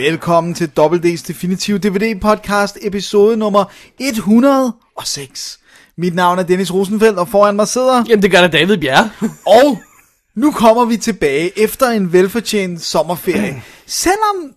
Velkommen 0.00 0.54
til 0.54 0.70
WD's 0.78 1.26
Definitive 1.28 1.78
DVD 1.78 2.20
Podcast, 2.20 2.78
episode 2.82 3.36
nummer 3.36 3.64
106. 3.98 5.60
Mit 5.96 6.14
navn 6.14 6.38
er 6.38 6.42
Dennis 6.42 6.74
Rosenfeldt, 6.74 7.18
og 7.18 7.28
foran 7.28 7.56
mig 7.56 7.68
sidder... 7.68 8.04
Jamen, 8.08 8.22
det 8.22 8.30
gør 8.30 8.40
da 8.40 8.46
David 8.48 8.76
Bjerre. 8.76 9.10
Og 9.46 9.78
nu 10.36 10.50
kommer 10.50 10.84
vi 10.84 10.96
tilbage 10.96 11.58
efter 11.58 11.86
en 11.86 12.12
velfortjent 12.12 12.82
sommerferie. 12.82 13.62
Selvom 13.86 14.54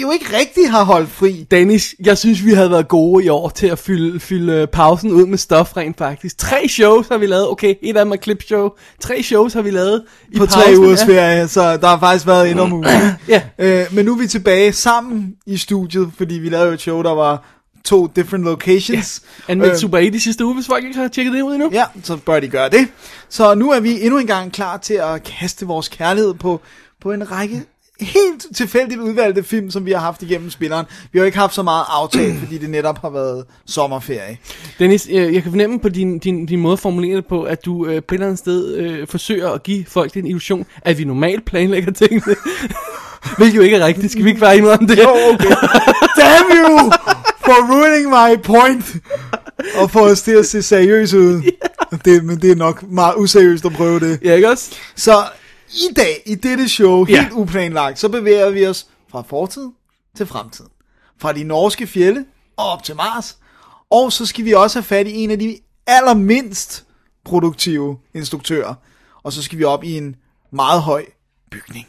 jo 0.00 0.10
ikke 0.10 0.36
rigtig 0.38 0.70
har 0.70 0.84
holdt 0.84 1.10
fri. 1.10 1.46
Dennis, 1.50 1.94
jeg 2.04 2.18
synes, 2.18 2.44
vi 2.44 2.52
havde 2.52 2.70
været 2.70 2.88
gode 2.88 3.24
i 3.24 3.28
år 3.28 3.48
til 3.48 3.66
at 3.66 3.78
fylde, 3.78 4.20
fylde 4.20 4.66
pausen 4.66 5.12
ud 5.12 5.26
med 5.26 5.38
stof 5.38 5.76
rent 5.76 5.98
faktisk. 5.98 6.38
Tre 6.38 6.68
shows 6.68 7.08
har 7.08 7.18
vi 7.18 7.26
lavet. 7.26 7.48
Okay, 7.48 7.74
et 7.82 7.96
af 7.96 8.04
dem 8.04 8.12
er 8.12 8.16
clipshow. 8.16 8.70
Tre 9.00 9.22
shows 9.22 9.52
har 9.52 9.62
vi 9.62 9.70
lavet 9.70 10.02
i 10.30 10.38
på 10.38 10.46
pausen. 10.46 10.62
tre 10.62 10.78
ugers 10.78 11.00
ja. 11.00 11.06
ferie, 11.06 11.48
så 11.48 11.76
der 11.76 11.86
har 11.86 11.98
faktisk 11.98 12.26
været 12.26 12.50
endnu 12.50 12.66
muligt. 12.66 12.94
Ja. 13.28 13.42
øh, 13.58 13.86
men 13.92 14.04
nu 14.04 14.12
er 14.14 14.18
vi 14.18 14.26
tilbage 14.26 14.72
sammen 14.72 15.34
i 15.46 15.56
studiet, 15.56 16.10
fordi 16.16 16.34
vi 16.34 16.48
lavede 16.48 16.66
jo 16.66 16.72
et 16.72 16.80
show, 16.80 17.02
der 17.02 17.14
var 17.14 17.44
to 17.84 18.06
different 18.16 18.44
locations. 18.44 19.22
Anmeldt 19.48 19.72
Øh, 19.72 19.78
Super 19.78 19.98
8 19.98 20.08
i 20.08 20.18
sidste 20.18 20.44
uge, 20.44 20.54
hvis 20.54 20.66
folk 20.66 20.84
ikke 20.84 20.98
har 20.98 21.08
tjekket 21.08 21.32
det 21.34 21.42
ud 21.42 21.54
endnu. 21.54 21.70
Ja, 21.72 21.84
så 22.02 22.16
bør 22.16 22.40
de 22.40 22.48
gøre 22.48 22.68
det. 22.68 22.88
Så 23.28 23.54
nu 23.54 23.70
er 23.70 23.80
vi 23.80 24.00
endnu 24.00 24.18
en 24.18 24.26
gang 24.26 24.52
klar 24.52 24.76
til 24.76 24.94
at 24.94 25.22
kaste 25.22 25.66
vores 25.66 25.88
kærlighed 25.88 26.34
på, 26.34 26.60
på 27.00 27.12
en 27.12 27.30
række 27.30 27.62
helt 28.02 28.46
tilfældigt 28.54 29.00
udvalgte 29.00 29.42
film, 29.42 29.70
som 29.70 29.86
vi 29.86 29.92
har 29.92 29.98
haft 29.98 30.22
igennem 30.22 30.50
spilleren. 30.50 30.86
Vi 31.12 31.18
har 31.18 31.26
ikke 31.26 31.38
haft 31.38 31.54
så 31.54 31.62
meget 31.62 31.84
aftale, 31.88 32.38
fordi 32.38 32.58
det 32.58 32.70
netop 32.70 33.00
har 33.00 33.10
været 33.10 33.44
sommerferie. 33.66 34.38
Dennis, 34.78 35.08
øh, 35.10 35.34
jeg 35.34 35.42
kan 35.42 35.52
fornemme 35.52 35.80
på 35.80 35.88
din, 35.88 36.18
din, 36.18 36.46
din 36.46 36.60
måde 36.60 36.72
at 36.72 36.78
formulere 36.78 37.16
det 37.16 37.26
på, 37.26 37.42
at 37.42 37.64
du 37.64 37.86
øh, 37.86 38.02
på 38.02 38.14
et 38.14 38.18
eller 38.18 38.26
andet 38.26 38.38
sted 38.38 38.74
øh, 38.74 39.06
forsøger 39.06 39.50
at 39.50 39.62
give 39.62 39.84
folk 39.88 40.14
den 40.14 40.26
illusion, 40.26 40.66
at 40.82 40.98
vi 40.98 41.04
normalt 41.04 41.44
planlægger 41.44 41.92
tingene. 41.92 42.36
Hvilket 43.38 43.56
jo 43.56 43.62
ikke 43.62 43.76
er 43.76 43.86
rigtigt. 43.86 44.12
Skal 44.12 44.24
vi 44.24 44.28
ikke 44.28 44.40
bare 44.40 44.56
indrømme 44.56 44.88
det? 44.88 44.98
Jo, 44.98 45.08
okay. 45.32 45.54
Damn 46.18 46.50
you 46.50 46.92
for 47.44 47.58
ruining 47.72 48.10
my 48.10 48.42
point. 48.42 48.96
Og 49.74 49.90
få 49.90 50.00
os 50.10 50.22
til 50.22 50.32
at 50.32 50.46
se 50.46 50.62
seriøs 50.62 51.14
ud. 51.14 51.42
Det, 52.04 52.24
men 52.24 52.42
det 52.42 52.50
er 52.50 52.54
nok 52.54 52.90
meget 52.90 53.14
useriøst 53.16 53.64
at 53.64 53.72
prøve 53.72 54.00
det. 54.00 54.18
Ja, 54.24 54.34
ikke 54.34 54.50
også? 54.50 54.70
Så 54.96 55.22
i 55.74 55.94
dag, 55.96 56.22
i 56.26 56.34
dette 56.34 56.68
show, 56.68 57.04
helt 57.04 57.20
Ja. 57.20 57.28
uplanlagt, 57.34 57.98
så 57.98 58.08
bevæger 58.08 58.50
vi 58.50 58.66
os 58.66 58.86
fra 59.10 59.22
fortid 59.28 59.68
til 60.16 60.26
fremtid. 60.26 60.64
Fra 61.20 61.32
de 61.32 61.44
norske 61.44 61.86
fjelle 61.86 62.24
og 62.56 62.66
op 62.70 62.82
til 62.82 62.96
Mars. 62.96 63.38
Og 63.90 64.12
så 64.12 64.26
skal 64.26 64.44
vi 64.44 64.52
også 64.52 64.78
have 64.78 64.84
fat 64.84 65.06
i 65.06 65.14
en 65.24 65.30
af 65.30 65.38
de 65.38 65.58
allermindst 65.86 66.84
produktive 67.24 67.98
instruktører. 68.14 68.74
Og 69.22 69.32
så 69.32 69.42
skal 69.42 69.58
vi 69.58 69.64
op 69.64 69.84
i 69.84 69.96
en 69.96 70.16
meget 70.52 70.82
høj 70.82 71.04
bygning. 71.50 71.86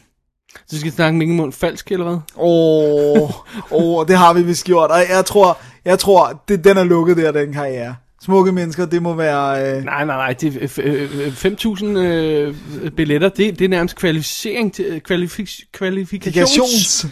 Så 0.66 0.76
skal 0.78 0.90
vi 0.90 0.94
snakke 0.96 1.18
Mikkel 1.18 1.36
Mund 1.36 1.52
Falsk, 1.52 1.92
eller 1.92 2.04
hvad? 2.06 2.18
Åh, 2.36 3.22
oh, 3.22 3.30
oh, 3.70 4.06
det 4.06 4.18
har 4.18 4.32
vi 4.32 4.42
vist 4.42 4.64
gjort. 4.64 4.90
Og 4.90 4.98
jeg 5.08 5.24
tror, 5.26 5.58
jeg 5.84 5.98
tror 5.98 6.42
det, 6.48 6.64
den 6.64 6.76
er 6.76 6.84
lukket 6.84 7.16
der, 7.16 7.32
den 7.32 7.52
karriere. 7.52 7.96
Smukke 8.24 8.52
mennesker, 8.52 8.86
det 8.86 9.02
må 9.02 9.14
være... 9.14 9.76
Øh, 9.76 9.84
Nej, 9.84 10.04
nej, 10.04 10.16
nej. 10.16 10.32
Det 10.32 10.56
er 10.62 10.68
øh, 10.78 11.02
øh, 11.26 11.32
5.000 11.32 11.84
øh, 11.86 12.54
billetter. 12.96 13.28
Det, 13.28 13.58
det 13.58 13.64
er 13.64 13.68
nærmest 13.68 13.96
kvalificering 13.96 14.74
til, 14.74 15.00
kvalifik, 15.00 15.50
kvalifikations... 15.72 17.06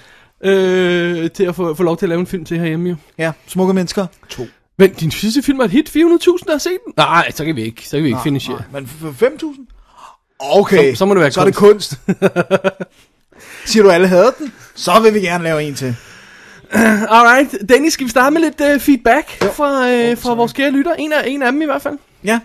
Øh, 0.44 1.30
til 1.30 1.44
at 1.44 1.54
få, 1.54 1.74
få 1.74 1.82
lov 1.82 1.96
til 1.96 2.06
at 2.06 2.08
lave 2.08 2.20
en 2.20 2.26
film 2.26 2.44
til 2.44 2.58
herhjemme, 2.58 2.88
jo. 2.88 2.96
Ja, 3.18 3.32
smukke 3.46 3.74
mennesker. 3.74 4.06
To. 4.28 4.46
Men 4.78 4.92
din 4.92 5.10
sidste 5.10 5.42
film 5.42 5.60
er 5.60 5.64
et 5.64 5.70
hit. 5.70 5.88
400.000, 5.88 5.94
der 5.96 6.50
har 6.50 6.58
set 6.58 6.78
den? 6.86 6.92
Nej, 6.96 7.30
så 7.30 7.44
kan 7.44 7.56
vi 7.56 7.62
ikke. 7.62 7.88
Så 7.88 7.96
kan 7.96 8.02
vi 8.04 8.08
ikke 8.08 8.20
finansiere. 8.24 8.62
Men 8.72 8.86
for 8.86 9.10
5.000? 9.26 9.66
Okay, 10.40 10.92
Så- 10.92 10.98
så 10.98 11.04
må 11.06 11.14
det 11.14 11.20
være 11.20 11.30
så 11.30 11.40
er 11.40 11.44
det 11.44 11.54
kunst. 11.54 12.00
Siger 13.64 13.82
du, 13.82 13.90
alle 13.90 14.08
havde 14.08 14.34
den? 14.38 14.52
Så 14.74 15.00
vil 15.02 15.14
vi 15.14 15.20
gerne 15.20 15.44
lave 15.44 15.62
en 15.62 15.74
til. 15.74 15.96
Alright. 17.16 17.54
Dennis, 17.68 17.92
skal 17.92 18.04
vi 18.06 18.10
starte 18.10 18.32
med 18.34 18.40
lidt 18.40 18.60
uh, 18.74 18.80
feedback 18.80 19.38
jo. 19.42 19.46
fra, 19.52 20.10
uh, 20.10 20.18
fra 20.18 20.34
vores 20.34 20.52
kære 20.52 20.70
lytter? 20.70 20.94
En 20.94 21.12
af, 21.12 21.22
en 21.26 21.42
af 21.42 21.52
dem 21.52 21.62
i 21.62 21.64
hvert 21.64 21.82
fald. 21.82 21.98
Ja, 22.24 22.40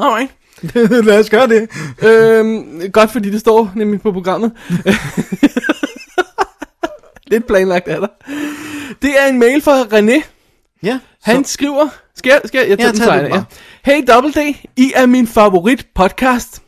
Alright. 0.00 0.30
lad 1.06 1.18
os 1.20 1.30
gøre 1.30 1.48
det. 1.48 1.70
øhm, 2.02 2.80
godt, 2.92 3.10
fordi 3.10 3.30
det 3.30 3.40
står 3.40 3.72
nemlig 3.74 4.00
på 4.02 4.12
programmet. 4.12 4.52
lidt 7.30 7.46
planlagt 7.46 7.88
er 7.88 8.00
der. 8.00 8.06
Det 9.02 9.10
er 9.18 9.26
en 9.26 9.38
mail 9.38 9.62
fra 9.62 9.82
René. 9.82 10.22
Ja, 10.82 10.98
Han 11.22 11.44
så. 11.44 11.52
skriver... 11.52 11.88
Skal 12.16 12.30
jeg, 12.30 12.40
skal 12.44 12.68
jeg, 12.68 12.70
jeg 12.78 12.78
tager 12.94 13.14
Ja, 13.14 13.22
den 13.24 13.32
den. 13.32 13.42
Hey 13.84 14.04
Double 14.12 14.32
D, 14.32 14.56
I 14.76 14.92
er 14.96 15.06
min 15.06 15.26
favorit 15.26 15.86
podcast. 15.94 16.62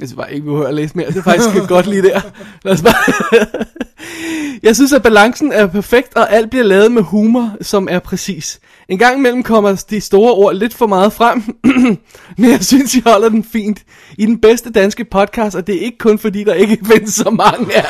Jeg 0.00 0.08
synes 0.08 0.16
bare 0.16 0.34
ikke, 0.34 0.44
vi 0.44 0.50
behøver 0.50 0.68
at 0.68 0.74
læse 0.74 0.96
mere. 0.96 1.08
Det 1.08 1.16
er 1.16 1.22
faktisk 1.22 1.68
godt 1.68 1.86
lige 1.86 2.02
der. 2.02 2.20
Lad 2.64 2.72
os 2.72 2.82
bare... 2.82 3.44
jeg 4.62 4.76
synes, 4.76 4.92
at 4.92 5.02
balancen 5.02 5.52
er 5.52 5.66
perfekt, 5.66 6.16
og 6.16 6.32
alt 6.32 6.50
bliver 6.50 6.64
lavet 6.64 6.92
med 6.92 7.02
humor, 7.02 7.56
som 7.60 7.88
er 7.90 7.98
præcis. 7.98 8.60
En 8.88 8.98
gang 8.98 9.18
imellem 9.18 9.42
kommer 9.42 9.84
de 9.90 10.00
store 10.00 10.32
ord 10.32 10.54
lidt 10.54 10.74
for 10.74 10.86
meget 10.86 11.12
frem, 11.12 11.42
men 12.38 12.50
jeg 12.50 12.64
synes, 12.64 12.94
I 12.94 13.02
holder 13.06 13.28
den 13.28 13.44
fint. 13.44 13.82
I 14.18 14.26
den 14.26 14.40
bedste 14.40 14.70
danske 14.70 15.04
podcast, 15.04 15.56
og 15.56 15.66
det 15.66 15.76
er 15.76 15.80
ikke 15.80 15.98
kun 15.98 16.18
fordi, 16.18 16.44
der 16.44 16.54
ikke 16.54 16.78
findes 16.92 17.14
så 17.14 17.30
mange 17.30 17.76
af 17.76 17.84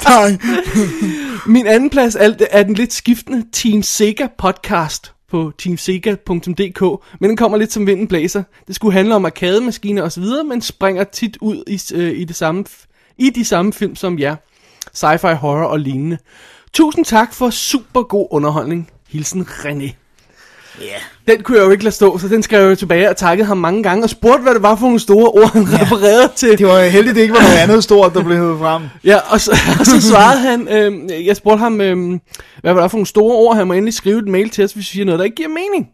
tak. 0.00 0.32
Min 1.46 1.66
anden 1.66 1.90
plads 1.90 2.14
er, 2.14 2.34
er 2.50 2.62
den 2.62 2.74
lidt 2.74 2.92
skiftende 2.92 3.44
Team 3.52 3.82
Sega 3.82 4.26
podcast 4.38 5.15
på 5.28 5.52
teamsega.dk, 5.58 7.04
men 7.20 7.28
den 7.28 7.36
kommer 7.36 7.58
lidt 7.58 7.72
som 7.72 7.86
vinden 7.86 8.08
blæser. 8.08 8.42
Det 8.66 8.74
skulle 8.74 8.92
handle 8.92 9.14
om 9.14 9.24
arcade-maskiner 9.24 10.02
osv., 10.02 10.24
men 10.48 10.60
springer 10.60 11.04
tit 11.04 11.38
ud 11.40 11.64
i, 11.66 11.94
øh, 11.94 12.18
i, 12.20 12.24
det 12.24 12.36
samme, 12.36 12.64
i 13.18 13.30
de 13.30 13.44
samme 13.44 13.72
film 13.72 13.96
som 13.96 14.18
jer. 14.18 14.36
Sci-fi, 14.94 15.34
horror 15.34 15.66
og 15.66 15.80
lignende. 15.80 16.18
Tusind 16.72 17.04
tak 17.04 17.34
for 17.34 17.50
super 17.50 18.02
god 18.02 18.28
underholdning. 18.30 18.90
Hilsen 19.08 19.42
René. 19.42 20.05
Ja. 20.80 21.32
Den 21.32 21.42
kunne 21.42 21.58
jeg 21.58 21.64
jo 21.64 21.70
ikke 21.70 21.84
lade 21.84 21.94
stå, 21.94 22.18
så 22.18 22.28
den 22.28 22.42
skrev 22.42 22.68
jeg 22.68 22.78
tilbage 22.78 23.10
og 23.10 23.16
takkede 23.16 23.46
ham 23.46 23.58
mange 23.58 23.82
gange 23.82 24.04
og 24.04 24.10
spurgte, 24.10 24.42
hvad 24.42 24.54
det 24.54 24.62
var 24.62 24.76
for 24.76 24.82
nogle 24.82 25.00
store 25.00 25.28
ord, 25.28 25.52
han 25.52 25.62
ja. 25.62 25.82
refererede 25.82 26.32
til. 26.36 26.58
Det 26.58 26.66
var 26.66 26.82
heldigt, 26.82 27.16
det 27.16 27.22
ikke 27.22 27.34
var 27.34 27.42
noget 27.42 27.56
andet 27.56 27.84
stort, 27.84 28.14
der 28.14 28.22
blev 28.22 28.36
hævet 28.36 28.58
frem. 28.58 28.82
Ja, 29.04 29.16
og 29.16 29.40
så, 29.40 29.50
og 29.80 29.86
så 29.86 30.00
svarede 30.00 30.40
han, 30.40 30.68
øh, 30.68 31.26
jeg 31.26 31.36
spurgte 31.36 31.58
ham, 31.58 31.80
øh, 31.80 32.18
hvad 32.60 32.72
var 32.72 32.80
der 32.80 32.88
for 32.88 32.96
nogle 32.96 33.06
store 33.06 33.34
ord, 33.34 33.56
han 33.56 33.66
må 33.66 33.72
endelig 33.72 33.94
skrive 33.94 34.18
et 34.18 34.28
mail 34.28 34.50
til 34.50 34.64
os, 34.64 34.72
hvis 34.72 34.82
vi 34.82 34.90
siger 34.92 35.04
noget, 35.04 35.18
der 35.18 35.24
ikke 35.24 35.36
giver 35.36 35.48
mening. 35.48 35.86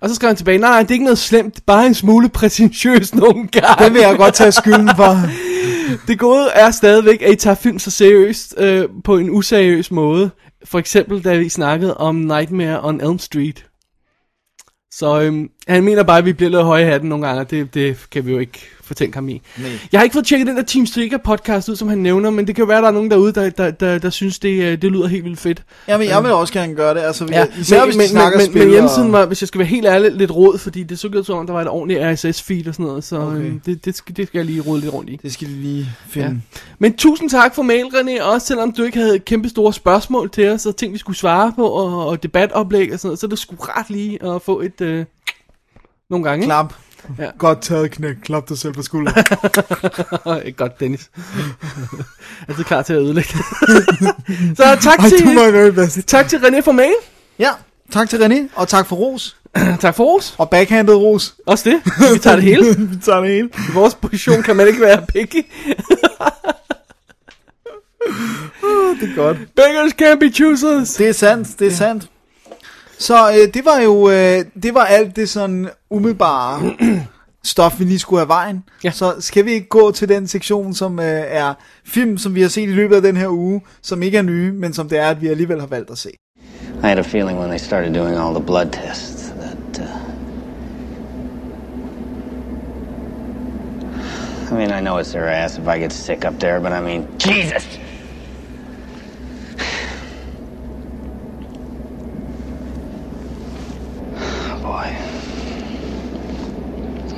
Og 0.00 0.08
så 0.08 0.14
skrev 0.14 0.28
han 0.28 0.36
tilbage, 0.36 0.58
nej, 0.58 0.82
det 0.82 0.90
er 0.90 0.92
ikke 0.92 1.04
noget 1.04 1.18
slemt, 1.18 1.60
bare 1.66 1.86
en 1.86 1.94
smule 1.94 2.28
præsentøst 2.28 3.14
nogle 3.14 3.48
gange. 3.48 3.84
Den 3.84 3.94
vil 3.94 4.02
jeg 4.02 4.16
godt 4.16 4.34
tage 4.34 4.52
skylden 4.52 4.90
for. 4.96 5.16
Det 6.08 6.18
gode 6.18 6.48
er 6.54 6.70
stadigvæk, 6.70 7.22
at 7.22 7.32
I 7.32 7.36
tager 7.36 7.54
film 7.54 7.78
så 7.78 7.90
seriøst 7.90 8.54
øh, 8.58 8.88
på 9.04 9.16
en 9.16 9.30
useriøs 9.30 9.90
måde. 9.90 10.30
For 10.64 10.78
eksempel, 10.78 11.24
da 11.24 11.36
vi 11.36 11.48
snakkede 11.48 11.96
om 11.96 12.14
Nightmare 12.14 12.80
on 12.82 13.00
Elm 13.00 13.18
Street. 13.18 13.64
Så 14.98 15.20
øhm, 15.22 15.50
han 15.74 15.84
mener 15.84 16.02
bare, 16.02 16.18
at 16.18 16.24
vi 16.24 16.32
bliver 16.32 16.50
lidt 16.50 16.62
høje 16.62 16.82
i 16.82 16.84
hatten 16.84 17.08
nogle 17.08 17.26
gange, 17.26 17.40
og 17.40 17.50
det, 17.50 17.74
det 17.74 18.06
kan 18.10 18.26
vi 18.26 18.32
jo 18.32 18.38
ikke 18.38 18.60
fortænke 18.84 19.14
ham 19.14 19.28
i. 19.28 19.42
Nej. 19.58 19.70
Jeg 19.92 20.00
har 20.00 20.02
ikke 20.04 20.14
fået 20.14 20.26
tjekket 20.26 20.46
den 20.46 20.56
der 20.56 20.62
Team 20.62 20.86
Strikker 20.86 21.18
podcast 21.18 21.68
ud, 21.68 21.76
som 21.76 21.88
han 21.88 21.98
nævner, 21.98 22.30
men 22.30 22.46
det 22.46 22.54
kan 22.54 22.62
jo 22.62 22.66
være, 22.66 22.78
at 22.78 22.82
der 22.82 22.88
er 22.88 22.92
nogen 22.92 23.10
derude, 23.10 23.32
der, 23.32 23.50
der, 23.50 23.70
der, 23.70 23.98
der 23.98 24.10
synes, 24.10 24.38
det, 24.38 24.62
øh, 24.62 24.82
det 24.82 24.92
lyder 24.92 25.06
helt 25.06 25.24
vildt 25.24 25.40
fedt. 25.40 25.62
Jamen, 25.88 26.08
jeg 26.08 26.22
vil 26.22 26.32
også 26.32 26.52
gerne 26.52 26.74
gøre 26.74 26.94
det. 26.94 27.00
Altså, 27.00 27.26
Ja, 27.30 27.46
især 27.60 27.78
men, 27.78 27.86
hvis 27.86 27.96
men, 27.96 28.08
snakker 28.08 28.38
men, 28.38 28.58
men 28.58 28.70
hjemmesiden 28.70 29.12
var, 29.12 29.26
hvis 29.26 29.42
jeg 29.42 29.48
skal 29.48 29.58
være 29.58 29.68
helt 29.68 29.86
ærlig, 29.86 30.12
lidt 30.12 30.30
råd, 30.30 30.58
fordi 30.58 30.82
det 30.82 30.98
så 30.98 31.08
ud 31.08 31.24
som 31.24 31.38
om, 31.38 31.46
der 31.46 31.52
var 31.52 31.60
et 31.62 31.68
ordentligt 31.68 32.00
RSS-feed 32.00 32.68
og 32.68 32.74
sådan 32.74 32.86
noget, 32.86 33.04
så 33.04 33.16
Okay. 33.16 33.36
okay. 33.36 33.52
det, 33.66 33.84
det, 33.84 33.96
skal, 33.96 34.16
det 34.16 34.26
skal 34.28 34.38
jeg 34.38 34.46
lige 34.46 34.60
rode 34.60 34.80
lidt 34.80 34.92
rundt 34.92 35.10
i. 35.10 35.18
Det 35.22 35.32
skal 35.32 35.48
de 35.48 35.52
lige 35.52 35.88
finde. 36.08 36.26
Ja. 36.26 36.60
Men 36.78 36.96
tusind 36.96 37.30
tak 37.30 37.54
for 37.54 37.62
mail, 37.62 37.84
René, 37.84 38.22
også 38.22 38.46
selvom 38.46 38.72
du 38.72 38.82
ikke 38.82 38.98
havde 38.98 39.18
kæmpe 39.18 39.48
store 39.48 39.72
spørgsmål 39.72 40.30
til 40.30 40.48
os, 40.48 40.66
og 40.66 40.76
ting 40.76 40.92
vi 40.92 40.98
skulle 40.98 41.16
svare 41.16 41.52
på, 41.56 41.66
og, 41.66 42.06
og 42.06 42.22
debatoplæg 42.22 42.92
og 42.92 42.98
sådan 42.98 43.08
noget, 43.08 43.18
så 43.18 43.26
er 43.26 43.28
det 43.28 43.38
sgu 43.38 43.56
rart 43.56 43.90
lige 43.90 44.24
at 44.24 44.42
få 44.42 44.60
et, 44.60 44.80
øh, 44.80 45.04
nogle 46.10 46.24
gange, 46.24 46.42
ikke? 46.42 46.46
Klap. 46.46 46.72
Ja. 47.18 47.30
Godt 47.38 47.62
taget, 47.62 47.90
knæk. 47.90 48.16
Klap 48.24 48.48
dig 48.48 48.58
selv 48.58 48.72
på 48.72 48.82
skulderen. 48.82 49.24
Godt, 50.56 50.80
Dennis. 50.80 51.10
Altid 52.48 52.64
klar 52.64 52.82
til 52.82 52.92
at 52.92 52.98
ødelægge. 53.00 53.30
så 54.56 54.78
tak 54.80 54.98
Ej, 54.98 55.08
til, 55.08 55.72
best. 55.72 56.08
tak 56.08 56.28
til 56.28 56.36
René 56.36 56.60
for 56.60 56.72
mail. 56.72 56.94
Ja, 57.38 57.50
tak 57.92 58.08
til 58.08 58.16
René, 58.16 58.60
og 58.60 58.68
tak 58.68 58.86
for 58.86 58.96
ros. 58.96 59.36
tak 59.80 59.94
for 59.94 60.04
ros. 60.04 60.34
Og 60.38 60.50
backhanded 60.50 60.94
ros. 60.94 61.34
Også 61.46 61.70
det. 61.70 61.80
Vi 62.14 62.18
tager 62.18 62.36
det 62.36 62.44
hele. 62.44 62.76
Vi 62.78 62.96
tager 62.96 63.20
det 63.20 63.30
hele. 63.30 63.48
I 63.68 63.72
vores 63.74 63.94
position 63.94 64.42
kan 64.42 64.56
man 64.56 64.66
ikke 64.68 64.80
være 64.80 65.06
picky. 65.06 65.46
det 69.00 69.10
er 69.10 69.16
godt. 69.16 69.36
Beggars 69.36 69.92
can't 70.02 70.18
be 70.18 70.30
choosers. 70.32 70.94
Det 70.94 71.08
er 71.08 71.12
sandt, 71.12 71.58
det 71.58 71.66
er 71.66 71.70
ja. 71.70 71.76
sandt. 71.76 72.08
Så 72.98 73.30
øh, 73.30 73.54
det 73.54 73.64
var 73.64 73.80
jo, 73.80 74.10
øh, 74.10 74.44
det 74.62 74.74
var 74.74 74.84
alt 74.84 75.16
det 75.16 75.28
sådan 75.28 75.68
umiddelbare 75.90 76.74
stof, 77.44 77.80
vi 77.80 77.84
lige 77.84 77.98
skulle 77.98 78.20
have 78.20 78.28
vejen. 78.28 78.64
Ja. 78.84 78.90
Så 78.90 79.14
skal 79.20 79.44
vi 79.44 79.52
ikke 79.52 79.68
gå 79.68 79.90
til 79.90 80.08
den 80.08 80.26
sektion, 80.28 80.74
som 80.74 80.98
øh, 80.98 81.22
er 81.28 81.54
film, 81.86 82.18
som 82.18 82.34
vi 82.34 82.42
har 82.42 82.48
set 82.48 82.62
i 82.62 82.72
løbet 82.72 82.96
af 82.96 83.02
den 83.02 83.16
her 83.16 83.28
uge, 83.28 83.60
som 83.82 84.02
ikke 84.02 84.18
er 84.18 84.22
nye, 84.22 84.52
men 84.52 84.72
som 84.72 84.88
det 84.88 84.98
er, 84.98 85.08
at 85.08 85.22
vi 85.22 85.28
alligevel 85.28 85.60
har 85.60 85.66
valgt 85.66 85.90
at 85.90 85.98
se. 85.98 86.10
I 86.82 86.86
had 86.86 86.98
a 86.98 87.02
feeling 87.02 87.38
when 87.38 87.48
they 87.48 87.58
started 87.58 87.94
doing 87.94 88.16
all 88.16 88.34
the 88.34 88.44
blood 88.46 88.66
tests 88.72 89.32
that. 89.40 89.80
Uh... 89.80 90.06
I 94.50 94.54
mean, 94.54 94.70
I 94.70 94.80
know 94.80 94.98
it's 94.98 95.12
their 95.12 95.28
ass 95.28 95.58
if 95.58 95.66
I 95.66 95.78
get 95.78 95.92
sick 95.92 96.24
up 96.24 96.38
there, 96.38 96.60
but 96.60 96.72
I 96.72 96.80
mean, 96.80 97.06
Jesus! 97.18 97.78
Boy. 104.66 104.96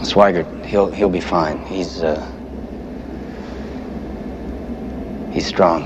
Swigert, 0.05 0.67
he'll 0.67 0.91
he'll 0.91 1.09
be 1.09 1.21
fine. 1.21 1.65
He's 1.65 2.03
uh 2.03 2.21
he's 5.33 5.47
strong. 5.47 5.85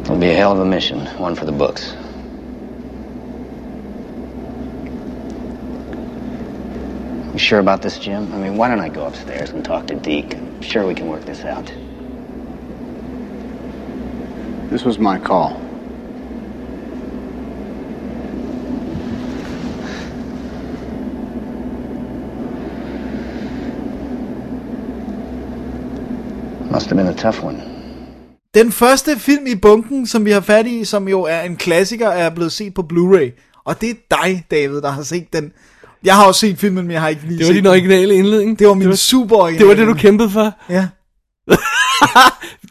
It'll 0.00 0.16
be 0.16 0.30
a 0.30 0.34
hell 0.34 0.52
of 0.52 0.60
a 0.60 0.64
mission, 0.64 1.04
one 1.18 1.34
for 1.34 1.44
the 1.44 1.52
books. 1.52 1.94
You 7.32 7.38
sure 7.38 7.58
about 7.58 7.82
this, 7.82 7.98
Jim? 7.98 8.32
I 8.32 8.38
mean, 8.38 8.56
why 8.56 8.68
don't 8.68 8.80
I 8.80 8.88
go 8.88 9.04
upstairs 9.06 9.50
and 9.50 9.62
talk 9.62 9.86
to 9.88 9.94
Deke? 9.94 10.36
I'm 10.36 10.62
sure 10.62 10.86
we 10.86 10.94
can 10.94 11.08
work 11.08 11.26
this 11.26 11.44
out. 11.44 11.70
This 14.70 14.84
was 14.84 14.98
my 14.98 15.18
call. 15.18 15.65
Must 26.76 26.86
have 26.88 26.96
been 26.96 27.08
a 27.08 27.12
tough 27.16 27.44
one. 27.44 27.62
Den 28.54 28.72
første 28.72 29.18
film 29.18 29.46
i 29.46 29.54
bunken, 29.54 30.06
som 30.06 30.24
vi 30.24 30.30
har 30.30 30.40
fat 30.40 30.66
i, 30.66 30.84
som 30.84 31.08
jo 31.08 31.22
er 31.22 31.40
en 31.40 31.56
klassiker, 31.56 32.08
er 32.08 32.30
blevet 32.30 32.52
set 32.52 32.74
på 32.74 32.82
Blu-ray. 32.92 33.60
Og 33.64 33.80
det 33.80 33.90
er 33.90 33.94
dig, 34.10 34.44
David, 34.50 34.76
der 34.80 34.90
har 34.90 35.02
set 35.02 35.32
den. 35.32 35.52
Jeg 36.04 36.14
har 36.16 36.24
også 36.26 36.40
set 36.40 36.58
filmen, 36.58 36.84
men 36.84 36.92
jeg 36.92 37.00
har 37.00 37.08
ikke 37.08 37.22
lige 37.22 37.38
Det 37.38 37.40
var 37.40 37.46
set 37.46 37.54
din 37.54 37.64
den. 37.64 37.70
originale 37.70 38.14
indledning. 38.14 38.58
Det 38.58 38.66
var 38.68 38.74
min 38.74 38.80
det 38.82 38.88
var, 38.88 38.94
super 38.96 39.36
originale. 39.36 39.58
det 39.58 39.68
var 39.68 39.74
det, 39.86 39.94
du 39.94 40.00
kæmpede 40.00 40.30
for. 40.30 40.52
Ja. 40.70 40.88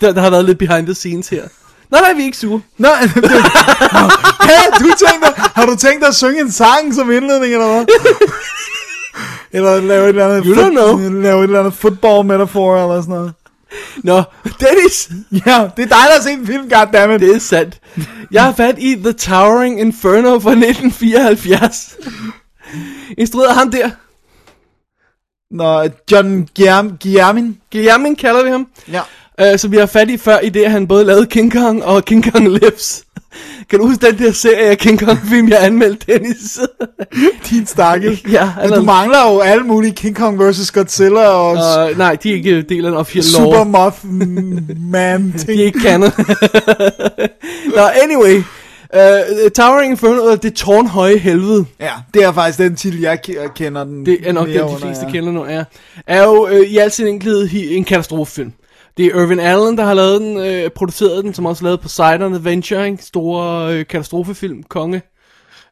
Der, 0.01 0.11
der 0.13 0.21
har 0.21 0.29
været 0.29 0.45
lidt 0.45 0.57
behind 0.57 0.85
the 0.85 0.93
scenes 0.93 1.27
her. 1.29 1.43
Nej, 1.91 2.01
nej, 2.01 2.13
vi 2.13 2.21
er 2.21 2.25
ikke 2.25 2.37
sure. 2.37 2.61
Nå, 2.77 2.87
det, 3.15 3.31
hey, 4.49 4.65
du 4.79 4.85
tænkte, 4.85 5.41
har 5.55 5.65
du 5.65 5.75
tænkt 5.75 6.01
dig 6.01 6.07
at 6.07 6.15
synge 6.15 6.41
en 6.41 6.51
sang 6.51 6.93
som 6.95 7.11
indledning, 7.11 7.53
eller 7.53 7.67
hvad? 7.67 7.85
eller 9.57 9.81
lave 9.81 10.03
et 10.03 10.09
eller 10.09 10.27
andet, 10.27 10.45
You 10.45 10.53
don't 10.55 10.69
know. 10.69 11.21
lave 11.21 11.39
et 11.39 11.43
eller 11.43 11.59
andet 11.59 11.73
football 11.73 12.25
metafor, 12.27 12.83
eller 12.83 13.01
sådan 13.01 13.15
noget. 13.15 13.33
Nå, 14.03 14.23
Dennis, 14.59 15.09
Ja, 15.45 15.69
det 15.77 15.83
er 15.83 15.87
dig, 15.87 15.89
der 15.89 15.95
har 16.15 16.21
set 16.21 16.33
en 16.39 16.47
film, 16.47 16.69
goddammit. 16.69 17.21
det 17.21 17.35
er 17.35 17.39
sandt. 17.39 17.79
Jeg 18.31 18.43
har 18.43 18.53
fat 18.53 18.75
i 18.79 18.95
The 18.95 19.13
Towering 19.13 19.79
Inferno 19.79 20.39
fra 20.39 20.51
1974. 20.51 21.95
Instrueret 23.17 23.55
ham 23.55 23.71
der. 23.71 23.89
Nå, 25.51 25.89
John. 26.11 26.47
Guillermin. 26.55 27.57
Guillermin 27.71 28.15
kalder 28.15 28.43
vi 28.43 28.49
ham. 28.49 28.67
Ja. 28.91 29.01
Uh, 29.41 29.57
som 29.57 29.71
vi 29.71 29.77
har 29.77 29.85
fat 29.85 30.09
i 30.09 30.17
før, 30.17 30.39
i 30.39 30.49
det 30.49 30.63
at 30.63 30.71
han 30.71 30.87
både 30.87 31.05
lavede 31.05 31.25
King 31.25 31.51
Kong 31.51 31.83
og 31.83 32.05
King 32.05 32.31
Kong 32.31 32.47
Lives. 32.49 33.03
Kan 33.69 33.79
du 33.79 33.87
huske 33.87 34.05
den 34.05 34.17
der 34.17 34.31
serie 34.31 34.65
af 34.69 34.77
King 34.77 34.99
Kong 34.99 35.19
film, 35.29 35.49
jeg 35.49 35.63
anmeldte, 35.65 36.13
Dennis? 36.13 36.59
Din 37.49 37.65
stakkel. 37.65 38.21
Ja, 38.31 38.49
Men 38.61 38.71
du 38.73 38.81
mangler 38.81 39.31
jo 39.33 39.39
alle 39.39 39.63
mulige 39.63 39.93
King 39.93 40.15
Kong 40.15 40.39
vs. 40.49 40.71
Godzilla 40.71 41.19
og 41.27 41.51
uh, 41.91 41.97
nej, 41.97 42.15
de 42.15 42.29
er 42.29 42.33
ikke 42.33 42.61
del 42.61 42.85
af 42.85 42.91
den 42.91 42.99
officielle 42.99 43.29
Super 43.31 43.43
lore. 43.51 43.65
Moth 43.65 43.97
Man 44.91 45.33
ting. 45.37 45.47
De 45.47 45.61
er 45.61 45.65
ikke 45.65 45.79
canon. 45.79 46.11
Nå, 47.75 47.81
anyway. 48.03 48.43
Uh, 48.93 49.49
Towering 49.55 49.91
Inferno, 49.91 50.35
det 50.35 50.53
tårnhøje 50.53 51.17
helvede. 51.17 51.65
Ja, 51.79 51.91
det 52.13 52.23
er 52.23 52.31
faktisk 52.31 52.57
den 52.59 52.75
titel, 52.75 53.01
jeg 53.01 53.19
ke- 53.27 53.53
kender 53.55 53.83
den 53.83 54.05
Det 54.05 54.17
er 54.23 54.31
nok 54.31 54.47
det, 54.47 54.55
de 54.55 54.77
fleste 54.81 55.05
ja. 55.05 55.11
kender 55.11 55.31
nu, 55.31 55.43
er. 55.43 55.63
Er 56.07 56.23
jo 56.23 56.47
øh, 56.47 56.59
i 56.67 56.77
al 56.77 56.91
sin 56.91 57.07
enkelhed 57.07 57.49
en 57.53 57.83
katastrofefilm. 57.83 58.51
Det 58.97 59.05
er 59.05 59.21
Irvin 59.21 59.39
Allen, 59.39 59.77
der 59.77 59.83
har 59.83 59.93
lavet 59.93 60.21
den, 60.21 60.37
øh, 60.37 60.69
produceret 60.69 61.23
den, 61.23 61.33
som 61.33 61.45
også 61.45 61.63
lavede 61.63 61.77
Poseidon 61.77 62.33
Adventure, 62.33 62.85
ikke? 62.85 63.03
store 63.03 63.73
øh, 63.73 63.87
katastrofefilm, 63.87 64.63
konge. 64.63 65.01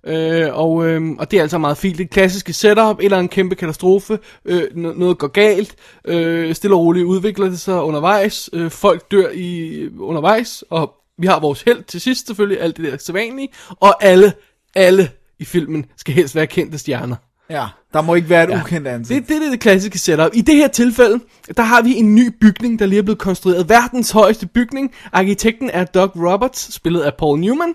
Øh, 0.08 0.50
og, 0.54 0.88
øh, 0.88 1.02
og 1.20 1.32
det 1.32 1.38
er 1.38 1.42
altså 1.42 1.58
meget 1.58 1.78
fint. 1.78 1.98
Det 1.98 2.10
klassiske 2.10 2.54
setup, 2.54 3.00
eller 3.00 3.20
en 3.20 3.30
kæmpe 3.30 3.56
katastrofe, 3.56 4.20
øh, 4.46 4.76
noget 4.76 5.18
går 5.18 5.28
galt, 5.28 5.76
øh, 6.06 6.56
stille 6.56 6.76
og 6.76 6.80
roligt 6.80 7.06
udvikler 7.06 7.50
det 7.50 7.60
sig 7.60 7.84
undervejs, 7.84 8.50
øh, 8.54 8.72
folk 8.72 9.12
dør 9.12 9.30
i 9.34 9.88
undervejs, 10.00 10.64
og 10.70 10.94
vi 11.18 11.28
har 11.28 11.40
vores 11.40 11.62
held 11.62 11.84
til 11.84 12.02
sidst 12.02 12.28
selvfølgelig, 12.28 12.62
alt 12.62 12.78
det 12.78 12.92
der 12.92 12.98
sædvanlige, 12.98 13.50
og 13.70 14.04
alle, 14.04 14.34
alle 14.76 15.10
i 15.40 15.46
filmen 15.46 15.86
skal 15.98 16.14
helst 16.14 16.36
være 16.36 16.48
kendte 16.48 16.78
stjerner. 16.78 17.16
Ja, 17.54 17.66
der 17.94 18.02
må 18.02 18.16
ikke 18.16 18.30
være 18.30 18.44
et 18.44 18.50
Ja. 18.50 18.62
ukendt 18.62 18.88
ansigt. 18.88 19.20
Det, 19.22 19.30
det, 19.30 19.42
det 19.42 19.48
er 19.48 19.52
det 19.52 19.60
klassiske 19.60 20.00
setup. 20.00 20.32
I 20.34 20.42
det 20.42 20.56
her 20.56 20.68
tilfælde, 20.68 21.20
der 21.58 21.64
har 21.64 21.82
vi 21.82 21.96
en 21.96 22.16
ny 22.16 22.32
bygning, 22.42 22.80
der 22.80 22.86
lige 22.86 23.00
er 23.00 23.04
blevet 23.04 23.20
konstrueret. 23.20 23.70
Verdens 23.70 24.12
højeste 24.12 24.48
bygning. 24.48 24.92
Arkitekten 25.12 25.70
er 25.74 25.84
Doug 25.86 26.12
Roberts, 26.16 26.74
spillet 26.74 27.02
af 27.02 27.14
Paul 27.20 27.40
Newman. 27.40 27.74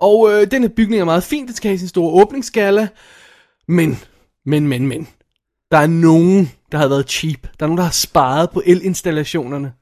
Og 0.00 0.32
øh, 0.32 0.50
den 0.50 0.62
her 0.62 0.68
bygning 0.76 1.00
er 1.00 1.04
meget 1.04 1.22
fin. 1.22 1.46
Det 1.46 1.56
skal 1.56 1.68
have 1.68 1.78
sin 1.78 1.88
store 1.88 2.22
åbningsskala. 2.22 2.88
Men, 3.68 3.98
men, 4.46 4.68
men, 4.68 4.86
men. 4.86 5.08
Der 5.70 5.78
er 5.78 5.86
nogen, 5.86 6.52
der 6.72 6.78
har 6.78 6.88
været 6.88 7.10
cheap. 7.10 7.42
Der 7.42 7.48
er 7.60 7.66
nogen, 7.66 7.78
der 7.78 7.84
har 7.84 7.90
sparet 7.90 8.50
på 8.50 8.62
elinstallationerne. 8.66 9.72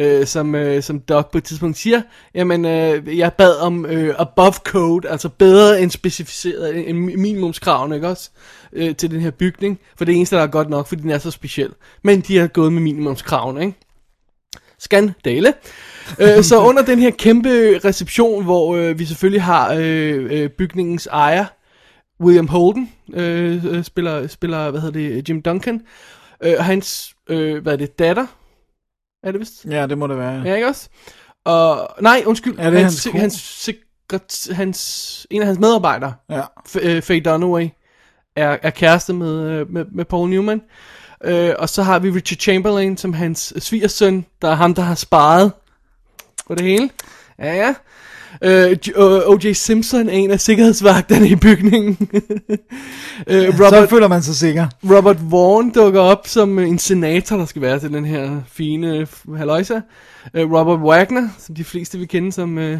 Øh, 0.00 0.26
som, 0.26 0.54
øh, 0.54 0.82
som 0.82 1.00
Doc 1.00 1.30
på 1.32 1.38
et 1.38 1.44
tidspunkt 1.44 1.78
siger, 1.78 2.02
jamen, 2.34 2.64
øh, 2.64 3.18
jeg 3.18 3.32
bad 3.32 3.56
om 3.60 3.86
øh, 3.86 4.14
above 4.18 4.52
code, 4.52 5.08
altså 5.08 5.28
bedre 5.28 5.82
end 5.82 5.90
specificeret, 5.90 6.88
end 6.88 6.98
minimumskravene, 6.98 7.94
ikke 7.94 8.08
også, 8.08 8.30
øh, 8.72 8.96
til 8.96 9.10
den 9.10 9.20
her 9.20 9.30
bygning, 9.30 9.78
for 9.96 10.04
det 10.04 10.16
eneste, 10.16 10.36
der 10.36 10.42
er 10.42 10.46
godt 10.46 10.70
nok, 10.70 10.86
fordi 10.86 11.02
den 11.02 11.10
er 11.10 11.18
så 11.18 11.30
speciel. 11.30 11.70
Men 12.02 12.20
de 12.20 12.36
har 12.36 12.46
gået 12.46 12.72
med 12.72 12.82
minimumskravene, 12.82 13.60
ikke? 13.60 13.78
Skandale. 14.78 15.52
øh, 16.18 16.44
så 16.50 16.60
under 16.60 16.82
den 16.82 16.98
her 16.98 17.10
kæmpe 17.10 17.78
reception, 17.84 18.44
hvor 18.44 18.76
øh, 18.76 18.98
vi 18.98 19.04
selvfølgelig 19.04 19.42
har 19.42 19.74
øh, 19.78 20.28
øh, 20.30 20.50
bygningens 20.50 21.06
ejer, 21.06 21.44
William 22.20 22.48
Holden, 22.48 22.92
øh, 23.14 23.64
øh, 23.64 23.84
spiller, 23.84 24.26
spiller, 24.26 24.70
hvad 24.70 24.80
hedder 24.80 25.00
det, 25.00 25.28
Jim 25.28 25.42
Duncan, 25.42 25.82
øh, 26.42 26.54
hans, 26.58 27.14
øh, 27.28 27.62
hvad 27.62 27.72
er 27.72 27.76
det, 27.76 27.98
datter, 27.98 28.26
er 29.22 29.32
det 29.32 29.40
vist? 29.40 29.64
Ja, 29.64 29.86
det 29.86 29.98
må 29.98 30.06
det 30.06 30.18
være. 30.18 30.42
Ja, 30.44 30.54
ikke 30.54 30.66
også? 30.68 30.88
Og, 31.44 31.88
nej, 32.00 32.22
undskyld. 32.26 32.58
Er 32.58 32.70
det 32.70 32.80
hans, 32.80 33.04
hans 33.04 33.20
hans, 33.20 33.34
sekret, 33.34 34.48
hans, 34.56 35.26
en 35.30 35.40
af 35.40 35.46
hans 35.46 35.58
medarbejdere, 35.58 36.14
Ja. 36.30 36.42
F- 36.68 36.78
øh, 36.86 37.02
Faye 37.02 37.20
Dunaway, 37.20 37.68
er, 38.36 38.56
er 38.62 38.70
kæreste 38.70 39.12
med, 39.12 39.40
øh, 39.50 39.70
med, 39.72 39.84
med 39.92 40.04
Paul 40.04 40.30
Newman. 40.30 40.62
Øh, 41.24 41.54
og 41.58 41.68
så 41.68 41.82
har 41.82 41.98
vi 41.98 42.10
Richard 42.10 42.38
Chamberlain 42.38 42.96
som 42.96 43.12
hans 43.12 43.52
svigersøn, 43.58 44.26
der 44.42 44.48
er 44.50 44.54
ham, 44.54 44.74
der 44.74 44.82
har 44.82 44.94
sparet 44.94 45.52
på 46.46 46.54
det 46.54 46.64
hele. 46.66 46.90
Ja, 47.38 47.54
ja. 47.54 47.74
Øh, 48.42 48.76
øh, 48.96 49.06
O.J. 49.06 49.52
Simpson 49.52 50.08
er 50.08 50.12
en 50.12 50.30
af 50.30 50.40
sikkerhedsvagterne 50.40 51.28
i 51.28 51.36
bygningen. 51.36 51.98
øh, 53.26 53.56
Så 53.56 53.64
Robert, 53.66 53.90
føler 53.90 54.08
man 54.08 54.22
sig 54.22 54.34
sikker. 54.34 54.66
Robert 54.84 55.30
Vaughn 55.30 55.70
dukker 55.70 56.00
op 56.00 56.26
som 56.26 56.58
øh, 56.58 56.68
en 56.68 56.78
senator, 56.78 57.36
der 57.36 57.44
skal 57.44 57.62
være 57.62 57.78
til 57.78 57.92
den 57.92 58.04
her 58.04 58.40
fine 58.52 59.06
halløjsa. 59.36 59.80
Uh, 60.34 60.52
Robert 60.52 60.78
Wagner, 60.78 61.28
som 61.38 61.54
de 61.54 61.64
fleste 61.64 61.98
vil 61.98 62.08
kende 62.08 62.32
som 62.32 62.58
uh, 62.58 62.78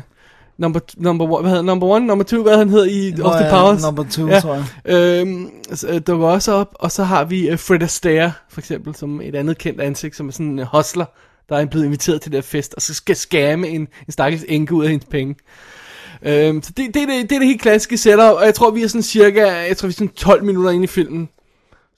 number, 0.59 0.80
number, 0.97 1.25
one, 1.25 1.40
hvad 1.40 1.50
hedder, 1.50 1.64
number 1.64 1.87
one, 1.87 2.07
number 2.07 2.25
two, 2.25 2.42
hvad 2.42 2.59
han 2.59 2.69
hedder 2.71 2.85
i 2.85 3.12
Nå, 3.16 3.28
the 3.30 3.45
ja, 3.45 3.50
Powers. 3.50 3.83
number 3.85 4.04
two, 4.11 4.28
ja. 4.28 4.40
tror 4.40 4.54
jeg. 4.54 4.64
Øhm, 4.85 5.50
så, 5.73 5.88
øh, 5.88 6.00
dukker 6.07 6.26
også 6.26 6.52
op, 6.52 6.75
og 6.75 6.92
så 6.92 7.04
har 7.04 7.25
vi 7.25 7.52
uh, 7.52 7.59
Fred 7.59 7.83
Astaire, 7.83 8.33
for 8.50 8.61
eksempel, 8.61 8.95
som 8.95 9.21
et 9.21 9.35
andet 9.35 9.59
kendt 9.59 9.80
ansigt, 9.80 10.16
som 10.16 10.28
er 10.28 10.33
sådan 10.33 10.47
en 10.59 10.66
hustler, 10.73 11.04
der 11.50 11.57
er 11.57 11.66
blevet 11.66 11.85
inviteret 11.85 12.23
til 12.23 12.33
det 12.33 12.45
fest, 12.45 12.75
og 12.75 12.83
så 12.83 12.95
skal 12.95 13.16
skamme 13.16 13.69
en, 13.69 13.80
en 13.80 14.12
stakkels 14.12 14.45
enke 14.49 14.75
ud 14.75 14.85
af 14.85 14.90
hendes 14.90 15.07
penge. 15.11 15.35
Øhm, 16.23 16.62
så 16.62 16.73
det, 16.76 16.87
det, 16.87 16.95
det, 16.95 17.09
det 17.09 17.33
er 17.33 17.38
det 17.38 17.47
helt 17.49 17.62
klassiske 17.62 17.97
setup, 17.99 18.21
og 18.21 18.45
jeg 18.45 18.54
tror, 18.54 18.71
vi 18.71 18.83
er 18.83 18.88
sådan 18.88 19.02
cirka, 19.02 19.47
jeg 19.47 19.76
tror, 19.76 19.87
vi 19.87 19.90
er 19.90 19.95
sådan 19.95 20.09
12 20.09 20.45
minutter 20.45 20.71
inde 20.71 20.85
i 20.85 20.87
filmen. 20.87 21.28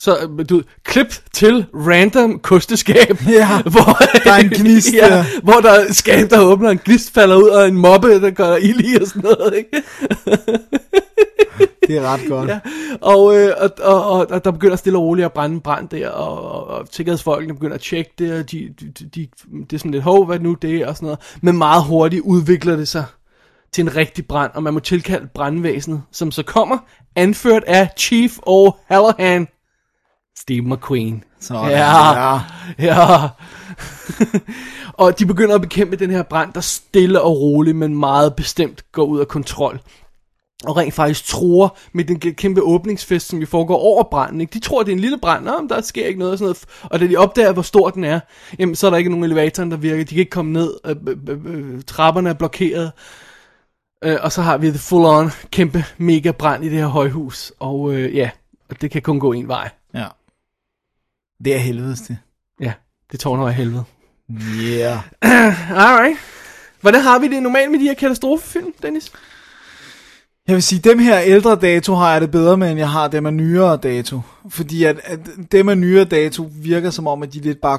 Så, 0.03 0.17
øh, 0.39 0.49
du 0.49 0.63
klip 0.85 1.07
til 1.33 1.67
random 1.75 2.39
kosteskab. 2.39 3.17
Ja, 3.29 3.63
hvor, 3.75 3.99
der 4.25 4.33
er 4.33 4.37
en 4.37 4.49
gnist 4.49 4.93
ja, 5.03 5.09
der. 5.09 5.25
hvor 5.43 5.61
der 5.63 5.71
er 5.71 5.93
skab, 5.93 6.31
der 6.31 6.41
åbner, 6.41 6.71
en 6.71 6.81
gnist 6.85 7.15
falder 7.15 7.37
ud, 7.37 7.49
og 7.49 7.69
en 7.69 7.77
mobbe, 7.77 8.21
der 8.21 8.31
går 8.31 8.57
ild 8.57 8.81
i 8.81 8.97
og 9.01 9.07
sådan 9.07 9.23
noget, 9.23 9.55
ikke? 9.55 9.83
Det 11.87 11.97
er 11.97 12.03
ret 12.03 12.21
godt. 12.29 12.51
Ja, 12.51 12.59
og, 13.01 13.37
øh, 13.37 13.53
og, 13.59 13.71
og, 13.83 14.11
og, 14.11 14.27
og 14.31 14.45
der 14.45 14.51
begynder 14.51 14.77
stille 14.77 14.99
og 14.99 15.05
roligt 15.05 15.25
at 15.25 15.33
brænde 15.33 15.61
brand 15.61 15.89
der, 15.89 16.09
og, 16.09 16.51
og, 16.51 16.67
og 16.67 16.87
sikkerhedsfolkene 16.91 17.55
begynder 17.55 17.75
at 17.75 17.81
tjekke 17.81 18.11
det, 18.19 18.33
og 18.41 18.51
de, 18.51 18.75
de, 18.81 18.87
de, 18.91 19.05
de, 19.15 19.29
det 19.71 19.73
er 19.73 19.79
sådan 19.79 19.91
lidt, 19.91 20.03
hov, 20.03 20.27
hvad 20.27 20.39
nu 20.39 20.55
det 20.63 20.77
er, 20.77 20.87
og 20.89 20.97
sådan 20.97 21.07
noget. 21.07 21.21
Men 21.43 21.59
meget 21.59 21.85
hurtigt 21.85 22.23
udvikler 22.23 22.77
det 22.77 22.89
sig 22.89 23.05
til 23.73 23.83
en 23.83 23.97
rigtig 23.97 24.27
brand, 24.27 24.51
og 24.55 24.63
man 24.63 24.75
må 24.75 24.81
tilkalde 24.81 25.29
brandvæsenet, 25.35 26.03
som 26.13 26.31
så 26.31 26.43
kommer, 26.43 26.79
anført 27.17 27.65
af 27.67 27.89
Chief 27.97 28.39
O'Hallahan, 28.39 29.62
Steve 30.39 30.75
McQueen. 30.75 31.25
Sådan, 31.41 31.71
ja, 31.71 32.33
ja. 32.33 32.41
ja. 32.79 33.29
og 35.03 35.19
de 35.19 35.27
begynder 35.27 35.55
at 35.55 35.61
bekæmpe 35.61 35.97
den 35.97 36.11
her 36.11 36.23
brand, 36.23 36.53
der 36.53 36.61
stille 36.61 37.21
og 37.21 37.41
roligt, 37.41 37.77
men 37.77 37.97
meget 37.97 38.37
bestemt 38.37 38.93
går 38.93 39.05
ud 39.05 39.21
af 39.21 39.29
kontrol. 39.29 39.81
Og 40.65 40.77
rent 40.77 40.95
faktisk 40.95 41.25
tror 41.27 41.77
med 41.93 42.05
den 42.05 42.21
kæmpe 42.21 42.63
åbningsfest, 42.63 43.29
som 43.29 43.39
jo 43.39 43.47
foregår 43.47 43.79
over 43.79 44.03
branden. 44.03 44.41
Ikke? 44.41 44.53
De 44.53 44.59
tror, 44.59 44.83
det 44.83 44.89
er 44.89 44.97
en 44.97 45.01
lille 45.01 45.19
brand, 45.19 45.45
Nå, 45.45 45.61
men 45.61 45.69
der 45.69 45.81
sker 45.81 46.07
ikke 46.07 46.19
noget 46.19 46.33
og 46.33 46.39
sådan 46.39 46.47
noget. 46.47 46.65
Og 46.83 47.01
da 47.01 47.07
de 47.07 47.17
opdager, 47.17 47.53
hvor 47.53 47.63
stor 47.63 47.91
den 47.91 48.05
er, 48.05 48.21
jamen, 48.59 48.75
så 48.75 48.87
er 48.87 48.91
der 48.91 48.99
ikke 48.99 49.11
nogen 49.11 49.25
elevator, 49.25 49.65
der 49.65 49.77
virker. 49.77 50.05
De 50.05 50.15
kan 50.15 50.19
ikke 50.19 50.31
komme 50.31 50.53
ned. 50.53 50.75
Øh, 50.87 50.97
øh, 51.29 51.39
øh, 51.47 51.83
trapperne 51.83 52.29
er 52.29 52.35
blokeret. 52.35 52.93
Øh, 54.05 54.19
og 54.23 54.33
så 54.33 54.43
har 54.43 54.59
vi 54.59 54.71
det 54.71 54.81
full 54.81 55.05
on 55.05 55.31
kæmpe 55.51 55.85
mega 55.99 56.31
brand 56.31 56.65
i 56.65 56.69
det 56.69 56.79
her 56.79 56.87
højhus. 56.87 57.53
Og 57.61 57.95
øh, 57.95 58.17
ja, 58.17 58.31
og 58.71 58.81
det 58.81 58.91
kan 58.91 59.03
kun 59.03 59.21
gå 59.21 59.33
en 59.33 59.49
vej. 59.49 59.71
ja. 59.95 60.07
Det 61.45 61.55
er 61.55 61.59
helvedes 61.59 62.01
det. 62.01 62.19
Ja, 62.61 62.73
det 63.13 63.21
tårner 63.21 63.47
af 63.47 63.55
helvede. 63.55 63.85
Yeah. 64.31 64.99
Alright. 65.87 66.19
Hvordan 66.81 67.01
har 67.01 67.19
vi 67.19 67.29
det 67.29 67.43
normalt 67.43 67.71
med 67.71 67.79
de 67.79 67.85
her 67.85 67.95
katastrofefilm, 67.95 68.73
Dennis? 68.83 69.13
Jeg 70.47 70.55
vil 70.55 70.63
sige, 70.63 70.81
dem 70.81 70.99
her 70.99 71.21
ældre 71.21 71.57
dato 71.57 71.95
har 71.95 72.13
jeg 72.13 72.21
det 72.21 72.31
bedre 72.31 72.57
med, 72.57 72.71
end 72.71 72.79
jeg 72.79 72.91
har 72.91 73.09
dem 73.09 73.27
af 73.27 73.35
nyere 73.35 73.77
dato. 73.77 74.21
Fordi 74.49 74.85
at, 74.85 75.01
at 75.05 75.19
dem 75.53 75.69
af 75.69 75.79
nyere 75.79 76.05
dato 76.05 76.51
virker 76.53 76.91
som 76.91 77.07
om, 77.07 77.23
at 77.23 77.33
de 77.33 77.41
lidt 77.41 77.61
bare 77.61 77.79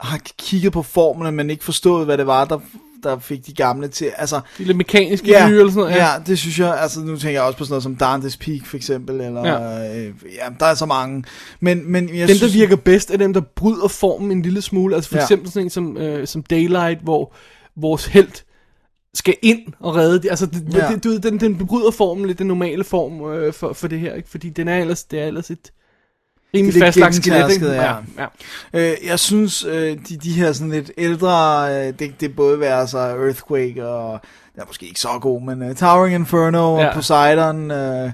har 0.00 0.20
kigget 0.38 0.72
på 0.72 0.82
formlen, 0.82 1.34
men 1.34 1.50
ikke 1.50 1.64
forstået, 1.64 2.04
hvad 2.04 2.18
det 2.18 2.26
var, 2.26 2.44
der, 2.44 2.58
der 3.02 3.18
fik 3.18 3.46
de 3.46 3.54
gamle 3.54 3.88
til. 3.88 4.12
Altså, 4.16 4.40
De 4.58 4.64
lidt 4.64 4.76
mekaniske 4.76 5.28
ja, 5.28 5.48
nye 5.48 5.58
eller 5.58 5.72
sådan 5.72 5.88
noget? 5.88 5.96
ja, 5.96 6.08
det 6.26 6.38
synes 6.38 6.58
jeg, 6.58 6.80
altså 6.80 7.00
nu 7.00 7.16
tænker 7.16 7.30
jeg 7.30 7.42
også 7.42 7.58
på 7.58 7.64
sådan 7.64 7.72
noget 7.72 7.82
som 7.82 7.96
Dante's 8.02 8.36
Peak 8.44 8.66
for 8.66 8.76
eksempel, 8.76 9.20
eller, 9.20 9.46
Ja. 9.46 9.62
ja, 9.62 9.98
øh, 9.98 10.14
ja 10.24 10.48
der 10.60 10.66
er 10.66 10.74
så 10.74 10.86
mange. 10.86 11.24
Men, 11.60 11.92
men 11.92 12.08
jeg 12.16 12.28
Dem, 12.28 12.36
synes, 12.36 12.52
der 12.52 12.58
virker 12.58 12.76
bedst, 12.76 13.10
er 13.10 13.16
dem, 13.16 13.32
der 13.32 13.40
bryder 13.40 13.88
formen 13.88 14.32
en 14.32 14.42
lille 14.42 14.62
smule. 14.62 14.94
Altså 14.94 15.10
for 15.10 15.16
Ja. 15.16 15.22
eksempel 15.22 15.50
sådan 15.50 15.66
en 15.66 15.70
som, 15.70 15.96
øh, 15.96 16.26
som 16.26 16.42
Daylight, 16.42 17.00
hvor 17.02 17.34
vores 17.76 18.06
held 18.06 18.28
skal 19.14 19.34
ind 19.42 19.60
og 19.80 19.94
redde 19.96 20.22
det. 20.22 20.30
Altså, 20.30 20.46
det, 20.46 20.74
Ja. 20.74 20.88
det, 20.94 21.04
du, 21.04 21.16
den, 21.16 21.40
den 21.40 21.66
bryder 21.66 21.90
formen 21.90 22.26
lidt, 22.26 22.38
den 22.38 22.46
normale 22.46 22.84
form 22.84 23.32
øh, 23.32 23.52
for, 23.52 23.72
for 23.72 23.88
det 23.88 24.00
her. 24.00 24.14
Ikke? 24.14 24.28
Fordi 24.28 24.48
den 24.48 24.68
er 24.68 24.78
ellers, 24.78 25.04
det 25.04 25.20
er 25.20 25.24
ellers 25.26 25.50
et 25.50 25.72
rimelig 26.54 26.82
fastlagt 26.82 27.14
skelet. 27.14 27.52
Ikke? 27.52 27.66
ja. 27.66 27.82
ja. 27.82 27.96
ja. 28.72 28.90
Øh, 28.92 28.96
jeg 29.06 29.18
synes, 29.18 29.64
øh, 29.64 29.96
de, 30.08 30.16
de 30.16 30.32
her 30.32 30.52
sådan 30.52 30.70
lidt 30.70 30.90
ældre, 30.98 31.66
øh, 31.70 31.92
det, 31.98 32.20
det 32.20 32.36
både 32.36 32.60
være 32.60 32.88
sig 32.88 33.16
Earthquake 33.16 33.86
og, 33.86 34.20
er 34.56 34.66
måske 34.66 34.86
ikke 34.86 35.00
så 35.00 35.18
god, 35.20 35.42
men 35.42 35.70
uh, 35.70 35.76
Towering 35.76 36.14
Inferno 36.14 36.74
og 36.74 36.80
Ja. 36.80 36.94
Poseidon, 36.94 37.70
øh, 37.70 38.10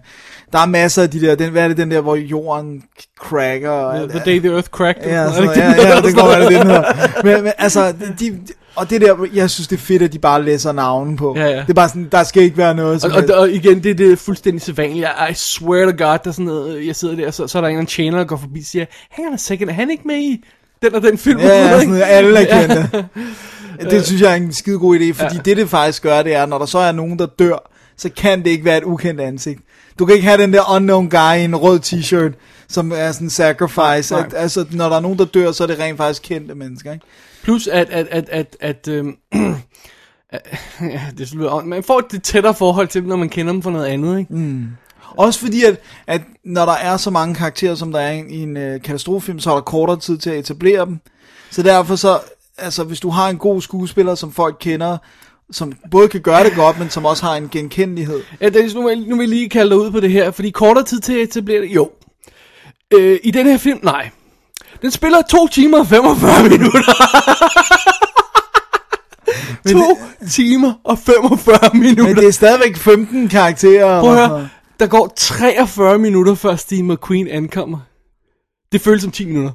der 0.53 0.59
er 0.59 0.67
masser 0.67 1.03
af 1.03 1.11
de 1.11 1.21
der, 1.21 1.35
den, 1.35 1.51
hvad 1.51 1.65
er 1.65 1.69
det 1.69 1.77
den 1.77 1.91
der, 1.91 2.01
hvor 2.01 2.17
jorden 2.17 2.83
cracker? 3.19 3.71
Og, 3.71 4.09
The, 4.11 4.19
the 4.19 4.33
Day 4.33 4.39
the 4.41 4.53
Earth 4.53 4.69
Cracked. 4.69 5.03
Ja, 5.05 5.33
sådan, 5.33 5.51
ja, 5.57 5.71
ja, 5.71 5.95
der 5.95 6.01
det 6.03 6.15
går 6.15 6.27
være 6.37 6.41
det, 6.41 6.51
den 6.59 6.67
hedder. 6.67 6.93
Men, 7.25 7.43
men 7.45 7.53
altså, 7.59 7.93
de, 7.93 8.15
de, 8.31 8.39
og 8.75 8.91
det 8.91 9.01
der, 9.01 9.27
jeg 9.35 9.51
synes 9.51 9.69
det 9.69 9.77
er 9.77 9.81
fedt, 9.81 10.03
at 10.03 10.13
de 10.13 10.19
bare 10.19 10.43
læser 10.45 10.73
navnen 10.73 11.17
på. 11.17 11.35
Ja, 11.37 11.47
ja. 11.47 11.57
Det 11.61 11.69
er 11.71 11.75
bare 11.75 11.89
sådan, 11.89 12.09
der 12.13 12.23
skal 12.23 12.43
ikke 12.43 12.57
være 12.57 12.75
noget 12.75 13.05
Og, 13.05 13.11
og, 13.13 13.35
og 13.39 13.51
igen, 13.51 13.83
det, 13.83 13.99
det 13.99 14.13
er 14.13 14.17
fuldstændig 14.17 14.63
sædvanligt. 14.63 15.07
I 15.31 15.35
swear 15.35 15.85
to 15.85 16.05
God, 16.05 16.19
der 16.25 16.29
er 16.29 16.31
sådan 16.33 16.45
noget, 16.45 16.87
jeg 16.87 16.97
sidder 16.97 17.17
der, 17.17 17.27
og 17.27 17.35
så, 17.35 17.47
så 17.47 17.59
er 17.59 17.63
der 17.63 17.69
en 17.69 17.87
tjener, 17.87 18.19
der 18.19 18.25
går 18.25 18.37
forbi 18.37 18.59
og 18.61 18.65
siger, 18.67 18.85
hang 19.11 19.29
on 19.29 19.35
a 19.35 19.37
second, 19.37 19.71
er 19.71 19.75
han 19.75 19.91
ikke 19.91 20.03
med 20.07 20.17
i 20.17 20.45
den 20.83 20.95
og 20.95 21.03
den 21.03 21.19
film? 21.19 21.39
Ja, 21.41 21.47
ja, 21.49 21.73
sådan 21.73 21.89
noget, 21.95 22.03
alle 22.07 22.39
er 22.39 22.59
Ja. 22.61 22.67
kendte. 22.67 23.05
Det 23.91 24.07
synes 24.07 24.23
jeg 24.23 24.31
er 24.31 24.35
en 24.37 24.53
skide 24.53 24.79
god 24.79 24.97
idé, 24.99 25.13
fordi 25.13 25.35
Ja. 25.35 25.41
det 25.45 25.57
det 25.57 25.69
faktisk 25.69 26.03
gør, 26.03 26.23
det 26.23 26.35
er, 26.35 26.47
når 26.47 26.59
der 26.59 26.67
så 26.67 26.79
er 26.79 26.93
nogen, 26.93 27.19
der 27.19 27.27
dør, 27.27 27.71
så 27.97 28.09
kan 28.17 28.39
det 28.45 28.51
ikke 28.51 28.65
være 28.65 28.79
et 28.79 28.85
ukendt 28.85 29.21
ansigt. 29.21 29.61
Du 29.99 30.07
kan 30.07 30.15
ikke 30.15 30.29
have 30.29 30.43
den 30.43 30.53
der 30.53 30.75
unknown 30.75 31.11
guy 31.11 31.37
i 31.39 31.45
en 31.45 31.57
rød 31.57 31.81
t-shirt, 31.81 32.33
som 32.69 32.93
er 32.93 33.13
sådan 33.13 33.27
en 33.27 33.31
sacrifice. 33.31 34.15
Nej. 34.15 34.25
At, 34.27 34.35
altså, 34.35 34.67
når 34.71 34.89
der 34.89 34.97
er 34.97 35.01
nogen, 35.01 35.19
der 35.19 35.25
dør, 35.25 35.53
så 35.53 35.63
er 35.63 35.67
det 35.67 35.79
rent 35.79 35.97
faktisk 35.97 36.23
kendte 36.23 36.55
mennesker, 36.55 36.93
ikke? 36.93 37.07
Plus 37.43 37.67
at, 37.67 37.91
at, 37.91 38.07
at, 38.11 38.29
at, 38.31 38.57
at 38.61 38.89
øhm, 38.89 39.17
ja, 40.81 41.01
det 41.19 41.35
lyder, 41.35 41.55
ondt, 41.55 41.69
man 41.69 41.83
får 41.83 42.09
et 42.15 42.23
tættere 42.23 42.55
forhold 42.55 42.89
til 42.89 43.01
dem, 43.01 43.09
når 43.09 43.17
man 43.17 43.29
kender 43.29 43.53
dem 43.53 43.63
for 43.63 43.71
noget 43.71 43.87
andet, 43.87 44.19
ikke? 44.19 44.35
Mm. 44.35 44.69
Også 45.17 45.41
fordi, 45.41 45.65
at, 45.65 45.81
at 46.07 46.21
når 46.45 46.65
der 46.65 46.73
er 46.73 46.97
så 46.97 47.11
mange 47.11 47.35
karakterer, 47.35 47.75
som 47.75 47.93
der 47.93 48.01
er 48.01 48.13
i 48.13 48.19
en, 48.19 48.31
i 48.31 48.43
en 48.43 48.57
øh, 48.57 48.83
katastrofefilm, 48.83 49.39
så 49.39 49.51
er 49.51 49.55
der 49.55 49.61
kortere 49.61 49.99
tid 49.99 50.19
til 50.19 50.31
at 50.31 50.39
etablere 50.39 50.87
dem. 50.87 51.01
Så 51.51 51.63
derfor 51.63 51.97
så, 51.97 52.21
altså 52.59 52.85
hvis 52.85 53.01
du 53.01 53.11
har 53.11 53.29
en 53.29 53.39
god 53.39 53.63
skuespiller, 53.63 54.15
som 54.15 54.33
folk 54.33 54.57
kender, 54.61 54.99
som 55.53 55.73
både 55.91 56.09
kan 56.09 56.21
gøre 56.21 56.45
det 56.45 56.53
godt, 56.55 56.79
men 56.79 56.91
som 56.91 57.05
også 57.07 57.27
har 57.27 57.35
en 57.37 57.49
genkendelighed. 57.49 58.21
Ja, 58.41 58.49
Dennis, 58.49 58.75
nu, 58.75 58.89
vil 58.89 58.99
nu 59.09 59.17
vil 59.17 59.23
jeg 59.23 59.29
lige 59.29 59.49
kalde 59.49 59.71
dig 59.71 59.79
ud 59.79 59.91
på 59.91 60.01
det 60.01 60.11
her, 60.11 60.31
fordi 60.31 60.51
kortere 60.51 60.85
tid 60.85 61.01
til 61.01 61.13
at 61.13 61.21
etablere 61.21 61.61
det, 61.63 61.69
jo. 61.75 61.91
Øh, 62.95 63.19
I 63.25 63.31
den 63.31 63.47
her 63.47 63.59
film, 63.59 63.79
nej. 63.83 64.11
Den 64.83 64.91
spiller 64.91 65.23
2 65.23 65.47
timer 65.49 65.79
og 65.79 65.87
45 65.87 66.43
minutter. 66.49 66.93
2 69.73 69.99
timer 70.31 70.73
og 70.85 70.99
45 70.99 71.59
minutter. 71.75 72.05
Men 72.05 72.17
det 72.17 72.27
er 72.27 72.31
stadigvæk 72.31 72.77
15 72.77 73.29
karakterer. 73.29 74.01
Prøv 74.01 74.15
at 74.17 74.23
og- 74.23 74.29
høre, 74.39 74.49
der 74.81 74.87
går 74.87 75.13
43 75.17 75.99
minutter, 75.99 76.35
før 76.35 76.57
Steve 76.57 76.83
McQueen 76.83 77.29
ankommer. 77.29 77.79
Det 78.73 78.81
føles 78.81 79.03
som 79.03 79.11
10 79.13 79.25
minutter. 79.27 79.53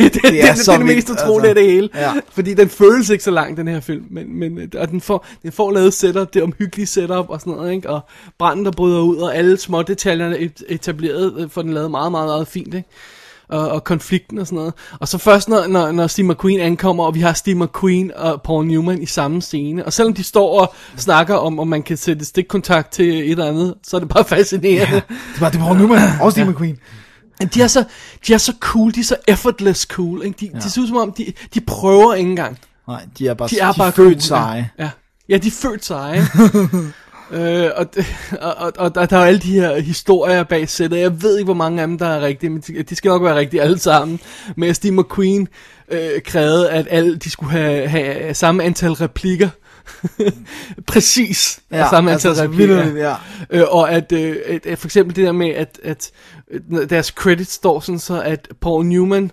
Ja. 0.00 0.04
Det, 0.04 0.14
det, 0.14 0.22
det, 0.22 0.42
er 0.42 0.46
det, 0.46 0.56
det 0.56 0.64
så 0.64 0.72
er 0.72 0.76
det 0.76 0.86
mest 0.86 1.10
utrolige 1.10 1.48
altså. 1.48 1.48
af 1.48 1.54
det 1.54 1.72
hele. 1.72 1.88
Ja. 1.94 2.12
Fordi 2.32 2.54
den 2.54 2.68
føles 2.68 3.10
ikke 3.10 3.24
så 3.24 3.30
lang, 3.30 3.56
den 3.56 3.68
her 3.68 3.80
film. 3.80 4.04
Men, 4.10 4.38
men 4.38 4.58
og 4.78 4.88
den 4.90 5.00
får, 5.00 5.26
den 5.42 5.52
får 5.52 5.70
lavet 5.72 5.94
setup, 5.94 6.34
det 6.34 6.42
omhyggelige 6.42 6.86
setup 6.86 7.26
og 7.28 7.40
sådan 7.40 7.52
noget. 7.52 7.72
Ikke? 7.72 7.90
Og 7.90 8.00
branden, 8.38 8.64
der 8.64 8.70
bryder 8.72 9.00
ud, 9.00 9.16
og 9.16 9.36
alle 9.36 9.58
små 9.58 9.82
detaljerne 9.82 10.38
et- 10.38 10.62
etableret, 10.68 11.34
øh, 11.38 11.50
får 11.50 11.62
den 11.62 11.72
lavet 11.72 11.90
meget, 11.90 12.10
meget, 12.12 12.26
meget 12.28 12.48
fint. 12.48 12.74
Ikke? 12.74 12.88
Og, 13.48 13.68
og 13.68 13.84
konflikten 13.84 14.38
og 14.38 14.46
sådan 14.46 14.56
noget. 14.56 14.72
Og 15.00 15.08
så 15.08 15.18
først, 15.18 15.48
når, 15.48 15.66
når, 15.66 15.92
når 15.92 16.06
Steve 16.06 16.28
McQueen 16.28 16.60
ankommer, 16.60 17.04
og 17.04 17.14
vi 17.14 17.20
har 17.20 17.32
Steve 17.32 17.64
McQueen 17.64 18.12
og 18.16 18.42
Paul 18.42 18.66
Newman 18.66 19.02
i 19.02 19.06
samme 19.06 19.42
scene. 19.42 19.84
Og 19.86 19.92
selvom 19.92 20.14
de 20.14 20.22
står 20.22 20.60
og 20.60 20.74
snakker 20.96 21.34
om, 21.34 21.58
om 21.58 21.68
man 21.68 21.82
kan 21.82 21.96
sætte 21.96 22.24
stikkontakt 22.24 22.92
til 22.92 23.08
et 23.08 23.30
eller 23.30 23.46
andet, 23.46 23.74
så 23.86 23.96
er 23.96 24.00
det 24.00 24.08
bare 24.08 24.24
fascinerende. 24.24 25.02
Det 25.34 25.40
var 25.40 25.50
det 25.50 25.60
var 25.60 25.74
Newman 25.74 25.98
og 26.20 26.32
Steve 26.32 26.50
McQueen. 26.50 26.78
Men 27.38 27.48
de 27.48 27.62
er 27.62 27.66
så, 27.66 27.84
de 28.26 28.34
er 28.34 28.38
så 28.38 28.54
cool, 28.60 28.94
de 28.94 29.00
er 29.00 29.04
så 29.04 29.16
effortless 29.28 29.82
cool, 29.82 30.24
ikke? 30.24 30.36
De, 30.40 30.50
ja. 30.54 30.58
de 30.58 30.70
ser 30.70 30.80
ud 30.80 30.86
som 30.86 30.96
om, 30.96 31.12
de, 31.12 31.32
de 31.54 31.60
prøver 31.60 32.14
ikke 32.14 32.30
engang. 32.30 32.58
Nej, 32.88 33.02
de 33.18 33.28
er 33.28 33.34
bare, 33.34 33.48
De 33.48 33.58
er 33.58 33.72
bare 33.72 33.92
født 33.92 34.12
cool, 34.12 34.20
seje. 34.20 34.70
Ja, 34.78 34.90
ja. 35.28 35.36
de 35.36 35.46
er 35.46 35.50
født 35.50 35.84
seje. 35.84 36.20
øh, 37.30 37.70
og, 37.76 37.86
og, 38.40 38.54
og, 38.56 38.72
og 38.76 38.94
der, 39.10 39.16
er 39.16 39.24
alle 39.24 39.40
de 39.40 39.52
her 39.52 39.80
historier 39.80 40.42
bag 40.42 40.68
sættet. 40.68 40.98
Jeg 40.98 41.22
ved 41.22 41.38
ikke, 41.38 41.44
hvor 41.44 41.54
mange 41.54 41.82
af 41.82 41.86
dem, 41.86 41.98
der 41.98 42.06
er 42.06 42.20
rigtige, 42.20 42.50
men 42.50 42.60
de, 42.60 42.82
de 42.82 42.96
skal 42.96 43.08
nok 43.08 43.22
være 43.22 43.36
rigtige 43.36 43.62
alle 43.62 43.78
sammen. 43.78 44.20
Men 44.56 44.74
Steve 44.74 45.02
McQueen 45.02 45.48
øh, 45.88 46.22
krævede, 46.24 46.70
at 46.70 46.86
alle 46.90 47.16
de 47.16 47.30
skulle 47.30 47.52
have, 47.52 47.88
have 47.88 48.34
samme 48.34 48.62
antal 48.62 48.92
replikker. 48.92 49.48
Præcis 50.86 51.60
Ja, 51.70 51.76
altså, 51.76 51.96
antal 51.96 52.36
så 52.36 52.42
replikker. 52.42 52.84
vildt, 52.84 52.98
ja. 52.98 53.14
Øh, 53.50 53.62
og 53.68 53.92
at, 53.92 54.12
øh, 54.12 54.36
at, 54.46 54.66
at 54.66 54.78
for 54.78 54.86
eksempel 54.86 55.16
det 55.16 55.24
der 55.24 55.32
med, 55.32 55.50
at, 55.50 55.80
at 55.82 56.10
deres 56.90 57.06
credit 57.06 57.50
står 57.50 57.80
sådan 57.80 57.98
så, 57.98 58.22
at 58.22 58.48
Paul 58.60 58.86
Newman 58.86 59.30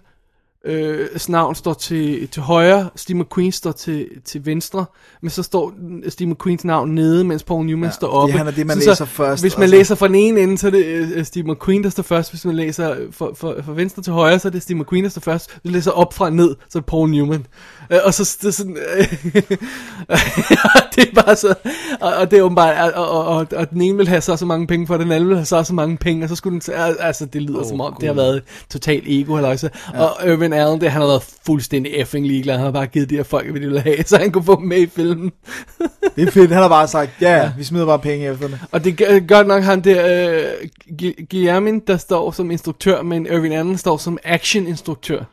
øh, 0.65 1.07
navn 1.29 1.55
står 1.55 1.73
til, 1.73 2.27
til 2.27 2.41
højre, 2.41 2.89
Steve 2.95 3.19
McQueen 3.19 3.51
står 3.51 3.71
til, 3.71 4.07
til 4.25 4.45
venstre, 4.45 4.85
men 5.21 5.29
så 5.29 5.43
står 5.43 5.73
Steve 6.09 6.29
McQueens 6.29 6.65
navn 6.65 6.95
nede, 6.95 7.23
mens 7.23 7.43
Paul 7.43 7.65
Newman 7.65 7.89
Ja, 7.89 7.91
står 7.93 8.07
oppe. 8.07 8.33
han 8.37 8.47
er 8.47 8.51
det, 8.51 8.67
man 8.67 8.81
Så- 8.81 8.89
læser 8.89 9.05
først, 9.05 9.43
Hvis 9.43 9.57
man 9.57 9.63
altså. 9.63 9.75
læser 9.77 9.95
fra 9.95 10.07
den 10.07 10.15
ene 10.15 10.39
ende, 10.39 10.57
så 10.57 10.67
er 10.67 10.71
det 10.71 10.85
øh, 10.85 11.25
Steve 11.25 11.51
McQueen, 11.53 11.83
der 11.83 11.89
står 11.89 12.03
først. 12.03 12.31
Hvis 12.31 12.45
man 12.45 12.55
læser 12.55 12.95
fra, 13.11 13.25
fra, 13.35 13.61
fra 13.61 13.73
venstre 13.73 14.01
til 14.03 14.13
højre, 14.13 14.39
så 14.39 14.47
er 14.47 14.51
det 14.51 14.61
Steve 14.63 14.79
McQueen, 14.79 15.03
der 15.03 15.09
står 15.09 15.19
først. 15.21 15.51
Hvis 15.51 15.63
man 15.63 15.73
læser 15.73 15.91
op 15.91 16.13
fra 16.13 16.29
ned, 16.29 16.55
så 16.69 16.77
er 16.77 16.81
det 16.81 16.85
Paul 16.85 17.09
Newman. 17.09 17.45
Øh, 17.91 17.99
og 18.05 18.13
så 18.13 18.37
det 18.41 18.47
er 18.47 18.51
sådan... 18.51 18.77
Øh, 18.97 19.07
det 20.95 21.09
er 21.09 21.21
bare 21.25 21.35
så... 21.35 21.55
Og, 22.01 22.13
og 22.13 22.31
det 22.31 22.39
er 22.39 22.43
åbenbart... 22.43 22.93
Og, 22.93 23.09
og, 23.11 23.25
og, 23.25 23.47
og 23.55 23.69
den 23.69 23.81
ene 23.81 23.97
vil 23.97 24.07
have 24.07 24.21
så 24.21 24.35
så 24.35 24.45
mange 24.45 24.67
penge 24.67 24.87
for, 24.87 24.97
den 24.97 25.11
anden 25.11 25.29
vil 25.29 25.37
have 25.37 25.45
så 25.45 25.63
så 25.63 25.73
mange 25.73 25.97
penge, 25.97 26.25
og 26.25 26.29
så 26.29 26.35
skulle 26.35 26.59
den... 26.59 26.73
Altså, 26.99 27.25
det 27.25 27.41
lyder 27.41 27.59
oh, 27.59 27.65
som 27.69 27.81
om, 27.81 27.95
det 27.99 28.07
har 28.07 28.13
været 28.15 28.41
totalt 28.71 29.03
ego, 29.07 29.35
halløjsa. 29.35 29.67
Ja. 29.93 30.03
Og 30.03 30.17
Irvin 30.53 30.65
Allen, 30.65 30.81
det, 30.81 30.91
han 30.91 31.01
har 31.01 31.07
været 31.07 31.23
fuldstændig 31.45 31.91
effing 31.93 32.27
ligeglad. 32.27 32.55
Han 32.55 32.63
har 32.65 32.71
bare 32.71 32.87
givet 32.87 33.09
de 33.09 33.15
her 33.15 33.23
folk, 33.23 33.45
hvad 33.51 33.61
de 33.61 33.65
ville 33.65 33.81
have, 33.81 34.03
så 34.07 34.17
han 34.17 34.31
kunne 34.31 34.43
få 34.43 34.59
dem 34.59 34.67
med 34.67 34.77
i 34.77 34.87
filmen. 34.87 35.31
Det 36.15 36.27
er 36.27 36.31
fedt, 36.31 36.51
han 36.51 36.61
har 36.61 36.69
bare 36.69 36.87
sagt, 36.87 37.11
ja, 37.21 37.37
ja. 37.37 37.51
vi 37.57 37.63
smider 37.63 37.85
bare 37.85 37.99
penge 37.99 38.29
efter 38.31 38.47
det. 38.47 38.59
Og 38.71 38.83
det 38.83 39.01
er 39.01 39.19
godt 39.19 39.47
nok 39.47 39.63
han 39.63 39.81
der, 39.83 40.29
øh, 40.31 40.67
Gu- 41.01 41.25
Guillermin, 41.31 41.79
der 41.87 41.97
står 41.97 42.31
som 42.31 42.51
instruktør, 42.51 43.01
men 43.01 43.25
Irvin 43.25 43.51
Allen 43.51 43.77
står 43.77 43.97
som 43.97 44.17
action-instruktør. 44.23 45.23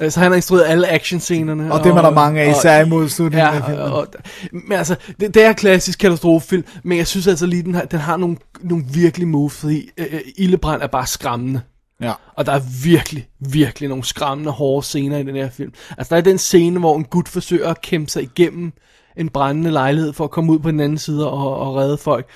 Øh, 0.00 0.10
Så 0.10 0.20
han 0.20 0.30
har 0.30 0.36
instrueret 0.36 0.64
alle 0.68 0.88
actionscenerne. 0.92 1.72
Og 1.72 1.84
dem 1.84 1.96
er 1.96 2.02
der 2.02 2.10
mange 2.10 2.40
af, 2.40 2.50
især 2.50 2.84
i 2.84 2.88
modslutningen 2.88 3.48
af 3.48 3.54
Ja, 3.60 3.66
filmen. 3.66 3.82
og, 3.84 3.92
og, 3.98 4.06
men 4.52 4.72
altså, 4.78 4.96
det, 5.20 5.34
det 5.34 5.42
er 5.44 5.52
klassisk 5.52 5.98
katastrofefilm, 5.98 6.64
men 6.84 6.98
jeg 6.98 7.06
synes 7.06 7.26
altså 7.26 7.46
lige, 7.46 7.62
den 7.62 7.74
har, 7.74 7.82
den 7.82 7.98
har 7.98 8.16
nogle, 8.16 8.36
nogle 8.60 8.84
virkelig 8.94 9.28
moves, 9.28 9.54
fordi 9.54 9.90
øh, 9.98 10.06
øh, 10.12 10.20
Ildebrand 10.36 10.82
er 10.82 10.86
bare 10.86 11.06
skræmmende. 11.06 11.60
Ja. 12.02 12.12
Og 12.34 12.46
der 12.46 12.52
er 12.52 12.60
virkelig, 12.84 13.28
virkelig 13.38 13.88
nogle 13.88 14.04
skræmmende, 14.04 14.50
hårde 14.52 14.86
scener 14.86 15.18
i 15.18 15.22
den 15.22 15.36
her 15.36 15.50
film. 15.50 15.72
Altså, 15.98 16.14
der 16.14 16.16
er 16.16 16.24
den 16.24 16.38
scene, 16.38 16.78
hvor 16.78 16.96
en 16.96 17.04
gut 17.04 17.28
forsøger 17.28 17.68
at 17.70 17.80
kæmpe 17.80 18.10
sig 18.10 18.22
igennem 18.22 18.72
en 19.16 19.28
brændende 19.28 19.70
lejlighed 19.70 20.12
for 20.12 20.24
at 20.24 20.30
komme 20.30 20.52
ud 20.52 20.58
på 20.58 20.70
den 20.70 20.80
anden 20.80 20.98
side 20.98 21.30
og, 21.30 21.56
og 21.56 21.76
redde 21.76 21.98
folk. 21.98 22.28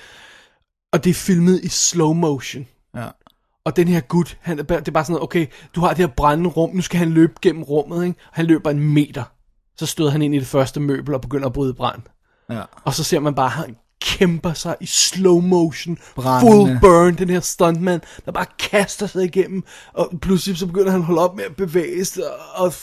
Og 0.93 1.03
det 1.03 1.09
er 1.09 1.13
filmet 1.13 1.59
i 1.63 1.67
slow 1.67 2.13
motion. 2.13 2.67
Ja. 2.95 3.07
Og 3.65 3.75
den 3.75 3.87
her 3.87 3.99
gut, 3.99 4.37
han, 4.41 4.59
er 4.59 4.63
bare- 4.63 4.79
det 4.79 4.87
er 4.87 4.91
bare 4.91 5.03
sådan 5.03 5.13
noget, 5.13 5.23
okay, 5.23 5.47
du 5.75 5.81
har 5.81 5.89
det 5.89 5.97
her 5.97 6.07
brændende 6.07 6.49
rum, 6.49 6.75
nu 6.75 6.81
skal 6.81 6.99
han 6.99 7.11
løbe 7.11 7.33
gennem 7.41 7.63
rummet, 7.63 8.05
ikke? 8.05 8.19
Han 8.31 8.45
løber 8.45 8.69
en 8.69 8.79
meter. 8.79 9.23
Så 9.77 9.85
støder 9.85 10.09
han 10.11 10.21
ind 10.21 10.35
i 10.35 10.39
det 10.39 10.47
første 10.47 10.79
møbel 10.79 11.13
og 11.13 11.21
begynder 11.21 11.47
at 11.47 11.53
bryde 11.53 11.73
brand. 11.73 12.01
Ja. 12.49 12.61
Og 12.83 12.93
så 12.93 13.03
ser 13.03 13.19
man 13.19 13.35
bare, 13.35 13.49
han 13.49 13.75
kæmper 14.03 14.53
sig 14.53 14.75
i 14.79 14.85
slow 14.85 15.39
motion, 15.39 15.97
Brændende. 16.15 16.51
full 16.51 16.79
burn, 16.81 17.15
den 17.15 17.29
her 17.29 17.39
stuntman, 17.39 18.01
der 18.25 18.31
bare 18.31 18.45
kaster 18.59 19.07
sig 19.07 19.23
igennem, 19.23 19.63
og 19.93 20.09
pludselig 20.21 20.57
så 20.57 20.65
begynder 20.65 20.91
han 20.91 20.99
at 20.99 21.05
holde 21.05 21.21
op 21.21 21.35
med 21.35 21.43
at 21.43 21.55
bevæge 21.55 22.05
sig, 22.05 22.23
og, 22.55 22.73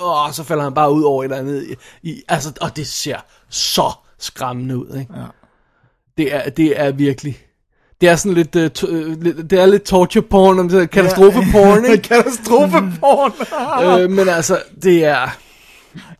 og, 0.00 0.22
og 0.22 0.34
så 0.34 0.42
falder 0.44 0.64
han 0.64 0.74
bare 0.74 0.92
ud 0.92 1.02
over 1.02 1.22
et 1.22 1.24
eller 1.24 1.36
andet. 1.36 1.76
I, 2.02 2.10
i, 2.10 2.22
altså, 2.28 2.52
og 2.60 2.76
det 2.76 2.86
ser 2.86 3.16
så 3.48 3.92
skræmmende 4.18 4.76
ud, 4.76 4.96
ikke? 4.98 5.12
Ja. 5.16 5.24
Det 6.18 6.34
er, 6.34 6.50
det 6.50 6.80
er 6.80 6.92
virkelig... 6.92 7.38
Det 8.00 8.08
er 8.08 8.16
sådan 8.16 8.34
lidt, 8.34 8.56
uh, 8.56 8.68
to, 8.68 8.86
uh, 8.86 9.22
lidt 9.22 9.50
det 9.50 9.60
er 9.60 9.66
lidt 9.66 9.82
torture 9.82 10.22
porn, 10.22 10.58
om 10.58 10.68
det 10.68 10.82
er 10.82 10.86
katastrofeporn, 10.86 11.84
ikke? 11.90 12.08
Katastrofeporn. 12.08 13.32
øh, 14.00 14.10
men 14.10 14.28
altså, 14.28 14.62
det 14.82 15.04
er, 15.04 15.36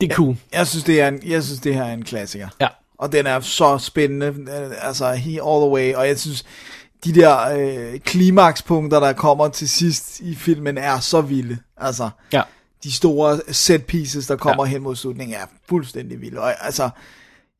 det 0.00 0.10
er 0.10 0.14
cool. 0.14 0.36
Jeg 0.52 0.66
synes, 0.66 0.84
det 0.84 1.00
er 1.00 1.08
en, 1.08 1.20
jeg 1.26 1.42
synes, 1.42 1.60
det 1.60 1.74
her 1.74 1.84
er 1.84 1.92
en 1.92 2.04
klassiker. 2.04 2.48
Ja. 2.60 2.68
Og 2.98 3.12
den 3.12 3.26
er 3.26 3.40
så 3.40 3.78
spændende, 3.78 4.34
altså 4.80 5.12
he 5.12 5.30
all 5.30 5.60
the 5.60 5.70
way, 5.70 5.94
og 5.94 6.06
jeg 6.08 6.18
synes, 6.18 6.44
de 7.04 7.14
der 7.14 7.48
øh, 7.48 8.00
klimakspunkter, 8.00 9.00
der 9.00 9.12
kommer 9.12 9.48
til 9.48 9.68
sidst 9.68 10.20
i 10.20 10.34
filmen, 10.34 10.78
er 10.78 11.00
så 11.00 11.20
vilde. 11.20 11.58
Altså, 11.76 12.10
Ja. 12.32 12.42
de 12.84 12.92
store 12.92 13.40
set 13.48 13.86
pieces, 13.86 14.26
der 14.26 14.36
kommer 14.36 14.66
ja. 14.66 14.70
hen 14.70 14.82
mod 14.82 14.96
slutningen, 14.96 15.36
er 15.36 15.46
fuldstændig 15.68 16.20
vilde. 16.20 16.40
Og 16.40 16.64
altså, 16.66 16.90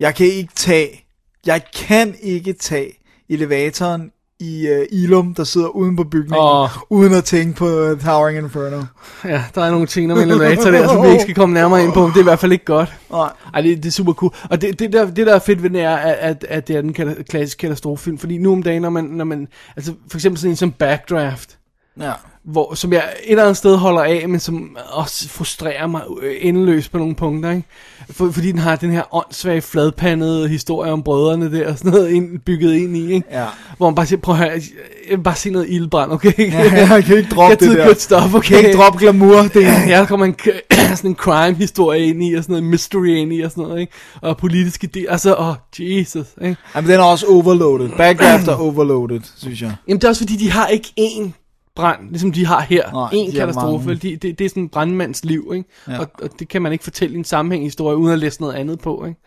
jeg 0.01 0.15
kan 0.15 0.27
ikke 0.27 0.53
tage, 0.55 1.05
jeg 1.47 1.63
kan 1.75 2.15
ikke 2.23 2.53
tage 2.53 2.93
elevatoren 3.29 4.11
i 4.41 4.69
uh, 4.71 4.99
Ilum, 4.99 5.35
der 5.35 5.45
sidder 5.45 5.69
uden 5.69 5.97
på 5.97 6.05
bygningen, 6.05 6.39
oh. 6.41 6.69
uden 6.91 7.13
at 7.13 7.25
tænke 7.25 7.55
på 7.55 7.65
uh, 7.67 8.01
Towering 8.01 8.39
Inferno. 8.39 8.83
Ja, 9.25 9.45
der 9.55 9.63
er 9.63 9.71
nogle 9.71 9.87
ting 9.87 10.07
med 10.07 10.23
elevator 10.23 10.71
der, 10.71 10.89
som 10.89 11.03
vi 11.03 11.09
ikke 11.09 11.23
skal 11.23 11.35
komme 11.35 11.55
nærmere 11.55 11.85
ind 11.85 11.93
på. 11.93 12.07
Det 12.07 12.17
er 12.17 12.21
i 12.21 12.23
hvert 12.23 12.39
fald 12.39 12.53
ikke 12.53 12.65
godt. 12.65 12.93
Nej. 13.11 13.33
Ej, 13.55 13.61
det, 13.61 13.77
det 13.77 13.87
er 13.87 13.93
super 13.93 14.13
cool. 14.13 14.35
Og 14.51 14.61
det, 14.61 14.79
det, 14.79 14.93
der, 14.93 15.11
det 15.11 15.27
der 15.27 15.35
er 15.35 15.39
fedt 15.39 15.63
ved 15.63 15.71
den 15.71 15.79
er, 15.79 15.97
at, 15.97 16.47
at, 16.49 16.69
det 16.69 16.77
er 16.77 16.81
den 16.81 16.95
klassiske 17.25 17.61
katastrofefilm. 17.61 18.19
Fordi 18.19 18.39
nu 18.39 18.53
om 18.53 18.63
dagen, 18.63 18.83
når 18.83 18.91
man, 18.91 19.05
når 19.05 19.25
man 19.25 19.49
altså 19.77 19.93
for 20.11 20.19
eksempel 20.19 20.41
sådan 20.41 20.51
en 20.51 20.57
som 20.57 20.73
Backdraft, 20.73 21.59
Ja. 22.01 22.13
Hvor, 22.47 22.75
som 22.75 22.93
jeg 22.93 23.03
et 23.25 23.31
eller 23.31 23.43
andet 23.43 23.57
sted 23.57 23.77
holder 23.77 24.03
af, 24.03 24.29
men 24.29 24.41
som 24.41 24.77
også 24.93 25.29
frustrerer 25.29 25.87
mig 25.87 26.03
øh, 26.23 26.35
endeløst 26.41 26.93
på 26.93 26.99
nogle 26.99 27.15
punkter, 27.15 27.51
ikke? 27.51 27.65
For, 28.11 28.31
fordi 28.31 28.53
den 28.53 28.59
har 28.59 28.77
den 28.77 28.91
her 28.91 29.15
åndssvage, 29.15 29.61
fladpandede 29.61 30.49
historie 30.49 30.93
om 30.93 31.03
brødrene 31.03 31.53
der, 31.53 31.69
og 31.69 31.79
sådan 31.79 31.93
noget 31.93 32.11
ind, 32.11 32.39
bygget 32.39 32.75
ind 32.75 32.97
i, 32.97 33.13
ikke? 33.13 33.27
Ja. 33.31 33.45
Hvor 33.77 33.91
man 33.91 33.95
bare 33.95 34.07
siger, 34.07 34.21
prøv 34.21 34.35
at 34.35 34.39
høre, 34.39 34.51
jeg 34.51 35.17
vil 35.17 35.23
bare 35.23 35.37
se 35.37 35.51
noget 35.51 35.67
ildbrand, 35.69 36.13
okay? 36.13 36.53
Ja, 36.53 36.89
jeg 36.89 37.05
kan 37.05 37.17
ikke 37.17 37.35
droppe 37.35 37.67
det 37.67 37.77
der. 37.77 37.85
good 37.85 37.95
stuff, 37.95 38.35
okay? 38.35 38.49
Kan 38.49 38.59
ikke 38.59 38.79
droppe 38.79 38.99
glamour, 38.99 39.43
det 39.43 39.67
er... 39.67 39.89
Ja, 39.89 39.99
der 39.99 40.07
kommer 40.07 40.27
en, 40.27 40.35
sådan 40.97 41.11
en 41.11 41.17
crime-historie 41.17 42.07
ind 42.07 42.25
i, 42.25 42.35
og 42.35 42.43
sådan 42.43 42.53
noget 42.53 42.65
mystery 42.65 43.07
ind 43.07 43.33
i, 43.33 43.41
og 43.41 43.51
sådan 43.51 43.65
noget, 43.65 43.81
ikke? 43.81 43.93
Og 44.23 44.37
politiske 44.37 44.87
del, 44.87 45.07
altså, 45.09 45.35
åh, 45.35 45.49
oh, 45.49 45.55
Jesus, 45.79 46.27
ikke? 46.43 46.57
Jamen, 46.75 46.91
den 46.91 47.01
er 47.01 47.05
også 47.05 47.27
overloaded. 47.27 47.91
Backdraft 47.97 48.49
er 48.49 48.55
overloaded, 48.55 49.21
synes 49.37 49.63
jeg. 49.63 49.73
Jamen, 49.89 50.01
det 50.01 50.05
er 50.05 50.09
også 50.09 50.23
fordi, 50.23 50.37
de 50.37 50.51
har 50.51 50.67
ikke 50.67 50.89
én 51.01 51.46
brand, 51.77 52.09
ligesom 52.11 52.33
de 52.33 52.47
har 52.47 52.61
her. 52.61 52.93
Nej, 52.93 53.11
en 53.13 53.31
de 53.31 53.37
katastrofe. 53.37 53.87
mange. 53.87 54.01
De, 54.01 54.17
det, 54.17 54.39
det 54.39 54.45
er 54.45 54.49
sådan 54.49 54.63
en 54.63 54.69
brandmands 54.69 55.25
liv, 55.25 55.53
ikke? 55.55 55.69
Ja. 55.89 55.99
Og, 55.99 56.11
og, 56.23 56.31
det 56.39 56.49
kan 56.49 56.63
man 56.63 56.73
ikke 56.73 56.85
fortælle 56.85 57.15
i 57.15 57.19
en 57.19 57.25
sammenhæng-historie, 57.25 57.97
uden 57.97 58.13
at 58.13 58.19
læse 58.19 58.41
noget 58.41 58.55
andet 58.55 58.79
på, 58.79 59.05
ikke? 59.05 59.21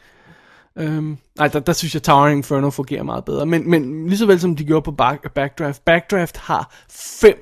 Øhm, 0.77 1.17
nej, 1.37 1.47
der, 1.47 1.59
der 1.59 1.73
synes 1.73 1.93
jeg, 1.93 2.03
Towering 2.03 2.37
Inferno 2.37 2.69
fungerer 2.69 3.03
meget 3.03 3.25
bedre. 3.25 3.45
Men, 3.45 3.69
men 3.69 4.07
lige 4.07 4.17
så 4.17 4.25
vel 4.25 4.39
som 4.39 4.55
de 4.55 4.65
gjorde 4.65 4.81
på 4.81 4.91
back, 4.91 5.33
Backdraft. 5.33 5.85
Backdraft 5.85 6.37
har 6.37 6.75
fem 6.89 7.37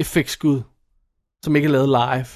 effektskud, 0.00 0.62
som 1.44 1.56
ikke 1.56 1.66
er 1.66 1.72
lavet 1.72 1.88
live. 1.88 2.26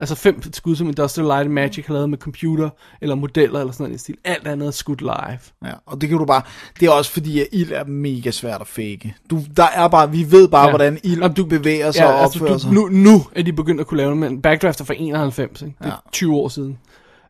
Altså 0.00 0.14
fem 0.14 0.52
skud, 0.52 0.76
som 0.76 0.86
Industrial 0.86 1.26
Light 1.26 1.40
and 1.44 1.52
Magic 1.52 1.86
har 1.86 1.94
lavet 1.94 2.10
med 2.10 2.18
computer, 2.18 2.70
eller 3.00 3.14
modeller, 3.14 3.60
eller 3.60 3.72
sådan 3.72 3.86
noget 3.86 4.00
stil. 4.00 4.16
Alt 4.24 4.46
andet 4.46 4.66
er 4.66 4.70
skudt 4.70 5.00
live. 5.00 5.38
Ja, 5.64 5.72
og 5.86 6.00
det 6.00 6.08
kan 6.08 6.18
du 6.18 6.24
bare... 6.24 6.42
Det 6.80 6.86
er 6.86 6.90
også 6.90 7.10
fordi, 7.10 7.40
at 7.40 7.46
ild 7.52 7.72
er 7.72 7.84
mega 7.84 8.30
svært 8.30 8.60
at 8.60 8.66
fake. 8.66 9.14
Du, 9.30 9.40
der 9.56 9.66
er 9.74 9.88
bare... 9.88 10.10
Vi 10.10 10.30
ved 10.30 10.48
bare, 10.48 10.60
Ja. 10.62 10.66
ja. 10.66 10.70
hvordan 10.70 10.98
ild 11.02 11.20
Jamen, 11.20 11.36
du 11.36 11.44
bevæger 11.44 11.90
sig 11.90 12.06
og 12.06 12.22
altså, 12.22 12.38
opfører 12.38 12.52
du, 12.52 12.58
sig. 12.58 12.72
nu, 12.72 12.88
nu 12.88 13.22
er 13.34 13.42
de 13.42 13.52
begyndt 13.52 13.80
at 13.80 13.86
kunne 13.86 13.98
lave 13.98 14.10
det, 14.10 14.18
men 14.18 14.42
Backdraft 14.42 14.80
er 14.80 14.84
fra 14.84 14.94
91, 14.96 15.62
ikke? 15.62 15.74
Det 15.78 15.86
er 15.86 15.90
Ja. 15.90 15.96
20 16.12 16.34
år 16.34 16.48
siden. 16.48 16.78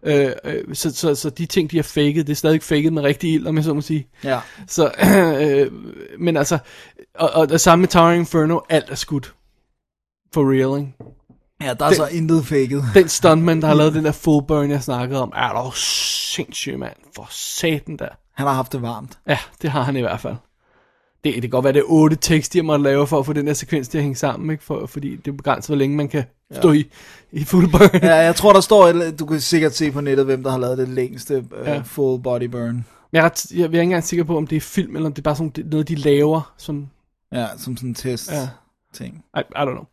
Øh, 0.06 0.30
øh, 0.44 0.74
så, 0.74 0.94
så, 0.94 1.14
så 1.14 1.30
de 1.30 1.46
ting, 1.46 1.70
de 1.70 1.76
har 1.76 1.82
faked, 1.82 2.24
det 2.24 2.30
er 2.32 2.34
stadig 2.36 2.62
faked 2.62 2.90
med 2.90 3.02
rigtig 3.02 3.32
ild, 3.34 3.46
om 3.46 3.56
jeg 3.56 3.64
så 3.64 3.74
må 3.74 3.80
sige. 3.80 4.06
Ja. 4.24 4.40
Så, 4.68 4.90
øh, 5.40 5.72
men 6.18 6.36
altså, 6.36 6.58
og, 7.14 7.30
og 7.34 7.48
det 7.48 7.60
samme 7.60 7.80
med 7.80 7.88
Towering 7.88 8.20
Inferno, 8.20 8.58
alt 8.68 8.90
er 8.90 8.94
skudt. 8.94 9.34
For 10.34 10.50
real, 10.52 10.80
ikke? 10.80 10.92
Ja, 11.62 11.74
der 11.74 11.84
er 11.84 11.88
Det- 11.88 11.96
så 11.96 12.06
intet 12.06 12.46
faked. 12.46 12.82
Den 12.94 13.08
stuntman, 13.08 13.60
der 13.62 13.68
har 13.68 13.74
lavet 13.74 13.94
den 13.94 14.04
der 14.04 14.12
full 14.12 14.46
burn, 14.46 14.70
jeg 14.70 14.82
snakkede 14.82 15.22
om, 15.22 15.32
er 15.36 15.48
dog 15.52 15.74
sindssyg, 15.76 16.78
mand. 16.78 16.96
For 17.16 17.26
satan 17.30 17.96
der. 17.96 18.08
Han 18.34 18.46
har 18.46 18.54
haft 18.54 18.72
det 18.72 18.82
varmt. 18.82 19.18
Ja, 19.28 19.38
det 19.62 19.70
har 19.70 19.82
han 19.82 19.96
i 19.96 20.00
hvert 20.00 20.20
fald. 20.20 20.34
Det, 21.24 21.34
det 21.34 21.42
kan 21.42 21.50
godt 21.50 21.64
være, 21.64 21.72
det 21.72 21.80
er 21.80 21.84
otte 21.88 22.16
tekst, 22.16 22.56
jeg 22.56 22.64
måtte 22.64 22.82
lave 22.82 23.06
for 23.06 23.18
at 23.18 23.26
få 23.26 23.32
den 23.32 23.46
der 23.46 23.52
sekvens 23.54 23.88
til 23.88 23.98
at 23.98 24.02
hænge 24.04 24.16
sammen, 24.16 24.50
ikke? 24.50 24.64
For, 24.64 24.86
fordi 24.86 25.16
det 25.16 25.28
er 25.28 25.36
begrænset, 25.36 25.68
hvor 25.68 25.76
længe 25.76 25.96
man 25.96 26.08
kan 26.08 26.24
stå 26.52 26.72
i, 26.72 26.84
i 27.32 27.44
full 27.44 27.70
burn. 27.70 28.00
Ja, 28.02 28.14
jeg 28.14 28.36
tror, 28.36 28.52
der 28.52 28.60
står... 28.60 28.86
et- 28.88 29.18
Du 29.18 29.26
kan 29.26 29.40
sikkert 29.40 29.74
se 29.74 29.90
på 29.92 30.00
nettet, 30.00 30.24
hvem 30.26 30.42
der 30.42 30.50
har 30.50 30.58
lavet 30.58 30.78
det 30.78 30.88
længste 30.88 31.38
uh, 31.38 31.66
Ja. 31.66 31.72
ja. 31.74 31.80
full 31.84 32.22
body 32.22 32.42
burn. 32.44 32.84
Jeg 33.12 33.20
er, 33.20 33.24
ret, 33.24 33.46
jeg 33.50 33.60
er 33.60 33.64
ikke 33.64 33.80
engang 33.80 34.04
sikker 34.04 34.24
på, 34.24 34.36
om 34.36 34.46
det 34.46 34.56
er 34.56 34.60
film, 34.60 34.96
eller 34.96 35.06
om 35.06 35.12
det 35.12 35.18
er 35.20 35.22
bare 35.22 35.36
sådan 35.36 35.52
noget, 35.70 35.88
de 35.88 35.94
laver, 35.94 36.52
som... 36.58 36.88
Ja, 37.32 37.46
som 37.58 37.76
sådan 37.76 37.88
en 37.88 37.94
test 37.94 38.30
Ja. 38.30 38.38
ja. 38.40 38.48
ting. 38.94 39.24
I, 39.36 39.40
I 39.40 39.42
don't 39.56 39.70
know. 39.70 39.84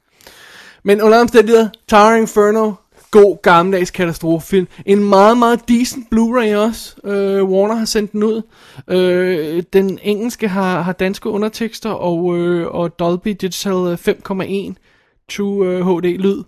Men 0.83 1.01
under 1.01 1.19
omstændigheder, 1.19 1.69
Tower 1.87 2.15
Inferno, 2.15 2.73
god 3.11 3.41
gammeldags 3.41 3.91
katastrofefilm. 3.91 4.67
En 4.85 5.09
meget, 5.09 5.37
meget 5.37 5.67
decent 5.67 6.07
Blu-ray 6.15 6.55
også. 6.55 6.95
Øh, 7.03 7.43
Warner 7.43 7.75
har 7.75 7.85
sendt 7.85 8.11
den 8.11 8.23
ud. 8.23 8.41
Øh, 8.87 9.63
den 9.73 9.99
engelske 10.01 10.47
har, 10.47 10.81
har 10.81 10.93
danske 10.93 11.29
undertekster, 11.29 11.89
og, 11.89 12.37
øh, 12.37 12.67
og 12.67 12.99
Dolby 12.99 13.29
Digital 13.29 13.97
5,1 13.97 14.73
True 15.31 15.67
øh, 15.67 15.87
HD 15.87 16.05
øh, 16.05 16.19
lyd. 16.19 16.43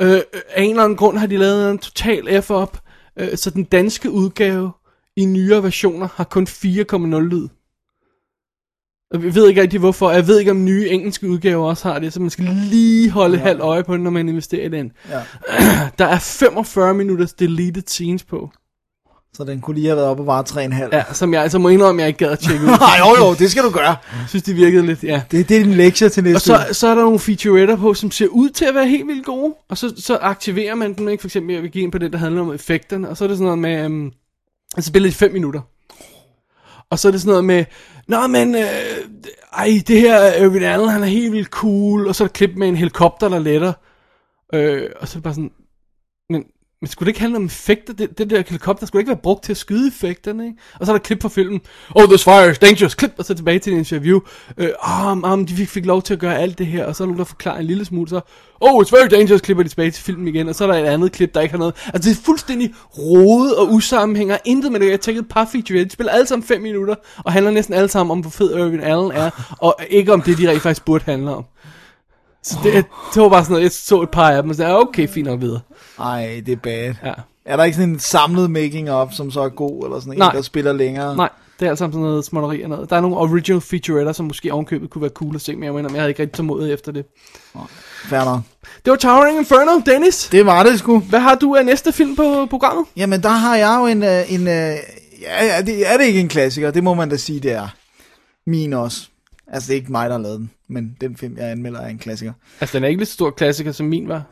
Øh, 0.00 0.20
af 0.50 0.62
en 0.62 0.70
eller 0.70 0.84
anden 0.84 0.96
grund 0.96 1.18
har 1.18 1.26
de 1.26 1.36
lavet 1.36 1.70
en 1.70 1.78
total 1.78 2.42
F-op, 2.42 2.78
øh, 3.18 3.36
så 3.36 3.50
den 3.50 3.64
danske 3.64 4.10
udgave 4.10 4.72
i 5.16 5.24
nyere 5.24 5.62
versioner 5.62 6.08
har 6.14 6.24
kun 6.24 6.46
4,0 6.46 7.18
lyd. 7.18 7.48
Og 9.14 9.24
Jeg 9.24 9.34
ved 9.34 9.48
ikke 9.48 9.60
rigtig 9.60 9.80
hvorfor. 9.80 10.10
Jeg 10.10 10.26
ved 10.26 10.38
ikke 10.38 10.50
om 10.50 10.64
nye 10.64 10.88
engelske 10.88 11.28
udgaver 11.28 11.68
også 11.68 11.88
har 11.88 11.98
det, 11.98 12.12
så 12.12 12.20
man 12.20 12.30
skal 12.30 12.44
lige 12.44 13.10
holde 13.10 13.36
ja. 13.36 13.42
halvt 13.42 13.60
øje 13.60 13.84
på 13.84 13.94
den, 13.94 14.02
når 14.02 14.10
man 14.10 14.28
investerer 14.28 14.66
i 14.66 14.68
den. 14.68 14.92
Ja. 15.10 15.20
Der 15.98 16.04
er 16.06 16.18
45 16.18 16.94
minutters 16.94 17.32
deleted 17.32 17.82
scenes 17.86 18.24
på. 18.24 18.50
Så 19.34 19.44
den 19.44 19.60
kunne 19.60 19.74
lige 19.74 19.86
have 19.86 19.96
været 19.96 20.08
oppe 20.08 20.22
og 20.22 20.26
vare 20.26 20.44
3,5. 20.48 20.88
Ja, 20.96 21.04
som 21.12 21.34
jeg 21.34 21.42
altså 21.42 21.58
må 21.58 21.68
indrømme, 21.68 22.00
jeg 22.00 22.08
ikke 22.08 22.18
gad 22.18 22.30
at 22.30 22.38
tjekke 22.38 22.64
ud. 22.64 22.68
Nej, 22.68 22.98
jo 22.98 23.26
jo, 23.26 23.34
det 23.34 23.50
skal 23.50 23.62
du 23.62 23.70
gøre. 23.70 23.88
Jeg 23.88 24.24
synes, 24.28 24.42
det 24.42 24.56
virkede 24.56 24.86
lidt, 24.86 25.04
ja. 25.04 25.22
Det, 25.30 25.48
det 25.48 25.56
er 25.56 25.64
din 25.64 25.74
lektie 25.74 26.08
til 26.08 26.20
Og 26.20 26.24
næste 26.32 26.46
så, 26.46 26.54
uge. 26.54 26.74
så 26.74 26.88
er 26.88 26.94
der 26.94 27.02
nogle 27.02 27.18
featuretter 27.18 27.76
på, 27.76 27.94
som 27.94 28.10
ser 28.10 28.26
ud 28.26 28.48
til 28.50 28.64
at 28.64 28.74
være 28.74 28.88
helt 28.88 29.06
vildt 29.06 29.26
gode. 29.26 29.54
Og 29.68 29.78
så, 29.78 29.92
så 29.98 30.16
aktiverer 30.16 30.74
man 30.74 30.94
dem, 30.94 31.08
ikke? 31.08 31.20
For 31.20 31.28
eksempel, 31.28 31.54
jeg 31.54 31.62
vil 31.62 31.70
give 31.70 31.84
ind 31.84 31.92
på 31.92 31.98
det, 31.98 32.12
der 32.12 32.18
handler 32.18 32.40
om 32.40 32.52
effekterne. 32.54 33.08
Og 33.08 33.16
så 33.16 33.24
er 33.24 33.28
det 33.28 33.36
sådan 33.36 33.44
noget 33.44 33.58
med, 33.58 33.86
um, 33.86 34.12
altså 34.76 34.88
spiller 34.88 35.08
i 35.08 35.12
5 35.12 35.32
minutter. 35.32 35.60
Og 36.90 36.98
så 36.98 37.08
er 37.08 37.12
det 37.12 37.20
sådan 37.20 37.30
noget 37.30 37.44
med, 37.44 37.64
Nå, 38.08 38.26
men, 38.26 38.54
øh, 38.54 38.60
ej, 39.52 39.68
det 39.86 40.00
her 40.00 40.42
Irvin 40.42 40.62
Allen, 40.62 40.88
han 40.88 41.02
er 41.02 41.06
helt 41.06 41.32
vildt 41.32 41.48
cool. 41.48 42.06
Og 42.06 42.14
så 42.14 42.24
er 42.24 42.28
der 42.28 42.32
klip 42.32 42.50
med 42.56 42.68
en 42.68 42.76
helikopter, 42.76 43.28
der 43.28 43.38
letter. 43.38 43.72
Øh, 44.54 44.90
og 45.00 45.08
så 45.08 45.12
er 45.12 45.18
det 45.18 45.22
bare 45.22 45.34
sådan, 45.34 45.52
men, 46.30 46.44
men 46.84 46.88
skulle 46.88 47.06
det 47.06 47.10
ikke 47.10 47.20
handle 47.20 47.36
om 47.36 47.44
effekter? 47.44 47.92
Det, 47.92 48.18
det 48.18 48.30
der 48.30 48.42
helikopter 48.48 48.86
skulle 48.86 49.00
ikke 49.00 49.08
være 49.08 49.20
brugt 49.22 49.44
til 49.44 49.52
at 49.52 49.56
skyde 49.56 49.88
effekterne, 49.88 50.44
ikke? 50.44 50.58
Og 50.80 50.86
så 50.86 50.92
er 50.92 50.96
der 50.96 51.02
klip 51.02 51.22
fra 51.22 51.28
filmen. 51.28 51.60
Oh, 51.94 52.08
this 52.08 52.24
fire 52.24 52.50
is 52.50 52.58
dangerous. 52.58 52.94
Klip, 52.94 53.10
og 53.18 53.24
så 53.24 53.34
tilbage 53.34 53.58
til 53.58 53.72
en 53.72 53.78
interview. 53.78 54.20
Øh, 54.56 54.68
um, 55.10 55.24
um, 55.24 55.46
de 55.46 55.54
fik, 55.54 55.68
fik 55.68 55.86
lov 55.86 56.02
til 56.02 56.14
at 56.14 56.20
gøre 56.20 56.38
alt 56.38 56.58
det 56.58 56.66
her, 56.66 56.84
og 56.84 56.96
så 56.96 57.04
er 57.04 57.06
nogen, 57.06 57.18
der 57.18 57.24
forklarer 57.24 57.58
en 57.58 57.64
lille 57.64 57.84
smule, 57.84 58.08
så, 58.08 58.20
oh, 58.60 58.82
it's 58.82 58.96
very 58.96 59.08
dangerous, 59.10 59.40
klipper 59.40 59.62
de 59.62 59.68
tilbage 59.68 59.90
til 59.90 60.04
filmen 60.04 60.28
igen, 60.28 60.48
og 60.48 60.54
så 60.54 60.64
er 60.64 60.72
der 60.72 60.78
et 60.78 60.86
andet 60.86 61.12
klip, 61.12 61.34
der 61.34 61.40
ikke 61.40 61.52
har 61.52 61.58
noget. 61.58 61.74
Altså, 61.94 62.10
det 62.10 62.18
er 62.18 62.22
fuldstændig 62.22 62.74
rodet 62.98 63.56
og 63.56 63.72
usammenhænger. 63.72 64.36
Intet 64.44 64.72
med 64.72 64.80
det. 64.80 64.90
Jeg 64.90 65.00
tænkte 65.00 65.20
et 65.20 65.28
par 65.28 65.48
feature. 65.52 65.84
De 65.84 65.90
spiller 65.90 66.12
alle 66.12 66.26
sammen 66.26 66.46
5 66.46 66.60
minutter, 66.60 66.94
og 67.24 67.32
handler 67.32 67.50
næsten 67.50 67.74
alle 67.74 67.88
sammen 67.88 68.10
om, 68.10 68.20
hvor 68.20 68.30
fed 68.30 68.56
Irvin 68.56 68.80
Allen 68.80 69.12
er, 69.12 69.30
og 69.66 69.76
ikke 69.90 70.12
om 70.12 70.22
det, 70.22 70.38
de 70.38 70.50
rent 70.50 70.62
faktisk 70.62 70.84
burde 70.84 71.04
handle 71.04 71.30
om. 71.30 71.44
Så 72.44 72.58
det, 72.62 72.84
det 73.14 73.22
var 73.22 73.28
bare 73.28 73.42
sådan 73.44 73.52
noget, 73.52 73.62
jeg 73.62 73.72
så 73.72 74.02
et 74.02 74.10
par 74.10 74.30
af 74.30 74.42
dem, 74.42 74.50
og 74.50 74.56
så 74.56 74.78
okay, 74.80 75.08
fint 75.08 75.26
nok 75.26 75.40
videre. 75.40 75.60
Ej, 76.00 76.42
det 76.46 76.52
er 76.52 76.56
bad. 76.56 76.94
Ja. 77.04 77.12
Er 77.44 77.56
der 77.56 77.64
ikke 77.64 77.76
sådan 77.76 77.88
en 77.88 77.98
samlet 77.98 78.50
making-of, 78.50 79.12
som 79.12 79.30
så 79.30 79.40
er 79.40 79.48
god, 79.48 79.84
eller 79.84 80.00
sådan 80.00 80.12
en, 80.12 80.18
Nej. 80.18 80.32
der 80.32 80.42
spiller 80.42 80.72
længere? 80.72 81.16
Nej, 81.16 81.28
det 81.60 81.66
er 81.66 81.70
alt 81.70 81.78
sammen 81.78 81.92
sådan 81.92 82.06
noget 82.06 82.24
småtteri 82.24 82.62
og 82.62 82.68
noget. 82.68 82.90
Der 82.90 82.96
er 82.96 83.00
nogle 83.00 83.16
original 83.16 83.60
featuretter, 83.60 84.12
som 84.12 84.26
måske 84.26 84.52
ovenkøbet 84.52 84.90
kunne 84.90 85.02
være 85.02 85.10
cool 85.10 85.34
at 85.34 85.40
se, 85.40 85.54
men 85.56 85.64
jeg 85.64 85.74
mener, 85.74 85.88
jeg 85.90 86.00
havde 86.00 86.10
ikke 86.10 86.22
rigtig 86.22 86.36
tålmodighed 86.36 86.74
efter 86.74 86.92
det. 86.92 87.04
Nok. 87.54 88.40
Det 88.84 88.90
var 88.90 88.96
Towering 88.96 89.38
Inferno, 89.38 89.80
Dennis. 89.86 90.28
Det 90.32 90.46
var 90.46 90.62
det 90.62 90.78
sgu. 90.78 90.98
Hvad 90.98 91.20
har 91.20 91.34
du 91.34 91.54
af 91.54 91.66
næste 91.66 91.92
film 91.92 92.16
på 92.16 92.46
programmet? 92.50 92.84
Jamen, 92.96 93.22
der 93.22 93.28
har 93.28 93.56
jeg 93.56 93.76
jo 93.80 93.86
en... 93.86 94.02
øh, 94.02 94.32
en 94.32 94.40
øh, 94.40 94.76
ja, 95.20 95.44
ja, 95.44 95.62
det, 95.62 95.92
er 95.92 95.96
det 95.96 96.04
ikke 96.04 96.20
en 96.20 96.28
klassiker? 96.28 96.70
Det 96.70 96.84
må 96.84 96.94
man 96.94 97.08
da 97.08 97.16
sige, 97.16 97.40
det 97.40 97.52
er. 97.52 97.68
Min 98.46 98.72
også. 98.72 99.08
Altså, 99.52 99.66
det 99.68 99.72
er 99.74 99.80
ikke 99.80 99.92
mig, 99.92 100.10
der 100.10 100.16
har 100.16 100.22
lavet 100.22 100.38
den, 100.38 100.50
men 100.68 100.96
den 101.00 101.16
film, 101.16 101.36
jeg 101.38 101.50
anmelder, 101.50 101.80
er 101.80 101.88
en 101.88 101.98
klassiker. 101.98 102.32
Altså, 102.60 102.76
den 102.78 102.84
er 102.84 102.88
ikke 102.88 103.06
så 103.06 103.12
stor 103.12 103.30
klassiker, 103.30 103.72
som 103.72 103.86
min 103.86 104.08
var. 104.08 104.22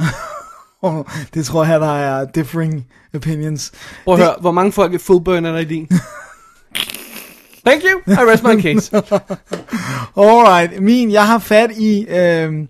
Oh, 0.83 1.05
det 1.35 1.46
tror 1.46 1.64
jeg, 1.64 1.81
der 1.81 1.92
er 1.98 2.25
differing 2.25 2.87
opinions. 3.14 3.72
Prøv 4.05 4.14
at 4.14 4.18
Det- 4.18 4.27
høre, 4.27 4.37
hvor 4.40 4.51
mange 4.53 4.72
folk 4.72 4.94
er 4.94 4.98
fullburn 4.98 5.44
er 5.44 5.53
der 5.53 5.59
i 5.59 5.64
din? 5.64 5.88
Thank 7.66 7.83
you, 7.83 8.12
I 8.12 8.16
rest 8.33 8.42
my 8.44 8.62
case. 8.62 8.96
Alright, 10.16 10.83
min, 10.83 11.11
jeg 11.12 11.27
har 11.27 11.38
fat 11.38 11.70
i 11.77 12.07
øh, 12.09 12.66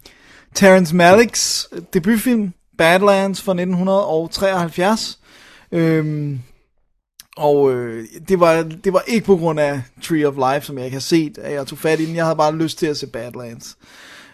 Terrence 0.54 0.96
Malicks 0.96 1.68
debutfilm, 1.94 2.52
Badlands 2.78 3.42
fra 3.42 3.52
1973. 3.52 5.18
Øhm, 5.72 6.40
og 7.36 7.72
øh, 7.72 8.04
det, 8.28 8.40
var, 8.40 8.62
det 8.84 8.92
var 8.92 9.04
ikke 9.06 9.26
på 9.26 9.36
grund 9.36 9.60
af 9.60 9.82
Tree 10.02 10.28
of 10.28 10.34
Life, 10.34 10.66
som 10.66 10.78
jeg 10.78 10.84
ikke 10.84 10.94
har 10.94 11.00
set, 11.00 11.38
at 11.38 11.52
jeg 11.52 11.66
tog 11.66 11.78
fat 11.78 12.00
i 12.00 12.06
den. 12.06 12.16
Jeg 12.16 12.24
havde 12.24 12.36
bare 12.36 12.56
lyst 12.56 12.78
til 12.78 12.86
at 12.86 12.96
se 12.96 13.06
Badlands. 13.06 13.76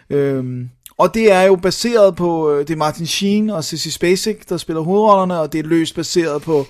Øhm, 0.09 0.69
og 0.97 1.13
det 1.13 1.31
er 1.31 1.41
jo 1.41 1.55
baseret 1.55 2.15
på, 2.15 2.51
øh, 2.51 2.67
det 2.67 2.73
er 2.73 2.77
Martin 2.77 3.07
Sheen 3.07 3.49
og 3.49 3.63
Sissy 3.63 3.87
Spacek, 3.87 4.49
der 4.49 4.57
spiller 4.57 4.81
hovedrollerne, 4.81 5.39
og 5.39 5.53
det 5.53 5.59
er 5.59 5.63
løst 5.63 5.95
baseret 5.95 6.41
på 6.41 6.65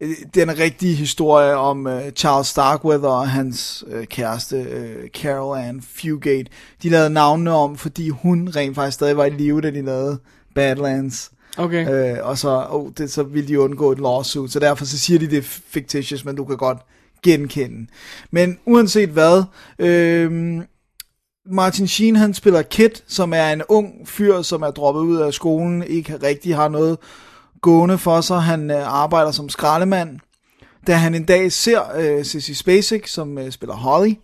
øh, 0.00 0.16
den 0.34 0.58
rigtige 0.58 0.94
historie 0.94 1.54
om 1.56 1.86
øh, 1.86 2.10
Charles 2.10 2.46
Starkweather 2.46 3.08
og 3.08 3.28
hans 3.28 3.84
øh, 3.88 4.06
kæreste 4.06 4.56
øh, 4.56 5.08
Carol 5.08 5.58
Ann 5.58 5.82
Fugate. 5.82 6.50
De 6.82 6.88
lavede 6.88 7.10
navnene 7.10 7.50
om, 7.50 7.76
fordi 7.76 8.08
hun 8.08 8.48
rent 8.56 8.74
faktisk 8.74 8.94
stadig 8.94 9.16
var 9.16 9.24
i 9.24 9.30
live, 9.30 9.60
da 9.60 9.70
de 9.70 9.82
lavede 9.82 10.18
Badlands. 10.54 11.30
Okay. 11.58 12.14
Øh, 12.14 12.26
og 12.26 12.38
så, 12.38 12.66
oh, 12.70 12.90
det, 12.98 13.12
så 13.12 13.22
ville 13.22 13.48
de 13.48 13.60
undgå 13.60 13.92
et 13.92 13.98
lawsuit, 13.98 14.52
så 14.52 14.58
derfor 14.58 14.84
så 14.84 14.98
siger 14.98 15.18
de, 15.18 15.30
det 15.30 15.38
er 15.38 15.42
fictitious, 15.42 16.24
men 16.24 16.36
du 16.36 16.44
kan 16.44 16.56
godt 16.56 16.78
genkende. 17.22 17.86
Men 18.30 18.58
uanset 18.66 19.08
hvad, 19.08 19.42
øh, 19.78 20.60
Martin 21.46 21.88
Sheen 21.88 22.16
han 22.16 22.34
spiller 22.34 22.62
Kit, 22.62 23.04
som 23.06 23.32
er 23.32 23.50
en 23.50 23.62
ung 23.68 24.08
fyr, 24.08 24.42
som 24.42 24.62
er 24.62 24.70
droppet 24.70 25.00
ud 25.00 25.16
af 25.16 25.34
skolen, 25.34 25.82
ikke 25.82 26.16
rigtig 26.22 26.56
har 26.56 26.68
noget 26.68 26.98
gående 27.60 27.98
for 27.98 28.20
sig. 28.20 28.42
Han 28.42 28.70
øh, 28.70 29.02
arbejder 29.02 29.30
som 29.30 29.48
skraldemand. 29.48 30.20
Da 30.86 30.94
han 30.94 31.14
en 31.14 31.24
dag 31.24 31.52
ser 31.52 31.80
øh, 31.96 32.24
Sissy 32.24 32.52
Spacek, 32.52 33.06
som 33.06 33.38
øh, 33.38 33.50
spiller 33.50 33.74
Holly, 33.74 34.14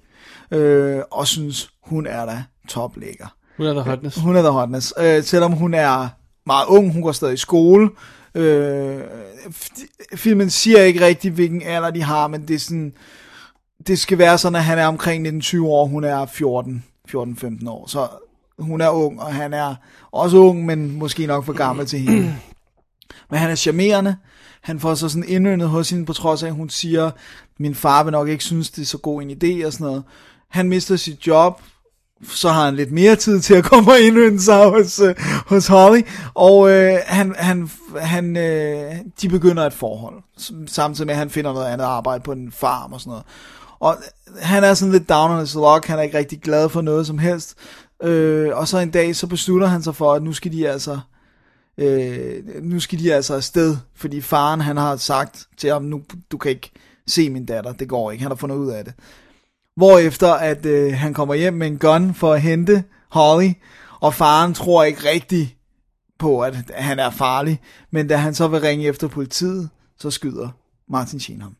øh, 0.51 1.01
og 1.11 1.27
synes, 1.27 1.71
hun 1.83 2.07
er 2.07 2.27
da 2.27 2.45
toplækker. 2.69 3.35
Hun 3.57 3.67
er 3.67 3.73
der 3.73 3.83
hotness. 3.83 4.17
Hun 4.17 4.37
er 4.37 4.43
the 4.43 4.51
hotness. 4.51 4.95
Øh, 4.99 5.23
selvom 5.23 5.53
hun 5.53 5.75
er 5.75 6.09
meget 6.47 6.67
ung, 6.67 6.93
hun 6.93 7.03
går 7.03 7.13
stadig 7.13 7.35
i 7.35 7.37
skole. 7.37 7.91
Øh, 8.35 9.01
filmen 10.15 10.51
siger 10.51 10.83
ikke 10.83 11.07
rigtig, 11.07 11.31
hvilken 11.31 11.63
alder 11.63 11.91
de 11.91 12.03
har, 12.03 12.29
men 12.29 12.49
det 12.49 12.55
er 12.55 12.59
sådan, 12.59 12.93
det 13.87 13.99
skal 13.99 14.19
være 14.19 14.39
sådan, 14.39 14.57
at 14.57 14.65
han 14.65 14.79
er 14.79 14.87
omkring 14.87 15.43
19-20 15.43 15.63
år, 15.63 15.87
hun 15.87 16.05
er 16.05 16.27
14, 16.27 16.85
14-15 17.09 17.69
år. 17.69 17.87
Så 17.87 18.09
hun 18.59 18.81
er 18.81 18.89
ung, 18.89 19.21
og 19.21 19.35
han 19.35 19.55
er 19.55 19.75
også 20.13 20.37
ung, 20.37 20.67
men 20.67 20.99
måske 20.99 21.27
nok 21.27 21.45
for 21.45 21.53
gammel 21.53 21.87
til 21.87 21.99
hende. 21.99 22.37
Men 23.31 23.39
han 23.39 23.51
er 23.51 23.55
charmerende. 23.55 24.17
Han 24.61 24.81
får 24.81 24.95
så 24.95 25.09
sådan 25.09 25.29
indøndet 25.29 25.69
hos 25.69 25.91
hende, 25.91 26.07
på 26.07 26.13
trods 26.13 26.43
af, 26.43 26.47
at 26.47 26.55
hun 26.55 26.69
siger, 26.69 27.11
min 27.59 27.75
far 27.75 28.03
vil 28.05 28.13
nok 28.13 28.29
ikke 28.29 28.45
synes, 28.45 28.71
det 28.71 28.83
er 28.83 28.87
så 28.87 28.99
god 28.99 29.23
en 29.23 29.31
idé 29.31 29.67
og 29.67 29.73
sådan 29.73 29.87
noget. 29.87 30.03
Han 30.49 30.69
mister 30.69 30.97
sit 30.97 31.27
job, 31.27 31.63
så 32.29 32.49
har 32.49 32.65
han 32.65 32.77
lidt 32.77 32.93
mere 32.93 33.17
tid 33.17 33.41
til 33.41 33.55
at 33.55 33.65
komme 33.65 33.93
og 33.93 34.01
indønde 34.01 34.43
sig 34.43 34.69
hos, 34.69 35.01
øh, 35.01 35.15
hos 35.47 35.67
Holly, 35.67 36.03
og 36.35 36.71
øh, 36.71 36.99
han, 37.07 37.35
han, 37.39 37.71
han, 38.01 38.37
øh, 38.37 38.95
de 39.23 39.29
begynder 39.29 39.67
et 39.67 39.73
forhold, 39.73 40.23
samtidig 40.67 41.07
med, 41.07 41.15
at 41.15 41.19
han 41.19 41.31
finder 41.31 41.53
noget 41.53 41.67
andet 41.67 41.85
arbejde 41.85 42.23
på 42.23 42.33
en 42.33 42.53
farm 42.53 42.93
og 42.93 43.01
sådan 43.01 43.11
noget. 43.11 43.25
Og 43.81 43.97
øh, 44.29 44.43
han 44.43 44.65
er 44.65 44.75
sådan 44.75 44.93
lidt 44.93 45.09
down 45.09 45.31
on 45.31 45.41
his 45.41 45.55
luck, 45.55 45.87
han 45.87 45.99
er 45.99 46.03
ikke 46.03 46.19
rigtig 46.19 46.41
glad 46.41 46.69
for 46.69 46.81
noget 46.81 47.07
som 47.07 47.19
helst, 47.19 47.55
øh, 48.03 48.57
og 48.57 48.69
så 48.69 48.79
en 48.79 48.91
dag, 48.91 49.17
så 49.17 49.27
beslutter 49.27 49.67
han 49.67 49.83
sig 49.83 49.97
for, 49.97 50.13
at 50.15 50.23
nu 50.23 50.33
skal 50.33 50.53
de 50.53 50.69
altså, 50.69 51.01
øh, 51.79 52.63
nu 52.63 52.81
skal 52.81 52.99
de 52.99 53.15
altså 53.15 53.35
afsted, 53.35 53.77
fordi 53.95 54.21
faren 54.21 54.61
han 54.61 54.77
har 54.77 54.97
sagt 54.97 55.47
til 55.57 55.71
ham, 55.71 55.83
nu 55.83 56.03
du 56.31 56.39
kan 56.39 56.51
ikke 56.51 56.73
se 57.07 57.31
min 57.31 57.47
datter, 57.47 57.73
det 57.73 57.89
går 57.89 58.11
ikke, 58.11 58.23
han 58.23 58.31
har 58.31 58.37
fundet 58.37 58.57
ud 58.57 58.71
af 58.71 58.85
det. 58.85 58.95
Hvorefter 59.81 60.33
at 60.33 60.67
øh, 60.67 60.93
han 60.93 61.15
kommer 61.15 61.35
hjem 61.35 61.55
med 61.55 61.67
en 61.67 61.79
gun 61.79 62.15
for 62.15 62.33
at 62.33 62.41
hente 62.41 62.85
Holly, 63.09 63.53
og 64.01 64.15
faren 64.15 64.55
tror 64.55 64.85
ikke 64.85 65.11
rigtigt 65.11 65.57
på, 66.19 66.41
at 66.41 66.55
han 66.75 66.99
er 66.99 67.11
farlig, 67.11 67.61
men 67.91 68.09
da 68.09 68.17
han 68.17 68.35
så 68.35 68.49
vil 68.49 68.61
ringe 68.61 68.87
efter 68.87 69.09
politiet, 69.09 69.71
så 69.99 70.11
skyder 70.11 70.49
Martin 70.89 71.21
Sheen 71.21 71.43
ham. 71.43 71.57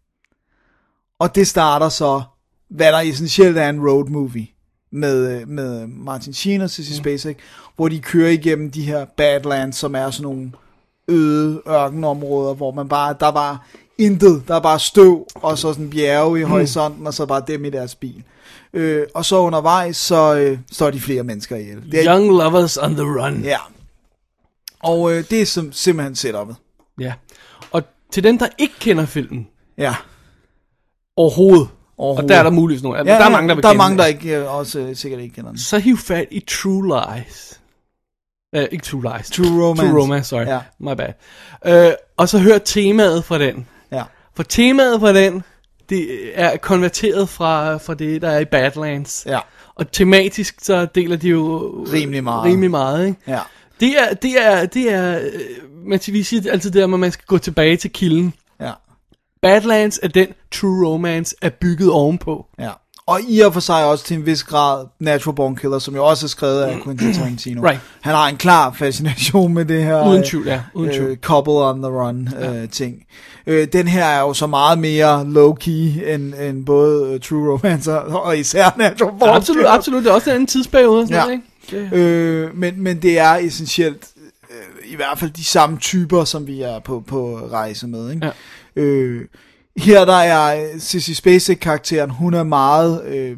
Og 1.19 1.35
det 1.35 1.47
starter 1.47 1.89
så, 1.89 2.23
hvad 2.71 2.93
der 2.93 2.99
essentielt 2.99 3.59
er 3.59 3.69
en 3.69 3.89
road 3.89 4.09
movie 4.09 4.47
med, 4.93 5.41
øh, 5.41 5.49
med 5.49 5.87
Martin 5.87 6.33
Sheen 6.33 6.61
og 6.61 6.71
Sissy 6.71 6.93
Spacek, 6.93 7.39
hvor 7.77 7.89
de 7.89 8.01
kører 8.01 8.31
igennem 8.31 8.71
de 8.71 8.83
her 8.83 9.05
Badlands, 9.05 9.77
som 9.77 9.95
er 9.95 10.11
sådan 10.11 10.23
nogle 10.23 10.53
øde 11.09 11.63
ørkenområder, 11.69 12.55
hvor 12.55 12.71
man 12.71 12.89
bare, 12.89 13.17
der 13.21 13.31
var 13.31 13.67
intet, 14.01 14.43
der 14.49 14.55
er 14.55 14.61
bare 14.61 14.79
støv, 14.79 15.27
og 15.35 15.59
så 15.59 15.73
sådan 15.73 15.91
bjerge 15.91 16.41
i 16.41 16.43
horisonten, 16.43 17.07
og 17.07 17.15
så 17.15 17.27
bare 17.27 17.43
dem 17.47 17.65
i 17.65 17.71
deres 17.71 17.95
bil. 17.95 18.23
Øh, 18.73 19.07
og 19.15 19.25
så 19.25 19.37
undervejs, 19.39 19.97
så 19.97 20.35
øh, 20.35 20.59
står 20.73 20.91
de 20.91 21.01
flere 21.01 21.23
mennesker 21.23 21.57
ihjel. 21.57 21.93
Det 21.93 22.07
er, 22.07 22.15
Young 22.15 22.27
lovers 22.27 22.77
on 22.77 22.95
the 22.95 23.03
run. 23.05 23.41
Ja. 23.43 23.59
Og 24.83 25.13
øh, 25.13 25.25
det 25.31 25.43
er 25.43 25.47
sim- 25.47 25.73
simpelthen 25.73 26.15
setupet. 26.17 26.57
Ja. 27.01 27.13
Og 27.71 27.83
til 28.13 28.25
dem, 28.25 28.39
der 28.39 28.47
ikke 28.59 28.75
kender 28.81 29.07
filmen 29.07 29.49
Ja. 29.79 29.95
overhovedet, 31.17 31.69
Overhovedet. 31.99 32.23
og 32.25 32.29
der 32.29 32.37
er 32.39 32.43
der 32.43 32.51
muligvis 32.51 32.83
nogle, 32.83 32.99
ja 32.99 33.05
der 33.05 33.25
er 33.25 33.29
mange, 33.31 33.49
der 33.49 33.55
vil 33.55 33.63
der 33.63 33.69
er 33.69 33.75
mange, 33.75 33.99
der 33.99 34.07
ikke, 34.07 34.37
øh, 34.37 34.55
også 34.55 34.79
øh, 34.79 34.97
sikkert 34.97 35.21
ikke 35.21 35.35
kender 35.35 35.51
den. 35.51 35.59
Så 35.59 35.79
hiv 35.79 35.99
fat 35.99 36.27
i 36.31 36.41
True 36.41 36.87
Lies. 36.87 37.61
Uh, 38.57 38.63
ikke 38.73 38.85
True 38.85 39.03
Lies. 39.17 39.31
True 39.31 39.47
Romance. 39.47 39.83
True 39.93 40.03
Romance, 40.03 40.29
sorry. 40.29 40.47
Ja. 40.47 40.61
My 40.79 40.95
bad. 40.95 41.89
Uh, 41.89 41.95
og 42.17 42.29
så 42.29 42.39
hør 42.39 42.59
temaet 42.59 43.25
fra 43.25 43.39
den. 43.39 43.67
For 44.37 44.43
temaet 44.43 45.01
fra 45.01 45.13
den, 45.13 45.43
det 45.89 46.31
er 46.35 46.57
konverteret 46.57 47.29
fra, 47.29 47.77
fra 47.77 47.95
det, 47.95 48.23
der 48.23 48.29
er 48.29 48.39
i 48.39 48.45
Badlands. 48.45 49.27
Ja. 49.27 49.39
Og 49.75 49.93
tematisk, 49.93 50.55
så 50.63 50.87
deler 50.87 51.17
de 51.17 51.29
jo 51.29 51.59
Rimelig 51.93 52.25
meget. 52.25 52.45
Rimelig 52.45 52.71
meget 52.71 53.07
ikke? 53.07 53.19
Ja. 53.27 53.41
Det 53.81 53.89
er, 53.99 54.15
det 54.15 54.47
er, 54.47 54.67
det 54.67 54.93
er, 54.93 55.19
øh, 55.19 55.31
man 55.87 56.01
vi 56.07 56.23
siger 56.23 56.53
altid 56.53 56.71
det, 56.71 56.83
at 56.83 56.91
man 56.91 57.13
skal 57.13 57.25
gå 57.27 57.39
tilbage 57.39 57.77
til 57.77 57.93
kilden. 57.93 58.35
Ja. 58.61 58.73
Badlands 59.43 60.01
er 60.03 60.09
den 60.09 60.29
True 60.53 60.89
Romance 60.89 61.37
er 61.43 61.51
bygget 61.51 61.91
ovenpå. 61.91 62.47
Ja. 62.59 62.71
Og 63.11 63.21
i 63.29 63.41
og 63.41 63.53
for 63.53 63.61
sig 63.61 63.85
også 63.85 64.05
til 64.05 64.17
en 64.17 64.27
vis 64.27 64.45
grad 64.45 64.87
Natural 64.99 65.37
Born 65.37 65.57
Killer, 65.57 65.79
som 65.79 65.95
jo 65.95 66.05
også 66.07 66.27
er 66.27 66.29
skrevet 66.29 66.63
af 66.63 66.81
Quentin 66.85 67.15
Tarantino. 67.15 67.63
Right. 67.69 67.81
Han 68.01 68.15
har 68.15 68.29
en 68.29 68.37
klar 68.37 68.73
fascination 68.79 69.55
med 69.55 69.65
det 69.65 69.85
her 69.85 70.09
Uden 70.09 70.19
øh, 70.21 70.25
tvivl, 70.27 70.47
ja, 70.47 70.61
uden 70.75 70.93
tvivl. 70.95 71.11
øh, 71.11 71.17
couple 71.17 71.53
on 71.53 71.83
the 71.83 71.91
run 71.93 72.29
øh, 72.43 72.69
ting. 72.69 72.97
Øh, 73.47 73.69
den 73.73 73.89
her 73.89 74.05
er 74.05 74.21
jo 74.21 74.33
så 74.35 74.47
meget 74.47 74.79
mere 74.79 75.23
low-key 75.23 76.09
end, 76.15 76.35
end 76.35 76.67
både 76.67 77.13
øh, 77.15 77.21
True 77.21 77.53
Romance 77.53 78.01
og, 78.01 78.39
især 78.39 78.75
Natural 78.79 79.13
Born 79.19 79.29
Ja, 79.31 79.37
absolut, 79.37 79.59
Killer. 79.59 79.71
absolut. 79.71 80.05
Det 80.05 80.11
er 80.11 80.15
også 80.15 80.31
en 80.31 80.35
anden 80.35 80.47
tidsperiode. 80.47 81.07
Sådan 81.07 81.17
Ja. 81.17 81.23
noget, 81.23 81.33
ikke? 81.33 81.91
Det, 81.91 81.99
Øh, 81.99 82.57
men, 82.57 82.83
men 82.83 83.03
det 83.03 83.19
er 83.19 83.35
essentielt 83.35 84.09
øh, 84.51 84.93
i 84.93 84.97
hvert 84.97 85.19
fald 85.19 85.31
de 85.31 85.45
samme 85.45 85.79
typer, 85.79 86.25
som 86.25 86.47
vi 86.47 86.63
er 86.63 86.79
på, 86.79 87.03
på 87.07 87.41
rejse 87.53 87.87
med. 87.87 88.11
Ikke? 88.11 88.27
Ja. 88.77 88.83
Øh, 88.83 89.21
her 89.81 90.05
der 90.05 90.15
er 90.15 90.63
øh, 90.75 90.81
Sissy 90.81 91.11
Spacek 91.11 91.59
karakteren, 91.61 92.11
hun 92.11 92.35
er 92.35 92.43
meget, 92.43 93.05
øh, 93.07 93.37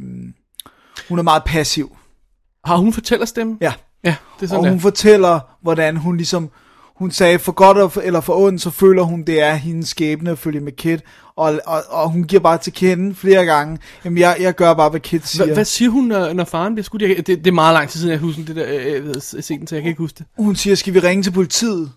hun 1.08 1.18
er 1.18 1.22
meget 1.22 1.42
passiv. 1.46 1.96
har 2.64 2.76
hun 2.76 2.92
fortællerstemme? 2.92 3.56
Ja. 3.60 3.72
Ja, 4.04 4.14
det 4.40 4.44
er 4.44 4.48
sådan 4.48 4.58
og 4.58 4.64
der. 4.64 4.70
hun 4.70 4.80
fortæller, 4.80 5.40
hvordan 5.62 5.96
hun 5.96 6.16
ligesom, 6.16 6.50
hun 6.96 7.10
sagde, 7.10 7.38
for 7.38 7.52
godt 7.52 7.78
og 7.78 7.92
for- 7.92 8.00
eller 8.00 8.20
for 8.20 8.36
ondt, 8.36 8.62
så 8.62 8.70
føler 8.70 9.02
hun, 9.02 9.22
det 9.22 9.40
er 9.42 9.54
hendes 9.54 9.88
skæbne 9.88 10.30
at 10.30 10.38
følge 10.38 10.60
med 10.60 10.72
Kit, 10.72 11.00
og, 11.36 11.60
og, 11.66 11.82
og 11.88 12.10
hun 12.10 12.24
giver 12.24 12.40
bare 12.42 12.58
til 12.58 12.72
kende 12.72 13.14
flere 13.14 13.44
gange, 13.44 13.78
jamen 14.04 14.18
jeg, 14.18 14.36
jeg 14.40 14.54
gør 14.54 14.74
bare, 14.74 14.90
hvad 14.90 15.00
Kit 15.00 15.26
siger. 15.26 15.44
Hva, 15.44 15.54
hvad 15.54 15.64
siger 15.64 15.90
hun, 15.90 16.04
når, 16.04 16.32
når 16.32 16.44
faren 16.44 16.74
bliver 16.74 16.84
skudt? 16.84 17.02
Jeg, 17.02 17.16
det, 17.16 17.26
det 17.26 17.46
er 17.46 17.52
meget 17.52 17.74
lang 17.74 17.88
tid 17.88 18.00
siden, 18.00 18.12
jeg 18.12 18.20
husker 18.20 18.44
det 18.44 18.56
der, 18.56 18.66
øh, 18.68 19.04
den, 19.04 19.66
så 19.66 19.74
jeg 19.76 19.82
kan 19.82 19.88
ikke 19.88 19.98
huske 19.98 20.16
det. 20.18 20.26
Hun 20.38 20.56
siger, 20.56 20.74
skal 20.76 20.94
vi 20.94 20.98
ringe 20.98 21.22
til 21.22 21.30
politiet? 21.30 21.92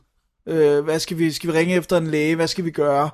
Øh, 0.47 0.83
hvad 0.83 0.99
skal 0.99 1.17
vi, 1.17 1.31
skal 1.31 1.53
vi 1.53 1.57
ringe 1.57 1.75
efter 1.75 1.97
en 1.97 2.07
læge? 2.07 2.35
Hvad 2.35 2.47
skal 2.47 2.65
vi 2.65 2.71
gøre? 2.71 3.09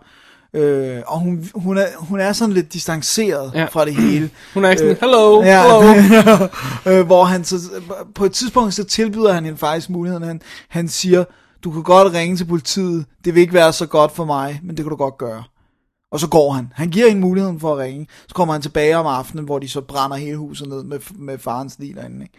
Øh, 0.53 1.01
og 1.07 1.19
hun, 1.19 1.49
hun, 1.55 1.77
er, 1.77 1.85
hun 1.97 2.19
er 2.19 2.33
sådan 2.33 2.53
lidt 2.53 2.73
distanceret 2.73 3.51
Ja. 3.55 3.65
fra 3.65 3.85
det 3.85 3.95
hele. 3.95 4.29
Hun 4.53 4.65
er 4.65 4.69
ikke 4.69 4.79
sådan, 4.79 4.91
Øh, 4.95 4.99
hello, 5.01 5.41
Ja, 5.43 5.91
hello. 6.01 6.47
øh, 6.99 7.05
hvor 7.05 7.23
han 7.23 7.43
så, 7.43 7.55
på 8.15 8.25
et 8.25 8.31
tidspunkt 8.31 8.73
så 8.73 8.83
tilbyder 8.83 9.33
han 9.33 9.45
hende 9.45 9.57
faktisk 9.57 9.89
muligheden. 9.89 10.23
Han, 10.23 10.41
han 10.69 10.87
siger, 10.87 11.23
du 11.63 11.71
kan 11.71 11.83
godt 11.83 12.13
ringe 12.13 12.37
til 12.37 12.45
politiet, 12.45 13.05
det 13.25 13.35
vil 13.35 13.41
ikke 13.41 13.53
være 13.53 13.73
så 13.73 13.85
godt 13.85 14.11
for 14.11 14.25
mig, 14.25 14.59
men 14.63 14.77
det 14.77 14.85
kan 14.85 14.89
du 14.89 14.95
godt 14.95 15.17
gøre. 15.17 15.43
Og 16.11 16.19
så 16.19 16.27
går 16.27 16.51
han. 16.51 16.67
Han 16.75 16.89
giver 16.89 17.07
hende 17.07 17.21
muligheden 17.21 17.59
for 17.59 17.73
at 17.73 17.77
ringe. 17.79 18.07
Så 18.27 18.35
kommer 18.35 18.53
han 18.53 18.61
tilbage 18.61 18.97
om 18.97 19.05
aftenen, 19.05 19.45
hvor 19.45 19.59
de 19.59 19.69
så 19.69 19.81
brænder 19.81 20.17
hele 20.17 20.37
huset 20.37 20.67
ned 20.67 20.83
med, 20.83 20.99
med 21.15 21.37
farens 21.37 21.75
lig 21.79 21.95
derinde. 21.95 22.21
Ikke? 22.21 22.33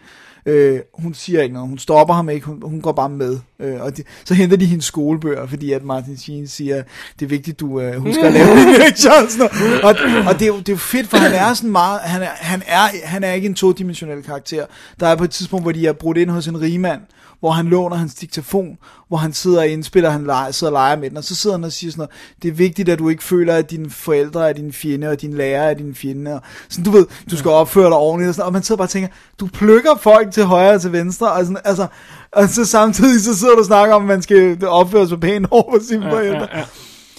Øh, 0.45 0.79
hun 0.93 1.13
siger 1.13 1.41
ikke 1.41 1.53
noget. 1.53 1.69
Hun 1.69 1.77
stopper 1.77 2.13
ham 2.13 2.29
ikke. 2.29 2.45
Hun, 2.45 2.61
hun 2.65 2.81
går 2.81 2.91
bare 2.91 3.09
med. 3.09 3.39
Øh, 3.59 3.81
og 3.81 3.97
de, 3.97 4.03
så 4.25 4.33
henter 4.33 4.57
de 4.57 4.65
hendes 4.65 4.85
skolebøger, 4.85 5.47
fordi 5.47 5.71
at 5.71 5.83
Martin 5.83 6.17
Sheen 6.17 6.47
siger, 6.47 6.83
det 7.19 7.25
er 7.25 7.29
vigtigt, 7.29 7.59
du 7.59 7.79
øh, 7.79 7.95
husker 7.95 8.23
at 8.23 8.33
lave 8.33 8.55
lektier 8.79 9.11
og. 9.41 9.49
Og, 9.83 9.95
og 10.27 10.33
det, 10.33 10.41
er 10.41 10.47
jo, 10.47 10.57
det 10.57 10.69
er 10.69 10.73
jo 10.73 10.77
fedt, 10.77 11.07
for 11.07 11.17
han 11.17 11.31
er 11.31 11.53
sådan 11.53 11.71
meget, 11.71 11.99
han 11.99 12.21
er, 12.21 12.29
han 12.31 12.63
er, 12.67 12.87
han 13.03 13.23
er 13.23 13.31
ikke 13.31 13.45
en 13.45 13.55
todimensionel 13.55 14.23
karakter. 14.23 14.65
Der 14.99 15.07
er 15.07 15.15
på 15.15 15.23
et 15.23 15.31
tidspunkt, 15.31 15.63
hvor 15.63 15.71
de 15.71 15.87
er 15.87 15.93
brudt 15.93 16.17
ind 16.17 16.29
hos 16.29 16.47
en 16.47 16.61
rigmand, 16.61 17.01
hvor 17.43 17.51
han 17.51 17.65
låner 17.65 17.95
hans 17.95 18.15
diktafon, 18.15 18.77
hvor 19.07 19.17
han 19.17 19.33
sidder 19.33 19.59
og 19.59 19.67
indspiller, 19.67 20.09
han 20.09 20.23
leger, 20.23 20.51
sidder 20.51 20.73
og 20.73 20.75
leger 20.75 20.95
med 20.95 21.09
den, 21.09 21.17
og 21.17 21.23
så 21.23 21.35
sidder 21.35 21.55
han 21.55 21.63
og 21.63 21.71
siger 21.71 21.91
sådan 21.91 21.99
noget, 21.99 22.11
det 22.41 22.47
er 22.47 22.53
vigtigt, 22.53 22.89
at 22.89 22.99
du 22.99 23.09
ikke 23.09 23.23
føler, 23.23 23.55
at 23.55 23.71
dine 23.71 23.89
forældre 23.89 24.49
er 24.49 24.53
dine 24.53 24.73
fjende, 24.73 25.07
og 25.07 25.21
dine 25.21 25.37
lærer 25.37 25.63
er 25.63 25.73
dine 25.73 25.95
fjende, 25.95 26.33
og 26.33 26.41
sådan, 26.69 26.85
du 26.85 26.91
ved, 26.91 27.05
du 27.31 27.37
skal 27.37 27.51
opføre 27.51 27.85
dig 27.85 27.93
ordentligt, 27.93 28.29
og, 28.29 28.35
sådan, 28.35 28.45
og 28.45 28.53
man 28.53 28.63
sidder 28.63 28.77
bare 28.77 28.85
og 28.85 28.89
tænker, 28.89 29.09
du 29.39 29.47
plukker 29.47 29.95
folk 29.95 30.31
til 30.31 30.43
højre 30.43 30.73
og 30.75 30.81
til 30.81 30.91
venstre, 30.91 31.31
og 31.31 31.45
sådan, 31.45 31.61
altså, 31.65 31.87
og 32.31 32.49
så 32.49 32.65
samtidig 32.65 33.21
så 33.23 33.37
sidder 33.37 33.53
du 33.53 33.59
og 33.59 33.65
snakker 33.65 33.95
om, 33.95 34.01
at 34.01 34.07
man 34.07 34.21
skal 34.21 34.67
opføre 34.67 35.07
sig 35.07 35.19
pænt 35.19 35.47
over 35.51 35.79
for 35.79 35.85
sine 35.85 36.09
forældre. 36.09 36.47
ja, 36.51 36.57
ja. 36.59 36.65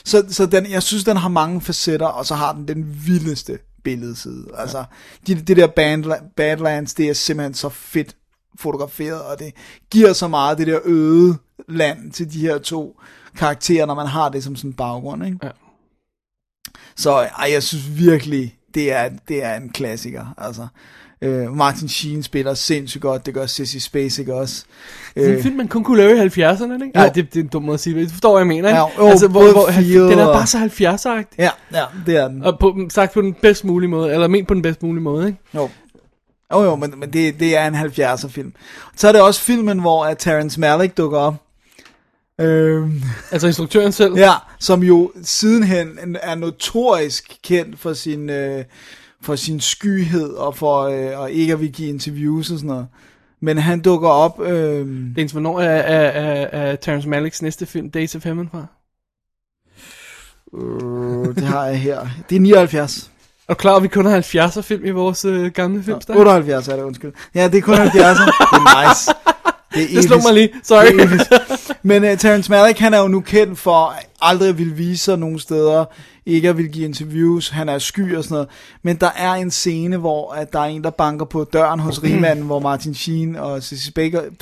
Så, 0.05 0.25
så 0.29 0.47
den, 0.47 0.71
jeg 0.71 0.83
synes, 0.83 1.05
den 1.05 1.17
har 1.17 1.29
mange 1.29 1.61
facetter, 1.61 2.07
og 2.07 2.27
så 2.27 2.35
har 2.35 2.53
den 2.53 2.69
den 2.69 2.85
vildeste 3.07 3.59
billedside. 3.85 4.45
Altså, 4.59 4.85
det, 5.27 5.49
det 5.49 5.57
der 5.57 5.67
Badla- 5.67 6.33
Badlands, 6.37 6.95
det 6.95 7.09
er 7.09 7.15
simpelthen 7.15 7.55
så 7.55 7.69
fedt 7.69 8.17
fotograferet, 8.59 9.23
og 9.23 9.39
det 9.39 9.53
giver 9.91 10.13
så 10.13 10.29
meget 10.29 10.59
det 10.59 10.67
der 10.67 10.81
øde 10.85 11.37
land 11.69 12.13
til 12.13 12.33
de 12.33 12.39
her 12.39 12.59
to 12.59 13.01
karakterer, 13.39 13.87
når 13.87 13.95
man 13.95 14.07
har 14.07 14.29
det 14.29 14.45
som 14.45 14.57
sådan 14.57 14.71
en 14.71 14.75
baggrund, 14.75 15.25
ikke? 15.25 15.39
Ja. 15.43 15.49
Så 16.97 17.13
ej, 17.13 17.51
jeg 17.53 17.63
synes 17.63 17.99
virkelig, 17.99 18.59
det 18.75 18.93
er, 18.93 19.09
det 19.29 19.45
er 19.45 19.55
en 19.57 19.69
klassiker, 19.69 20.35
altså. 20.39 20.67
Øh, 21.23 21.53
Martin 21.57 21.89
Sheen 21.89 22.23
spiller 22.23 22.55
sindssygt 22.55 23.03
godt, 23.03 23.27
det 23.27 23.35
gør 23.35 23.47
Sissy 23.47 23.77
Spacek 23.77 24.29
også. 24.29 24.65
Det 25.15 25.25
er 25.25 25.29
en 25.29 25.35
Øh, 25.35 25.43
film, 25.43 25.57
man 25.57 25.69
kun 25.69 25.85
kunne 25.85 25.97
lave 25.97 26.17
i 26.17 26.29
70'erne, 26.29 26.73
ikke? 26.85 26.91
Nej, 26.95 27.09
det, 27.09 27.35
det 27.35 27.41
er 27.41 27.45
en 27.45 27.49
dum 27.49 27.63
måde 27.63 27.75
at 27.75 27.81
sige 27.81 28.01
det. 28.01 28.07
Du 28.09 28.11
forstår, 28.11 28.31
hvad 28.33 28.41
jeg 28.41 28.47
mener, 28.47 28.69
ikke? 28.69 28.81
Ja, 28.81 28.87
jo, 28.99 29.09
altså, 29.11 29.29
hvor, 29.29 29.53
hvor, 29.53 29.67
den 30.11 30.19
er 30.19 30.33
bare 30.33 30.47
så 30.47 30.59
70'er-agtig. 30.59 31.35
ja, 31.39 31.51
ja, 31.73 31.85
det 32.07 32.17
er 32.17 32.29
den. 32.29 32.43
Og 32.43 32.59
på, 32.59 32.79
sagt 32.91 33.13
på 33.13 33.21
den 33.21 33.35
bedst 33.35 33.65
mulige 33.65 33.91
måde, 33.91 34.13
eller 34.13 34.29
ment 34.29 34.49
på 34.49 34.55
den 34.55 34.63
bedst 34.63 34.83
mulige 34.83 35.03
måde, 35.03 35.27
ikke? 35.27 35.39
Jo. 35.55 35.69
Jo, 36.55 36.63
jo, 36.65 36.77
men, 36.77 36.95
men 36.97 37.13
det, 37.13 37.41
det 37.41 37.57
er 37.57 37.67
en 37.67 37.75
70'er 37.75 38.29
film. 38.29 38.53
Så 38.97 39.09
er 39.09 39.13
det 39.13 39.21
også 39.21 39.41
filmen, 39.41 39.79
hvor 39.79 40.05
at 40.05 40.19
Terrence 40.19 40.61
Malick 40.61 40.97
dukker 40.97 41.19
op. 41.19 41.35
Øhm, 42.41 43.03
Altså 43.31 43.47
instruktøren 43.47 43.93
selv. 43.93 44.15
ja, 44.17 44.33
som 44.59 44.83
jo 44.83 45.13
sidenhen 45.23 46.17
er 46.23 46.35
notorisk 46.35 47.39
kendt 47.43 47.79
for 47.79 47.93
sin, 47.93 48.31
øh, 48.31 48.65
for 49.23 49.37
sin 49.37 49.61
skyhed 49.61 50.31
og 50.31 50.57
for 50.57 50.83
øh, 50.83 51.21
og 51.21 51.31
ikke 51.33 51.53
at 51.53 51.61
vil 51.61 51.73
give 51.73 51.89
interviews 51.89 52.51
og 52.51 52.59
sådan 52.59 52.69
noget. 52.69 52.87
Men 53.41 53.59
han 53.59 53.81
dukker 53.81 54.09
op... 54.09 54.41
Øh, 54.41 55.19
Jens, 55.19 55.33
hvornår 55.33 55.61
er, 55.61 55.67
er, 55.71 56.11
er, 56.11 56.47
er 56.71 56.77
Terrence 56.77 57.09
Malicks 57.09 57.43
næste 57.43 57.67
film, 57.67 57.91
Days 57.91 58.15
of 58.15 58.25
Heaven, 58.25 58.49
fra? 58.51 58.67
øh, 60.59 61.35
det 61.35 61.45
har 61.45 61.67
jeg 61.67 61.81
her. 61.81 62.09
Det 62.31 62.37
er 62.37 62.41
79. 62.41 63.11
Du 63.49 63.55
klar, 63.55 63.77
at 63.77 63.83
vi 63.83 63.89
kun 63.89 64.07
har 64.07 64.21
70'er 64.21 64.61
film 64.61 64.85
i 64.85 64.91
vores 64.91 65.25
øh, 65.25 65.53
gamle 65.53 65.83
filmstak? 65.83 66.17
78 66.17 66.69
er 66.69 66.77
det, 66.77 66.83
undskyld. 66.83 67.13
Ja, 67.35 67.49
det 67.49 67.59
er 67.59 67.63
kun 67.63 67.75
70'er. 67.75 67.89
Det 67.89 68.01
er 68.01 68.89
nice. 68.89 69.11
Det, 69.75 69.83
er 69.83 69.89
Det 69.97 70.05
slog 70.05 70.21
mig 70.23 70.35
lige, 70.35 70.51
sorry. 70.63 71.09
Men 71.83 72.05
uh, 72.05 72.19
Terrence 72.19 72.51
Malick, 72.51 72.79
han 72.79 72.95
er 72.95 72.99
jo 72.99 73.09
nu 73.09 73.21
kendt 73.21 73.59
for 73.59 73.95
aldrig 74.21 74.49
at 74.49 74.59
ville 74.59 74.75
vise 74.75 75.05
sig 75.05 75.19
nogen 75.19 75.39
steder, 75.39 75.85
ikke 76.27 76.49
at 76.49 76.57
ville 76.57 76.71
give 76.71 76.85
interviews, 76.85 77.49
han 77.49 77.69
er 77.69 77.79
sky 77.79 78.17
og 78.17 78.25
sådan 78.25 78.35
noget. 78.35 78.49
Men 78.83 78.97
der 78.97 79.11
er 79.17 79.33
en 79.33 79.51
scene, 79.51 79.97
hvor 79.97 80.33
at 80.33 80.53
der 80.53 80.61
er 80.61 80.65
en, 80.65 80.85
der 80.85 80.91
banker 80.91 81.25
på 81.25 81.45
døren 81.53 81.81
hos 81.81 82.03
rigmanden, 82.05 82.45
hvor 82.45 82.59
Martin 82.59 82.95
Sheen 82.95 83.37
og 83.37 83.63
Sissy 83.63 83.89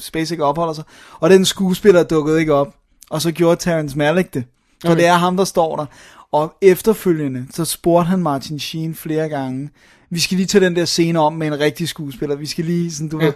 Spacek 0.00 0.40
opholder 0.40 0.72
sig. 0.72 0.84
Og 1.20 1.30
den 1.30 1.44
skuespiller 1.44 2.02
dukkede 2.02 2.40
ikke 2.40 2.54
op. 2.54 2.68
Og 3.10 3.22
så 3.22 3.32
gjorde 3.32 3.56
Terrence 3.60 3.98
Malick 3.98 4.34
det. 4.34 4.44
Så 4.80 4.88
Okay. 4.88 4.96
det 4.96 5.06
er 5.06 5.12
ham, 5.14 5.36
der 5.36 5.44
står 5.44 5.76
der. 5.76 5.86
Og 6.32 6.54
efterfølgende, 6.62 7.46
så 7.50 7.64
spurgte 7.64 8.08
han 8.08 8.22
Martin 8.22 8.58
Sheen 8.58 8.94
flere 8.94 9.28
gange, 9.28 9.70
vi 10.10 10.20
skal 10.20 10.36
lige 10.36 10.46
tage 10.46 10.64
den 10.64 10.76
der 10.76 10.84
scene 10.84 11.18
om 11.20 11.32
med 11.32 11.46
en 11.46 11.60
rigtig 11.60 11.88
skuespiller. 11.88 12.36
Vi 12.36 12.46
skal 12.46 12.64
lige, 12.64 12.92
sådan 12.92 13.08
du 13.08 13.18
Ja. 13.20 13.24
ved, 13.24 13.32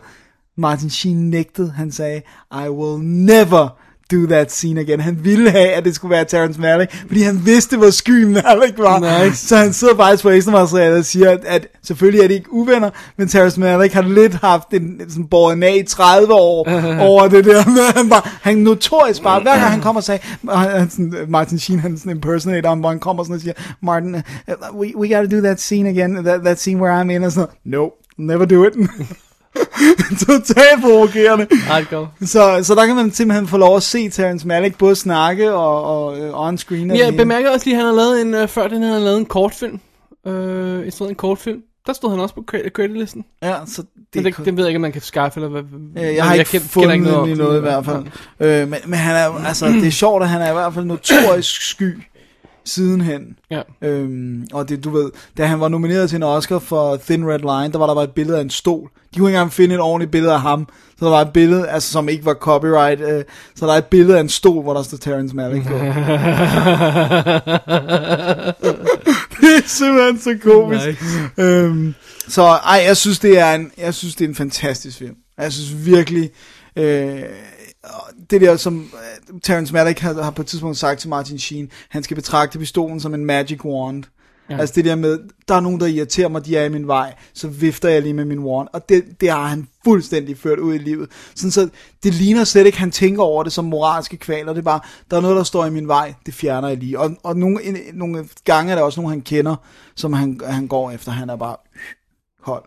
Martin 0.57 0.91
Sheen 0.91 1.31
nægtede. 1.31 1.71
Han 1.71 1.93
sagde, 1.93 2.23
I 2.53 2.69
will 2.69 3.05
never 3.05 3.79
do 4.13 4.27
that 4.27 4.53
scene 4.53 4.81
again. 4.81 5.01
Han 5.01 5.19
ville 5.25 5.51
have, 5.51 5.69
at 5.69 5.85
det 5.85 5.95
skulle 5.95 6.11
være 6.13 6.25
Terrence 6.25 6.61
Malick, 6.61 7.07
fordi 7.07 7.23
han 7.23 7.41
vidste, 7.45 7.77
hvor 7.77 7.91
sky 7.91 8.23
Malick 8.23 8.79
var. 8.79 9.25
Nice. 9.25 9.47
Så 9.47 9.57
han 9.57 9.73
sidder 9.73 9.97
faktisk 9.97 10.23
på 10.23 10.31
ekstramaterialet 10.31 10.99
og 10.99 11.05
siger, 11.05 11.31
at, 11.31 11.45
at 11.45 11.67
selvfølgelig 11.83 12.23
er 12.23 12.29
det 12.29 12.35
ikke 12.35 12.53
uvenner, 12.53 12.91
men 13.17 13.29
Terrence 13.29 13.61
Malick 13.61 13.95
har 13.95 14.03
lidt 14.03 14.35
haft 14.35 14.69
en 14.71 15.01
sådan 15.09 15.25
båret 15.25 15.63
af 15.63 15.77
i 15.77 15.83
30 15.83 16.35
år 16.35 16.69
over 17.09 17.29
det 17.29 17.45
der 17.45 17.67
med, 17.67 17.97
han 17.97 18.09
bare, 18.09 18.23
han 18.43 18.59
notorisk 18.59 19.23
bare, 19.23 19.43
hver 19.43 19.59
gang 19.59 19.71
han 19.71 19.81
kommer 19.81 20.01
og 20.01 20.05
sagde, 20.05 20.21
han, 20.51 20.91
sådan, 20.91 21.15
Martin 21.29 21.59
Sheen, 21.59 21.81
han 21.81 21.99
sådan 21.99 22.13
impersonator 22.13 22.89
han 22.89 23.01
kommer 23.01 23.23
sådan 23.23 23.35
og 23.35 23.41
siger, 23.41 23.55
Martin, 23.83 24.15
uh, 24.15 24.81
we, 24.81 24.97
we 24.97 25.09
gotta 25.09 25.37
do 25.37 25.43
that 25.43 25.61
scene 25.61 25.89
again, 25.89 26.25
that, 26.25 26.41
that 26.45 26.61
scene 26.61 26.83
where 26.83 27.01
I'm 27.01 27.11
in, 27.11 27.25
og 27.25 27.33
sådan, 27.33 27.49
no, 27.65 27.89
never 28.19 28.45
do 28.45 28.65
it. 28.65 28.73
Totalt 30.27 30.81
provokerende. 30.83 31.47
Så, 32.23 32.61
så 32.63 32.75
der 32.75 32.87
kan 32.87 32.97
man 32.97 33.11
simpelthen 33.13 33.49
få 33.49 33.57
lov 33.57 33.77
at 33.77 33.83
se 33.83 34.09
Terrence 34.09 34.47
Malick 34.47 34.79
både 34.79 34.97
snakke 34.97 35.53
og, 35.55 35.85
og 35.85 36.17
on 36.35 36.59
screen. 36.59 36.91
og 36.91 36.97
det 36.97 37.05
Jeg 37.05 37.17
bemærker 37.17 37.51
også 37.51 37.67
lige, 37.67 37.75
at 37.77 37.85
han 37.85 37.95
har 37.95 38.03
lavet 38.03 38.21
en, 38.21 38.35
øh, 38.35 38.49
før 38.49 38.69
den 38.69 38.83
havde 38.83 38.95
han 38.95 39.03
lavet 39.03 39.19
en 39.19 39.25
kortfilm. 39.27 39.81
Øh, 40.27 40.85
instrueret 40.87 41.11
en 41.11 41.17
kortfilm. 41.17 41.59
Der 41.87 41.93
stod 41.93 42.11
han 42.11 42.21
også 42.21 42.35
på 42.35 42.45
credit- 42.51 42.71
credit-listen. 42.73 43.25
Ja, 43.43 43.55
så 43.67 43.83
det, 43.83 43.89
Men 44.15 44.25
det, 44.25 44.37
det 44.45 44.57
ved 44.57 44.65
jeg 44.65 44.69
ikke, 44.69 44.77
om 44.79 44.81
man 44.83 44.93
kan 44.93 45.03
skaffe, 45.03 45.41
eller 45.41 45.49
hvad. 45.51 45.63
Øh, 46.05 46.15
jeg 46.15 46.25
har 46.25 46.35
ikke 46.35 46.45
kend- 46.59 46.69
fundet 46.69 46.91
kender 46.93 47.11
den 47.11 47.19
om 47.21 47.27
i 47.27 47.31
det. 47.31 47.39
noget 47.39 47.59
i 47.59 47.61
hvert 47.61 47.85
fald. 47.85 48.05
Øh, 48.41 48.69
men, 48.69 48.79
men 48.87 48.99
han 48.99 49.17
er, 49.17 49.45
altså, 49.47 49.67
det 49.67 49.87
er 49.87 49.91
sjovt, 49.91 50.23
at 50.23 50.29
han 50.29 50.41
er 50.43 50.51
i 50.51 50.53
hvert 50.53 50.75
fald 50.75 50.85
notorisk 50.85 51.63
sky 51.71 51.99
sidenhen. 52.67 53.39
Ja. 53.51 53.63
Øhm, 53.83 54.47
og 54.53 54.69
det, 54.69 54.85
du 54.85 54.91
ved, 54.91 55.11
da 55.37 55.47
han 55.47 55.61
var 55.61 55.69
nomineret 55.69 56.09
til 56.09 56.17
en 56.17 56.23
Oscar 56.23 56.59
for 56.59 56.97
Thin 56.97 57.29
Red 57.29 57.39
Line, 57.39 57.73
der 57.73 57.79
var 57.79 57.87
der 57.87 57.95
bare 57.95 58.05
et 58.05 58.11
billede 58.11 58.39
af 58.39 58.43
en 58.43 58.51
stol. 58.51 58.91
De 59.15 59.19
kunne 59.19 59.31
ikke 59.31 59.37
engang 59.37 59.53
finde 59.53 59.75
et 59.75 59.81
ordentligt 59.81 60.11
billede 60.11 60.33
af 60.33 60.41
ham. 60.41 60.69
Så 60.99 61.05
der 61.05 61.11
var 61.11 61.21
et 61.21 61.33
billede, 61.33 61.69
altså 61.69 61.93
som 61.93 62.09
ikke 62.09 62.25
var 62.25 62.35
copyright. 62.35 63.01
Øh, 63.01 63.25
så 63.55 63.67
der 63.67 63.73
er 63.73 63.79
et 63.79 63.85
billede 63.85 64.17
af 64.17 64.21
en 64.21 64.29
stol, 64.29 64.63
hvor 64.63 64.75
der 64.75 64.83
står 64.83 64.99
Terrence 64.99 65.37
Malick 65.37 65.67
på. 65.67 65.75
det 69.41 69.57
er 69.57 69.63
simpelthen 69.67 70.21
så 70.21 70.39
komisk. 70.43 70.87
Nice. 70.87 70.99
Øhm, 71.39 71.95
så 72.29 72.43
ej, 72.43 72.83
jeg 72.87 72.97
synes, 72.97 73.19
det 73.19 73.39
er 73.39 73.55
en, 73.55 73.71
jeg 73.79 73.95
synes, 73.95 74.17
det 74.17 74.25
er 74.25 74.29
en 74.29 74.35
fantastisk 74.35 74.99
film. 74.99 75.15
Jeg 75.39 75.53
synes 75.53 75.87
virkelig, 75.87 76.31
øh, 76.77 77.23
det 78.31 78.41
der, 78.41 78.57
som 78.57 78.81
øh, 78.81 79.41
Terrence 79.43 79.73
Malick 79.73 79.99
har, 79.99 80.23
har 80.23 80.31
på 80.31 80.43
et 80.43 80.49
tidspunkt 80.49 80.77
sagt 80.77 81.01
til 81.01 81.09
Martin 81.09 81.39
Sheen, 81.39 81.71
han 81.89 82.03
skal 82.03 82.15
betragte 82.15 82.59
pistolen 82.59 83.01
som 83.01 83.15
en 83.15 83.25
magic 83.25 83.65
wand. 83.65 84.05
Ja. 84.51 84.59
Altså 84.59 84.75
det 84.75 84.85
der 84.85 84.95
med, 84.95 85.19
der 85.49 85.55
er 85.55 85.61
nogen, 85.61 85.81
der 85.81 85.87
irriterer 85.87 86.29
mig, 86.29 86.47
de 86.47 86.57
er 86.57 86.65
i 86.65 86.69
min 86.69 86.87
vej, 86.87 87.15
så 87.35 87.49
vifter 87.49 87.89
jeg 87.89 88.03
lige 88.03 88.15
med 88.15 88.25
min 88.25 88.39
wand. 88.39 88.69
Og 88.73 88.89
det, 88.89 89.05
det 89.21 89.31
har 89.31 89.47
han 89.47 89.69
fuldstændig 89.85 90.39
ført 90.39 90.59
ud 90.59 90.75
i 90.75 90.79
livet. 90.79 91.11
Sådan 91.35 91.51
så, 91.51 91.69
det 92.03 92.15
ligner 92.15 92.45
slet 92.45 92.67
ikke, 92.67 92.79
han 92.79 92.91
tænker 92.91 93.23
over 93.23 93.43
det 93.43 93.53
som 93.53 93.65
moralske 93.65 94.17
kvaler. 94.17 94.53
Det 94.53 94.59
er 94.59 94.65
bare, 94.65 94.81
der 95.11 95.17
er 95.17 95.21
noget, 95.21 95.37
der 95.37 95.43
står 95.43 95.65
i 95.65 95.71
min 95.71 95.89
vej, 95.89 96.15
det 96.27 96.35
fjerner 96.35 96.69
jeg 96.69 96.77
lige. 96.77 97.01
Og, 97.01 97.17
og 97.23 97.37
nogle, 97.37 97.63
en, 97.63 97.77
nogle 97.95 98.29
gange 98.45 98.73
er 98.73 98.77
der 98.77 98.83
også 98.83 99.01
nogen, 99.01 99.11
han 99.11 99.23
kender, 99.23 99.57
som 99.95 100.13
han, 100.13 100.41
han 100.45 100.67
går 100.67 100.91
efter. 100.91 101.13
Han 101.13 101.31
er 101.31 101.37
bare, 101.37 101.57
hold. 102.41 102.65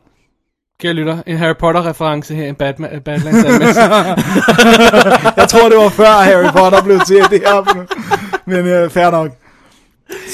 Kære 0.80 0.94
lytter, 0.94 1.24
en 1.28 1.38
Harry 1.38 1.56
Potter-reference 1.60 2.36
her 2.36 2.48
i 2.48 2.54
Batman, 2.54 3.02
Badlands 3.02 3.46
anmeldelse. 3.46 3.82
Jeg 5.42 5.50
tror, 5.50 5.70
det 5.70 5.78
var 5.78 5.90
før 5.90 6.06
Harry 6.06 6.52
Potter 6.52 6.84
blev 6.84 7.00
til 7.08 7.16
det 7.16 7.40
her. 7.40 7.86
Men 8.46 8.66
øh, 8.66 8.90
fair 8.90 9.12
nok. 9.12 9.32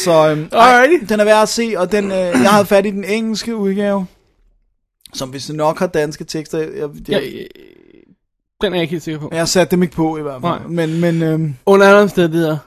Så 0.03 0.29
øhm, 0.29 0.49
ej, 0.51 0.87
den 1.09 1.19
er 1.19 1.23
værd 1.23 1.41
at 1.41 1.49
se, 1.49 1.73
og 1.77 1.91
den, 1.91 2.05
øh, 2.05 2.17
jeg 2.17 2.49
havde 2.49 2.65
fat 2.65 2.85
i 2.85 2.91
den 2.91 3.03
engelske 3.03 3.55
udgave, 3.55 4.05
som 5.13 5.29
hvis 5.29 5.49
nok 5.49 5.79
har 5.79 5.87
danske 5.87 6.23
tekster. 6.23 6.57
Jeg, 6.57 6.69
jeg, 6.77 6.89
jeg, 7.07 7.21
øh, 7.23 7.45
den 8.61 8.73
er 8.73 8.77
jeg 8.77 8.81
ikke 8.81 8.91
helt 8.91 9.03
sikker 9.03 9.19
på. 9.19 9.29
jeg 9.33 9.47
satte 9.47 9.71
dem 9.71 9.83
ikke 9.83 9.95
på 9.95 10.17
i 10.17 10.21
hvert 10.21 10.41
fald. 10.41 10.51
Nej. 10.51 10.67
Men, 10.67 11.01
men 11.01 11.23
øhm, 11.23 11.55
Under 11.65 11.87
andre 11.87 12.01
omstændigheder, 12.01 12.57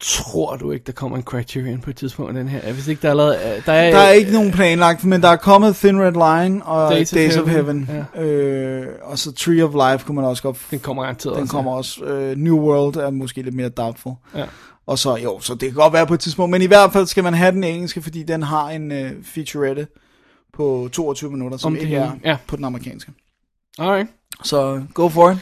tror 0.00 0.56
du 0.56 0.70
ikke, 0.70 0.84
der 0.86 0.92
kommer 0.92 1.16
en 1.16 1.22
Criterion 1.22 1.80
på 1.80 1.90
et 1.90 1.96
tidspunkt 1.96 2.34
den 2.34 2.48
her? 2.48 2.72
Hvis 2.72 2.88
ikke 2.88 3.02
der 3.02 3.10
er 3.10 3.14
lavet... 3.14 3.34
øh, 3.36 3.66
Der 3.66 3.72
er, 3.72 3.90
der 3.90 3.98
er 3.98 4.10
ikke 4.10 4.32
nogen 4.32 4.52
planlagt, 4.52 5.04
men 5.04 5.22
der 5.22 5.28
er 5.28 5.36
kommet 5.36 5.76
Thin 5.76 6.00
Red 6.00 6.12
Line 6.42 6.64
og 6.66 6.92
Days 6.92 7.10
Days, 7.10 7.36
of 7.36 7.42
of 7.42 7.48
Heaven, 7.48 7.88
Heaven. 8.14 8.28
Øh, 8.30 8.86
og 9.02 9.18
så 9.18 9.32
Tree 9.32 9.64
of 9.64 9.92
Life 9.92 10.06
kunne 10.06 10.14
man 10.16 10.24
også 10.24 10.42
godt... 10.42 10.56
Den 10.70 10.78
kommer 10.78 11.02
garanteret 11.02 11.34
Den 11.34 11.42
også. 11.42 11.52
kommer 11.52 11.72
også. 11.72 12.04
Øh, 12.04 12.36
New 12.36 12.58
World 12.58 12.96
er 12.96 13.10
måske 13.10 13.42
lidt 13.42 13.54
mere 13.54 13.68
doubtful. 13.68 14.12
Ja. 14.34 14.44
Og 14.86 14.98
så, 14.98 15.16
jo, 15.16 15.40
så 15.40 15.54
det 15.54 15.60
kan 15.68 15.74
godt 15.74 15.92
være 15.92 16.06
på 16.06 16.14
et 16.14 16.20
tidspunkt, 16.20 16.50
men 16.50 16.62
i 16.62 16.66
hvert 16.66 16.92
fald 16.92 17.06
skal 17.06 17.24
man 17.24 17.34
have 17.34 17.52
den 17.52 17.64
engelske, 17.64 18.02
fordi 18.02 18.22
den 18.22 18.42
har 18.42 18.68
en 18.70 18.92
øh, 18.92 19.10
featurette 19.24 19.86
på 20.56 20.88
22 20.92 21.30
minutter, 21.30 21.58
som 21.58 21.72
Om 21.72 21.74
det 21.74 21.82
ikke 21.82 21.96
er 21.96 22.10
ja. 22.24 22.36
på 22.46 22.56
den 22.56 22.64
amerikanske. 22.64 23.12
Alright. 23.78 24.08
Så 24.42 24.82
go 24.94 25.08
for 25.08 25.30
it. 25.30 25.38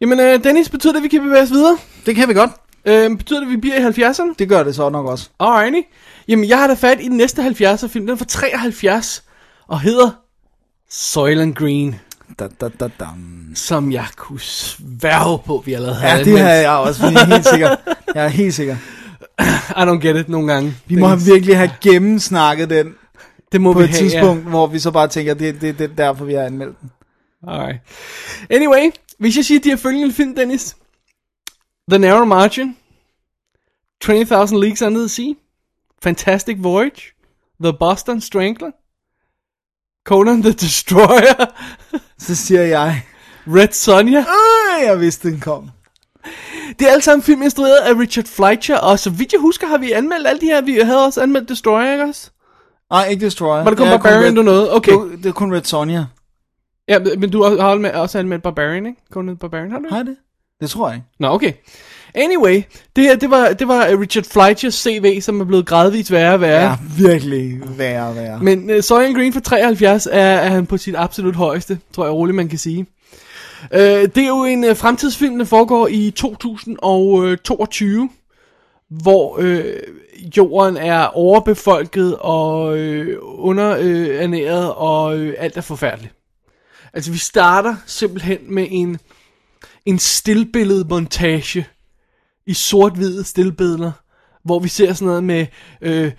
Jamen, 0.00 0.20
øh, 0.20 0.44
Dennis, 0.44 0.68
betyder 0.68 0.92
det, 0.92 0.98
at 0.98 1.02
vi 1.02 1.08
kan 1.08 1.20
bevæge 1.22 1.42
os 1.42 1.50
videre? 1.50 1.78
Det 2.06 2.14
kan 2.16 2.28
vi 2.28 2.34
godt. 2.34 2.50
Øh, 2.84 3.16
betyder 3.16 3.40
det, 3.40 3.46
at 3.46 3.52
vi 3.52 3.56
bliver 3.56 3.76
i 3.76 4.10
70'erne? 4.10 4.34
Det 4.38 4.48
gør 4.48 4.62
det 4.62 4.74
så 4.74 4.88
nok 4.88 5.06
også. 5.06 5.28
Alrighty. 5.40 5.88
Jamen, 6.28 6.48
jeg 6.48 6.58
har 6.58 6.66
da 6.66 6.74
fat 6.74 6.98
i 7.00 7.08
den 7.08 7.16
næste 7.16 7.42
70'er 7.42 7.86
film. 7.86 8.06
Den 8.06 8.12
er 8.12 8.16
fra 8.16 8.24
73 8.24 9.24
og 9.68 9.80
hedder 9.80 10.10
Soylent 10.90 11.56
Green, 11.58 11.94
Da, 12.38 12.48
da, 12.60 12.68
da, 12.68 12.88
da. 13.00 13.06
som 13.54 13.92
jeg 13.92 14.06
kunne 14.16 14.40
sværge 14.40 15.38
på, 15.46 15.62
vi 15.66 15.72
allerede 15.72 15.94
havde 15.96 16.18
Ja, 16.18 16.24
det 16.24 16.40
har 16.40 16.50
jeg 16.50 16.70
også, 16.70 17.10
vi 17.10 17.14
er 17.14 17.24
helt 17.26 17.46
sikker. 17.48 17.76
Jeg 18.14 18.24
er 18.24 18.28
helt 18.28 18.54
sikker. 18.54 18.76
I 19.70 19.82
don't 19.82 20.00
get 20.00 20.16
it 20.16 20.28
nogle 20.28 20.52
gange. 20.52 20.74
Vi 20.86 20.96
må 20.96 21.16
virkelig 21.16 21.56
have 21.56 21.70
gennemsnakket 21.82 22.70
den 22.70 22.94
det 23.52 23.60
må 23.60 23.72
på 23.72 23.78
vi 23.78 23.84
et 23.84 23.90
have, 23.90 23.98
tidspunkt, 23.98 24.44
hvor 24.44 24.66
vi 24.66 24.78
så 24.78 24.90
bare 24.90 25.08
tænker, 25.08 25.34
det, 25.34 25.60
det, 25.60 25.78
det 25.78 25.90
er 25.90 25.94
derfor, 25.94 26.24
vi 26.24 26.34
har 26.34 26.42
anmeldt 26.42 26.80
den. 26.80 26.90
Ja. 27.46 27.52
Alright. 27.52 27.78
Anyway, 28.50 28.90
hvis 29.18 29.36
jeg 29.36 29.44
siger 29.44 29.60
de 29.60 29.68
her 29.68 29.76
følgende 29.76 30.14
film, 30.14 30.34
Dennis. 30.34 30.76
The 31.90 31.98
Narrow 31.98 32.24
Margin. 32.24 32.76
20,000 34.00 34.58
Leagues 34.58 34.82
Under 34.82 35.00
the 35.00 35.08
Sea. 35.08 35.34
Fantastic 36.02 36.56
Voyage. 36.58 37.14
The 37.60 37.72
Boston 37.72 38.20
Strangler. 38.20 38.70
Conan 40.04 40.42
the 40.42 40.52
Destroyer. 40.64 41.46
Så 42.18 42.34
siger 42.34 42.62
jeg, 42.62 43.02
Red 43.46 43.72
Sonja. 43.72 44.18
øh, 44.20 44.84
jeg 44.86 45.00
vidste, 45.00 45.30
den 45.30 45.40
kom. 45.40 45.70
Det 46.78 46.86
er 46.86 46.92
alle 46.92 47.02
sammen 47.02 47.22
film 47.22 47.42
instrueret 47.42 47.76
af 47.76 47.94
Richard 47.98 48.24
Fleischer, 48.24 48.76
og 48.78 48.98
så 48.98 49.10
vidt 49.10 49.32
jeg 49.32 49.40
husker, 49.40 49.66
har 49.66 49.78
vi 49.78 49.92
anmeldt 49.92 50.26
alle 50.26 50.40
de 50.40 50.46
her. 50.46 50.60
Vi 50.60 50.78
havde 50.78 51.04
også 51.04 51.22
anmeldt 51.22 51.48
Destroyer, 51.48 51.92
ikke 51.92 52.04
også? 52.04 52.30
Nej, 52.90 53.06
ikke 53.08 53.24
Destroyer. 53.24 53.62
Var 53.62 53.70
det 53.70 53.78
kun 53.78 53.86
Ja, 53.86 53.96
Barbarian, 53.96 54.34
du 54.34 54.42
nåede? 54.42 54.74
Okay. 54.76 54.92
Det, 54.92 55.18
det 55.18 55.26
er 55.26 55.32
kun 55.32 55.54
Red 55.54 55.62
Sonja. 55.62 56.06
Ja, 56.88 56.98
men 57.18 57.30
du 57.30 57.42
har 57.42 57.90
også 57.94 58.18
anmeldt 58.18 58.42
Barbarian, 58.42 58.86
ikke? 58.86 59.02
Conan 59.12 59.34
the 59.34 59.38
Barbarian, 59.38 59.70
har 59.70 59.78
du? 59.78 59.88
Har 59.90 60.02
det? 60.02 60.16
Det 60.62 60.70
tror 60.70 60.88
jeg 60.88 60.96
ikke. 60.96 61.06
Nå, 61.18 61.28
okay. 61.28 61.52
Anyway, 62.14 62.62
det 62.96 63.04
her, 63.04 63.16
det 63.16 63.30
var, 63.30 63.52
det 63.52 63.68
var 63.68 64.00
Richard 64.00 64.24
Fleischers 64.24 64.74
CV, 64.74 65.20
som 65.20 65.40
er 65.40 65.44
blevet 65.44 65.66
gradvist 65.66 66.10
værre 66.10 66.34
og 66.34 66.40
værre. 66.40 66.70
Ja, 66.70 66.76
virkelig 66.98 67.60
værre 67.78 68.08
og 68.08 68.16
værre. 68.16 68.38
Men 68.42 68.70
uh, 68.70 68.80
Soylent 68.80 69.16
Green 69.16 69.32
fra 69.32 69.40
73 69.40 70.06
er, 70.06 70.20
er 70.20 70.48
han 70.48 70.66
på 70.66 70.76
sit 70.76 70.94
absolut 70.96 71.36
højeste, 71.36 71.78
tror 71.92 72.04
jeg 72.04 72.14
roligt, 72.14 72.36
man 72.36 72.48
kan 72.48 72.58
sige. 72.58 72.86
Uh, 73.72 73.78
det 73.78 74.18
er 74.18 74.28
jo 74.28 74.44
en 74.44 74.64
uh, 74.64 74.76
fremtidsfilm, 74.76 75.38
der 75.38 75.44
foregår 75.44 75.88
i 75.88 76.10
2022, 76.10 78.08
hvor 78.90 79.38
uh, 79.38 79.60
jorden 80.36 80.76
er 80.76 81.04
overbefolket 81.04 82.16
og 82.16 82.68
uh, 82.68 83.06
underernæret, 83.22 84.70
uh, 84.70 84.82
og 84.82 85.16
uh, 85.16 85.28
alt 85.38 85.56
er 85.56 85.60
forfærdeligt. 85.60 86.14
Altså, 86.94 87.12
vi 87.12 87.18
starter 87.18 87.76
simpelthen 87.86 88.38
med 88.48 88.66
en, 88.70 88.98
en 89.86 89.98
stillbilledmontage 89.98 91.66
i 92.46 92.54
sort-hvide 92.54 93.24
stillbilleder, 93.24 93.92
hvor 94.44 94.58
vi 94.58 94.68
ser 94.68 94.92
sådan 94.92 95.06
noget 95.06 95.24
med 95.24 95.46
øh, 95.82 96.12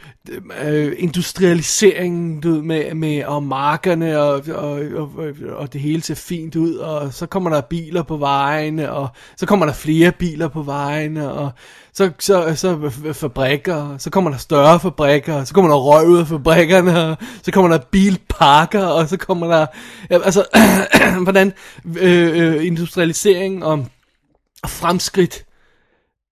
øh, 0.64 0.94
industrialisering, 0.98 2.44
du 2.44 2.52
ved, 2.52 2.62
med, 2.62 2.94
med 2.94 3.24
og 3.24 3.44
markerne, 3.44 4.20
og, 4.20 4.44
og, 4.48 4.72
og, 4.96 5.34
og 5.50 5.74
det 5.74 5.82
hele 5.82 6.02
ser 6.02 6.16
fint 6.16 6.56
ud, 6.56 6.76
og 6.76 7.14
så 7.14 7.26
kommer 7.26 7.50
der 7.50 7.62
biler 7.62 8.04
på 8.04 8.18
vejene, 8.18 8.92
og 8.92 9.08
så 9.38 9.46
kommer 9.46 9.66
der 9.66 9.74
flere 9.74 10.12
biler 10.12 10.48
på 10.48 10.62
vejene, 10.62 11.32
og 11.32 11.52
så, 11.96 12.12
så, 12.20 12.56
så 12.56 12.90
fabrikker, 13.14 13.98
så 13.98 14.10
kommer 14.10 14.32
der 14.32 14.38
større 14.38 14.80
fabrikker, 14.80 15.44
så 15.44 15.54
kommer 15.54 15.72
der 15.72 15.78
røg 15.78 16.08
ud 16.08 16.18
af 16.18 16.28
fabrikkerne, 16.28 17.18
så 17.44 17.52
kommer 17.52 17.78
der 17.78 17.86
bilparker, 17.92 18.86
og 18.86 19.10
så 19.10 19.18
kommer 19.18 19.48
der, 19.48 19.66
ja, 20.10 20.22
altså, 20.22 20.46
hvordan 21.24 21.54
øh, 21.98 22.56
øh, 22.56 22.66
industrialisering 22.66 23.66
og 23.66 23.86
fremskridt 24.68 25.46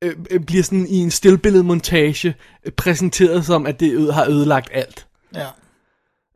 øh, 0.04 0.15
øh, 0.32 0.39
bliver 0.39 0.63
sådan 0.63 0.88
i 0.88 0.97
en 0.97 1.12
stillbilledmontage 1.12 2.36
øh, 2.65 2.71
præsenteret 2.71 3.45
som, 3.45 3.65
at 3.65 3.80
det 3.80 4.13
har 4.13 4.26
ødelagt 4.26 4.69
alt. 4.74 5.08
Ja. 5.36 5.47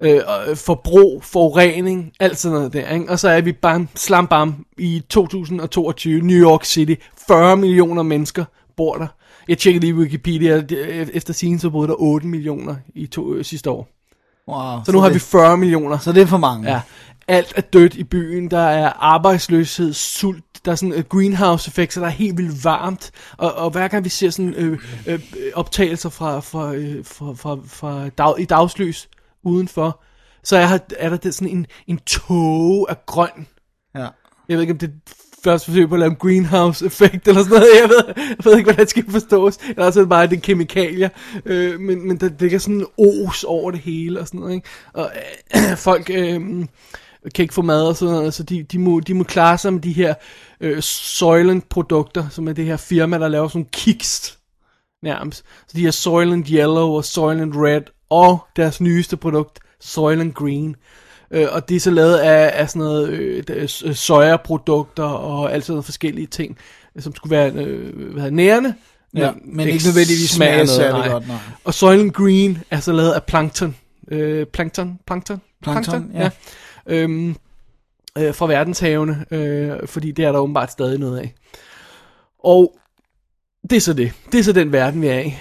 Øh, 0.03 0.55
forbrug, 0.55 1.23
forurening, 1.23 2.11
alt 2.19 2.37
sådan 2.37 2.55
noget 2.55 2.73
der. 2.73 2.89
Ikke? 2.89 3.09
Og 3.09 3.19
så 3.19 3.29
er 3.29 3.41
vi 3.41 3.51
bam, 3.51 3.89
slam 3.95 4.27
bam 4.27 4.65
i 4.77 5.03
2022, 5.09 6.21
New 6.21 6.37
York 6.37 6.65
City. 6.65 6.95
40 7.27 7.57
millioner 7.57 8.03
mennesker 8.03 8.45
bor 8.77 8.97
der. 8.97 9.07
Jeg 9.47 9.57
tjekkede 9.57 9.85
lige 9.85 9.95
Wikipedia, 9.95 10.63
øh, 10.71 11.07
efter 11.13 11.33
sin 11.33 11.59
så 11.59 11.69
boede 11.69 11.87
der 11.87 11.95
8 11.97 12.27
millioner 12.27 12.75
i 12.95 13.07
to, 13.07 13.33
øh, 13.33 13.45
sidste 13.45 13.69
år. 13.69 13.87
Wow, 14.47 14.83
Så 14.85 14.91
nu 14.91 14.99
har 14.99 15.07
det, 15.07 15.15
vi 15.15 15.19
40 15.19 15.57
millioner. 15.57 15.97
Så 15.97 16.11
det 16.11 16.21
er 16.21 16.25
for 16.25 16.37
mange. 16.37 16.71
Ja, 16.71 16.81
alt 17.27 17.53
er 17.55 17.61
dødt 17.61 17.95
i 17.95 18.03
byen. 18.03 18.51
Der 18.51 18.59
er 18.59 18.89
arbejdsløshed, 18.89 19.93
sult, 19.93 20.43
der 20.65 20.71
er 20.71 20.75
sådan 20.75 20.93
en 20.93 20.99
uh, 20.99 21.05
greenhouse 21.05 21.69
effekt, 21.69 21.93
så 21.93 21.99
der 21.99 22.05
er 22.05 22.11
helt 22.11 22.37
vildt 22.37 22.63
varmt. 22.63 23.11
Og, 23.37 23.53
og 23.53 23.69
hver 23.69 23.87
gang 23.87 24.03
vi 24.03 24.09
ser 24.09 24.29
sådan 24.29 24.53
øh, 24.53 24.79
øh, 25.07 25.19
optagelser 25.53 26.09
fra, 26.09 26.39
fra, 26.39 26.73
øh, 26.73 27.05
fra, 27.05 27.33
fra, 27.33 27.57
fra 27.67 28.09
dag, 28.09 28.39
i 28.39 28.45
dagslys 28.45 29.09
udenfor, 29.43 30.03
så 30.43 30.57
er, 30.57 30.79
er 30.99 31.17
der 31.17 31.31
sådan 31.31 31.57
en, 31.57 31.65
en 31.87 31.99
tåge 31.99 32.85
af 32.89 33.05
grøn. 33.05 33.47
ja. 33.95 34.07
Jeg 34.49 34.57
ved 34.57 34.61
ikke, 34.61 34.73
om 34.73 34.79
det 34.79 34.91
første 35.45 35.65
forsøg 35.65 35.89
på 35.89 35.95
at 35.95 35.99
lave 35.99 36.09
en 36.09 36.15
greenhouse 36.15 36.85
effekt 36.85 37.27
eller 37.27 37.43
sådan 37.43 37.57
noget. 37.57 37.67
Jeg 37.81 37.89
ved, 37.89 38.13
jeg 38.17 38.45
ved 38.45 38.57
ikke, 38.57 38.63
hvordan 38.63 38.81
det 38.81 38.89
skal 38.89 39.11
forstås. 39.11 39.57
Eller 39.69 39.91
så 39.91 39.99
er 39.99 40.03
det 40.03 40.09
bare, 40.09 40.27
det 40.27 40.41
kemikalier. 40.41 41.09
Øh, 41.45 41.79
men, 41.79 42.07
men 42.07 42.17
der 42.17 42.29
ligger 42.39 42.59
sådan 42.59 42.75
en 42.75 42.85
os 43.27 43.43
over 43.43 43.71
det 43.71 43.79
hele 43.79 44.19
og 44.19 44.27
sådan 44.27 44.39
noget. 44.39 44.53
Ikke? 44.53 44.67
Og 44.93 45.11
øh, 45.55 45.77
folk 45.87 46.09
øh, 46.09 46.41
kan 47.35 47.43
ikke 47.43 47.53
få 47.53 47.61
mad 47.61 47.87
og 47.87 47.95
sådan 47.95 48.13
noget, 48.13 48.33
så 48.33 48.43
de, 48.43 48.63
de, 48.63 48.79
må, 48.79 48.99
de 48.99 49.13
må 49.13 49.23
klare 49.23 49.57
sig 49.57 49.73
med 49.73 49.81
de 49.81 49.93
her 49.93 50.13
øh, 50.61 50.81
Soylent 50.81 51.69
produkter, 51.69 52.29
som 52.29 52.47
er 52.47 52.53
det 52.53 52.65
her 52.65 52.77
firma, 52.77 53.19
der 53.19 53.27
laver 53.27 53.47
sådan 53.47 53.67
kiks 53.71 54.37
nærmest. 55.03 55.43
Så 55.67 55.77
de 55.77 55.81
her 55.81 55.91
Soylent 55.91 56.47
Yellow 56.47 56.89
og 56.89 57.05
Soylent 57.05 57.55
Red 57.55 57.81
og 58.09 58.39
deres 58.55 58.81
nyeste 58.81 59.17
produkt, 59.17 59.59
Soylent 59.79 60.35
Green. 60.35 60.75
Øh, 61.31 61.47
og 61.51 61.69
det 61.69 61.75
er 61.75 61.79
så 61.79 61.91
lavet 61.91 62.17
af, 62.17 62.51
af 62.61 62.69
sådan 62.69 62.79
noget 62.79 63.09
øh, 63.09 63.43
der- 63.47 63.81
øh, 63.85 63.95
sojaprodukter 63.95 65.03
og 65.03 65.53
alt 65.53 65.63
sådan 65.65 65.73
noget 65.73 65.85
forskellige 65.85 66.27
ting, 66.27 66.57
øh, 66.95 67.01
som 67.01 67.15
skulle 67.15 67.31
være 67.31 67.51
øh, 67.51 67.95
hvad 68.11 68.21
hedder, 68.21 68.35
nærende. 68.35 68.73
Ja, 69.15 69.31
men 69.45 69.67
ikke 69.67 69.85
nødvendigvis 69.85 70.29
smager 70.29 70.65
særlig 70.65 71.11
godt, 71.11 71.27
nej. 71.27 71.37
Og 71.63 71.73
Soylent 71.73 72.13
Green 72.13 72.57
er 72.71 72.79
så 72.79 72.91
lavet 72.93 73.11
af 73.11 73.23
plankton. 73.23 73.75
Øh, 74.11 74.45
plankton? 74.45 74.99
Plankton? 75.07 75.41
Plankton, 75.63 76.11
ja. 76.13 76.29
Øhm, 76.87 77.35
øh, 78.17 78.33
fra 78.35 78.45
verdenshavene, 78.47 79.25
øh, 79.31 79.71
fordi 79.87 80.11
det 80.11 80.25
er 80.25 80.31
der 80.31 80.39
åbenbart 80.39 80.71
stadig 80.71 80.99
noget 80.99 81.19
af. 81.19 81.33
Og 82.43 82.75
det 83.69 83.75
er 83.75 83.81
så 83.81 83.93
det. 83.93 84.11
Det 84.31 84.39
er 84.39 84.43
så 84.43 84.51
den 84.53 84.71
verden, 84.71 85.01
vi 85.01 85.07
er 85.07 85.19
i. 85.19 85.33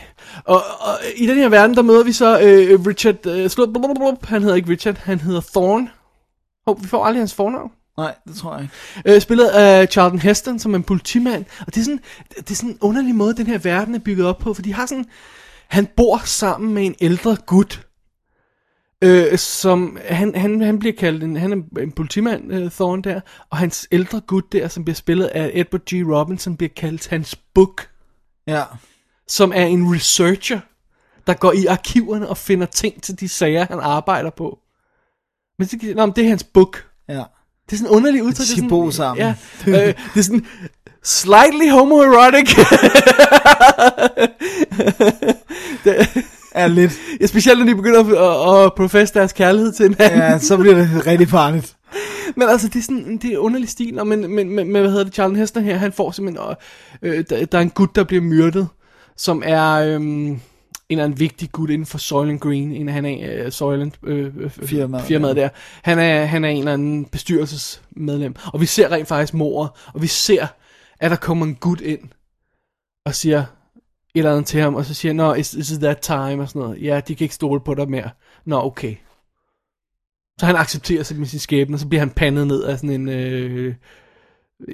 Og, 0.44 0.62
og 0.80 0.94
i 1.16 1.26
den 1.26 1.36
her 1.36 1.48
verden, 1.48 1.76
der 1.76 1.82
møder 1.82 2.04
vi 2.04 2.12
så 2.12 2.40
øh, 2.40 2.86
Richard, 2.86 3.26
øh, 3.26 3.50
slå, 3.50 3.66
blub, 3.66 4.24
han 4.24 4.42
hedder 4.42 4.56
ikke 4.56 4.70
Richard, 4.70 4.96
han 4.96 5.20
hedder 5.20 5.40
Thorne. 5.40 5.88
Hov, 6.66 6.82
vi 6.82 6.88
får 6.88 7.04
aldrig 7.04 7.20
hans 7.20 7.34
fornavn. 7.34 7.70
Nej, 7.98 8.14
det 8.28 8.36
tror 8.36 8.54
jeg 8.54 8.62
ikke. 8.62 9.14
Øh, 9.14 9.20
spillet 9.20 9.46
af 9.46 9.88
Charlton 9.88 10.18
Heston, 10.18 10.58
som 10.58 10.72
er 10.72 10.76
en 10.76 10.82
politimand. 10.82 11.44
Og 11.60 11.74
det 11.74 11.80
er, 11.80 11.84
sådan, 11.84 12.00
det 12.36 12.50
er 12.50 12.54
sådan 12.54 12.70
en 12.70 12.78
underlig 12.80 13.14
måde, 13.14 13.34
den 13.34 13.46
her 13.46 13.58
verden 13.58 13.94
er 13.94 13.98
bygget 13.98 14.26
op 14.26 14.38
på. 14.38 14.54
For 14.54 14.62
de 14.62 14.74
har 14.74 14.86
sådan... 14.86 15.04
Han 15.68 15.88
bor 15.96 16.20
sammen 16.24 16.74
med 16.74 16.86
en 16.86 16.94
ældre 17.00 17.36
gut. 17.46 17.86
Øh, 19.02 19.38
som... 19.38 19.98
Han, 20.08 20.34
han, 20.34 20.60
han 20.60 20.78
bliver 20.78 20.94
kaldt... 20.98 21.24
En, 21.24 21.36
han 21.36 21.52
er 21.52 21.80
en 21.80 21.92
politimand, 21.92 22.52
øh, 22.52 22.70
Thorne 22.70 23.02
der. 23.02 23.20
Og 23.50 23.58
hans 23.58 23.88
ældre 23.92 24.20
gut 24.20 24.52
der, 24.52 24.68
som 24.68 24.84
bliver 24.84 24.94
spillet 24.94 25.26
af 25.26 25.50
Edward 25.54 25.82
G. 25.82 25.92
Robinson, 25.92 26.56
bliver 26.56 26.70
kaldt 26.76 27.08
hans 27.08 27.36
book. 27.54 27.88
Ja. 28.46 28.62
Som 29.28 29.52
er 29.54 29.64
en 29.64 29.94
researcher, 29.94 30.60
der 31.26 31.34
går 31.34 31.52
i 31.52 31.66
arkiverne 31.66 32.28
og 32.28 32.36
finder 32.36 32.66
ting 32.66 33.02
til 33.02 33.20
de 33.20 33.28
sager, 33.28 33.66
han 33.70 33.80
arbejder 33.80 34.30
på. 34.30 34.58
Men 35.58 35.68
det, 35.68 35.96
nå, 35.96 36.06
men 36.06 36.14
det 36.16 36.24
er 36.24 36.28
hans 36.28 36.44
book. 36.44 36.84
Ja. 37.08 37.22
Det 37.66 37.72
er 37.72 37.76
sådan 37.76 37.86
en 37.92 37.96
underlig 37.96 38.22
udtryk. 38.22 38.46
De 38.46 38.54
det 38.54 38.62
er 38.64 38.68
sådan- 38.68 38.92
sammen. 38.92 39.26
Ja, 39.26 39.34
øh, 39.66 39.94
det 40.14 40.18
er 40.20 40.22
sådan 40.22 40.46
slightly 41.02 41.70
homoerotic. 41.70 42.54
Er 46.54 46.66
lidt. 46.68 46.92
ja, 47.20 47.26
specielt 47.26 47.58
når 47.58 47.66
de 47.66 47.74
begynder 47.74 48.00
at, 48.00 48.58
at, 48.60 48.64
at 48.66 48.74
professe 48.74 49.14
deres 49.14 49.32
kærlighed 49.32 49.72
til 49.72 49.88
hinanden. 49.88 50.18
Ja, 50.18 50.38
så 50.38 50.56
bliver 50.56 50.74
det 50.74 51.06
rigtig 51.06 51.28
farligt. 51.28 51.76
Men 52.36 52.48
altså, 52.48 52.68
det 52.68 52.78
er 52.78 52.82
sådan, 52.82 53.18
det 53.22 53.32
er 53.32 53.38
underlig 53.38 53.68
stil. 53.68 53.98
Og 53.98 54.06
men, 54.06 54.20
men, 54.20 54.34
men, 54.34 54.54
men, 54.54 54.70
hvad 54.80 54.90
hedder 54.90 55.04
det, 55.04 55.14
Charlton 55.14 55.36
Heston 55.36 55.62
her, 55.64 55.76
han 55.76 55.92
får 55.92 56.10
simpelthen, 56.10 56.54
øh, 57.02 57.24
der, 57.30 57.44
der 57.44 57.58
er 57.58 57.62
en 57.62 57.70
gut, 57.70 57.96
der 57.96 58.04
bliver 58.04 58.22
myrdet, 58.22 58.68
som 59.16 59.42
er 59.46 59.72
øhm, 59.72 60.26
en 60.26 60.40
eller 60.88 61.04
anden 61.04 61.20
vigtig 61.20 61.52
gut 61.52 61.70
inden 61.70 61.86
for 61.86 61.98
Soylent 61.98 62.40
Green, 62.40 62.72
en 62.72 62.88
af 62.88 62.94
han 62.94 63.04
er 63.04 63.44
øh, 63.44 63.52
Soylent 63.52 63.98
øh, 64.02 64.36
øh, 64.36 64.50
Firmaet, 64.50 65.04
firmaet 65.04 65.36
der. 65.36 65.48
Han 65.82 65.98
er, 65.98 66.24
han 66.24 66.44
er 66.44 66.48
en 66.48 66.58
eller 66.58 66.72
anden 66.72 67.04
bestyrelsesmedlem. 67.04 68.34
Og 68.52 68.60
vi 68.60 68.66
ser 68.66 68.92
rent 68.92 69.08
faktisk 69.08 69.34
mordet, 69.34 69.70
og 69.94 70.02
vi 70.02 70.06
ser, 70.06 70.46
at 71.00 71.10
der 71.10 71.16
kommer 71.16 71.46
en 71.46 71.54
gut 71.54 71.80
ind 71.80 72.00
og 73.04 73.14
siger, 73.14 73.44
eller 74.14 74.30
andet 74.30 74.46
til 74.46 74.60
ham, 74.60 74.74
og 74.74 74.84
så 74.84 74.94
siger 74.94 75.10
han, 75.10 75.16
Nå, 75.16 75.34
is, 75.34 75.54
is 75.54 75.70
it 75.70 75.80
that 75.80 75.98
time, 75.98 76.42
og 76.42 76.48
sådan 76.48 76.62
noget. 76.62 76.82
Ja, 76.82 77.00
de 77.08 77.14
kan 77.14 77.24
ikke 77.24 77.34
stole 77.34 77.60
på 77.60 77.74
dig 77.74 77.90
mere. 77.90 78.10
Nå, 78.44 78.60
okay. 78.60 78.96
Så 80.40 80.46
han 80.46 80.56
accepterer 80.56 81.02
sig 81.02 81.16
med 81.16 81.26
sin 81.26 81.38
skæbne, 81.38 81.76
og 81.76 81.80
så 81.80 81.88
bliver 81.88 82.00
han 82.00 82.10
pandet 82.10 82.46
ned 82.46 82.62
af 82.62 82.78
sådan 82.78 82.90
en, 82.90 83.08
øh, 83.08 83.74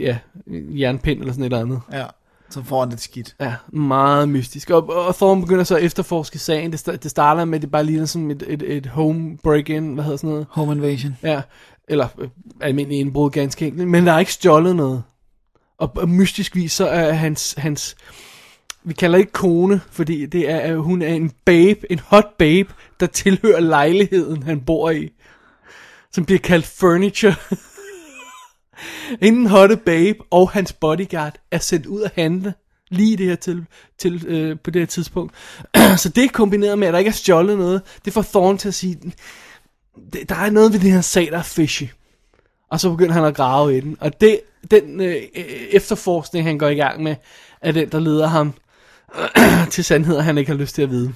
ja, 0.00 0.18
jernpind 0.50 1.20
eller 1.20 1.32
sådan 1.32 1.44
et 1.44 1.46
eller 1.46 1.60
andet. 1.60 1.80
Ja, 1.92 2.06
så 2.50 2.62
får 2.62 2.80
han 2.80 2.90
det 2.90 3.00
skidt. 3.00 3.34
Ja, 3.40 3.54
meget 3.72 4.28
mystisk. 4.28 4.70
Og, 4.70 4.88
og 5.06 5.14
Thorne 5.14 5.40
begynder 5.40 5.64
så 5.64 5.76
at 5.76 5.82
efterforske 5.82 6.38
sagen. 6.38 6.72
Det, 6.72 7.02
det 7.02 7.10
starter 7.10 7.44
med, 7.44 7.58
at 7.58 7.62
det 7.62 7.70
bare 7.70 7.84
ligner 7.84 8.06
som 8.06 8.30
et, 8.30 8.44
et, 8.46 8.62
et 8.62 8.86
home 8.86 9.38
break-in, 9.42 9.94
hvad 9.94 10.04
hedder 10.04 10.16
sådan 10.16 10.30
noget? 10.30 10.46
Home 10.50 10.72
invasion. 10.72 11.16
Ja, 11.22 11.42
eller 11.88 12.08
øh, 12.18 12.28
almindelig 12.60 13.00
indbrud 13.00 13.30
ganske 13.30 13.66
enkelt. 13.66 13.88
Men 13.88 14.06
der 14.06 14.12
er 14.12 14.18
ikke 14.18 14.32
stjålet 14.32 14.76
noget. 14.76 15.02
Og, 15.78 15.92
og 15.96 16.08
mystisk 16.08 16.56
vis, 16.56 16.72
så 16.72 16.86
er 16.86 17.12
hans, 17.12 17.54
hans, 17.58 17.96
vi 18.84 18.94
kalder 18.94 19.18
ikke 19.18 19.32
kone, 19.32 19.80
fordi 19.90 20.26
det 20.26 20.50
er, 20.50 20.76
hun 20.76 21.02
er 21.02 21.14
en 21.14 21.32
babe, 21.44 21.92
en 21.92 21.98
hot 21.98 22.36
babe, 22.38 22.72
der 23.00 23.06
tilhører 23.06 23.60
lejligheden, 23.60 24.42
han 24.42 24.60
bor 24.60 24.90
i. 24.90 25.10
Som 26.12 26.24
bliver 26.24 26.38
kaldt 26.38 26.66
furniture. 26.66 27.34
Inden 29.22 29.46
hotte 29.46 29.76
babe 29.76 30.18
og 30.30 30.50
hans 30.50 30.72
bodyguard 30.72 31.34
er 31.50 31.58
sendt 31.58 31.86
ud 31.86 32.02
at 32.02 32.12
handle 32.14 32.54
lige 32.90 33.16
det 33.16 33.26
her 33.26 33.36
til, 33.36 33.66
til 33.98 34.26
øh, 34.26 34.58
på 34.64 34.70
det 34.70 34.82
her 34.82 34.86
tidspunkt. 34.86 35.34
så 36.02 36.08
det 36.08 36.32
kombineret 36.32 36.78
med, 36.78 36.86
at 36.88 36.92
der 36.92 36.98
ikke 36.98 37.08
er 37.08 37.12
stjålet 37.12 37.58
noget, 37.58 37.82
det 38.04 38.12
får 38.12 38.22
Thorne 38.22 38.58
til 38.58 38.68
at 38.68 38.74
sige, 38.74 38.98
"Det- 40.12 40.28
der 40.28 40.34
er 40.34 40.50
noget 40.50 40.72
ved 40.72 40.80
det 40.80 40.92
her 40.92 41.00
sag, 41.00 41.26
der 41.30 41.38
er 41.38 41.42
fishy. 41.42 41.84
Og 42.70 42.80
så 42.80 42.90
begynder 42.90 43.12
han 43.14 43.24
at 43.24 43.34
grave 43.34 43.76
i 43.76 43.80
den. 43.80 43.96
Og 44.00 44.20
det, 44.20 44.40
den 44.70 45.00
øh, 45.00 45.16
efterforskning, 45.70 46.46
han 46.46 46.58
går 46.58 46.68
i 46.68 46.74
gang 46.74 47.02
med, 47.02 47.16
er 47.60 47.72
den, 47.72 47.88
der 47.88 48.00
leder 48.00 48.26
ham 48.26 48.54
til 49.70 49.84
sandheder, 49.84 50.20
han 50.22 50.38
ikke 50.38 50.50
har 50.50 50.58
lyst 50.58 50.74
til 50.74 50.82
at 50.82 50.90
vide. 50.90 51.14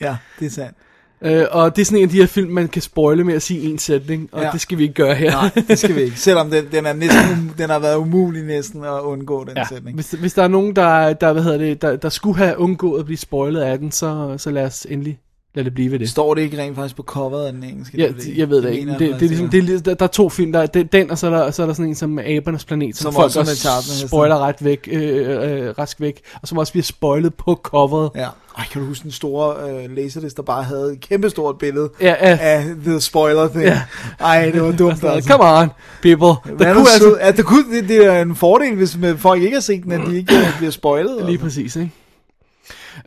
Ja, 0.00 0.16
det 0.40 0.46
er 0.46 0.50
sandt. 0.50 0.76
Øh, 1.22 1.44
og 1.50 1.76
det 1.76 1.82
er 1.82 1.86
sådan 1.86 1.98
en 1.98 2.04
af 2.04 2.10
de 2.10 2.16
her 2.16 2.26
film, 2.26 2.50
man 2.50 2.68
kan 2.68 2.82
spoile 2.82 3.24
med 3.24 3.34
at 3.34 3.42
sige 3.42 3.70
en 3.70 3.78
sætning, 3.78 4.28
og 4.32 4.42
Ja. 4.42 4.50
det 4.52 4.60
skal 4.60 4.78
vi 4.78 4.82
ikke 4.82 4.94
gøre 4.94 5.14
her. 5.14 5.30
Nej, 5.30 5.50
det 5.68 5.78
skal 5.78 5.94
vi 5.94 6.00
ikke. 6.00 6.20
Selvom 6.20 6.50
den, 6.50 6.64
den, 6.72 6.86
er 6.86 6.92
næsten, 7.04 7.20
um- 7.20 7.58
den 7.58 7.70
har 7.70 7.78
været 7.78 7.96
umulig 7.96 8.44
næsten 8.44 8.84
at 8.84 9.00
undgå 9.00 9.44
den 9.44 9.56
Ja, 9.56 9.64
sætning. 9.68 9.94
hvis, 9.94 10.10
hvis 10.10 10.34
der 10.34 10.42
er 10.42 10.48
nogen, 10.48 10.76
der, 10.76 11.12
der, 11.12 11.32
hvad 11.32 11.42
hedder 11.42 11.58
det, 11.58 11.82
der, 11.82 11.96
der 11.96 12.08
skulle 12.08 12.38
have 12.38 12.58
undgået 12.58 12.98
at 13.00 13.04
blive 13.04 13.18
spoilet 13.18 13.60
af 13.60 13.78
den, 13.78 13.92
så, 13.92 14.34
så 14.38 14.50
lad 14.50 14.64
os 14.64 14.86
endelig 14.90 15.18
lade 15.56 15.64
det 15.64 15.74
blive 15.74 15.90
ved 15.92 15.98
det. 15.98 16.10
Står 16.10 16.34
det 16.34 16.42
ikke 16.42 16.58
rent 16.62 16.76
faktisk 16.76 16.96
på 16.96 17.02
coveret 17.02 17.46
af 17.46 17.52
den 17.52 17.64
engelske 17.64 17.98
Ja, 17.98 18.08
DVD? 18.08 18.36
jeg 18.36 18.50
ved 18.50 18.62
det 18.62 18.72
ikke. 18.74 18.86
Det, 18.92 19.00
jeg 19.00 19.20
det, 19.20 19.22
er 19.24 19.28
ligesom, 19.28 19.48
det 19.48 19.70
er, 19.70 19.78
der, 19.80 19.94
der 19.94 20.04
er 20.04 20.08
to 20.08 20.28
film. 20.28 20.52
Der 20.52 20.60
er 20.60 20.66
det- 20.66 20.92
den, 20.92 21.10
og 21.10 21.18
så 21.18 21.26
er, 21.26 21.30
der, 21.30 21.50
så 21.50 21.62
er 21.62 21.66
der 21.66 21.74
sådan 21.74 21.88
en 21.88 21.94
som 21.94 22.18
Abernes 22.18 22.64
Planet, 22.64 22.96
som, 22.96 23.02
Som 23.02 23.14
folk 23.14 23.24
også 23.36 23.68
er 23.68 24.06
spoiler 24.06 24.38
ret 24.38 24.56
væk, 24.64 24.88
øh, 24.92 25.62
øh, 25.66 25.74
rask 25.78 26.00
væk, 26.00 26.20
og 26.42 26.48
som 26.48 26.58
også 26.58 26.72
bliver 26.72 26.84
spoilet 26.84 27.34
på 27.34 27.60
coveret. 27.62 28.10
Ja. 28.14 28.26
Ej, 28.58 28.64
kan 28.72 28.80
du 28.82 28.88
huske 28.88 29.02
den 29.02 29.10
store 29.10 29.54
øh, 29.70 29.96
laserdisc, 29.96 30.36
der 30.36 30.42
bare 30.42 30.62
havde 30.62 30.92
et 30.92 31.00
kæmpestort 31.00 31.58
billede 31.58 31.90
Ja, 32.00 32.14
ja. 32.20 32.38
af 32.40 32.64
The 32.84 33.00
Spoiler 33.00 33.48
thing? 33.48 33.64
Ja. 33.64 33.80
Ej, 34.20 34.50
det 34.50 34.62
var 34.62 34.72
dumt 34.72 35.04
altså. 35.04 35.30
Come 35.30 35.44
on, 35.44 35.68
people. 36.02 36.26
Der 36.58 36.66
er 36.66 36.74
kunne 36.74 36.84
det, 36.84 36.90
altså, 36.92 36.92
altså... 36.92 37.16
at 37.20 37.36
det, 37.36 37.44
kunne, 37.44 37.64
det, 37.80 37.88
det 37.88 38.06
er 38.06 38.22
en 38.22 38.36
fordel, 38.36 38.74
hvis 38.76 38.98
folk 39.16 39.42
ikke 39.42 39.54
har 39.56 39.60
set 39.60 39.82
den, 39.84 39.92
at 39.92 40.00
de 40.06 40.16
ikke 40.16 40.34
øh, 40.36 40.56
bliver 40.58 40.70
spoilet. 40.70 41.24
Lige 41.26 41.38
præcis, 41.38 41.76
ikke? 41.76 41.90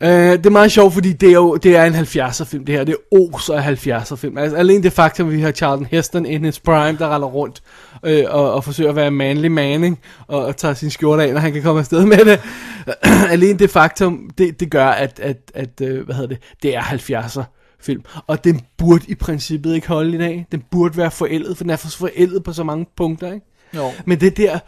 Uh, 0.02 0.08
det 0.08 0.46
er 0.46 0.50
meget 0.50 0.72
sjovt, 0.72 0.94
fordi 0.94 1.12
det 1.12 1.28
er 1.28 1.32
jo 1.32 1.56
det 1.56 1.76
er 1.76 1.84
en 1.84 1.94
70'er 1.94 2.44
film, 2.44 2.64
det 2.64 2.74
her. 2.74 2.84
Det 2.84 2.96
er 3.12 3.28
os 3.34 3.50
af 3.50 3.86
70'er 3.86 4.16
film. 4.16 4.38
Altså, 4.38 4.56
alene 4.56 4.82
det 4.82 4.92
faktum, 4.92 5.28
at 5.28 5.34
vi 5.34 5.40
har 5.40 5.52
Charlton 5.52 5.86
Heston 5.90 6.26
in 6.26 6.44
his 6.44 6.60
prime, 6.60 6.98
der 6.98 7.14
render 7.14 7.28
rundt 7.28 7.62
øh, 8.02 8.24
og, 8.28 8.52
og 8.52 8.64
forsøger 8.64 8.90
at 8.90 8.96
være 8.96 9.10
manly 9.10 9.46
manning, 9.46 9.98
og, 10.26 10.44
og 10.44 10.56
tager 10.56 10.74
sin 10.74 10.90
skjorte 10.90 11.22
af, 11.22 11.32
når 11.32 11.40
han 11.40 11.52
kan 11.52 11.62
komme 11.62 11.78
afsted 11.78 12.06
med 12.06 12.24
det. 12.24 12.40
alene 13.30 13.58
det 13.58 13.70
faktum, 13.70 14.30
det, 14.38 14.60
det 14.60 14.70
gør, 14.70 14.86
at, 14.86 15.20
at, 15.20 15.52
at 15.54 15.80
øh, 15.82 16.04
hvad 16.04 16.14
hedder 16.14 16.28
det, 16.28 16.38
det 16.62 16.76
er 16.76 16.80
70'er 16.80 17.42
film. 17.80 18.04
Og 18.26 18.44
den 18.44 18.60
burde 18.78 19.04
i 19.08 19.14
princippet 19.14 19.74
ikke 19.74 19.88
holde 19.88 20.14
i 20.14 20.18
dag. 20.18 20.46
Den 20.52 20.64
burde 20.70 20.96
være 20.96 21.10
forældet, 21.10 21.56
for 21.56 21.64
den 21.64 21.70
er 21.70 21.76
for 21.76 21.88
forældet 21.88 22.44
på 22.44 22.52
så 22.52 22.64
mange 22.64 22.86
punkter, 22.96 23.32
ikke? 23.32 23.46
Jo. 23.76 23.90
Men 24.04 24.20
det 24.20 24.36
der 24.36 24.58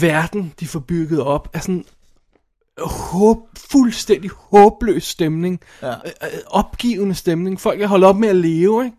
verden, 0.00 0.52
de 0.60 0.66
får 0.66 0.80
bygget 0.80 1.22
op, 1.22 1.48
er 1.52 1.58
sådan 1.58 1.84
håb, 2.86 3.38
fuldstændig 3.70 4.30
håbløs 4.34 5.04
stemning. 5.04 5.60
Ja. 5.82 5.88
Øh, 5.90 5.94
øh, 6.22 6.28
opgivende 6.46 7.14
stemning. 7.14 7.60
Folk 7.60 7.80
er 7.80 7.86
holdt 7.86 8.04
op 8.04 8.16
med 8.16 8.28
at 8.28 8.36
leve, 8.36 8.84
ikke? 8.84 8.96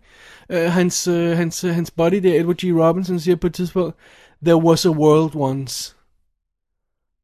Øh, 0.66 0.72
hans, 0.72 1.08
øh, 1.08 1.38
hans, 1.38 1.64
øh, 1.64 1.74
hans 1.76 1.92
body 1.92 2.16
der, 2.16 2.40
Edward 2.40 2.56
G. 2.56 2.64
Robinson, 2.64 3.20
siger 3.20 3.36
på 3.36 3.48
et 3.48 3.54
tidspunkt, 3.54 3.96
There 4.46 4.58
was 4.64 4.86
a 4.86 4.90
world 4.90 5.32
once. 5.36 5.96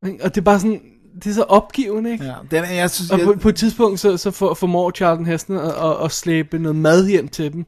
Ikke? 0.08 0.24
Og 0.24 0.36
det 0.36 0.42
er 0.42 0.46
bare 0.46 0.60
sådan, 0.60 0.82
det 1.16 1.28
er 1.30 1.34
så 1.34 1.44
opgivende, 1.44 2.12
ikke? 2.12 2.26
Ja, 2.26 2.34
den, 2.52 2.64
er- 2.64 2.74
jeg 2.74 2.90
synes, 2.92 3.12
Og 3.12 3.20
jeg, 3.20 3.26
på, 3.28 3.34
på 3.34 3.50
et 3.50 3.56
tidspunkt, 3.56 4.00
så, 4.00 4.18
så 4.18 4.32
for, 4.32 4.54
formår 4.54 4.92
Charlton 4.92 5.26
Heston 5.26 5.58
at, 5.58 5.72
at, 5.72 6.04
at 6.04 6.12
slæbe 6.12 6.60
noget 6.60 6.76
mad 6.76 7.08
hjem 7.08 7.28
til 7.28 7.54
dem. 7.54 7.66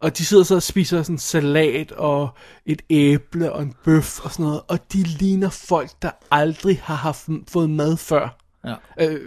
Og 0.00 0.18
de 0.18 0.24
sidder 0.24 0.42
så 0.42 0.54
og 0.54 0.62
spiser 0.62 1.02
sådan 1.02 1.18
salat 1.18 1.92
og 1.92 2.28
et 2.66 2.82
æble 2.90 3.52
og 3.52 3.62
en 3.62 3.74
bøf 3.84 4.20
og 4.24 4.32
sådan 4.32 4.44
noget. 4.46 4.60
Og 4.68 4.92
de 4.92 5.02
ligner 5.02 5.48
folk, 5.50 5.90
der 6.02 6.10
aldrig 6.30 6.80
har 6.84 6.94
haft, 6.94 7.28
fået 7.48 7.70
mad 7.70 7.96
før. 7.96 8.36
Ja. 8.64 8.74
Øh, 9.00 9.20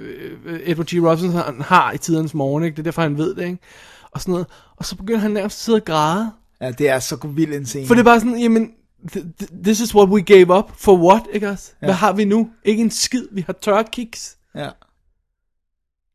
øh, 0.45 0.59
Edward 0.63 0.87
G. 0.87 0.93
Robinson 1.03 1.31
han 1.41 1.61
har 1.61 1.91
i 1.91 1.97
tidernes 1.97 2.33
morgen, 2.33 2.63
ikke? 2.63 2.75
Det 2.75 2.79
er 2.79 2.83
derfor, 2.83 3.01
han 3.01 3.17
ved 3.17 3.35
det, 3.35 3.43
ikke? 3.45 3.57
Og 4.11 4.21
sådan 4.21 4.31
noget. 4.31 4.47
Og 4.77 4.85
så 4.85 4.95
begynder 4.95 5.19
han 5.19 5.31
nærmest 5.31 5.57
at 5.57 5.61
sidde 5.63 5.75
og 5.75 5.85
græde. 5.85 6.31
ja, 6.61 6.71
det 6.71 6.89
er 6.89 6.99
så 6.99 7.27
vild 7.27 7.53
en 7.53 7.65
scene. 7.65 7.87
For 7.87 7.93
det 7.93 7.99
er 8.01 8.05
bare 8.05 8.19
sådan, 8.19 8.39
jamen, 8.39 8.71
th- 9.11 9.25
th- 9.43 9.63
this 9.63 9.79
is 9.79 9.95
what 9.95 10.09
we 10.09 10.21
gave 10.21 10.57
up. 10.57 10.71
For 10.77 10.97
what, 10.97 11.21
ikke 11.33 11.49
også? 11.49 11.71
Hvad 11.79 11.89
Ja. 11.89 11.93
har 11.95 12.13
vi 12.13 12.25
nu? 12.25 12.49
Ikke 12.65 12.81
en 12.81 12.91
skid. 12.91 13.27
Vi 13.31 13.41
har 13.41 13.53
tørre 13.53 13.83
kiks. 13.91 14.37
Ja. 14.55 14.69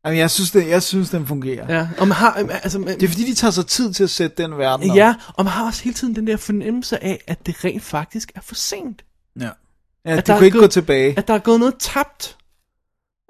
Jamen, 0.07 0.19
jeg 0.19 0.31
synes, 0.31 0.51
det, 0.51 0.67
jeg 0.67 0.83
synes, 0.83 1.09
den 1.09 1.27
fungerer. 1.27 1.75
Ja, 1.77 1.87
og 1.97 2.07
man 2.07 2.15
har, 2.17 2.33
altså, 2.63 2.79
man, 2.79 2.87
Det 2.99 3.03
er 3.03 3.07
fordi, 3.07 3.25
de 3.29 3.33
tager 3.35 3.51
sig 3.51 3.65
tid 3.65 3.93
til 3.93 4.03
at 4.03 4.09
sætte 4.09 4.43
den 4.43 4.57
verden 4.57 4.89
op. 4.91 4.97
Ja, 4.97 5.15
og 5.35 5.43
man 5.45 5.53
har 5.53 5.65
også 5.65 5.83
hele 5.83 5.93
tiden 5.93 6.15
den 6.15 6.27
der 6.27 6.37
fornemmelse 6.37 7.03
af, 7.03 7.23
at 7.27 7.45
det 7.45 7.65
rent 7.65 7.83
faktisk 7.83 8.31
er 8.35 8.41
for 8.41 8.55
sent. 8.55 9.05
ja. 9.39 9.45
ja 9.45 9.49
At 10.17 10.27
du 10.27 10.31
er 10.31 10.37
kan 10.37 10.45
ikke 10.45 10.57
gået- 10.57 10.63
gå 10.69 10.71
tilbage. 10.71 11.13
At 11.17 11.27
der 11.27 11.33
er 11.33 11.39
gået 11.39 11.59
noget 11.59 11.75
tabt. 11.79 12.37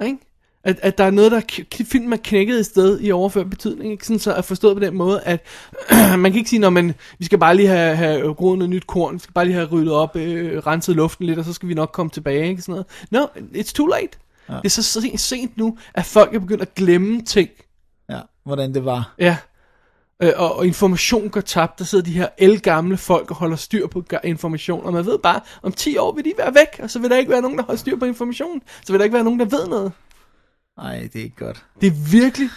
Ikke? 0.06 0.18
At, 0.64 0.80
at 0.82 0.98
der 0.98 1.04
er 1.04 1.12
noget, 1.12 1.32
der 1.32 1.42
k- 1.52 1.84
filmen 1.86 2.14
er 2.14 2.18
knækket 2.24 2.60
et 2.60 2.66
sted 2.66 3.00
i 3.02 3.12
overført 3.12 3.50
betydning. 3.50 3.92
Ikke? 3.92 4.06
Sådan 4.06 4.20
så 4.20 4.34
er 4.34 4.42
forstået 4.42 4.76
på 4.76 4.80
den 4.84 4.96
måde, 4.96 5.22
at 5.22 5.46
man 6.18 6.32
kan 6.32 6.36
ikke 6.36 6.50
sige, 6.50 6.60
når 6.60 6.70
man, 6.70 6.94
vi 7.20 7.26
skal 7.26 7.38
bare 7.38 7.56
lige 7.56 7.68
have, 7.68 7.96
have 7.96 8.34
groet 8.34 8.58
noget 8.58 8.70
nyt 8.70 8.88
korn, 8.88 9.14
vi 9.14 9.20
skal 9.20 9.34
bare 9.34 9.46
lige 9.46 9.56
have 9.56 9.68
ryddet 9.68 9.92
op, 9.92 10.16
øh, 10.16 10.58
renset 10.68 10.96
luften 10.96 11.26
lidt, 11.26 11.40
og 11.40 11.46
så 11.46 11.54
skal 11.54 11.70
vi 11.70 11.74
nok 11.74 11.90
komme 11.94 12.10
tilbage. 12.10 12.50
Ikke? 12.50 12.62
Sådan 12.62 12.84
noget. 13.12 13.26
No, 13.36 13.42
it's 13.62 13.74
too 13.74 13.86
late. 13.88 14.18
Ja. 14.50 14.56
Det 14.56 14.66
er 14.66 14.70
så 14.70 14.84
sent, 14.84 15.20
sent 15.20 15.58
nu, 15.58 15.78
at 15.94 16.06
folk 16.06 16.36
er 16.36 16.40
begyndt 16.40 16.62
at 16.62 16.76
glemme 16.76 17.22
ting. 17.22 17.50
Ja, 18.10 18.20
hvordan 18.46 18.74
det 18.74 18.86
var. 18.86 19.14
Ja. 19.20 19.38
Øh, 20.24 20.34
og, 20.36 20.56
og 20.56 20.66
information 20.66 21.30
går 21.30 21.42
tabt. 21.42 21.80
Der 21.80 21.86
sidder 21.86 22.04
de 22.04 22.12
her 22.12 22.28
elgamle 22.38 22.98
folk 22.98 23.30
og 23.32 23.36
holder 23.36 23.56
styr 23.56 23.88
på 23.88 24.04
information. 24.24 24.86
Og 24.86 24.94
man 24.94 25.06
ved 25.06 25.20
bare, 25.20 25.42
om 25.64 25.72
10 25.72 25.98
år 25.98 26.16
vil 26.16 26.26
de 26.26 26.34
være 26.38 26.56
væk, 26.56 26.80
og 26.84 26.90
så 26.90 27.00
vil 27.00 27.10
der 27.10 27.18
ikke 27.18 27.32
være 27.32 27.42
nogen, 27.42 27.58
der 27.58 27.64
holder 27.64 27.80
styr 27.80 27.98
på 27.98 28.06
information. 28.06 28.62
Så 28.86 28.94
vil 28.94 29.00
der 29.00 29.04
ikke 29.04 29.14
være 29.14 29.24
nogen, 29.24 29.40
der 29.40 29.46
ved 29.46 29.68
noget. 29.68 29.92
Nej, 30.78 31.10
det 31.14 31.20
er 31.20 31.24
ikke 31.24 31.46
godt. 31.46 31.66
Det 31.82 31.88
er 31.88 32.12
virkelig 32.12 32.50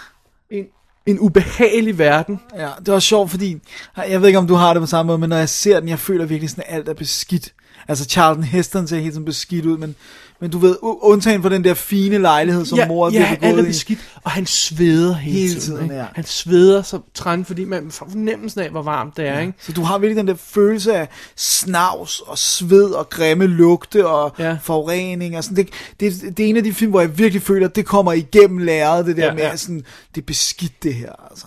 en, 0.51 0.67
en 1.07 1.19
ubehagelig 1.19 1.99
verden. 1.99 2.41
Ja, 2.57 2.71
det 2.79 2.95
var 2.95 2.99
sjovt, 2.99 3.31
fordi, 3.31 3.61
jeg 3.97 4.21
ved 4.21 4.29
ikke, 4.29 4.39
om 4.39 4.47
du 4.47 4.55
har 4.55 4.73
det 4.73 4.83
på 4.83 4.87
samme 4.87 5.07
måde, 5.07 5.19
men 5.19 5.29
når 5.29 5.37
jeg 5.37 5.49
ser 5.49 5.81
den, 5.81 5.89
jeg 5.89 5.99
føler 5.99 6.25
virkelig 6.25 6.51
sådan, 6.51 6.65
at 6.67 6.75
alt 6.75 6.89
er 6.89 6.95
beskidt. 6.95 7.55
Altså, 7.89 8.05
Charlton 8.05 8.45
Heston 8.45 8.87
ser 8.87 8.99
helt 8.99 9.15
sådan 9.15 9.25
beskidt 9.25 9.67
ud, 9.67 9.79
men, 9.79 9.97
men 10.41 10.51
du 10.51 10.59
ved, 10.59 10.77
undtagen 10.83 11.43
for 11.43 11.49
den 11.49 11.65
der 11.65 11.75
fine 11.75 12.19
lejlighed, 12.19 12.65
som 12.65 12.79
mor 12.89 13.07
er 13.07 13.13
ja, 13.13 13.19
virkelig 13.29 13.49
alt 13.51 13.59
er 13.61 13.65
beskidt, 13.65 13.99
og 14.25 14.31
han 14.31 14.47
sveder 14.47 15.15
hele, 15.15 15.39
Hele 15.39 15.61
tiden. 15.61 15.79
tiden, 15.79 15.91
ja. 15.99 16.07
Han 16.15 16.25
sveder 16.25 16.83
så 16.83 17.01
træn, 17.15 17.45
fordi 17.45 17.65
man 17.65 17.91
får 17.91 18.09
fornemmelsen 18.11 18.61
af, 18.61 18.71
hvor 18.71 18.83
varmt 18.83 19.17
det 19.17 19.27
er. 19.29 19.39
Ikke? 19.41 19.53
Så 19.61 19.73
du 19.73 19.83
har 19.83 19.99
virkelig 19.99 20.17
den 20.17 20.29
der 20.29 20.35
følelse 20.35 20.95
af 20.97 21.09
snavs 21.37 22.21
og 22.21 22.39
sved 22.39 22.91
og 22.91 23.11
grimme 23.11 23.47
lugte 23.47 24.07
og 24.09 24.35
Ja. 24.39 24.49
ja. 24.49 24.59
forurening 24.63 25.37
og 25.37 25.45
sådan. 25.45 25.57
Det, 25.57 25.69
det, 26.01 26.37
det 26.37 26.45
er 26.45 26.49
en 26.49 26.57
af 26.57 26.65
de 26.65 26.73
film, 26.73 26.91
hvor 26.91 27.01
jeg 27.01 27.19
virkelig 27.19 27.43
føler, 27.43 27.69
at 27.69 27.77
det 27.77 27.87
kommer 27.87 28.13
igennem 28.13 28.59
læret, 28.59 29.07
det 29.07 29.17
der 29.17 29.23
Ja, 29.23 29.29
ja, 29.29 29.35
med, 29.35 29.43
ja. 29.43 29.57
sådan, 29.57 29.83
det 30.15 30.21
er 30.21 30.27
beskidt 30.27 30.83
det 30.83 30.95
her, 30.95 31.13
altså. 31.31 31.47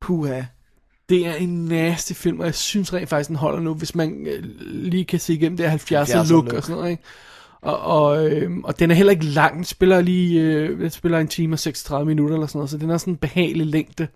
Puha. 0.00 0.42
Det 1.08 1.26
er 1.26 1.34
en 1.34 1.64
nasty 1.64 2.12
film, 2.12 2.40
og 2.40 2.46
jeg 2.46 2.54
synes 2.54 2.92
rent 2.92 3.08
faktisk, 3.08 3.28
den 3.28 3.36
holder 3.36 3.60
nu, 3.60 3.74
hvis 3.74 3.94
man 3.94 4.26
øh, 4.26 4.44
lige 4.60 5.04
kan 5.04 5.20
se 5.20 5.32
igennem 5.34 5.56
det 5.56 5.64
70'er 5.64 6.04
70'er 6.06 6.16
look, 6.30 6.44
look. 6.44 6.52
og 6.52 6.62
sådan 6.62 6.76
noget, 6.76 6.90
ikke? 6.90 7.02
Og, 7.62 7.80
og, 7.80 8.30
øh, 8.30 8.50
og 8.64 8.78
den 8.78 8.90
er 8.90 8.94
heller 8.94 9.10
ikke 9.10 9.24
lang, 9.24 9.56
den 9.56 9.64
spiller 9.64 10.00
lige, 10.00 10.40
øh, 10.40 10.80
den 10.80 10.90
spiller 10.90 11.18
en 11.18 11.28
time 11.28 11.54
og 11.54 11.58
36 11.58 12.06
minutter 12.06 12.34
eller 12.34 12.46
sådan 12.46 12.58
noget, 12.58 12.70
så 12.70 12.78
den 12.78 12.90
er 12.90 12.98
sådan 12.98 13.12
en 13.12 13.16
behagelig 13.16 13.66
længde. 13.66 14.08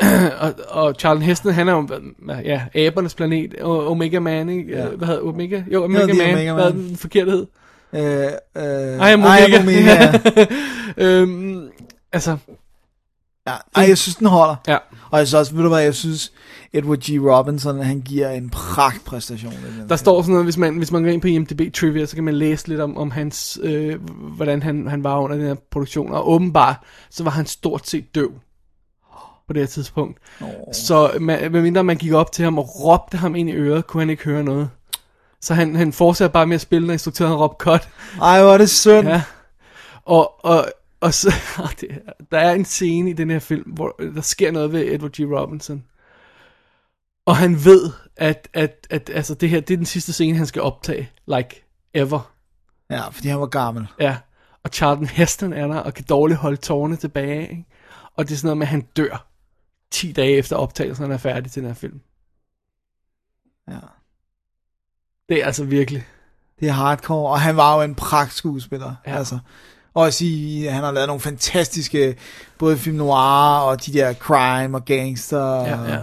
og, 0.40 0.54
og 0.68 0.94
Charlton 0.98 1.22
Heston, 1.22 1.52
han 1.52 1.68
er 1.68 1.72
jo, 1.72 1.88
ja, 2.44 2.62
abernes 2.74 3.14
planet, 3.14 3.54
og 3.54 3.88
Omega 3.88 4.18
Man, 4.18 4.48
ikke? 4.48 4.72
Ja. 4.72 4.86
Hvad 4.86 5.06
hedder 5.06 5.22
Omega? 5.22 5.62
Jo, 5.72 5.84
Omega 5.84 6.02
er 6.02 6.06
Man, 6.06 6.34
Omega 6.34 6.52
hvad 6.52 6.64
er 6.64 6.70
den 6.72 6.96
forkerte 6.96 7.30
hed? 7.30 7.46
Øh, 7.94 8.02
øh, 8.56 9.08
I 9.08 9.12
am 9.12 9.24
Omega. 9.24 9.60
Omega. 9.60 10.18
øhm, 11.04 11.68
altså, 12.12 12.36
Ja, 13.46 13.52
ej, 13.76 13.88
jeg 13.88 13.98
synes, 13.98 14.16
den 14.16 14.26
holder. 14.26 14.56
Ja. 14.68 14.76
Og 15.10 15.18
jeg 15.18 15.26
synes 15.26 15.34
også, 15.34 15.54
ved 15.54 15.62
du 15.62 15.68
hvad, 15.68 15.80
jeg 15.80 15.94
synes, 15.94 16.32
Edward 16.72 16.98
G. 16.98 17.20
Robinson, 17.20 17.78
han 17.78 18.00
giver 18.00 18.30
en 18.30 18.50
pragtpræstation. 18.50 19.52
i 19.52 19.80
den 19.80 19.88
Der 19.88 19.96
står 19.96 20.22
sådan 20.22 20.32
noget, 20.32 20.46
hvis 20.46 20.56
man, 20.56 20.76
hvis 20.76 20.92
man 20.92 21.02
går 21.02 21.10
ind 21.10 21.20
på 21.20 21.26
IMDb 21.26 21.74
Trivia, 21.74 22.06
så 22.06 22.14
kan 22.14 22.24
man 22.24 22.34
læse 22.34 22.68
lidt 22.68 22.80
om, 22.80 22.96
om 22.96 23.10
hans, 23.10 23.58
øh, 23.62 24.00
hvordan 24.36 24.62
han, 24.62 24.86
han 24.86 25.04
var 25.04 25.18
under 25.18 25.36
den 25.36 25.46
her 25.46 25.54
produktion. 25.70 26.12
Og 26.12 26.30
åbenbart, 26.30 26.76
så 27.10 27.24
var 27.24 27.30
han 27.30 27.46
stort 27.46 27.88
set 27.88 28.14
døv 28.14 28.32
på 29.46 29.52
det 29.52 29.62
her 29.62 29.66
tidspunkt. 29.66 30.18
Oh. 30.40 30.48
Så 30.72 31.10
man, 31.20 31.52
medmindre 31.52 31.84
man 31.84 31.96
gik 31.96 32.12
op 32.12 32.32
til 32.32 32.44
ham 32.44 32.58
og 32.58 32.84
råbte 32.84 33.16
ham 33.18 33.36
ind 33.36 33.50
i 33.50 33.52
øret, 33.52 33.86
kunne 33.86 34.00
han 34.00 34.10
ikke 34.10 34.24
høre 34.24 34.44
noget. 34.44 34.70
Så 35.40 35.54
han, 35.54 35.76
han 35.76 35.92
fortsatte 35.92 36.32
bare 36.32 36.46
med 36.46 36.54
at 36.54 36.60
spille, 36.60 36.86
når 36.86 36.92
instruktøren 36.92 37.34
råbte 37.34 37.64
cut. 37.64 37.88
Ej, 38.22 38.42
hvor 38.42 38.52
er 38.52 38.58
det 38.58 38.70
synd. 38.70 39.08
Ja. 39.08 39.22
Og, 40.04 40.44
og, 40.44 40.66
og 41.00 41.14
så, 41.14 41.34
der 42.30 42.38
er 42.38 42.52
en 42.52 42.64
scene 42.64 43.10
i 43.10 43.12
den 43.12 43.30
her 43.30 43.38
film, 43.38 43.70
hvor 43.70 44.00
der 44.14 44.20
sker 44.20 44.50
noget 44.50 44.72
ved 44.72 44.92
Edward 44.92 45.10
G. 45.10 45.20
Robinson. 45.20 45.84
Og 47.26 47.36
han 47.36 47.64
ved, 47.64 47.90
at, 48.16 48.48
at, 48.52 48.86
at 48.90 49.10
altså 49.10 49.34
det 49.34 49.50
her, 49.50 49.60
det 49.60 49.74
er 49.74 49.76
den 49.76 49.86
sidste 49.86 50.12
scene, 50.12 50.36
han 50.36 50.46
skal 50.46 50.62
optage. 50.62 51.10
Like, 51.26 51.64
ever. 51.94 52.32
Ja, 52.90 53.08
fordi 53.08 53.28
han 53.28 53.40
var 53.40 53.46
gammel. 53.46 53.86
Ja. 54.00 54.16
Og 54.62 54.70
Charlton 54.70 55.06
Heston 55.06 55.52
er 55.52 55.66
der, 55.66 55.76
og 55.76 55.94
kan 55.94 56.04
dårligt 56.08 56.40
holde 56.40 56.56
tårerne 56.56 56.96
tilbage. 56.96 57.50
Ikke? 57.50 57.64
Og 58.16 58.28
det 58.28 58.34
er 58.34 58.38
sådan 58.38 58.46
noget 58.46 58.58
med, 58.58 58.66
at 58.66 58.70
han 58.70 58.80
dør 58.96 59.26
10 59.90 60.12
dage 60.12 60.36
efter 60.36 60.56
optagelsen, 60.56 61.02
han 61.02 61.12
er 61.12 61.16
færdig 61.18 61.52
til 61.52 61.62
den 61.62 61.70
her 61.70 61.74
film. 61.74 62.00
Ja. 63.68 63.78
Det 65.28 65.42
er 65.42 65.46
altså 65.46 65.64
virkelig. 65.64 66.06
Det 66.60 66.68
er 66.68 66.72
hardcore, 66.72 67.30
og 67.30 67.40
han 67.40 67.56
var 67.56 67.76
jo 67.76 67.82
en 67.82 67.94
pragt 67.94 68.32
skuespiller. 68.32 68.94
Ja. 69.06 69.10
Ja. 69.10 69.18
Altså. 69.18 69.38
Og 69.94 70.06
at 70.06 70.14
sige, 70.14 70.70
han 70.70 70.84
har 70.84 70.92
lavet 70.92 71.06
nogle 71.06 71.20
fantastiske, 71.20 72.16
både 72.58 72.76
film 72.78 72.96
noir 72.96 73.58
og 73.58 73.86
de 73.86 73.92
der 73.92 74.12
crime 74.12 74.76
og 74.76 74.84
gangster. 74.84 75.54
Ja, 75.56 75.82
ja. 75.82 75.98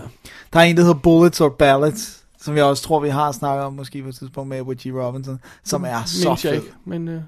Der 0.53 0.59
er 0.59 0.63
en, 0.63 0.77
der 0.77 0.81
hedder 0.81 0.99
Bullets 0.99 1.41
or 1.41 1.49
Ballads, 1.49 2.23
som 2.41 2.57
jeg 2.57 2.65
også 2.65 2.83
tror, 2.83 2.99
vi 2.99 3.09
har 3.09 3.31
snakket 3.31 3.65
om, 3.65 3.73
måske 3.73 4.03
på 4.03 4.09
et 4.09 4.15
tidspunkt 4.15 4.49
med 4.49 4.57
Edward 4.59 4.75
G. 4.75 4.85
Robinson, 4.85 5.39
som 5.63 5.83
er 5.83 6.03
så 6.05 6.35
fed. 6.35 6.53
ikke, 6.53 6.67
men... 6.85 7.07
Øh, 7.07 7.21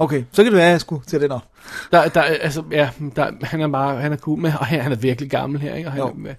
Okay, 0.00 0.24
så 0.32 0.42
kan 0.42 0.52
det 0.52 0.58
være, 0.58 0.66
at 0.66 0.72
jeg 0.72 0.80
skulle 0.80 1.04
til 1.06 1.20
det 1.20 1.32
op. 1.32 1.44
Der, 1.92 2.08
der, 2.08 2.22
altså, 2.22 2.62
ja, 2.70 2.90
der, 3.16 3.30
han 3.42 3.60
er 3.60 3.68
bare, 3.68 4.00
han 4.00 4.12
er 4.12 4.16
cool 4.16 4.38
med, 4.38 4.52
og 4.60 4.66
han, 4.66 4.80
han 4.80 4.92
er 4.92 4.96
virkelig 4.96 5.30
gammel 5.30 5.60
her, 5.60 5.74
ikke? 5.74 5.88
Og, 5.88 5.92
han, 5.92 6.00
Jo. 6.00 6.34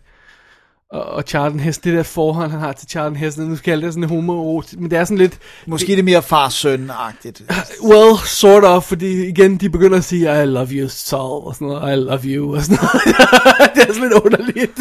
Er 0.93 0.97
og, 0.97 1.05
og 1.05 1.23
Charlton 1.27 1.59
Heston, 1.59 1.91
det 1.91 1.97
der 1.97 2.03
forhold, 2.03 2.49
han 2.49 2.59
har 2.59 2.73
til 2.73 2.89
Charlton 2.89 3.15
Heston, 3.15 3.45
nu 3.45 3.55
skal 3.55 3.71
jeg 3.71 3.81
det 3.81 3.93
sådan 3.93 4.03
en 4.03 4.09
homo 4.09 4.61
men 4.77 4.91
det 4.91 4.99
er 4.99 5.03
sådan 5.03 5.17
lidt, 5.17 5.37
Måske 5.65 5.87
det, 5.87 5.97
det 5.97 6.05
mere 6.05 6.21
far-søn-agtigt. 6.21 7.43
well, 7.89 8.17
sort 8.25 8.63
of, 8.63 8.83
fordi 8.83 9.27
igen, 9.27 9.57
de 9.57 9.69
begynder 9.69 9.97
at 9.97 10.03
sige, 10.03 10.43
I 10.43 10.45
love 10.45 10.67
you, 10.71 10.89
Saul, 10.89 11.47
og 11.47 11.55
sådan 11.55 11.67
noget, 11.67 11.93
I 11.93 11.95
love 11.95 12.21
you, 12.23 12.55
og 12.55 12.61
sådan 12.61 12.77
noget. 12.81 13.17
det 13.75 13.83
er 13.83 13.93
sådan 13.93 14.01
lidt 14.01 14.13
underligt. 14.13 14.77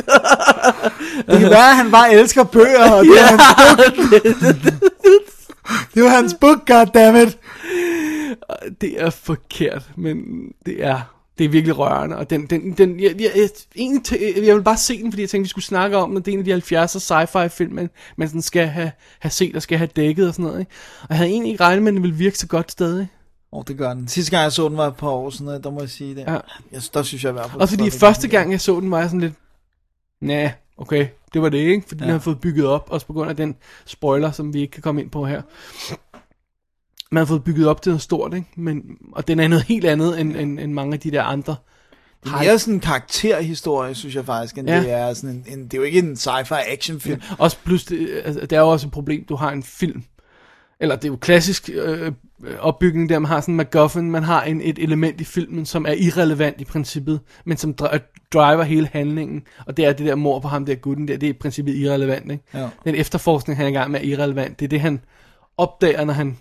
Det 1.26 1.40
kan 1.40 1.50
være, 1.50 1.70
at 1.70 1.76
han 1.76 1.90
bare 1.90 2.12
elsker 2.12 2.44
bøger, 2.44 2.90
og 2.90 3.04
det 3.04 3.20
er 3.20 3.26
hans 3.26 3.42
bog. 3.56 4.82
Det 5.94 6.02
var 6.02 6.08
hans 6.08 6.34
bog, 6.40 6.56
goddammit. 6.66 7.38
det 8.80 9.02
er 9.02 9.10
forkert, 9.10 9.82
men 9.96 10.16
det 10.66 10.86
er, 10.86 11.17
det 11.38 11.44
er 11.44 11.48
virkelig 11.48 11.78
rørende, 11.78 12.16
og 12.16 12.30
den, 12.30 12.46
den, 12.46 12.72
den 12.72 13.00
jeg, 13.00 13.20
jeg, 13.20 13.30
jeg, 13.36 13.48
egentlig, 13.76 14.02
tæ- 14.08 14.46
jeg 14.46 14.56
vil 14.56 14.62
bare 14.62 14.76
se 14.76 15.02
den, 15.02 15.12
fordi 15.12 15.22
jeg 15.22 15.30
tænkte, 15.30 15.44
vi 15.44 15.48
skulle 15.48 15.64
snakke 15.64 15.96
om 15.96 16.10
den, 16.10 16.22
det 16.22 16.28
er 16.28 16.32
en 16.32 16.38
af 16.38 16.62
de 16.62 16.76
70'er 16.76 16.98
sci-fi 16.98 17.48
film, 17.48 17.74
man, 17.74 17.90
man 18.16 18.28
sådan 18.28 18.42
skal 18.42 18.66
have, 18.66 18.92
have 19.18 19.30
set 19.30 19.56
og 19.56 19.62
skal 19.62 19.78
have 19.78 19.88
dækket 19.96 20.28
og 20.28 20.34
sådan 20.34 20.44
noget, 20.44 20.60
ikke? 20.60 20.72
og 21.02 21.06
jeg 21.08 21.16
havde 21.16 21.30
egentlig 21.30 21.52
ikke 21.52 21.64
regnet 21.64 21.82
med, 21.82 21.92
at 21.92 21.94
den 21.94 22.02
ville 22.02 22.16
virke 22.16 22.38
så 22.38 22.46
godt 22.46 22.72
stadig. 22.72 23.08
Åh, 23.52 23.58
oh, 23.58 23.64
det 23.68 23.78
gør 23.78 23.94
den. 23.94 24.08
Sidste 24.08 24.30
gang, 24.30 24.42
jeg 24.42 24.52
så 24.52 24.68
den, 24.68 24.76
var 24.76 24.86
et 24.86 24.96
par 24.96 25.08
år 25.08 25.30
siden, 25.30 25.62
der 25.62 25.70
må 25.70 25.80
jeg 25.80 25.90
sige 25.90 26.14
det. 26.14 26.20
Ja. 26.20 26.38
Jeg, 26.72 26.82
der 26.94 27.02
synes 27.02 27.24
jeg 27.24 27.30
i 27.30 27.32
hvert 27.32 27.50
fald. 27.50 27.60
Også 27.60 27.76
fordi 27.76 27.90
første 27.90 28.28
gang, 28.28 28.52
jeg 28.52 28.60
så 28.60 28.80
den, 28.80 28.90
var 28.90 28.98
jeg 29.00 29.08
sådan 29.08 29.20
lidt, 29.20 29.34
nej, 30.20 30.52
okay, 30.76 31.06
det 31.34 31.42
var 31.42 31.48
det, 31.48 31.58
ikke? 31.58 31.88
Fordi 31.88 32.00
ja. 32.00 32.04
den 32.04 32.10
havde 32.10 32.20
fået 32.20 32.40
bygget 32.40 32.66
op, 32.66 32.88
også 32.90 33.06
på 33.06 33.12
grund 33.12 33.30
af 33.30 33.36
den 33.36 33.56
spoiler, 33.86 34.30
som 34.30 34.54
vi 34.54 34.60
ikke 34.60 34.70
kan 34.70 34.82
komme 34.82 35.02
ind 35.02 35.10
på 35.10 35.26
her. 35.26 35.42
Man 37.12 37.20
har 37.20 37.24
fået 37.26 37.44
bygget 37.44 37.66
op 37.68 37.82
til 37.82 37.90
noget 37.90 38.02
stort, 38.02 38.34
ikke? 38.34 38.46
Men, 38.56 38.82
og 39.12 39.28
den 39.28 39.40
er 39.40 39.48
noget 39.48 39.64
helt 39.64 39.84
andet, 39.84 40.20
end, 40.20 40.36
end, 40.36 40.60
end 40.60 40.72
mange 40.72 40.94
af 40.94 41.00
de 41.00 41.10
der 41.10 41.22
andre. 41.22 41.56
Det 42.24 42.32
er 42.32 42.38
mere 42.42 42.58
sådan 42.58 42.74
en 42.74 42.80
karakterhistorie, 42.80 43.94
synes 43.94 44.14
jeg 44.14 44.24
faktisk, 44.24 44.58
end 44.58 44.68
Ja. 44.68 44.74
ja. 44.76 44.82
det 44.82 44.92
er 44.92 45.14
sådan 45.14 45.30
en, 45.30 45.58
en, 45.58 45.64
det 45.64 45.74
er 45.74 45.78
jo 45.78 45.84
ikke 45.84 45.98
en 45.98 46.12
sci-fi 46.14 46.72
actionfilm. 46.72 47.20
Også 47.38 47.56
plus, 47.64 47.84
det, 47.84 48.08
altså, 48.24 48.40
det 48.40 48.52
er 48.52 48.60
jo 48.60 48.68
også 48.68 48.86
et 48.86 48.92
problem, 48.92 49.24
du 49.24 49.36
har 49.36 49.50
en 49.50 49.62
film, 49.62 50.02
eller 50.80 50.96
det 50.96 51.04
er 51.04 51.08
jo 51.08 51.16
klassisk 51.16 51.70
øh, 51.74 52.12
opbygning 52.60 53.08
der, 53.08 53.18
man 53.18 53.28
har 53.28 53.40
sådan 53.40 53.52
en 53.52 53.56
MacGuffin, 53.56 54.10
man 54.10 54.22
har 54.22 54.42
en, 54.42 54.60
et 54.60 54.78
element 54.78 55.20
i 55.20 55.24
filmen, 55.24 55.66
som 55.66 55.86
er 55.86 55.92
irrelevant 55.92 56.60
i 56.60 56.64
princippet, 56.64 57.20
men 57.44 57.56
som 57.56 57.74
dri- 57.82 58.28
driver 58.32 58.62
hele 58.62 58.88
handlingen, 58.92 59.42
og 59.66 59.76
det 59.76 59.84
er 59.84 59.92
det 59.92 60.06
der 60.06 60.14
mor 60.14 60.38
på 60.38 60.48
ham 60.48 60.66
der 60.66 60.74
gutten 60.74 61.08
der, 61.08 61.16
det 61.16 61.26
er 61.26 61.30
i 61.30 61.36
princippet 61.40 61.74
irrelevant, 61.74 62.32
ikke? 62.32 62.44
Ja. 62.54 62.68
Den 62.84 62.94
efterforskning, 62.94 63.56
han 63.56 63.66
er 63.66 63.70
i 63.70 63.72
gang 63.72 63.90
med, 63.90 64.00
er 64.00 64.04
irrelevant. 64.04 64.60
Det 64.60 64.64
er 64.64 64.68
det, 64.68 64.80
han 64.80 65.00
opdager, 65.56 66.04
når 66.04 66.12
han, 66.14 66.38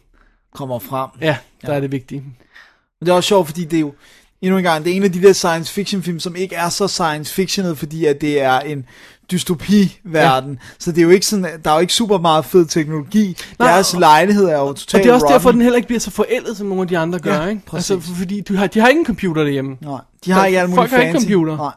Kommer 0.56 0.80
frem. 0.80 1.10
ja, 1.22 1.38
der 1.62 1.72
ja. 1.72 1.76
er 1.76 1.80
det 1.80 1.92
vigtige. 1.92 2.22
Men 2.22 3.06
det 3.06 3.10
er 3.10 3.14
også 3.16 3.28
sjovt, 3.28 3.48
fordi 3.48 3.64
det 3.66 3.78
er 3.78 3.82
jo, 3.82 3.94
endnu 4.42 4.58
en 4.58 4.64
gang, 4.64 4.86
det 4.86 4.92
er 4.92 4.96
en 4.96 5.04
af 5.04 5.12
de 5.12 5.22
der 5.22 5.34
science 5.34 5.74
fiction 5.74 6.04
film, 6.04 6.20
som 6.20 6.36
ikke 6.36 6.56
er 6.56 6.70
så 6.70 6.88
science 6.88 7.34
fictionet, 7.34 7.78
fordi 7.78 8.06
at 8.06 8.22
det 8.22 8.42
er 8.42 8.60
en 8.60 8.86
dystopi-verden. 9.32 10.52
Ja. 10.54 10.60
Så 10.80 10.92
det 10.92 10.98
er 10.98 11.04
jo 11.04 11.10
ikke 11.10 11.26
sådan, 11.26 11.62
der 11.64 11.70
er 11.72 11.76
jo 11.76 11.80
ikke 11.80 11.94
super 11.94 12.18
meget 12.20 12.46
fed 12.46 12.66
teknologi. 12.66 13.38
Nej, 13.60 13.72
Deres 13.72 13.94
og- 13.94 14.00
lejlighed 14.00 14.46
er 14.46 14.58
jo 14.60 14.74
totalt 14.74 14.94
Og 14.96 15.04
det 15.04 15.10
er 15.10 15.14
også 15.14 15.26
rotten. 15.26 15.34
derfor, 15.34 15.52
den 15.52 15.62
heller 15.62 15.76
ikke 15.78 15.88
bliver 15.88 16.00
så 16.00 16.12
forældet, 16.12 16.58
som 16.58 16.68
nogle 16.68 16.82
af 16.82 16.88
de 16.88 16.98
andre 16.98 17.20
gør, 17.20 17.42
Ja, 17.42 17.48
ikke? 17.48 17.62
præcis. 17.66 17.92
Altså, 17.92 18.16
fordi 18.16 18.42
de 18.42 18.58
har, 18.58 18.68
de 18.68 18.80
har 18.80 18.88
ingen 18.88 19.06
computer 19.06 19.44
derhjemme. 19.44 19.78
Nej, 19.82 20.02
de 20.26 20.32
har 20.32 20.46
ikke 20.46 20.60
alt 20.60 20.70
muligt 20.70 20.80
Folk 20.82 20.92
har 20.92 21.00
ikke 21.00 21.12
fancy. 21.12 21.26
computer. 21.26 21.58
Nej. 21.58 21.74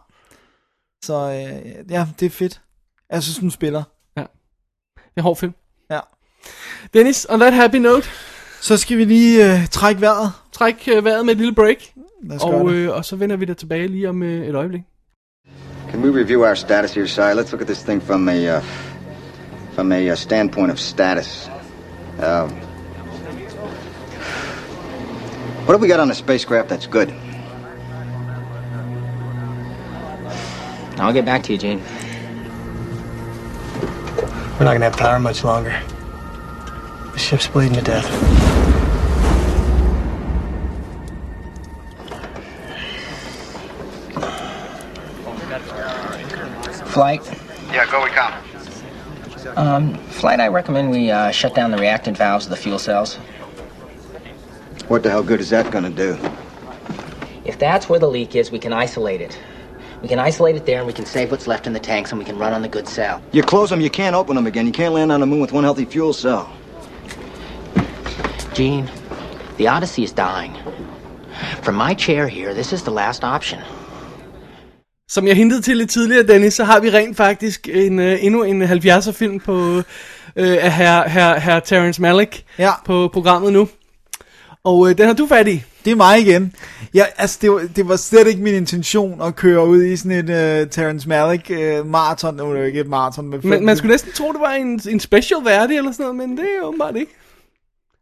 Så 1.05 1.15
øh, 1.15 1.91
ja, 1.91 2.07
det 2.21 2.27
er 2.27 2.31
fedt. 2.31 2.61
Jeg 3.13 3.23
synes, 3.23 3.39
den 3.39 3.51
spiller. 3.51 3.83
Det 4.97 5.17
er 5.17 5.23
hård 5.23 5.37
film. 5.37 5.55
Ja. 5.91 6.01
Dennis, 6.95 7.27
on 7.31 7.41
that 7.41 7.53
happy 7.55 7.77
note, 7.77 8.09
Så 8.61 8.77
skal 8.77 8.99
vi 8.99 9.05
lige 9.05 9.53
øh, 9.53 9.67
trække 9.69 10.01
vejret. 10.01 10.33
træk 10.53 10.89
øh, 10.97 11.05
vejret 11.05 11.27
med 11.27 11.33
et 11.33 11.39
lille 11.39 11.55
break, 11.55 11.77
Lad 12.23 12.37
os 12.37 12.43
gøre 12.43 12.55
og, 12.55 12.71
det. 12.71 12.75
øh, 12.77 12.91
og 12.95 13.05
så 13.05 13.17
vender 13.17 13.37
vi 13.37 13.45
der 13.45 13.55
tilbage 13.55 13.89
lige 13.89 14.09
om 14.09 14.23
øh, 14.23 14.47
et 14.47 14.55
øjeblik. 14.55 14.81
Can 15.91 16.03
we 16.03 16.21
review 16.21 16.45
our 16.45 16.55
status 16.55 16.95
here, 16.95 17.07
Si? 17.09 17.21
Let's 17.21 17.53
look 17.53 17.61
at 17.61 17.67
this 17.67 17.83
thing 17.83 18.03
from 18.03 18.29
a 18.29 18.57
uh, 18.57 18.63
from 19.75 19.93
a 19.93 20.11
uh, 20.13 20.15
standpoint 20.17 20.71
of 20.73 20.79
status. 20.79 21.51
Um, 22.19 22.51
what 25.67 25.73
have 25.75 25.81
we 25.81 25.89
got 25.89 26.01
on 26.01 26.09
the 26.09 26.15
spacecraft 26.15 26.69
that's 26.69 26.87
good? 26.87 27.09
I'll 30.99 31.13
get 31.13 31.25
back 31.25 31.43
to 31.45 31.53
you, 31.53 31.59
Gene. 31.59 31.81
We're 34.59 34.65
not 34.67 34.73
gonna 34.75 34.85
have 34.91 34.97
power 34.97 35.19
much 35.19 35.43
longer. 35.45 35.75
The 37.13 37.19
ship's 37.19 37.49
bleeding 37.49 37.75
to 37.75 37.83
death. 37.83 38.40
Flight. 46.87 47.23
Yeah, 47.73 47.87
go 47.91 48.03
we 48.03 48.11
come. 48.11 48.35
Um, 49.57 49.95
Flight, 50.09 50.41
I 50.41 50.49
recommend 50.49 50.91
we 50.91 51.11
uh, 51.11 51.31
shut 51.31 51.55
down 51.55 51.71
the 51.71 51.79
reactant 51.79 52.17
valves 52.17 52.47
of 52.47 52.51
the 52.51 52.57
fuel 52.57 52.79
cells. 52.79 53.17
What 54.89 55.03
the 55.03 55.11
hell 55.11 55.23
good 55.23 55.41
is 55.41 55.51
that 55.51 55.71
gonna 55.71 55.91
do? 55.91 56.19
If 57.45 57.59
that's 57.59 57.89
where 57.89 57.99
the 57.99 58.09
leak 58.09 58.35
is, 58.35 58.51
we 58.51 58.59
can 58.59 58.73
isolate 58.73 59.21
it. 59.21 59.39
We 60.03 60.09
can 60.09 60.19
isolate 60.19 60.57
it 60.57 60.67
there, 60.67 60.79
and 60.79 60.87
we 60.87 60.93
can 60.93 61.05
save 61.07 61.31
what's 61.31 61.47
left 61.47 61.67
in 61.67 61.73
the 61.73 61.81
tanks, 61.81 62.11
and 62.11 62.19
we 62.19 62.25
can 62.25 62.39
run 62.39 62.53
on 62.53 62.63
the 62.63 62.69
good 62.69 62.89
cell. 62.89 63.23
You 63.33 63.43
close 63.43 63.71
them, 63.71 63.81
you 63.81 63.91
can't 63.91 64.17
open 64.17 64.35
them 64.35 64.47
again. 64.47 64.67
You 64.67 64.73
can't 64.73 64.95
land 64.95 65.13
on 65.13 65.21
the 65.21 65.27
moon 65.27 65.41
with 65.41 65.53
one 65.53 65.65
healthy 65.65 65.85
fuel 65.85 66.13
cell. 66.13 66.51
Gene, 68.55 68.91
the 69.59 69.69
Odyssey 69.69 70.03
is 70.03 70.13
dying. 70.13 70.57
From 71.63 71.75
my 71.77 71.95
chair 71.95 72.29
here, 72.29 72.55
this 72.55 72.73
is 72.73 72.83
the 72.83 72.91
last 72.91 73.25
option. 73.25 73.63
Som 75.11 75.27
jeg 75.27 75.37
hintede 75.37 75.63
til 75.63 75.77
lidt 75.77 75.91
tidligere, 75.91 76.27
Dennis, 76.27 76.55
så 76.55 76.65
har 76.65 76.81
vi 76.81 76.91
rent 76.91 77.17
faktisk 77.17 77.69
en, 77.73 77.99
øh, 77.99 78.25
endnu 78.25 78.43
en 78.43 78.63
70'er 78.63 79.13
film 79.13 79.41
på, 79.41 79.77
øh, 80.37 80.65
af 80.65 80.73
herr, 80.73 81.09
herr, 81.09 81.39
herr 81.39 81.61
Terrence 81.61 82.03
Malick 82.03 82.45
Ja. 82.59 82.71
på 82.85 83.11
programmet 83.13 83.53
nu. 83.53 83.69
Og 84.65 84.91
øh, 84.91 84.99
den 84.99 85.07
har 85.07 85.13
du 85.15 85.27
fat 85.27 85.49
i. 85.49 85.63
Det 85.85 85.91
er 85.91 85.95
mig 85.97 86.21
igen. 86.21 86.55
Ja, 86.95 87.05
altså, 87.17 87.39
det 87.43 87.51
var, 87.51 87.69
det 87.77 87.89
var 87.89 87.97
slet 87.97 88.27
ikke 88.27 88.43
min 88.43 88.55
intention 88.55 89.23
at 89.23 89.37
køre 89.37 89.67
ud 89.67 89.83
i 89.83 89.97
sådan 89.97 90.31
et 90.31 90.63
uh, 90.65 90.71
Terrence 90.71 91.09
Malick 91.09 91.51
uh, 91.51 91.87
maraton. 91.87 92.35
Nu 92.37 92.45
er 92.45 92.53
det 92.53 92.61
jo 92.61 92.65
ikke 92.65 92.81
et 92.81 92.89
maraton 92.89 93.29
med 93.29 93.39
Men 93.43 93.65
man 93.65 93.77
skulle 93.77 93.91
næsten 93.91 94.13
tro, 94.13 94.33
det 94.33 94.41
var 94.41 94.53
en, 94.53 94.81
en 94.89 95.01
special 95.01 95.41
værdig 95.45 95.77
eller 95.77 95.93
sådan 95.93 96.05
noget, 96.15 96.29
men 96.29 96.37
det 96.37 96.45
er 96.61 96.67
åbenbart 96.67 96.97
ikke. 96.97 97.13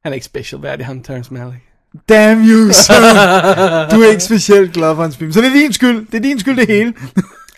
Han 0.03 0.13
er 0.13 0.15
ikke 0.15 0.27
special 0.27 0.63
værdig, 0.63 0.87
ham 0.87 1.03
Terrence 1.03 1.35
Malick. 1.35 1.68
Damn 2.09 2.41
you, 2.51 2.73
sir. 2.73 2.95
Du 3.91 4.03
er 4.03 4.11
ikke 4.11 4.23
specielt 4.23 4.73
glad 4.73 4.95
for 4.95 5.03
hans 5.03 5.17
film. 5.17 5.33
Så 5.33 5.41
det 5.41 5.47
er 5.49 5.53
din 5.53 5.73
skyld. 5.73 6.07
Det 6.07 6.15
er 6.15 6.21
din 6.21 6.41
skyld, 6.41 6.57
det 6.57 6.67
hele. 6.69 6.93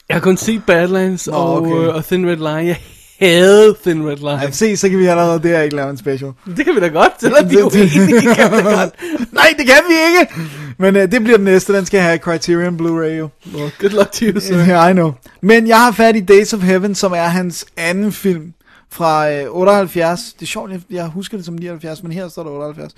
Jeg 0.09 0.17
har 0.17 0.21
kun 0.21 0.37
set 0.37 0.63
Badlands 0.67 1.27
Nå, 1.27 1.33
og, 1.33 1.63
okay. 1.63 1.73
øh, 1.73 1.95
og 1.95 2.05
Thin 2.05 2.27
Red 2.27 2.37
Line. 2.37 2.67
Jeg 2.67 2.77
havde 3.21 3.77
Thin 3.83 4.09
Red 4.09 4.17
Line. 4.17 4.31
Ej, 4.31 4.51
se, 4.51 4.77
så 4.77 4.89
kan 4.89 4.99
vi 4.99 5.07
allerede 5.07 5.43
der 5.43 5.61
ikke 5.63 5.77
lave 5.77 5.91
en 5.91 5.97
special. 5.97 6.31
Det 6.57 6.65
kan 6.65 6.75
vi 6.75 6.81
da 6.81 6.89
godt, 6.89 7.13
selvom 7.21 7.51
vi 7.51 7.57
er 7.57 7.65
uenige, 7.65 8.35
kan 8.35 8.51
da 8.51 8.61
godt. 8.61 8.95
Nej, 9.33 9.55
det 9.59 9.67
kan 9.67 9.83
vi 9.89 9.95
ikke. 10.21 10.35
Men 10.79 10.97
uh, 10.97 11.03
det 11.03 11.23
bliver 11.23 11.37
den 11.37 11.45
næste, 11.45 11.73
den 11.73 11.87
skal 11.87 12.01
have 12.01 12.19
Criterion 12.19 12.77
Blu-ray 12.81 13.19
jo. 13.19 13.29
Well, 13.55 13.71
good 13.79 13.91
luck 13.91 14.13
to 14.13 14.25
you, 14.25 14.41
sir. 14.41 14.57
Yeah, 14.57 14.91
I 14.91 14.93
know. 14.93 15.13
Men 15.43 15.69
jeg 15.69 15.77
har 15.77 15.93
fat 15.93 16.17
i 16.17 16.21
Days 16.21 16.53
of 16.53 16.61
Heaven, 16.61 16.95
som 16.95 17.13
er 17.13 17.23
hans 17.23 17.67
anden 17.77 18.13
film 18.13 18.53
fra 18.93 19.31
øh, 19.33 19.47
78. 19.51 20.33
Det 20.33 20.43
er 20.43 20.47
sjovt, 20.47 20.71
jeg, 20.71 20.81
jeg 20.91 21.07
husker 21.07 21.37
det 21.37 21.47
som 21.47 21.55
79, 21.55 22.03
men 22.03 22.13
her 22.13 22.29
står 22.29 22.43
der 22.43 22.51
78. 22.51 22.93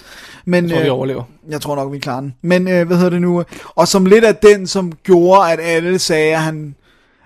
Men, 0.44 0.64
Jeg 0.64 0.70
tror, 0.70 0.80
vi 0.82 0.86
øh, 0.86 0.94
overlever. 0.94 1.24
Jeg 1.48 1.60
tror 1.60 1.76
nok, 1.76 1.92
vi 1.92 1.98
klarer 1.98 2.20
den. 2.20 2.34
Men 2.42 2.68
øh, 2.68 2.86
hvad 2.86 2.96
hedder 2.96 3.10
det 3.10 3.20
nu? 3.22 3.44
Og 3.74 3.88
som 3.88 4.06
lidt 4.06 4.24
af 4.24 4.36
den, 4.36 4.66
som 4.66 4.92
gjorde, 5.02 5.52
at 5.52 5.60
alle 5.62 5.98
sagde, 5.98 6.34
at 6.34 6.40
han... 6.42 6.74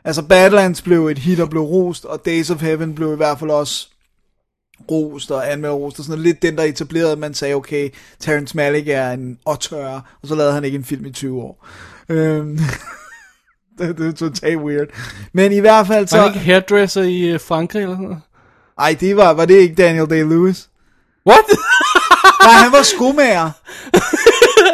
Altså 0.04 0.22
Badlands 0.22 0.82
blev 0.82 1.06
et 1.06 1.18
hit 1.18 1.40
og 1.40 1.50
blev 1.50 1.62
rost, 1.62 2.04
og 2.04 2.22
Days 2.26 2.50
of 2.50 2.62
Heaven 2.62 2.94
blev 2.94 3.12
i 3.12 3.16
hvert 3.16 3.38
fald 3.38 3.50
også 3.50 3.88
rost 4.90 5.30
og 5.30 5.52
anmeldt 5.52 5.74
rost, 5.74 5.98
og 5.98 6.04
sådan 6.04 6.18
noget. 6.18 6.26
Lidt 6.26 6.42
den, 6.42 6.56
der 6.56 6.62
etablerede, 6.62 7.12
at 7.12 7.18
man 7.18 7.34
sagde, 7.34 7.54
okay, 7.54 7.90
Terrence 8.20 8.56
Malick 8.56 8.88
er 8.88 9.10
en 9.10 9.38
åtør, 9.46 10.18
og 10.22 10.28
så 10.28 10.34
lavede 10.34 10.52
han 10.54 10.64
ikke 10.64 10.76
en 10.76 10.84
film 10.84 11.06
i 11.06 11.12
20 11.12 11.42
år. 11.42 11.66
Øhm, 12.08 12.58
det, 13.78 13.98
det 13.98 14.08
er 14.08 14.12
totalt 14.12 14.58
weird. 14.58 14.86
Men 15.32 15.52
i 15.52 15.58
hvert 15.58 15.86
fald 15.86 16.08
Var 16.10 16.22
han 16.22 16.24
så... 16.24 16.26
ikke 16.26 16.38
hairdresser 16.38 17.02
i 17.02 17.20
øh, 17.20 17.40
Frankrig 17.40 17.82
eller 17.82 17.94
sådan 17.94 18.04
noget? 18.04 18.20
Ej, 18.80 18.96
det 19.00 19.16
var, 19.16 19.32
var 19.32 19.44
det 19.44 19.54
ikke 19.54 19.74
Daniel 19.74 20.04
Day-Lewis? 20.06 20.68
What? 21.26 21.44
Nej, 22.44 22.52
han 22.52 22.72
var 22.72 22.82
skomager. 22.82 23.50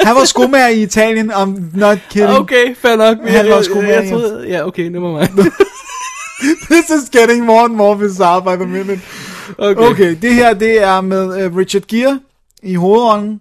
Han 0.07 0.17
var 0.17 0.25
skomager 0.25 0.69
i 0.69 0.83
Italien, 0.83 1.31
I'm 1.33 1.79
not 1.79 1.99
kidding. 2.11 2.39
okay, 2.39 2.75
fair 2.77 2.97
nok. 2.97 3.19
Han 3.29 3.49
var 3.49 3.55
Jeg- 3.55 3.65
sgu 3.65 3.75
jeg, 3.75 3.83
med, 3.85 3.95
jeg 3.95 4.11
troede, 4.11 4.45
ja, 4.49 4.67
okay, 4.67 4.83
never 4.89 5.19
mind. 5.19 5.53
This 6.71 6.91
is 6.91 7.11
getting 7.11 7.45
more 7.45 7.65
and 7.65 7.75
more 7.75 7.99
bizarre 7.99 8.43
by 8.43 8.57
the 8.65 8.67
minute. 8.67 9.01
Okay. 9.59 9.83
Okay, 9.83 10.17
det 10.23 10.35
her, 10.35 10.55
det 10.55 10.83
er 10.83 11.01
med 11.01 11.47
uh, 11.47 11.57
Richard 11.57 11.83
Gere 11.83 12.21
i 12.63 12.75
hovedrollen, 12.75 13.41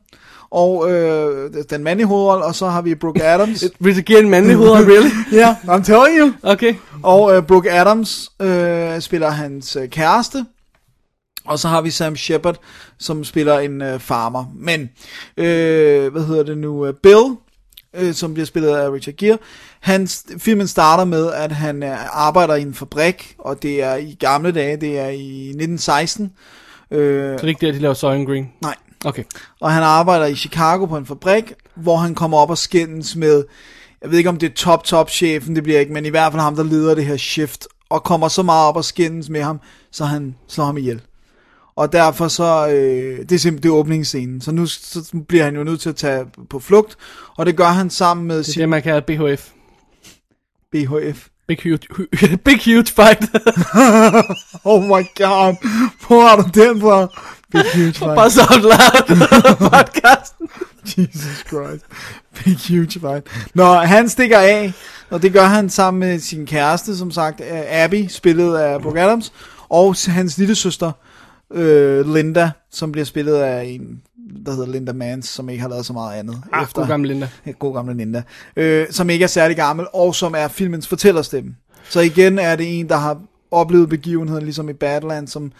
og 0.51 0.91
øh, 0.91 1.53
den 1.69 1.83
mandlige 1.83 2.07
hovedrolle, 2.07 2.45
og 2.45 2.55
så 2.55 2.67
har 2.67 2.81
vi 2.81 2.95
Brooke 2.95 3.23
Adams. 3.23 3.63
Gere 4.05 4.19
en 4.19 4.29
mandlig 4.29 4.55
hoved, 4.55 4.71
really? 4.71 5.09
Ja, 5.39 5.55
yeah, 5.67 5.79
I'm 5.79 5.83
telling 5.83 6.19
you. 6.19 6.31
Okay. 6.43 6.75
Og 7.03 7.35
øh, 7.35 7.43
Brooke 7.43 7.71
Adams 7.71 8.31
øh, 8.41 8.99
spiller 9.01 9.29
hans 9.29 9.75
øh, 9.75 9.89
kæreste. 9.89 10.45
Og 11.45 11.59
så 11.59 11.67
har 11.67 11.81
vi 11.81 11.89
Sam 11.89 12.15
Shepard, 12.15 12.57
som 12.99 13.23
spiller 13.23 13.59
en 13.59 13.81
øh, 13.81 13.99
farmer. 13.99 14.45
Men, 14.55 14.89
øh, 15.37 16.11
hvad 16.11 16.23
hedder 16.25 16.43
det 16.43 16.57
nu? 16.57 16.85
øh, 16.85 16.93
Bill, 17.03 17.35
øh, 17.95 18.13
som 18.13 18.33
bliver 18.33 18.45
spillet 18.45 18.69
af 18.69 18.91
Richard 18.91 19.15
Gere. 19.15 19.37
Hans, 19.79 20.25
filmen 20.37 20.67
starter 20.67 21.05
med, 21.05 21.31
at 21.33 21.51
han 21.51 21.83
øh, 21.83 21.97
arbejder 22.25 22.55
i 22.55 22.61
en 22.61 22.73
fabrik, 22.73 23.35
og 23.39 23.61
det 23.63 23.83
er 23.83 23.95
i 23.95 24.17
gamle 24.19 24.51
dage, 24.51 24.77
det 24.77 24.99
er 24.99 25.07
i 25.09 25.47
1916. 25.49 26.31
Øh, 26.91 26.99
Så 26.99 27.31
det 27.31 27.43
er 27.43 27.47
ikke 27.47 27.65
der, 27.65 27.71
de 27.71 27.79
laver 27.79 27.93
Soylent 27.93 28.27
Green? 28.27 28.51
nej, 28.61 28.75
Okay. 29.05 29.23
og 29.59 29.71
han 29.71 29.83
arbejder 29.83 30.25
i 30.25 30.35
Chicago 30.35 30.85
på 30.85 30.97
en 30.97 31.05
fabrik, 31.05 31.53
hvor 31.75 31.97
han 31.97 32.15
kommer 32.15 32.37
op 32.37 32.49
og 32.49 32.57
skændes 32.57 33.15
med, 33.15 33.43
jeg 34.01 34.11
ved 34.11 34.17
ikke 34.17 34.29
om 34.29 34.37
det 34.37 34.49
er 34.49 34.53
top 34.53 34.83
top 34.83 35.09
chefen, 35.09 35.55
det 35.55 35.63
bliver 35.63 35.79
ikke, 35.79 35.93
men 35.93 36.05
i 36.05 36.09
hvert 36.09 36.31
fald 36.31 36.41
ham, 36.41 36.55
der 36.55 36.63
leder 36.63 36.95
det 36.95 37.05
her 37.05 37.17
shift, 37.17 37.67
og 37.89 38.03
kommer 38.03 38.27
så 38.27 38.43
meget 38.43 38.67
op 38.67 38.75
og 38.75 38.85
skændes 38.85 39.29
med 39.29 39.41
ham, 39.41 39.59
så 39.91 40.05
han 40.05 40.35
slår 40.47 40.65
ham 40.65 40.77
ihjel. 40.77 41.01
Og 41.75 41.93
derfor 41.93 42.27
så, 42.27 42.67
øh, 42.67 43.19
det 43.19 43.31
er 43.31 43.39
simpelthen 43.39 43.63
det 43.63 43.69
er 43.69 43.79
åbningsscenen, 43.79 44.41
så 44.41 44.51
nu 44.51 44.65
så 44.65 45.23
bliver 45.27 45.43
han 45.43 45.55
jo 45.55 45.63
nødt 45.63 45.81
til 45.81 45.89
at 45.89 45.95
tage 45.95 46.25
på 46.49 46.59
flugt, 46.59 46.97
og 47.37 47.45
det 47.45 47.57
gør 47.57 47.67
han 47.67 47.89
sammen 47.89 48.27
med 48.27 48.37
Det 48.37 48.47
er 48.47 48.51
sin 48.51 48.61
det, 48.61 48.69
man 48.69 48.81
kalder 48.81 48.99
BHF. 48.99 49.49
BHF. 50.71 51.27
Big 51.47 51.59
huge, 51.63 51.79
big 52.45 52.59
huge 52.65 52.85
fight. 52.85 53.21
Oh 54.65 54.83
my 54.83 55.03
god, 55.15 55.55
hvor 56.07 56.27
har 56.27 56.35
du 56.35 56.43
den 56.53 56.81
fra? 56.81 57.07
Big 57.51 57.63
huge 57.75 57.93
fight. 58.01 58.15
Bare 58.15 58.29
så 58.31 58.41
loud 58.61 59.17
podcasten. 59.69 60.47
Jesus 60.85 61.45
Christ. 61.47 61.85
Big 62.43 62.57
huge 62.77 62.99
fight. 62.99 63.27
Nå, 63.53 63.73
han 63.73 64.09
stikker 64.09 64.39
af, 64.39 64.73
og 65.09 65.21
det 65.21 65.33
gør 65.33 65.45
han 65.45 65.69
sammen 65.69 65.99
med 65.99 66.19
sin 66.19 66.45
kæreste, 66.45 66.97
som 66.97 67.11
sagt, 67.11 67.41
Abby, 67.69 68.07
spillet 68.07 68.57
af 68.57 68.81
Brooke 68.81 69.01
Adams, 69.01 69.33
og 69.69 69.95
hans 70.07 70.37
lille 70.37 70.55
søster, 70.55 70.91
øh, 71.53 72.13
Linda, 72.13 72.51
som 72.71 72.91
bliver 72.91 73.05
spillet 73.05 73.35
af 73.35 73.63
en, 73.63 74.01
der 74.45 74.51
hedder 74.51 74.67
Linda 74.71 74.93
Mans, 74.93 75.27
som 75.27 75.49
ikke 75.49 75.61
har 75.61 75.69
lavet 75.69 75.85
så 75.85 75.93
meget 75.93 76.19
andet. 76.19 76.41
Ah, 76.53 76.67
god 76.73 76.87
gammel 76.87 77.09
Linda. 77.09 77.27
God 77.59 77.73
gamle 77.73 77.97
Linda. 77.97 78.23
Øh, 78.55 78.87
som 78.91 79.09
ikke 79.09 79.23
er 79.23 79.27
særlig 79.27 79.57
gammel, 79.57 79.85
og 79.93 80.15
som 80.15 80.35
er 80.37 80.47
filmens 80.47 80.87
fortællerstemme. 80.87 81.55
Så 81.89 81.99
igen 81.99 82.39
er 82.39 82.55
det 82.55 82.79
en, 82.79 82.89
der 82.89 82.97
har 82.97 83.21
oplevet 83.51 83.89
begivenheden, 83.89 84.43
ligesom 84.43 84.69
i 84.69 84.73
Badlands, 84.73 85.31
som 85.31 85.51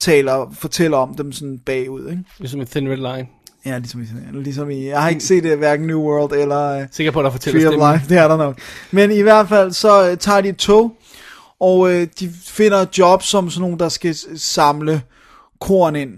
taler, 0.00 0.54
fortæller 0.58 0.96
om 0.96 1.14
dem 1.14 1.32
sådan 1.32 1.58
bagud, 1.66 2.10
ikke? 2.10 2.22
Ligesom 2.38 2.60
en 2.60 2.66
Thin 2.66 2.88
Red 2.88 2.96
Line. 2.96 3.28
Ja, 3.66 3.78
ligesom 3.78 4.02
i, 4.02 4.06
ligesom 4.32 4.70
i, 4.70 4.86
jeg 4.88 5.02
har 5.02 5.08
ikke 5.08 5.20
set 5.24 5.42
det, 5.44 5.58
hverken 5.58 5.86
New 5.86 6.00
World 6.00 6.32
eller 6.32 6.80
uh, 6.80 6.86
Sikker 6.92 7.12
på, 7.12 7.18
at 7.20 7.24
der 7.24 7.30
fortæller 7.30 7.70
Tree 7.70 7.78
of. 7.82 7.94
Life, 7.94 8.08
det 8.14 8.18
er 8.18 8.28
der 8.28 8.36
nok. 8.36 8.58
Men 8.90 9.10
i 9.10 9.20
hvert 9.20 9.48
fald, 9.48 9.72
så 9.72 10.10
uh, 10.10 10.18
tager 10.18 10.40
de 10.40 10.48
et 10.48 10.56
tog, 10.56 10.96
og 11.60 11.78
uh, 11.78 11.90
de 11.90 12.32
finder 12.44 12.86
job 12.98 13.22
som 13.22 13.50
sådan 13.50 13.60
nogen, 13.60 13.78
der 13.78 13.88
skal 13.88 14.16
samle 14.36 15.02
korn 15.60 15.96
ind. 15.96 16.10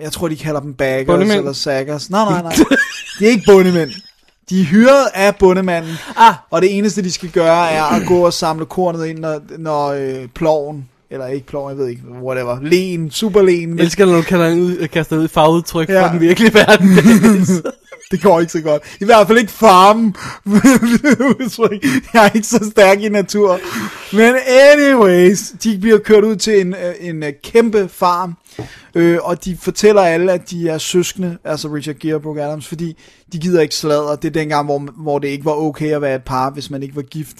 Jeg 0.00 0.12
tror, 0.12 0.28
de 0.28 0.36
kalder 0.36 0.60
dem 0.60 0.74
baggers 0.74 1.06
Bondemænd? 1.06 1.38
eller 1.38 1.52
saggers. 1.52 2.10
Nej, 2.10 2.24
nej, 2.24 2.42
nej. 2.42 2.52
De 3.18 3.24
er 3.26 3.30
ikke 3.30 3.44
bundemænd. 3.46 3.90
De 4.50 4.60
er 4.60 4.64
hyret 4.64 5.06
af 5.14 5.36
bundemanden, 5.36 5.92
Ah. 6.16 6.34
og 6.50 6.62
det 6.62 6.76
eneste, 6.78 7.02
de 7.02 7.12
skal 7.12 7.30
gøre, 7.30 7.70
er 7.70 7.82
at 7.84 8.06
gå 8.06 8.26
og 8.26 8.32
samle 8.32 8.66
kornet 8.66 9.06
ind, 9.06 9.18
når, 9.18 9.40
når 9.58 9.88
øh, 9.88 10.28
ploven, 10.28 10.88
eller 11.12 11.26
ikke 11.26 11.46
ploven, 11.46 11.70
jeg 11.70 11.78
ved 11.78 11.88
ikke, 11.88 12.02
whatever, 12.22 12.58
len, 12.62 13.10
superlen, 13.10 13.78
Jeg 13.78 13.84
elsker, 13.84 14.06
når 14.06 14.16
du 14.16 14.22
kalder 14.22 14.54
ud, 14.54 14.88
kaster 14.88 15.16
ud 15.18 15.28
fagudtryk 15.28 15.88
Ja. 15.88 16.02
fra 16.06 16.12
den 16.12 16.20
virkelige 16.20 16.54
verden. 16.54 16.88
Det 18.10 18.22
går 18.22 18.40
ikke 18.40 18.52
så 18.52 18.60
godt. 18.60 18.82
I 19.00 19.04
hvert 19.04 19.26
fald 19.26 19.38
ikke 19.38 19.52
farmen. 19.52 20.16
Udtryk. 21.40 21.84
jeg 22.14 22.26
er 22.26 22.30
ikke 22.34 22.46
så 22.46 22.68
stærk 22.70 23.00
i 23.02 23.08
natur. 23.08 23.58
Men 24.16 24.34
anyways, 24.72 25.52
de 25.64 25.78
bliver 25.78 25.98
kørt 25.98 26.24
ud 26.24 26.36
til 26.36 26.60
en, 26.60 26.74
øh, 26.74 26.94
en 27.08 27.22
øh, 27.22 27.32
kæmpe 27.42 27.88
farm. 27.88 28.36
Øh, 28.94 29.18
og 29.22 29.44
de 29.44 29.56
fortæller 29.60 30.02
alle, 30.02 30.32
at 30.32 30.50
de 30.50 30.68
er 30.68 30.78
søskende, 30.78 31.38
altså 31.44 31.68
Richard 31.68 31.96
Gere 31.96 32.14
og 32.14 32.22
Brooke 32.22 32.42
Adams, 32.42 32.68
fordi 32.68 32.96
de 33.32 33.38
gider 33.38 33.60
ikke 33.60 33.74
sladre. 33.74 34.16
Det 34.16 34.24
er 34.28 34.32
dengang, 34.32 34.64
hvor, 34.66 34.78
hvor 35.02 35.18
det 35.18 35.28
ikke 35.28 35.44
var 35.44 35.54
okay 35.54 35.92
at 35.94 36.02
være 36.02 36.14
et 36.16 36.24
par, 36.24 36.50
hvis 36.50 36.70
man 36.70 36.82
ikke 36.82 36.96
var 36.96 37.02
gift. 37.02 37.36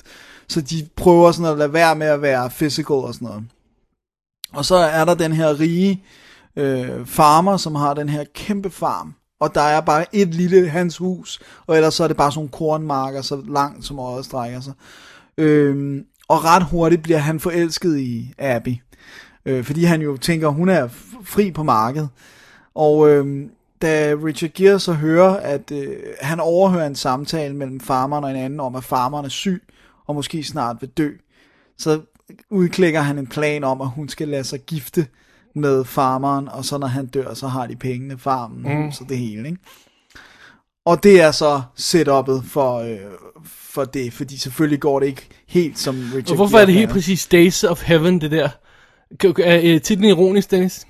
Så 0.49 0.61
de 0.61 0.87
prøver 0.97 1.33
sådan 1.33 1.53
at 1.53 1.59
lade 1.59 1.73
være 1.73 1.97
med 1.97 2.07
at 2.07 2.23
være 2.23 2.51
physical 2.51 2.97
og 2.97 3.14
sådan 3.14 3.27
noget. 3.29 3.43
Og 4.53 4.64
så 4.64 4.74
er 4.74 5.05
der 5.05 5.14
den 5.14 5.32
her 5.32 5.61
rige 5.61 6.05
øh, 6.57 7.07
farmer, 7.07 7.57
som 7.57 7.74
har 7.74 7.94
den 7.94 8.09
her 8.09 8.24
kæmpe 8.34 8.70
farm. 8.70 9.14
Og 9.40 9.55
der 9.55 9.61
er 9.61 9.80
bare 9.80 10.14
et 10.14 10.34
lille 10.34 10.68
hans 10.68 10.96
hus, 10.96 11.40
og 11.66 11.76
ellers 11.76 11.94
så 11.94 12.05
er 12.05 12.09
det 12.09 12.16
bare 12.16 12.32
sådan 12.32 12.38
nogle 12.38 12.50
kornmarker, 12.50 13.22
så 13.22 13.42
langt 13.48 13.84
som 13.84 13.98
øjet 13.98 14.24
strækker 14.24 14.61
sig. 14.61 14.72
Øhm, 15.38 16.05
og 16.28 16.44
ret 16.44 16.64
hurtigt 16.64 17.03
bliver 17.03 17.18
han 17.18 17.40
forelsket 17.40 17.98
i 17.98 18.34
Abby. 18.38 18.76
Øh, 19.44 19.64
fordi 19.64 19.84
han 19.84 20.03
jo 20.03 20.16
tænker, 20.16 20.48
hun 20.48 20.68
er 20.68 20.88
fri 21.24 21.50
på 21.50 21.62
markedet. 21.62 22.09
Og 22.74 23.11
øh, 23.11 23.46
da 23.82 24.14
Richard 24.24 24.50
Gere 24.50 24.80
så 24.80 24.92
hører, 24.92 25.36
at 25.36 25.72
øh, 25.72 25.96
han 26.20 26.40
overhører 26.40 26.86
en 26.86 26.94
samtale 26.94 27.57
mellem 27.57 27.80
farmeren 27.80 28.24
og 28.24 28.30
en 28.30 28.36
anden 28.36 28.61
om, 28.61 28.76
at 28.76 28.84
farmeren 28.84 29.24
er 29.24 29.30
syg, 29.30 29.62
og 30.07 30.14
måske 30.14 30.44
snart 30.44 30.76
vil 30.80 30.88
dø, 30.88 31.11
så 31.78 32.00
udklækker 32.51 33.01
han 33.01 33.18
en 33.18 33.27
plan 33.27 33.64
om, 33.64 33.81
at 33.81 33.89
hun 33.89 34.09
skal 34.09 34.29
lade 34.29 34.45
sig 34.45 34.61
gifte 34.61 35.07
med 35.55 35.85
farmeren, 35.85 36.49
og 36.49 36.64
så 36.64 36.79
når 36.79 36.87
han 36.87 37.07
dør, 37.07 37.35
så 37.35 37.49
har 37.49 37.66
de 37.66 37.77
pengene, 37.77 38.18
farmen, 38.18 38.85
mm. 38.85 38.93
så 38.93 39.05
det 39.09 39.18
hele, 39.18 39.49
ikke? 39.49 39.61
Og 40.85 41.03
det 41.03 41.20
er 41.20 41.31
så 41.31 41.62
setup'et 41.79 42.47
for, 42.47 42.79
øh, 42.79 42.99
for 43.45 43.85
det, 43.85 44.12
fordi 44.12 44.37
selvfølgelig 44.37 44.81
går 44.81 45.01
det 45.01 45.07
ikke 45.07 45.29
helt 45.49 45.79
som 45.79 45.97
Richard 46.14 46.31
Og 46.31 46.37
hvorfor 46.37 46.59
er 46.59 46.64
det 46.64 46.75
helt 46.75 46.91
præcis 46.91 47.27
Days 47.27 47.64
of 47.64 47.83
Heaven, 47.83 48.20
det 48.20 48.31
der? 48.31 48.49
Er 49.25 49.61
øh, 49.64 49.81
titlen 49.81 50.09
ironisk, 50.09 50.51
Dennis? 50.51 50.87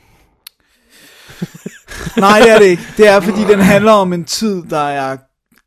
Nej, 2.16 2.38
det 2.38 2.50
er 2.50 2.58
det 2.58 2.66
ikke. 2.66 2.82
Det 2.96 3.08
er, 3.08 3.20
fordi 3.20 3.40
den 3.40 3.60
handler 3.60 3.92
om 3.92 4.12
en 4.12 4.24
tid, 4.24 4.62
der 4.62 4.88
er 4.88 5.16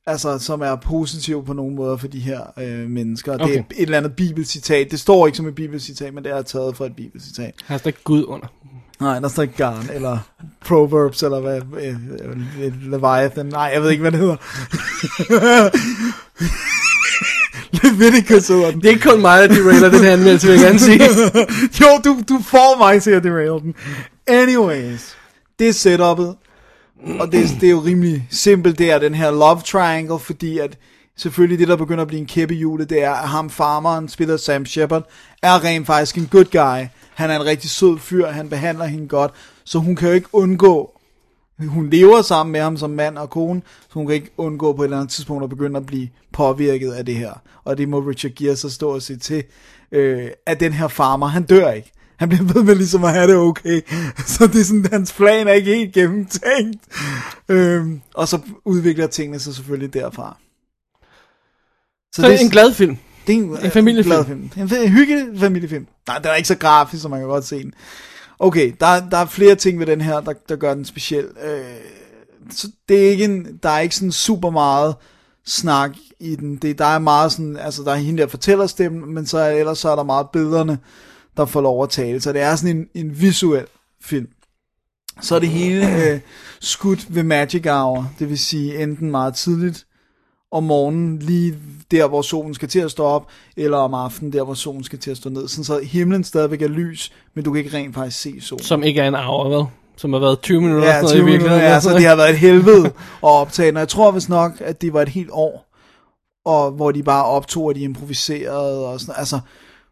altså, 0.08 0.40
som 0.40 0.62
er 0.62 0.76
positiv 0.76 1.46
på 1.46 1.54
nogle 1.54 1.76
måder 1.76 1.98
for 1.98 2.08
de 2.08 2.20
her 2.20 2.42
øh, 2.60 2.90
mennesker. 2.90 3.34
Okay. 3.34 3.48
Det 3.48 3.58
er 3.58 3.60
et 3.60 3.82
eller 3.82 3.98
andet 3.98 4.16
bibelcitat. 4.16 4.92
Det 4.92 5.00
står 5.00 5.26
ikke 5.26 5.38
som 5.38 5.48
et 5.48 5.56
bibelcitat, 5.56 6.14
men 6.14 6.24
det 6.24 6.32
er 6.32 6.42
taget 6.42 6.78
fra 6.78 6.86
et 6.86 6.96
bibelcitat. 6.96 7.54
Her 7.68 7.78
står 7.78 7.88
ikke 7.88 8.04
Gud 8.04 8.24
under. 8.28 8.48
Nej, 9.00 9.20
der 9.20 9.28
står 9.28 9.44
ikke 9.44 9.56
garn, 9.58 9.90
eller 9.94 10.18
Proverbs, 10.66 11.24
eller 11.24 11.40
hvad, 11.40 11.62
øh, 11.82 11.96
øh, 12.62 12.92
Leviathan. 12.92 13.46
Nej, 13.46 13.72
jeg 13.74 13.82
ved 13.82 13.90
ikke, 13.92 14.02
hvad 14.02 14.12
det 14.12 14.20
hedder. 14.20 14.36
Leviticus 17.84 18.48
hedder 18.48 18.72
den. 18.72 18.82
Det 18.82 18.86
er 18.86 18.90
ikke 18.90 19.10
kun 19.10 19.22
mig, 19.22 19.50
der 19.50 19.56
derailer 19.56 19.90
den 19.90 20.04
her 20.04 20.14
anmeldelse, 20.14 20.48
vil 20.48 20.60
jeg 20.60 20.66
gerne 20.66 20.80
sige. 20.80 21.04
jo, 21.82 21.88
du, 22.06 22.22
du 22.30 22.42
får 22.44 22.78
mig 22.78 23.02
til 23.02 23.12
at 23.12 23.24
derail 23.24 23.62
den. 23.62 23.76
Anyways, 24.28 25.18
det 25.60 25.70
er 25.70 25.74
setup'et, 25.74 26.45
og 27.20 27.32
det, 27.32 27.58
det 27.62 27.68
er 27.68 27.72
jo 27.72 27.80
rimelig 27.80 28.28
simpelt, 28.32 28.80
det 28.80 28.92
er 28.92 29.00
den 29.00 29.16
her 29.16 29.32
love 29.32 29.62
triangle, 29.66 30.20
fordi 30.20 30.60
at 30.60 30.78
selvfølgelig 31.16 31.60
det, 31.60 31.68
der 31.68 31.76
begynder 31.76 32.02
at 32.02 32.08
blive 32.08 32.20
en 32.20 32.28
kæppehjule, 32.28 32.86
det 32.86 33.04
er, 33.04 33.12
at 33.12 33.30
ham 33.30 33.50
farmeren, 33.50 34.10
spiller 34.10 34.38
Sam 34.38 34.66
Shepard, 34.66 35.10
er 35.42 35.64
rent 35.64 35.88
faktisk 35.88 36.18
en 36.18 36.28
good 36.32 36.46
guy. 36.46 36.88
Han 37.14 37.30
er 37.30 37.36
en 37.36 37.46
rigtig 37.46 37.70
sød 37.70 37.98
fyr, 38.00 38.28
han 38.28 38.50
behandler 38.50 38.86
hende 38.86 39.08
godt, 39.08 39.32
så 39.64 39.80
hun 39.80 39.96
kan 39.96 40.08
jo 40.08 40.14
ikke 40.14 40.30
undgå 40.34 40.96
hun 41.60 41.90
lever 41.90 42.22
sammen 42.22 42.52
med 42.52 42.62
ham 42.62 42.78
som 42.78 42.90
mand 42.90 43.18
og 43.18 43.30
kone, 43.30 43.62
så 43.82 43.94
hun 43.94 44.06
kan 44.06 44.16
ikke 44.16 44.32
undgå 44.38 44.74
på 44.74 44.82
et 44.82 44.86
eller 44.86 44.98
andet 44.98 45.12
tidspunkt 45.12 45.44
at 45.44 45.50
begynde 45.50 45.78
at 45.78 45.86
blive 45.86 46.10
påvirket 46.34 46.92
af 46.92 47.06
det 47.06 47.16
her. 47.16 47.34
Og 47.64 47.78
det 47.78 47.90
må 47.90 48.00
Richard 48.00 48.34
Gere 48.34 48.56
så 48.56 48.70
stå 48.70 48.94
og 48.94 49.02
se 49.02 49.18
til, 49.18 49.44
øh, 49.92 50.30
at 50.46 50.60
den 50.60 50.74
her 50.74 50.88
farmer, 50.88 51.28
han 51.28 51.44
dør 51.44 51.72
ikke. 51.72 51.92
Han 52.18 52.30
bliver 52.30 52.44
ved 52.54 52.64
med 52.64 52.76
ligesom 52.76 53.04
at 53.04 53.14
have 53.14 53.28
det 53.28 53.36
okay. 53.36 53.82
Så 54.28 54.48
det 54.48 54.62
er 54.62 54.64
sådan, 54.64 54.86
hans 54.92 55.14
plan 55.14 55.48
er 55.48 55.52
ikke 55.54 55.76
helt 55.76 55.94
gennemtænkt. 55.94 56.84
Øhm, 57.50 58.02
og 58.14 58.28
så 58.28 58.40
udvikler 58.66 59.08
tingene 59.08 59.40
sig 59.40 59.56
selvfølgelig 59.56 59.94
derfra. 59.94 60.38
Så, 62.14 62.22
så 62.22 62.28
det 62.28 62.36
er 62.36 62.40
en 62.40 62.50
glad 62.50 62.74
film. 62.74 62.98
Det 63.28 63.34
er 63.36 63.38
en, 63.38 63.58
En 63.66 63.72
familiefilm. 63.72 64.14
glad 64.16 64.26
film. 64.26 64.50
En, 64.58 64.84
en 64.84 64.90
hyggelig 64.90 65.40
familiefilm. 65.40 65.88
Nej, 66.08 66.18
den 66.18 66.28
er 66.28 66.34
ikke 66.36 66.48
så 66.48 66.56
grafisk, 66.58 67.02
så 67.02 67.08
man 67.10 67.20
kan 67.20 67.28
godt 67.28 67.46
se 67.46 67.64
den. 67.64 67.74
Okay, 68.40 68.74
der, 68.80 69.10
der 69.10 69.18
er 69.18 69.26
flere 69.26 69.56
ting 69.56 69.80
ved 69.80 69.86
den 69.86 70.02
her, 70.02 70.20
der, 70.22 70.34
der 70.50 70.56
gør 70.56 70.74
den 70.74 70.86
speciel. 70.86 71.26
Øh, 71.44 71.62
så 72.52 72.68
det 72.90 73.06
er 73.06 73.10
ikke 73.10 73.24
en, 73.26 73.60
der 73.64 73.70
er 73.70 73.80
ikke 73.80 73.96
sådan 73.96 74.12
super 74.12 74.50
meget 74.50 74.96
snak 75.46 75.92
i 76.20 76.36
den. 76.36 76.56
Det, 76.56 76.78
der 76.78 76.86
er 76.86 77.00
meget 77.00 77.32
sådan, 77.32 77.58
altså 77.58 77.84
der 77.84 77.92
er 77.92 77.96
hende 77.96 78.22
der 78.22 78.28
fortæller 78.28 78.68
stemmen, 78.68 79.14
men 79.14 79.26
så 79.26 79.38
er, 79.38 79.50
ellers 79.52 79.78
så 79.80 79.90
er 79.90 79.96
der 79.96 80.04
meget 80.04 80.28
billederne, 80.34 80.80
der 81.38 81.46
får 81.46 81.62
lov 81.62 81.84
at 81.84 81.90
tale. 81.90 82.22
Så 82.22 82.34
det 82.34 82.42
er 82.42 82.56
sådan 82.56 82.78
en, 82.78 82.88
en 82.94 83.22
visuel 83.22 83.66
film. 84.02 84.28
Så 85.22 85.36
er 85.36 85.40
det 85.40 85.50
hele 85.50 86.10
øh, 86.10 86.20
skudt 86.62 87.16
ved 87.16 87.24
magic 87.24 87.66
hour, 87.66 88.12
det 88.20 88.30
vil 88.30 88.40
sige 88.40 88.84
enten 88.84 89.12
meget 89.12 89.36
tidligt 89.36 89.86
om 90.52 90.64
morgenen, 90.64 91.20
lige 91.20 91.56
der, 91.92 92.08
hvor 92.08 92.22
solen 92.22 92.54
skal 92.54 92.68
til 92.68 92.80
at 92.80 92.92
stå 92.92 93.04
op, 93.04 93.28
eller 93.58 93.78
om 93.78 93.94
aftenen, 93.94 94.34
der, 94.34 94.44
hvor 94.44 94.54
solen 94.54 94.84
skal 94.84 95.00
til 95.00 95.12
at 95.12 95.18
stå 95.18 95.30
ned. 95.30 95.48
Sådan 95.48 95.64
så 95.64 95.80
himlen 95.84 96.24
stadigvæk 96.24 96.62
er 96.62 96.68
lys, 96.68 97.12
men 97.34 97.44
du 97.44 97.52
kan 97.52 97.64
ikke 97.64 97.78
rent 97.78 97.96
faktisk 97.96 98.22
se 98.22 98.42
solen. 98.42 98.64
Som 98.64 98.84
ikke 98.84 99.02
er 99.02 99.08
en 99.08 99.14
hour, 99.14 99.50
vel? 99.50 99.66
Som 99.98 100.14
har 100.14 100.20
været 100.20 100.42
20 100.42 100.62
minutter. 100.62 100.88
Ja, 100.88 100.94
sådan 100.94 101.04
noget 101.04 101.16
20 101.16 101.30
i 101.30 101.32
minutter, 101.32 101.56
ja, 101.56 101.80
så 101.80 101.90
det 101.94 102.06
har 102.06 102.16
været 102.16 102.30
et 102.30 102.38
helvede 102.38 102.86
at 102.86 102.94
optage. 103.22 103.74
Og 103.74 103.80
jeg 103.80 103.88
tror 103.88 104.12
vist 104.12 104.30
nok, 104.30 104.52
at 104.60 104.82
det 104.82 104.94
var 104.94 105.02
et 105.02 105.10
helt 105.10 105.30
år, 105.32 105.72
og 106.46 106.72
hvor 106.72 106.92
de 106.92 107.04
bare 107.04 107.26
optog, 107.26 107.64
og 107.64 107.76
de 107.76 107.82
improviserede, 107.82 108.88
og 108.88 109.00
sådan, 109.00 109.16
altså, 109.18 109.40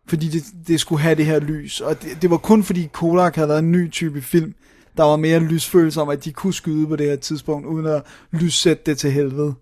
fordi 0.07 0.27
det, 0.27 0.43
det 0.67 0.79
skulle 0.79 1.01
have 1.01 1.15
det 1.15 1.25
her 1.25 1.39
lys. 1.39 1.81
Og 1.81 2.01
det, 2.01 2.21
det 2.21 2.29
var 2.29 2.37
kun 2.37 2.63
fordi 2.63 2.89
Kodak 2.93 3.35
havde 3.35 3.47
lavet 3.47 3.59
en 3.59 3.71
ny 3.71 3.91
type 3.91 4.21
film, 4.21 4.53
der 4.97 5.03
var 5.03 5.15
mere 5.15 5.39
lysfølelse 5.39 6.01
om, 6.01 6.09
at 6.09 6.25
de 6.25 6.31
kunne 6.31 6.53
skyde 6.53 6.87
på 6.87 6.95
det 6.95 7.05
her 7.05 7.15
tidspunkt, 7.15 7.67
uden 7.67 7.85
at 7.85 8.01
lyssætte 8.31 8.83
det 8.85 8.97
til 8.97 9.11
helvede. 9.11 9.53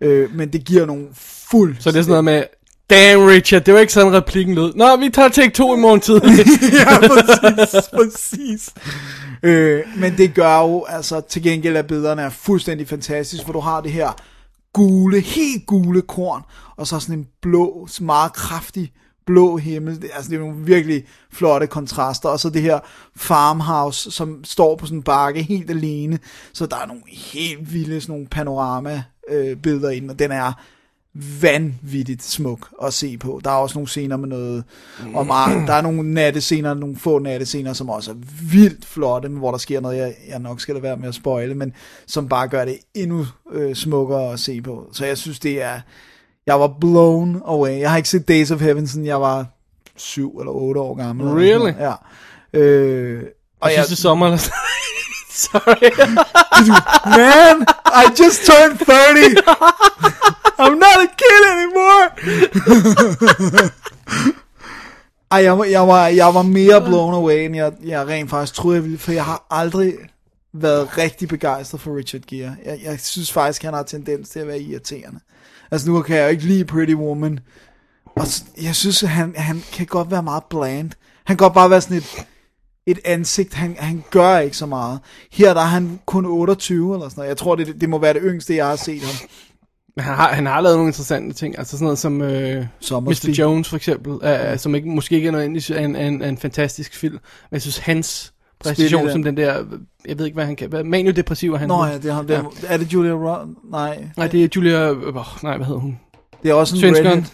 Øh, 0.00 0.34
men 0.34 0.52
det 0.52 0.64
giver 0.64 0.86
nogle 0.86 1.06
fuld... 1.50 1.76
Så 1.78 1.90
det 1.90 1.98
er 1.98 2.02
sådan 2.02 2.10
noget 2.10 2.24
med, 2.24 2.44
damn 2.90 3.26
Richard, 3.26 3.62
det 3.62 3.74
var 3.74 3.80
ikke 3.80 3.92
sådan 3.92 4.12
replikken 4.12 4.54
lød. 4.54 4.74
Nå, 4.74 4.96
vi 4.96 5.08
tager 5.08 5.28
take 5.28 5.50
to 5.50 5.76
i 5.76 5.80
morgen 5.80 6.00
tid. 6.00 6.14
ja, 6.80 6.98
præcis, 7.08 7.88
præcis. 7.92 8.70
Øh, 9.42 9.82
men 9.96 10.16
det 10.16 10.34
gør 10.34 10.58
jo, 10.58 10.84
altså 10.88 11.20
til 11.20 11.42
gengæld 11.42 11.76
at 11.76 11.86
billederne 11.86 12.22
er 12.22 12.30
fuldstændig 12.30 12.88
fantastisk, 12.88 13.44
for 13.44 13.52
du 13.52 13.60
har 13.60 13.80
det 13.80 13.92
her 13.92 14.16
gule, 14.72 15.20
helt 15.20 15.66
gule 15.66 16.02
korn, 16.02 16.42
og 16.76 16.86
så 16.86 17.00
sådan 17.00 17.18
en 17.18 17.26
blå, 17.42 17.88
meget 18.00 18.32
kraftig 18.32 18.92
blå 19.30 19.56
himmel. 19.56 20.02
Det, 20.02 20.10
altså 20.14 20.30
det 20.30 20.36
er 20.36 20.40
nogle 20.40 20.64
virkelig 20.64 21.04
flotte 21.32 21.66
kontraster, 21.66 22.28
og 22.28 22.40
så 22.40 22.50
det 22.50 22.62
her 22.62 22.78
farmhouse, 23.16 24.10
som 24.10 24.44
står 24.44 24.76
på 24.76 24.86
sådan 24.86 24.98
en 24.98 25.02
bakke 25.02 25.42
helt 25.42 25.70
alene, 25.70 26.18
så 26.52 26.66
der 26.66 26.76
er 26.76 26.86
nogle 26.86 27.02
helt 27.06 27.72
vilde 27.72 28.00
sådan 28.00 28.12
nogle 28.12 28.26
panorama 28.26 29.02
øh, 29.28 29.56
billeder 29.56 29.90
ind, 29.90 30.10
og 30.10 30.18
den 30.18 30.30
er 30.32 30.52
vanvittigt 31.40 32.22
smuk 32.22 32.68
at 32.82 32.94
se 32.94 33.18
på. 33.18 33.40
Der 33.44 33.50
er 33.50 33.54
også 33.54 33.74
nogle 33.78 33.88
scener 33.88 34.16
med 34.16 34.28
noget 34.28 34.64
om 35.14 35.30
ar- 35.30 35.64
der 35.66 35.72
er 35.72 35.80
nogle 35.82 36.14
nattescener, 36.14 36.74
nogle 36.74 36.96
få 36.96 37.18
nattescener, 37.18 37.72
som 37.72 37.90
også 37.90 38.10
er 38.10 38.14
vildt 38.52 38.84
flotte, 38.84 39.28
men 39.28 39.38
hvor 39.38 39.50
der 39.50 39.58
sker 39.58 39.80
noget, 39.80 39.96
jeg, 39.96 40.14
jeg 40.28 40.38
nok 40.38 40.60
skal 40.60 40.74
lade 40.74 40.82
være 40.82 40.96
med 40.96 41.08
at 41.08 41.14
spoile, 41.14 41.54
men 41.54 41.72
som 42.06 42.28
bare 42.28 42.48
gør 42.48 42.64
det 42.64 42.78
endnu 42.94 43.26
øh, 43.52 43.74
smukkere 43.74 44.32
at 44.32 44.40
se 44.40 44.62
på. 44.62 44.90
Så 44.92 45.06
jeg 45.06 45.18
synes, 45.18 45.40
det 45.40 45.62
er, 45.62 45.80
jeg 46.50 46.60
var 46.60 46.74
blown 46.80 47.42
away. 47.44 47.78
Jeg 47.80 47.90
har 47.90 47.96
ikke 47.96 48.08
set 48.08 48.28
Days 48.28 48.50
of 48.50 48.60
Heaven, 48.60 48.88
siden 48.88 49.06
jeg 49.06 49.20
var 49.20 49.46
syv 49.96 50.36
eller 50.38 50.52
otte 50.52 50.80
år 50.80 50.94
gammel. 50.94 51.26
Really? 51.28 51.72
Ja. 51.78 51.92
Øh, 52.60 53.22
og 53.60 53.70
jeg, 53.74 53.84
sidste 53.84 54.02
sommer, 54.02 54.26
eller 54.26 54.38
Sorry. 55.30 55.90
man, 57.18 57.66
I 58.02 58.04
just 58.22 58.40
turned 58.46 58.78
30. 58.78 59.36
I'm 60.62 60.74
not 60.74 60.98
a 61.06 61.08
kid 61.20 61.42
anymore. 61.54 62.06
Ej, 65.30 65.42
jeg, 65.42 65.58
var- 65.58 65.64
jeg, 65.64 65.88
var, 65.88 66.06
jeg 66.06 66.34
var 66.34 66.42
mere 66.42 66.80
blown 66.84 67.14
away, 67.14 67.38
end 67.44 67.56
jeg, 67.56 67.72
jeg 67.84 68.06
rent 68.06 68.30
faktisk 68.30 68.54
troede, 68.54 68.74
jeg 68.76 68.84
ville, 68.84 68.98
for 68.98 69.12
jeg 69.12 69.24
har 69.24 69.46
aldrig 69.50 69.94
været 70.52 70.98
rigtig 70.98 71.28
begejstret 71.28 71.80
for 71.80 71.96
Richard 71.96 72.22
Gere. 72.22 72.56
Jeg, 72.64 72.78
jeg 72.84 73.00
synes 73.00 73.32
faktisk, 73.32 73.62
han 73.62 73.74
har 73.74 73.82
tendens 73.82 74.28
til 74.28 74.40
at 74.40 74.46
være 74.46 74.60
irriterende. 74.60 75.20
Altså 75.70 75.90
nu 75.90 76.02
kan 76.02 76.16
jeg 76.16 76.24
jo 76.24 76.28
ikke 76.28 76.44
lide 76.44 76.64
Pretty 76.64 76.94
Woman, 76.94 77.40
og 78.04 78.26
jeg 78.62 78.76
synes, 78.76 79.02
at 79.02 79.08
han, 79.08 79.34
han 79.36 79.62
kan 79.72 79.86
godt 79.86 80.10
være 80.10 80.22
meget 80.22 80.44
bland. 80.50 80.90
Han 81.24 81.36
kan 81.36 81.44
godt 81.44 81.54
bare 81.54 81.70
være 81.70 81.80
sådan 81.80 81.96
et, 81.96 82.26
et 82.86 82.98
ansigt, 83.04 83.54
han, 83.54 83.76
han 83.78 84.04
gør 84.10 84.38
ikke 84.38 84.56
så 84.56 84.66
meget. 84.66 85.00
Her 85.32 85.54
der 85.54 85.60
er 85.60 85.64
han 85.64 86.00
kun 86.06 86.26
28 86.26 86.94
eller 86.94 87.08
sådan 87.08 87.20
noget. 87.20 87.28
Jeg 87.28 87.36
tror, 87.36 87.54
det, 87.54 87.80
det 87.80 87.88
må 87.88 87.98
være 87.98 88.14
det 88.14 88.22
yngste, 88.24 88.56
jeg 88.56 88.66
har 88.66 88.76
set 88.76 89.02
ham. 89.02 89.28
Han 89.98 90.14
har, 90.14 90.32
han 90.32 90.46
har 90.46 90.60
lavet 90.60 90.76
nogle 90.76 90.88
interessante 90.88 91.34
ting, 91.34 91.58
altså 91.58 91.72
sådan 91.72 91.84
noget 91.84 91.98
som 91.98 92.22
øh, 92.22 92.66
Sommersby. 92.80 93.28
Mr. 93.28 93.32
Jones 93.32 93.68
for 93.68 93.76
eksempel, 93.76 94.28
øh, 94.28 94.58
som 94.58 94.74
ikke, 94.74 94.88
måske 94.88 95.14
ikke 95.14 95.28
er 95.28 95.32
nødvendigvis 95.32 95.70
en, 95.70 95.96
en, 95.96 96.22
en 96.22 96.38
fantastisk 96.38 96.96
film, 96.96 97.14
men 97.14 97.52
jeg 97.52 97.62
synes 97.62 97.78
hans 97.78 98.32
den. 98.64 99.10
som 99.12 99.22
den 99.22 99.36
der, 99.36 99.64
jeg 100.06 100.18
ved 100.18 100.24
ikke 100.26 100.34
hvad 100.34 100.44
han 100.46 100.56
kan, 100.56 100.68
hvad, 100.68 100.84
maniodepressiv 100.84 101.52
er 101.52 101.58
han. 101.58 101.68
Nå 101.68 101.84
ja, 101.84 101.94
det 101.94 102.04
er 102.04 102.12
ham. 102.12 102.26
Det 102.26 102.36
er, 102.36 102.44
er 102.68 102.76
det 102.76 102.92
Julia 102.92 103.12
Roberts? 103.12 103.50
Nej. 103.70 104.04
Nej, 104.16 104.26
det 104.26 104.44
er 104.44 104.48
Julia, 104.56 104.90
øh, 104.90 105.14
nej 105.42 105.56
hvad 105.56 105.66
hedder 105.66 105.80
hun? 105.80 105.98
Det 106.42 106.50
er 106.50 106.54
også 106.54 106.74
en 106.76 106.80
Svenskeren. 106.80 107.26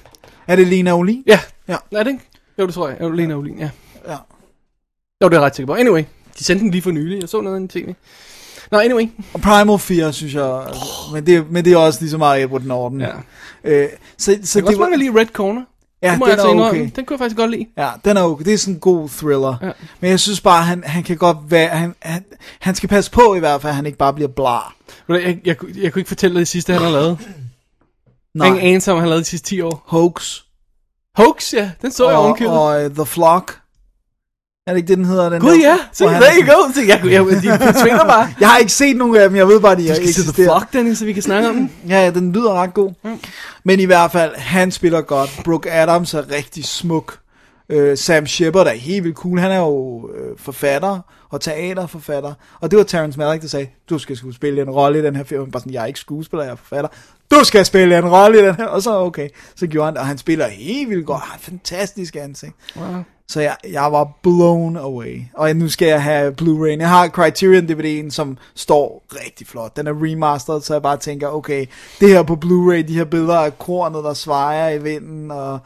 Er 0.47 0.57
det 0.57 0.67
Lena 0.67 0.93
Olin? 0.93 1.23
Ja, 1.27 1.41
Ja. 1.69 1.77
er 1.93 2.03
det 2.03 2.11
ikke? 2.11 2.25
Jo, 2.59 2.67
det 2.67 2.75
tror 2.75 2.89
jeg. 2.89 2.97
Jo, 3.01 3.11
Lena 3.11 3.35
Olin, 3.35 3.59
ja. 3.59 3.71
Ja. 4.09 4.13
Jo, 4.13 4.17
det 5.21 5.25
er 5.25 5.31
jeg 5.31 5.41
ret 5.41 5.57
sikker 5.57 5.75
på. 5.75 5.79
Anyway, 5.81 6.03
de 6.39 6.45
sendte 6.45 6.63
den 6.63 6.71
lige 6.71 6.83
for 6.83 6.91
nylig. 6.91 7.21
Jeg 7.21 7.29
så 7.29 7.41
noget 7.41 7.63
af 7.63 7.69
tv. 7.69 7.95
Nå, 8.71 8.79
anyway. 8.79 9.09
Og 9.35 9.41
Primal 9.41 9.79
Fear, 9.79 10.11
synes 10.11 10.35
jeg. 10.35 10.65
Men, 11.13 11.27
det, 11.27 11.51
men 11.51 11.65
det 11.65 11.73
er 11.73 11.77
også 11.77 12.01
lige 12.01 12.11
så 12.11 12.19
meget 12.19 12.43
Edward 12.43 12.63
Norton. 12.63 13.01
Ja. 13.01 13.11
Øh, 13.65 13.89
så, 14.19 14.39
så 14.43 14.59
Jeg 14.59 14.65
kan 14.65 14.67
også 14.67 14.81
mange 14.81 14.99
lide 14.99 15.21
Red 15.21 15.27
Corner. 15.27 15.63
Ja, 16.07 16.11
det 16.11 16.19
må 16.19 16.27
den 16.27 16.31
jeg 16.31 16.39
altså 16.39 16.65
er 16.65 16.69
okay. 16.69 16.91
Den 16.97 17.05
kunne 17.05 17.15
jeg 17.15 17.19
faktisk 17.19 17.37
godt 17.37 17.51
lide. 17.51 17.67
Ja, 17.79 17.91
den 18.05 18.17
er 18.17 18.23
okay. 18.23 18.45
Det 18.45 18.55
er 18.55 18.59
sådan 18.59 18.75
en 18.75 18.81
god 18.81 19.09
thriller. 19.09 19.57
Ja. 19.63 19.71
Men 20.01 20.11
jeg 20.11 20.21
synes 20.21 20.41
bare, 20.41 20.63
han, 20.63 20.85
han 20.87 21.03
kan 21.03 21.17
godt 21.17 21.39
være... 21.49 21.69
Han, 21.69 21.95
han, 22.01 22.25
han 22.61 22.75
skal 22.75 22.89
passe 22.89 23.11
på 23.11 23.35
i 23.35 23.39
hvert 23.39 23.63
fald, 23.63 23.71
at 23.71 23.77
han 23.77 23.87
ikke 23.87 23.99
bare 23.99 24.13
bliver 24.13 24.29
blar. 24.29 24.75
Jeg, 25.09 25.23
jeg, 25.23 25.39
jeg, 25.45 25.57
jeg 25.77 25.93
kunne 25.93 26.01
ikke 26.01 26.09
fortælle 26.09 26.35
dig 26.35 26.41
det 26.41 26.49
sidste, 26.49 26.73
han 26.73 26.83
har 26.83 26.91
lavet. 26.91 27.19
Nej. 28.35 28.47
Ingen 28.47 28.63
anelse 28.63 28.93
om, 28.93 28.99
han 28.99 29.03
har 29.03 29.09
lavet 29.09 29.25
de 29.25 29.31
sidste 29.31 29.49
10 29.49 29.61
år. 29.61 29.83
Hoax. 29.87 30.41
Hoax, 31.17 31.55
ja. 31.55 31.71
Den 31.83 31.93
så 31.93 32.09
jeg 32.09 32.17
og, 32.17 32.25
ovenkøbet. 32.25 32.59
og 32.59 32.85
uh, 32.85 32.91
The 32.91 33.07
Flock. 33.07 33.59
Er 34.69 34.73
det 34.73 34.77
ikke 34.77 34.89
det, 34.89 34.99
den 34.99 35.05
hedder? 35.05 35.29
Den 35.29 35.41
Gud 35.41 35.51
der, 35.51 35.57
ja, 35.59 35.79
se, 35.93 36.05
there 36.05 36.17
er 36.17 36.33
you 36.43 36.55
go. 36.55 36.73
Se, 36.73 36.81
jeg, 36.81 37.01
jeg, 37.05 37.13
jeg, 37.45 37.61
de 37.61 37.81
tvinger 37.83 38.05
bare. 38.05 38.29
Jeg 38.41 38.49
har 38.49 38.59
ikke 38.59 38.73
set 38.73 38.97
nogen 38.97 39.17
af 39.17 39.29
dem, 39.29 39.37
jeg 39.37 39.49
ved 39.49 39.61
bare, 39.61 39.77
de 39.77 39.83
Du 39.83 39.89
har 39.89 39.95
skal 39.95 40.09
eksisteret. 40.09 40.35
Flock, 40.47 40.73
Dennis, 40.73 40.99
så 40.99 41.05
vi 41.05 41.13
kan 41.13 41.23
snakke 41.23 41.49
om 41.49 41.55
den. 41.55 41.73
Ja, 41.89 42.05
ja, 42.05 42.11
den 42.11 42.33
lyder 42.33 42.55
ret 42.55 42.75
god. 42.75 42.93
Men 43.65 43.81
i 43.81 43.85
hvert 43.85 44.13
fald, 44.13 44.35
han 44.37 44.71
spiller 44.71 45.01
godt. 45.01 45.41
Brooke 45.45 45.73
Adams 45.73 46.15
er 46.15 46.31
rigtig 46.31 46.65
smuk. 46.65 47.19
Øh, 47.69 47.99
Sam 47.99 48.27
Shepard 48.27 48.67
er 48.67 48.71
helt 48.71 49.05
vildt 49.05 49.17
cool. 49.17 49.39
Han 49.39 49.51
er 49.51 49.59
jo 49.59 50.09
øh, 50.15 50.39
forfatter 50.39 50.99
og 51.31 51.41
teaterforfatter. 51.41 52.33
Og 52.61 52.71
det 52.71 52.77
var 52.77 52.83
Terrence 52.85 53.19
Malick, 53.19 53.43
der 53.43 53.49
sagde, 53.49 53.67
du 53.91 53.99
skal 53.99 54.17
skulle 54.17 54.35
spille 54.35 54.63
en 54.63 54.71
rolle 54.71 54.99
i 54.99 55.03
den 55.03 55.17
her 55.17 55.25
film. 55.25 55.51
Bare 55.51 55.61
sådan, 55.61 55.73
jeg 55.73 55.83
er 55.83 55.87
ikke 55.87 56.01
skuespiller, 56.01 56.45
jeg 56.45 56.53
er 56.53 56.57
forfatter. 56.57 56.89
Du 57.31 57.45
skal 57.45 57.65
spille 57.67 57.99
en 57.99 58.09
rolle 58.09 58.39
i 58.43 58.47
den 58.47 58.55
her. 58.55 58.67
Og 58.67 58.83
så 58.83 58.99
okay, 58.99 59.29
så 59.57 59.67
gjorde 59.67 59.85
han 59.85 59.95
det. 59.95 60.01
Og 60.01 60.07
han 60.07 60.19
spiller 60.19 60.49
helt 60.49 60.91
vildt 60.91 61.07
godt. 61.07 61.21
Han 61.23 61.31
har 61.31 61.39
fantastisk 61.39 62.17
ansigt. 62.17 62.53
Wow. 62.77 63.03
Så 63.29 63.41
jeg, 63.41 63.57
jeg 63.73 63.93
var 63.93 64.09
blown 64.23 64.77
away. 64.77 65.23
Og 65.35 65.57
nu 65.57 65.69
skal 65.69 65.89
jeg 65.89 66.03
have 66.03 66.35
Blu-ray. 66.43 66.79
Jeg 66.79 66.89
har 66.89 67.09
Criterion 67.09 67.65
DVD'en, 67.71 68.11
som 68.11 68.39
står 68.55 69.05
rigtig 69.25 69.47
flot. 69.47 69.77
Den 69.77 69.87
er 69.87 69.93
remastered, 69.93 70.61
så 70.61 70.75
jeg 70.75 70.83
bare 70.83 70.97
tænker, 70.97 71.29
okay, 71.29 71.67
det 72.01 72.09
her 72.09 72.23
på 72.23 72.39
Blu-ray, 72.45 72.89
de 72.89 72.95
her 72.95 73.05
billeder 73.05 73.39
af 73.39 73.59
kornet, 73.59 74.05
der 74.05 74.15
svejer 74.15 74.69
i 74.71 74.83
vinden, 74.83 75.31
og 75.31 75.59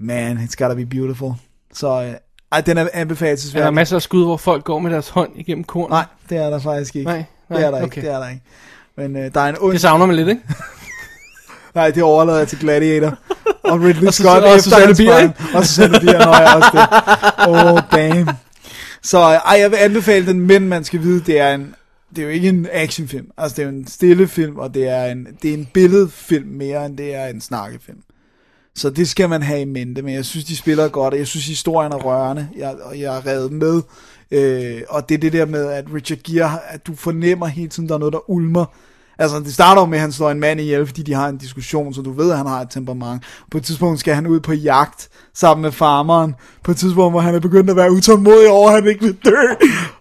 man, 0.00 0.36
it's 0.38 0.54
gotta 0.58 0.74
be 0.74 0.86
beautiful. 0.86 1.32
Så 1.72 2.02
øh, 2.02 2.14
ej, 2.52 2.60
den 2.60 2.76
er 2.78 2.82
Er 2.82 2.84
der 2.84 2.90
anbefalesværdig. 2.94 3.74
masser 3.74 3.96
af 3.96 4.02
skud, 4.02 4.24
hvor 4.24 4.36
folk 4.36 4.64
går 4.64 4.78
med 4.78 4.90
deres 4.90 5.08
hånd 5.08 5.30
igennem 5.34 5.64
korn? 5.64 5.90
Nej, 5.90 6.04
det 6.28 6.38
er 6.38 6.50
der 6.50 6.58
faktisk 6.58 6.96
ikke. 6.96 7.06
Nej, 7.10 7.24
nej, 7.48 7.58
det 7.58 7.66
er 7.66 7.70
der 7.70 7.76
okay. 7.82 7.96
ikke, 7.96 8.06
det 8.06 8.14
er 8.14 8.18
der 8.18 8.28
ikke. 8.28 8.42
Men 8.96 9.16
øh, 9.16 9.34
der 9.34 9.40
er 9.40 9.48
en 9.48 9.56
ond... 9.60 9.72
Det 9.72 9.80
savner 9.80 10.06
man 10.06 10.16
lidt, 10.16 10.28
ikke? 10.28 10.42
Nej, 11.76 11.90
det 11.90 12.02
overlader 12.02 12.38
jeg 12.38 12.48
til 12.48 12.58
Gladiator. 12.58 13.18
Og 13.64 13.80
Ridley 13.80 14.06
Og 14.06 14.14
Scott 14.14 14.44
og 14.44 14.56
efter 14.56 14.70
Susanne 14.70 14.94
Bier? 14.94 15.30
Og 15.54 15.66
Susanne 15.66 16.00
Bier, 16.00 16.24
når 16.24 16.40
jeg 16.40 16.54
også 16.54 16.70
det. 16.72 16.86
Oh, 17.48 17.80
damn. 17.92 18.28
Så 19.02 19.18
ej, 19.18 19.58
jeg 19.60 19.70
vil 19.70 19.76
anbefale 19.76 20.26
den, 20.26 20.40
men 20.40 20.68
man 20.68 20.84
skal 20.84 21.02
vide, 21.02 21.20
det 21.20 21.40
er 21.40 21.54
en 21.54 21.74
det 22.10 22.22
er 22.22 22.26
jo 22.26 22.32
ikke 22.32 22.48
en 22.48 22.68
actionfilm. 22.72 23.30
Altså, 23.38 23.56
det 23.56 23.62
er 23.62 23.66
jo 23.66 23.76
en 23.76 23.86
stille 23.86 24.28
film, 24.28 24.56
og 24.56 24.74
det 24.74 24.88
er 24.88 25.04
en, 25.04 25.26
det 25.42 25.50
er 25.50 25.54
en 25.54 25.68
billedfilm 25.74 26.48
mere, 26.48 26.86
end 26.86 26.96
det 26.96 27.14
er 27.14 27.26
en 27.26 27.40
snakkefilm. 27.40 27.98
Så 28.74 28.90
det 28.90 29.08
skal 29.08 29.28
man 29.28 29.42
have 29.42 29.60
i 29.60 29.64
mente, 29.64 30.02
men 30.02 30.14
jeg 30.14 30.24
synes, 30.24 30.44
de 30.44 30.56
spiller 30.56 30.88
godt, 30.88 31.14
og 31.14 31.18
jeg 31.18 31.26
synes, 31.26 31.46
historien 31.46 31.92
er 31.92 31.96
rørende, 31.96 32.48
jeg, 32.56 32.74
og 32.82 33.00
jeg 33.00 33.16
er 33.16 33.26
revet 33.26 33.52
med. 33.52 33.82
Øh, 34.30 34.82
og 34.88 35.08
det 35.08 35.14
er 35.14 35.18
det 35.18 35.32
der 35.32 35.46
med, 35.46 35.66
at 35.66 35.84
Richard 35.94 36.18
Gere, 36.18 36.58
at 36.68 36.86
du 36.86 36.94
fornemmer 36.94 37.46
hele 37.46 37.68
tiden, 37.68 37.88
der 37.88 37.94
er 37.94 37.98
noget, 37.98 38.12
der 38.12 38.30
ulmer. 38.30 38.64
Altså, 39.18 39.40
det 39.40 39.54
starter 39.54 39.82
jo 39.82 39.86
med, 39.86 39.98
at 39.98 40.00
han 40.00 40.12
slår 40.12 40.30
en 40.30 40.40
mand 40.40 40.60
ihjel, 40.60 40.86
fordi 40.86 41.02
de 41.02 41.14
har 41.14 41.28
en 41.28 41.36
diskussion, 41.36 41.94
så 41.94 42.02
du 42.02 42.12
ved, 42.12 42.30
at 42.30 42.36
han 42.36 42.46
har 42.46 42.60
et 42.60 42.70
temperament. 42.70 43.22
På 43.50 43.58
et 43.58 43.64
tidspunkt 43.64 44.00
skal 44.00 44.14
han 44.14 44.26
ud 44.26 44.40
på 44.40 44.52
jagt 44.52 45.08
sammen 45.34 45.62
med 45.62 45.72
farmeren. 45.72 46.34
På 46.64 46.70
et 46.70 46.76
tidspunkt, 46.76 47.12
hvor 47.12 47.20
han 47.20 47.34
er 47.34 47.40
begyndt 47.40 47.70
at 47.70 47.76
være 47.76 47.92
utålmodig 47.92 48.50
over, 48.50 48.68
at 48.68 48.74
han 48.74 48.86
ikke 48.86 49.04
vil 49.04 49.16
dø. 49.24 49.36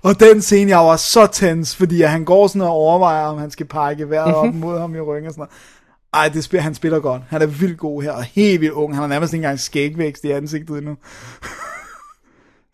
Og 0.01 0.19
den 0.19 0.41
scene, 0.41 0.71
jeg 0.71 0.79
var 0.79 0.95
så 0.95 1.27
tens, 1.27 1.75
fordi 1.75 2.01
han 2.01 2.25
går 2.25 2.47
sådan 2.47 2.61
og 2.61 2.69
overvejer, 2.69 3.25
om 3.25 3.37
han 3.37 3.51
skal 3.51 3.65
pege 3.65 4.09
vejret 4.09 4.35
op 4.35 4.53
mod 4.53 4.79
ham 4.79 4.95
i 4.95 4.99
ryggen 4.99 5.27
og 5.27 5.33
sådan 5.33 5.39
noget. 5.39 5.51
Ej, 6.13 6.29
det 6.29 6.43
spiller, 6.43 6.63
han 6.63 6.75
spiller 6.75 6.99
godt. 6.99 7.21
Han 7.29 7.41
er 7.41 7.45
vildt 7.45 7.77
god 7.77 8.01
her, 8.01 8.11
og 8.11 8.23
helt 8.23 8.61
vildt 8.61 8.73
ung. 8.73 8.93
Han 8.93 9.01
har 9.01 9.07
nærmest 9.07 9.33
ikke 9.33 9.43
engang 9.43 9.59
skægvækst 9.59 10.23
i 10.23 10.31
ansigtet 10.31 10.77
endnu. 10.77 10.95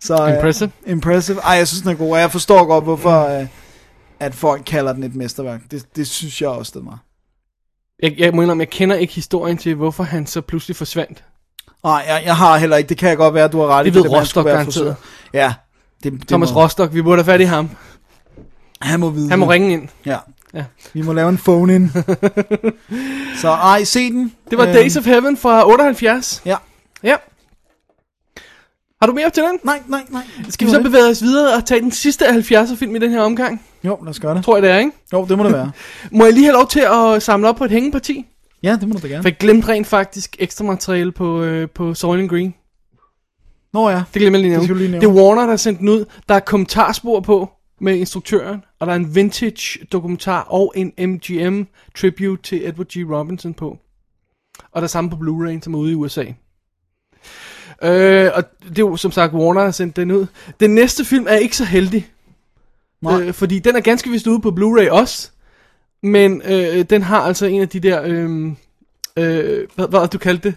Så, 0.03 0.25
Impressive. 0.27 0.71
impressive. 0.87 1.39
Ej, 1.39 1.53
jeg 1.53 1.67
synes, 1.67 1.81
den 1.81 1.91
er 1.91 1.95
god, 1.95 2.11
og 2.11 2.19
jeg 2.19 2.31
forstår 2.31 2.65
godt, 2.65 2.83
hvorfor 2.83 3.39
øh, 3.39 3.47
at 4.22 4.36
folk 4.36 4.61
kalder 4.65 4.93
den 4.93 5.03
et 5.03 5.15
mesterværk. 5.15 5.61
Det, 5.72 5.95
det 5.95 6.07
synes 6.07 6.41
jeg 6.41 6.49
også, 6.49 6.72
det 6.76 6.86
var. 6.86 6.99
Jeg, 8.03 8.15
jeg 8.17 8.34
må 8.34 8.41
indrømme, 8.41 8.61
jeg 8.61 8.69
kender 8.69 8.95
ikke 8.95 9.13
historien 9.13 9.57
til, 9.57 9.76
hvorfor 9.76 10.03
han 10.03 10.28
så 10.28 10.41
pludselig 10.41 10.76
forsvandt. 10.76 11.24
Nej, 11.84 12.03
jeg, 12.07 12.22
jeg 12.26 12.38
har 12.38 12.57
heller 12.57 12.78
ikke. 12.78 12.89
Det 12.89 12.97
kan 12.97 13.09
jeg 13.09 13.17
godt 13.17 13.34
være, 13.34 13.45
at 13.45 13.51
du 13.51 13.59
har 13.59 13.67
ret 13.67 13.84
i. 13.84 13.89
Det 13.89 13.95
ved 13.95 14.01
man 14.01 14.09
skulle 14.09 14.19
Rostock 14.22 14.47
garanteret. 14.47 14.95
Ja. 15.34 15.53
Det, 16.03 16.11
det 16.13 16.28
Thomas 16.28 16.53
må, 16.53 16.61
Rostock, 16.63 16.93
vi 16.93 17.01
burde 17.01 17.17
have 17.24 17.26
fat 17.34 17.41
i 17.41 17.43
ham. 17.43 17.69
Han 18.82 18.99
må 18.99 19.09
vide 19.09 19.30
Han 19.30 19.39
må 19.39 19.45
det. 19.45 19.51
ringe 19.51 19.74
ind. 19.74 19.88
Ja. 20.05 20.17
Ja. 20.53 20.63
Vi 20.93 21.01
må 21.01 21.13
lave 21.13 21.30
en 21.30 21.38
phone-in. 21.38 21.91
så 23.41 23.49
ej, 23.49 23.84
se 23.84 24.09
den. 24.11 24.34
Det 24.49 24.57
var 24.57 24.63
Øhm, 24.65 24.74
Days 24.74 24.97
of 24.97 25.05
Heaven 25.05 25.38
fra 25.38 25.67
78. 25.67 26.41
Ja. 26.45 26.57
Ja. 27.03 27.15
Har 29.02 29.08
du 29.08 29.14
mere 29.14 29.30
til 29.30 29.43
den? 29.43 29.60
Nej, 29.64 29.82
nej, 29.88 30.04
nej. 30.10 30.22
Skal 30.49 30.68
vi 30.68 30.72
så 30.72 30.82
bevæge 30.84 31.06
os 31.10 31.22
videre 31.22 31.56
og 31.56 31.66
tage 31.66 31.82
den 31.82 31.91
sidste 31.91 32.28
af 32.28 32.34
70'er 32.52 32.76
film 32.76 32.95
i 32.95 32.99
den 32.99 33.12
her 33.12 33.22
omgang? 33.22 33.62
Jo, 33.84 33.97
lad 34.02 34.10
os 34.10 34.20
gøre 34.20 34.36
det. 34.36 34.43
Tror 34.45 34.56
jeg 34.56 34.64
det 34.64 34.72
er, 34.72 34.78
ikke? 34.78 34.91
Jo, 35.14 35.26
det 35.26 35.38
må 35.38 35.43
det 35.43 35.54
være. 35.54 35.72
Må 36.12 36.24
jeg 36.26 36.34
lige 36.34 36.45
have 36.45 36.54
lov 36.54 36.68
til 36.68 36.80
at 37.16 37.24
samle 37.24 37.47
op 37.49 37.56
på 37.56 37.64
et 37.66 37.72
hængeparti? 37.72 38.26
Ja, 38.64 38.78
det 38.82 38.88
må 38.88 38.93
du 38.93 38.99
da 39.02 39.08
gerne. 39.08 39.24
For 39.24 39.30
jeg 39.30 39.38
glemte 39.38 39.68
rent 39.68 39.88
faktisk 39.88 40.36
ekstra 40.39 40.64
materiale 40.66 41.12
på, 41.12 41.41
øh, 41.43 41.70
på 41.70 41.93
Soylent 41.93 42.30
Green. 42.30 42.54
Nå 43.74 43.89
ja. 43.89 44.04
Det 44.14 44.22
glemte 44.22 44.39
jeg 44.39 44.47
lige 44.49 44.60
Det 44.60 44.68
nævne. 44.68 44.78
lige 44.78 44.91
Det 44.93 45.02
nævne. 45.02 45.20
er 45.20 45.24
Warner, 45.24 45.41
der 45.41 45.49
har 45.49 45.58
sendt 45.58 45.80
den 45.80 45.89
ud. 45.89 46.06
Der 46.30 46.36
er 46.36 46.39
kommentarspor 46.39 47.20
på 47.20 47.49
med 47.82 47.95
instruktøren, 47.95 48.64
og 48.80 48.88
der 48.88 48.93
er 48.93 48.97
en 48.97 49.16
vintage 49.16 49.86
dokumentar 49.91 50.41
og 50.49 50.74
en 50.76 50.91
MGM 50.97 51.62
tribute 51.95 52.41
til 52.43 52.68
Edward 52.68 52.88
G. 52.88 53.12
Robinson 53.12 53.54
på. 53.54 53.78
Og 54.72 54.82
der 54.82 54.84
er 54.84 54.88
samme 54.88 55.10
på 55.10 55.16
Blu-ray, 55.16 55.60
som 55.62 55.74
er 55.74 55.78
ude 55.78 55.91
i 55.91 55.95
USA. 55.95 56.26
Øh, 57.84 58.32
og 58.34 58.43
det 58.69 58.79
er 58.79 58.79
jo 58.79 58.97
som 58.97 59.11
sagt 59.11 59.34
Warner, 59.34 59.59
der 59.59 59.67
har 59.67 59.71
sendt 59.71 59.95
den 59.95 60.11
ud. 60.11 60.25
Den 60.59 60.75
næste 60.75 61.05
film 61.05 61.25
er 61.29 61.36
ikke 61.36 61.57
så 61.57 61.65
heldig. 61.65 62.07
Nej. 63.01 63.21
Øh, 63.21 63.34
fordi 63.34 63.59
den 63.59 63.75
er 63.75 63.79
ganske 63.79 64.09
vist 64.09 64.27
ude 64.27 64.39
på 64.41 64.49
Blu-ray 64.49 64.89
også. 64.89 65.29
Men 66.03 66.41
øh, 66.45 66.86
den 66.89 67.01
har 67.01 67.21
altså 67.21 67.45
en 67.45 67.61
af 67.61 67.69
de 67.69 67.79
der... 67.79 68.01
Øh, 68.05 68.51
øh, 69.17 69.67
hvad, 69.75 69.88
hvad 69.88 70.07
du 70.07 70.17
kaldte 70.17 70.49
det? 70.49 70.55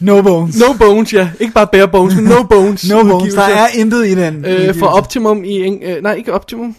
No 0.00 0.22
bones. 0.22 0.60
No 0.60 0.72
Bones, 0.78 1.12
ja. 1.12 1.30
Ikke 1.40 1.54
bare 1.54 1.66
bare 1.72 1.88
bones, 1.88 2.16
men 2.16 2.24
No 2.24 2.42
Bones. 2.50 2.90
No 2.90 3.02
bones. 3.02 3.34
Der 3.34 3.42
er 3.42 3.68
intet 3.74 4.06
i 4.06 4.14
den. 4.14 4.44
Øh, 4.44 4.74
for 4.74 4.86
Optimum 4.86 5.44
i 5.44 5.68
Eng- 5.68 5.84
øh, 5.84 6.02
nej 6.02 6.14
ikke 6.14 6.32
Optimum, 6.32 6.76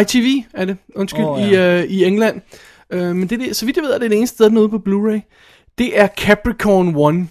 ITV 0.00 0.26
er 0.54 0.64
det, 0.64 0.76
undskyld, 0.94 1.24
oh, 1.24 1.52
ja. 1.52 1.78
i, 1.78 1.82
øh, 1.82 1.84
i 1.90 2.04
England. 2.04 2.40
Øh, 2.90 3.16
men 3.16 3.28
det, 3.28 3.42
er 3.42 3.46
det, 3.46 3.56
så 3.56 3.66
vidt 3.66 3.76
jeg 3.76 3.84
ved, 3.84 3.90
er 3.90 3.98
det 3.98 4.10
det 4.10 4.16
eneste 4.16 4.34
sted, 4.34 4.46
den 4.46 4.56
er 4.56 4.60
ude 4.60 4.68
på 4.68 4.82
Blu-ray. 4.88 5.20
Det 5.78 6.00
er 6.00 6.08
Capricorn 6.18 7.18
1, 7.20 7.28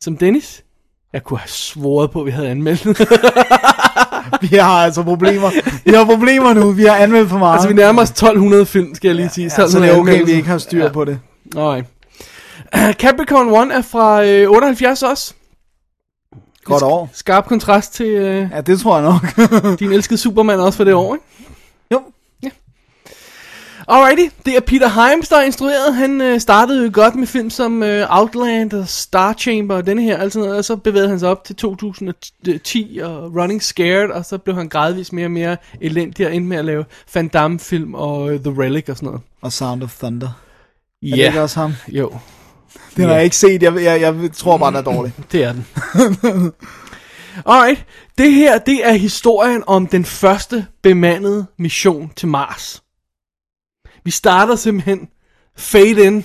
som 0.00 0.16
Dennis. 0.16 0.64
Jeg 1.12 1.22
kunne 1.24 1.38
have 1.38 1.48
svoret 1.48 2.10
på, 2.10 2.20
at 2.20 2.26
vi 2.26 2.30
havde 2.30 2.48
anmeldt. 2.48 2.86
Vi 4.50 4.56
har 4.56 4.84
altså 4.84 5.02
problemer. 5.02 5.50
Vi 5.84 5.90
har 5.90 6.04
problemer 6.04 6.52
nu. 6.52 6.70
Vi 6.70 6.84
har 6.84 6.96
anmeldt 6.96 7.30
for 7.30 7.38
meget. 7.38 7.52
altså, 7.52 7.68
vi 7.68 7.74
nærmer 7.74 8.02
os 8.02 8.10
1200 8.10 8.66
film, 8.66 8.94
skal 8.94 9.08
jeg 9.08 9.14
lige 9.16 9.28
sige. 9.28 9.44
ja, 9.44 9.48
så 9.48 9.56
det 9.62 9.62
er 9.64 9.66
1200 9.78 10.00
okay, 10.18 10.30
vi 10.30 10.36
ikke 10.36 10.48
har 10.48 10.58
styr 10.58 10.82
Ja. 10.84 10.92
på 10.92 11.04
det. 11.04 11.18
Nej. 11.54 11.82
Capricorn 13.02 13.70
1 13.70 13.76
er 13.76 13.82
fra 13.82 14.24
øh, 14.24 14.50
78 14.50 15.02
også. 15.02 15.34
Godt 16.64 16.82
år. 16.82 17.10
Skarp 17.12 17.46
kontrast 17.46 17.94
til 17.94 18.06
øh, 18.06 18.48
Ja, 18.54 18.60
det 18.60 18.80
tror 18.80 18.98
jeg 18.98 19.04
nok. 19.12 19.78
din 19.80 19.92
elskede 19.92 20.18
Superman 20.18 20.60
også 20.60 20.76
for 20.76 20.84
det 20.84 20.94
år, 20.94 21.14
ikke? 21.14 21.26
Alrighty, 23.92 24.34
det 24.46 24.56
er 24.56 24.60
Peter 24.60 24.88
Hyams, 24.88 25.28
der 25.28 25.36
er 25.36 25.42
instrueret. 25.42 25.94
Han 25.94 26.20
øh, 26.20 26.40
startede 26.40 26.84
jo 26.84 26.90
godt 26.92 27.14
med 27.14 27.26
film 27.26 27.50
som 27.50 27.82
øh, 27.82 28.06
Outland 28.18 28.72
og 28.72 28.88
Star 28.88 29.32
Chamber 29.32 29.74
og 29.76 29.86
denne 29.86 30.02
her, 30.02 30.18
altså 30.18 30.38
noget, 30.38 30.56
og 30.56 30.64
så 30.64 30.76
bevægede 30.76 31.08
han 31.08 31.18
sig 31.18 31.28
op 31.28 31.44
til 31.44 31.56
2010 31.56 33.00
og 33.02 33.36
Running 33.36 33.62
Scared, 33.62 34.10
og 34.10 34.24
så 34.24 34.38
blev 34.38 34.56
han 34.56 34.68
gradvist 34.68 35.12
mere 35.12 35.26
og 35.26 35.30
mere 35.30 35.56
elendig 35.80 36.26
og 36.26 36.34
endte 36.34 36.48
med 36.48 36.56
at 36.56 36.64
lave 36.64 36.84
Van 37.14 37.28
Damme-film 37.28 37.94
og 37.94 38.32
øh, 38.32 38.40
The 38.40 38.62
Relic 38.62 38.84
og 38.88 38.96
sådan 38.96 39.06
noget. 39.06 39.20
Og 39.42 39.52
Sound 39.52 39.82
of 39.82 39.98
Thunder. 39.98 40.40
Ja, 41.02 41.10
Er 41.10 41.16
det 41.16 41.24
ikke 41.26 41.42
også 41.42 41.60
ham? 41.60 41.72
jo, 41.88 42.12
Den 42.96 43.04
har 43.04 43.14
jeg 43.14 43.24
ikke 43.24 43.36
set. 43.36 43.62
Jeg, 43.62 43.74
jeg, 43.76 44.00
jeg 44.00 44.30
tror 44.32 44.56
bare, 44.58 44.70
den 44.70 44.76
er 44.78 44.82
dårlig. 44.82 45.12
det 45.32 45.44
er 45.44 45.52
den. 45.52 45.66
Alright, 47.46 47.84
det 48.18 48.32
her, 48.32 48.58
det 48.58 48.88
er 48.88 48.92
historien 48.92 49.62
om 49.66 49.86
den 49.86 50.04
første 50.04 50.66
bemandede 50.82 51.46
mission 51.58 52.10
til 52.16 52.28
Mars. 52.28 52.82
Vi 54.04 54.10
starter 54.10 54.56
simpelthen 54.56 55.08
fade 55.56 56.04
in, 56.04 56.24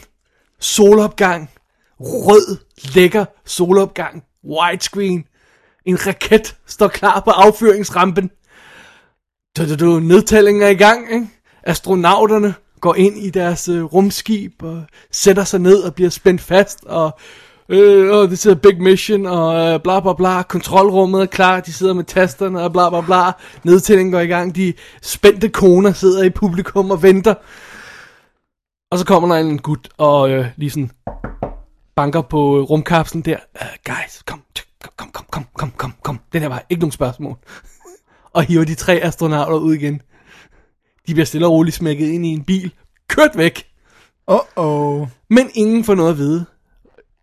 solopgang, 0.59 1.49
rød, 1.99 2.57
lækker 2.95 3.25
solopgang, 3.45 4.23
widescreen. 4.43 5.25
En 5.85 6.07
raket 6.07 6.55
står 6.65 6.87
klar 6.87 7.19
på 7.19 7.31
affyringsrampen. 7.31 8.31
Du, 9.57 9.69
du, 9.69 9.75
du, 9.75 9.99
nedtællingen 9.99 10.63
er 10.63 10.67
i 10.67 10.75
gang, 10.75 11.13
ikke? 11.13 11.27
Astronauterne 11.63 12.53
går 12.81 12.95
ind 12.95 13.17
i 13.17 13.29
deres 13.29 13.69
øh, 13.69 13.83
rumskib 13.83 14.63
og 14.63 14.83
sætter 15.11 15.43
sig 15.43 15.59
ned 15.59 15.77
og 15.77 15.95
bliver 15.95 16.09
spændt 16.09 16.41
fast, 16.41 16.83
og 16.85 17.19
øh, 17.69 18.11
oh, 18.11 18.29
det 18.29 18.39
sidder 18.39 18.57
big 18.57 18.81
mission, 18.81 19.25
og 19.25 19.73
øh, 19.73 19.79
bla 19.79 19.99
bla 19.99 20.13
bla, 20.13 20.43
kontrolrummet 20.43 21.21
er 21.21 21.25
klar, 21.25 21.59
de 21.59 21.73
sidder 21.73 21.93
med 21.93 22.03
tasterne, 22.03 22.61
og 22.61 22.71
bla 22.71 22.89
bla 22.89 23.01
bla, 23.01 23.31
nedtællingen 23.63 24.11
går 24.11 24.19
i 24.19 24.27
gang, 24.27 24.55
de 24.55 24.73
spændte 25.01 25.49
koner 25.49 25.93
sidder 25.93 26.23
i 26.23 26.29
publikum 26.29 26.91
og 26.91 27.03
venter. 27.03 27.33
Og 28.91 28.99
så 28.99 29.05
kommer 29.05 29.35
der 29.35 29.41
en 29.41 29.59
gut 29.59 29.89
og 29.97 30.29
øh, 30.29 30.47
lige 30.55 30.69
sådan 30.69 30.91
banker 31.95 32.21
på 32.21 32.57
øh, 32.57 32.63
rumkapslen 32.63 33.21
der. 33.21 33.37
Uh, 33.61 33.67
guys, 33.85 34.23
kom, 34.25 34.41
kom, 34.97 35.09
kom, 35.13 35.25
kom, 35.31 35.45
kom, 35.53 35.71
kom, 35.77 35.93
kom. 36.03 36.19
Den 36.33 36.41
her 36.41 36.49
var 36.49 36.65
ikke 36.69 36.81
nogen 36.81 36.91
spørgsmål. 36.91 37.37
og 38.33 38.43
hiver 38.43 38.65
de 38.65 38.75
tre 38.75 38.93
astronauter 38.93 39.57
ud 39.57 39.73
igen. 39.73 40.01
De 41.07 41.13
bliver 41.13 41.25
stille 41.25 41.47
og 41.47 41.51
roligt 41.53 41.75
smækket 41.75 42.07
ind 42.07 42.25
i 42.25 42.29
en 42.29 42.43
bil. 42.43 42.73
Kørt 43.07 43.37
væk. 43.37 43.67
Uh-oh. 44.31 45.07
Men 45.29 45.49
ingen 45.53 45.83
får 45.83 45.95
noget 45.95 46.11
at 46.11 46.17
vide. 46.17 46.45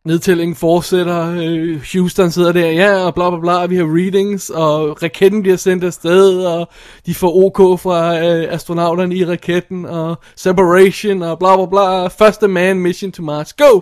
Nedtællingen 0.05 0.57
fortsætter, 0.57 1.35
øh, 1.43 1.81
Houston 1.93 2.31
sidder 2.31 2.53
der, 2.53 2.71
ja, 2.71 2.95
og 3.07 3.15
bla 3.15 3.31
bla 3.31 3.39
bla, 3.41 3.67
vi 3.67 3.77
har 3.77 3.97
readings, 3.97 4.51
og 4.51 5.03
raketten 5.03 5.43
bliver 5.43 5.57
sendt 5.57 5.85
afsted, 5.85 6.45
og 6.45 6.69
de 7.07 7.15
får 7.15 7.37
OK 7.37 7.81
fra 7.81 8.19
øh, 8.19 8.53
astronauterne 8.55 9.15
i 9.17 9.25
raketten, 9.27 9.85
og 9.87 10.19
separation, 10.37 11.23
og 11.23 11.39
bla 11.39 11.57
bla 11.57 11.67
bla, 11.67 12.07
første 12.07 12.49
man 12.49 12.77
mission 12.77 13.13
to 13.13 13.23
Mars, 13.23 13.53
go! 13.53 13.81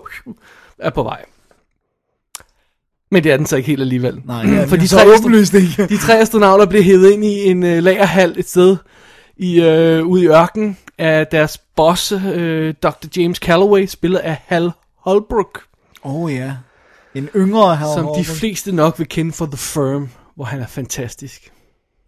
Er 0.78 0.90
på 0.90 1.02
vej. 1.02 1.24
Men 3.10 3.24
det 3.24 3.32
er 3.32 3.36
den 3.36 3.46
så 3.46 3.56
ikke 3.56 3.66
helt 3.66 3.80
alligevel. 3.80 4.20
Nej, 4.24 4.36
ja, 4.54 4.64
For 4.64 4.76
de 4.76 4.86
tre 4.86 5.00
astro- 5.02 5.86
de 5.88 5.98
tre 5.98 6.18
astronauter 6.18 6.66
bliver 6.66 6.82
hævet 6.84 7.10
ind 7.12 7.24
i 7.24 7.44
en 7.50 7.62
øh, 7.64 7.82
lagerhal 7.82 8.34
et 8.38 8.48
sted 8.48 8.76
i, 9.36 9.60
øh, 9.62 10.06
ude 10.06 10.22
i 10.22 10.26
ørkenen 10.28 10.78
af 10.98 11.26
deres 11.26 11.58
boss, 11.76 12.12
øh, 12.12 12.74
Dr. 12.82 13.06
James 13.16 13.38
Calloway, 13.38 13.86
spillet 13.86 14.18
af 14.18 14.36
Hal 14.46 14.70
Holbrook, 14.98 15.62
oh, 16.02 16.34
ja. 16.34 16.56
En 17.14 17.28
yngre 17.36 17.76
her. 17.76 17.94
som 17.94 18.14
de 18.18 18.24
fleste 18.24 18.72
nok 18.72 18.98
vil 18.98 19.08
kende 19.08 19.32
for 19.32 19.46
The 19.46 19.56
Firm, 19.56 20.08
hvor 20.36 20.44
han 20.44 20.60
er 20.60 20.66
fantastisk. 20.66 21.52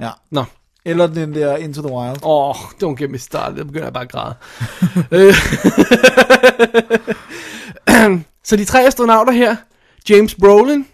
Ja. 0.00 0.10
Nå, 0.30 0.44
Eller 0.84 1.06
den 1.06 1.34
der 1.34 1.56
Into 1.56 1.82
the 1.82 1.94
Wild. 1.94 2.18
åh, 2.22 2.48
oh, 2.50 2.54
don't 2.56 2.94
get 2.96 3.10
me 3.10 3.18
started, 3.18 3.56
der 3.58 3.64
begynder 3.64 3.86
jeg 3.86 3.92
bare 3.92 4.04
at 4.04 4.10
græde. 4.12 4.34
Så 8.44 8.56
de 8.56 8.64
tre 8.64 8.86
astronauter 8.86 9.32
her, 9.32 9.56
James 10.10 10.34
Brolin, 10.34 10.86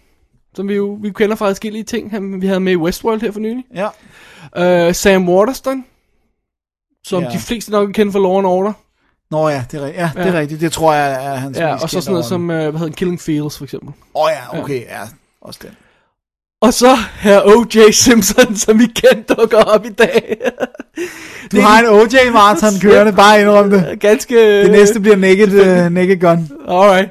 som 0.55 0.67
vi 0.67 0.73
jo 0.75 0.97
vi 1.01 1.09
kender 1.11 1.35
fra 1.35 1.49
forskellige 1.49 1.83
ting, 1.83 2.11
han, 2.11 2.41
vi 2.41 2.47
havde 2.47 2.59
med 2.59 2.71
i 2.73 2.75
Westworld 2.75 3.21
her 3.21 3.31
for 3.31 3.39
nylig. 3.39 3.63
Ja. 3.75 4.87
Uh, 4.87 4.93
Sam 4.93 5.29
Waterston, 5.29 5.85
som 7.03 7.23
Ja. 7.23 7.29
de 7.29 7.37
fleste 7.37 7.71
nok 7.71 7.87
vil 7.87 7.93
kende 7.93 8.11
fra 8.11 8.19
Law 8.19 8.37
and 8.37 8.47
Order. 8.47 8.73
Nå 9.31 9.49
ja, 9.49 9.63
det 9.71 9.81
er, 9.83 9.87
ja, 9.87 10.11
det 10.15 10.21
er 10.27 10.33
Ja. 10.33 10.39
rigtigt. 10.39 10.61
Det 10.61 10.71
tror 10.71 10.93
jeg 10.93 11.25
er 11.25 11.35
hans 11.35 11.57
Ja, 11.57 11.73
og 11.73 11.89
så 11.89 12.01
sådan 12.01 12.11
noget 12.13 12.25
som, 12.25 12.41
uh, 12.41 12.47
hvad 12.55 12.71
hedder 12.71 12.93
Killing 12.93 13.21
Fields 13.21 13.57
for 13.57 13.63
eksempel. 13.63 13.89
Åh 14.15 14.23
oh, 14.23 14.31
ja, 14.31 14.59
okay, 14.63 14.81
ja. 14.81 14.99
Også 15.41 15.59
den. 15.63 15.71
Og 16.61 16.73
så 16.73 16.95
her 17.19 17.41
O.J. 17.45 17.91
Simpson, 17.91 18.55
som 18.55 18.79
vi 18.79 18.85
kendte 18.85 19.33
dukker 19.33 19.57
op 19.63 19.85
i 19.85 19.89
dag. 19.89 20.37
Du 21.51 21.61
har 21.61 21.79
en 21.79 21.85
OJ 21.85 22.31
Martin 22.33 22.79
kørende, 22.89 23.13
bare 23.13 23.41
indrøm 23.41 23.69
det. 23.69 23.99
Ganske... 23.99 24.63
Det 24.63 24.71
næste 24.71 24.99
bliver 24.99 25.15
Naked, 25.15 25.47
uh, 25.85 25.91
naked 25.93 26.19
Gun. 26.19 26.49
Alright. 26.67 27.09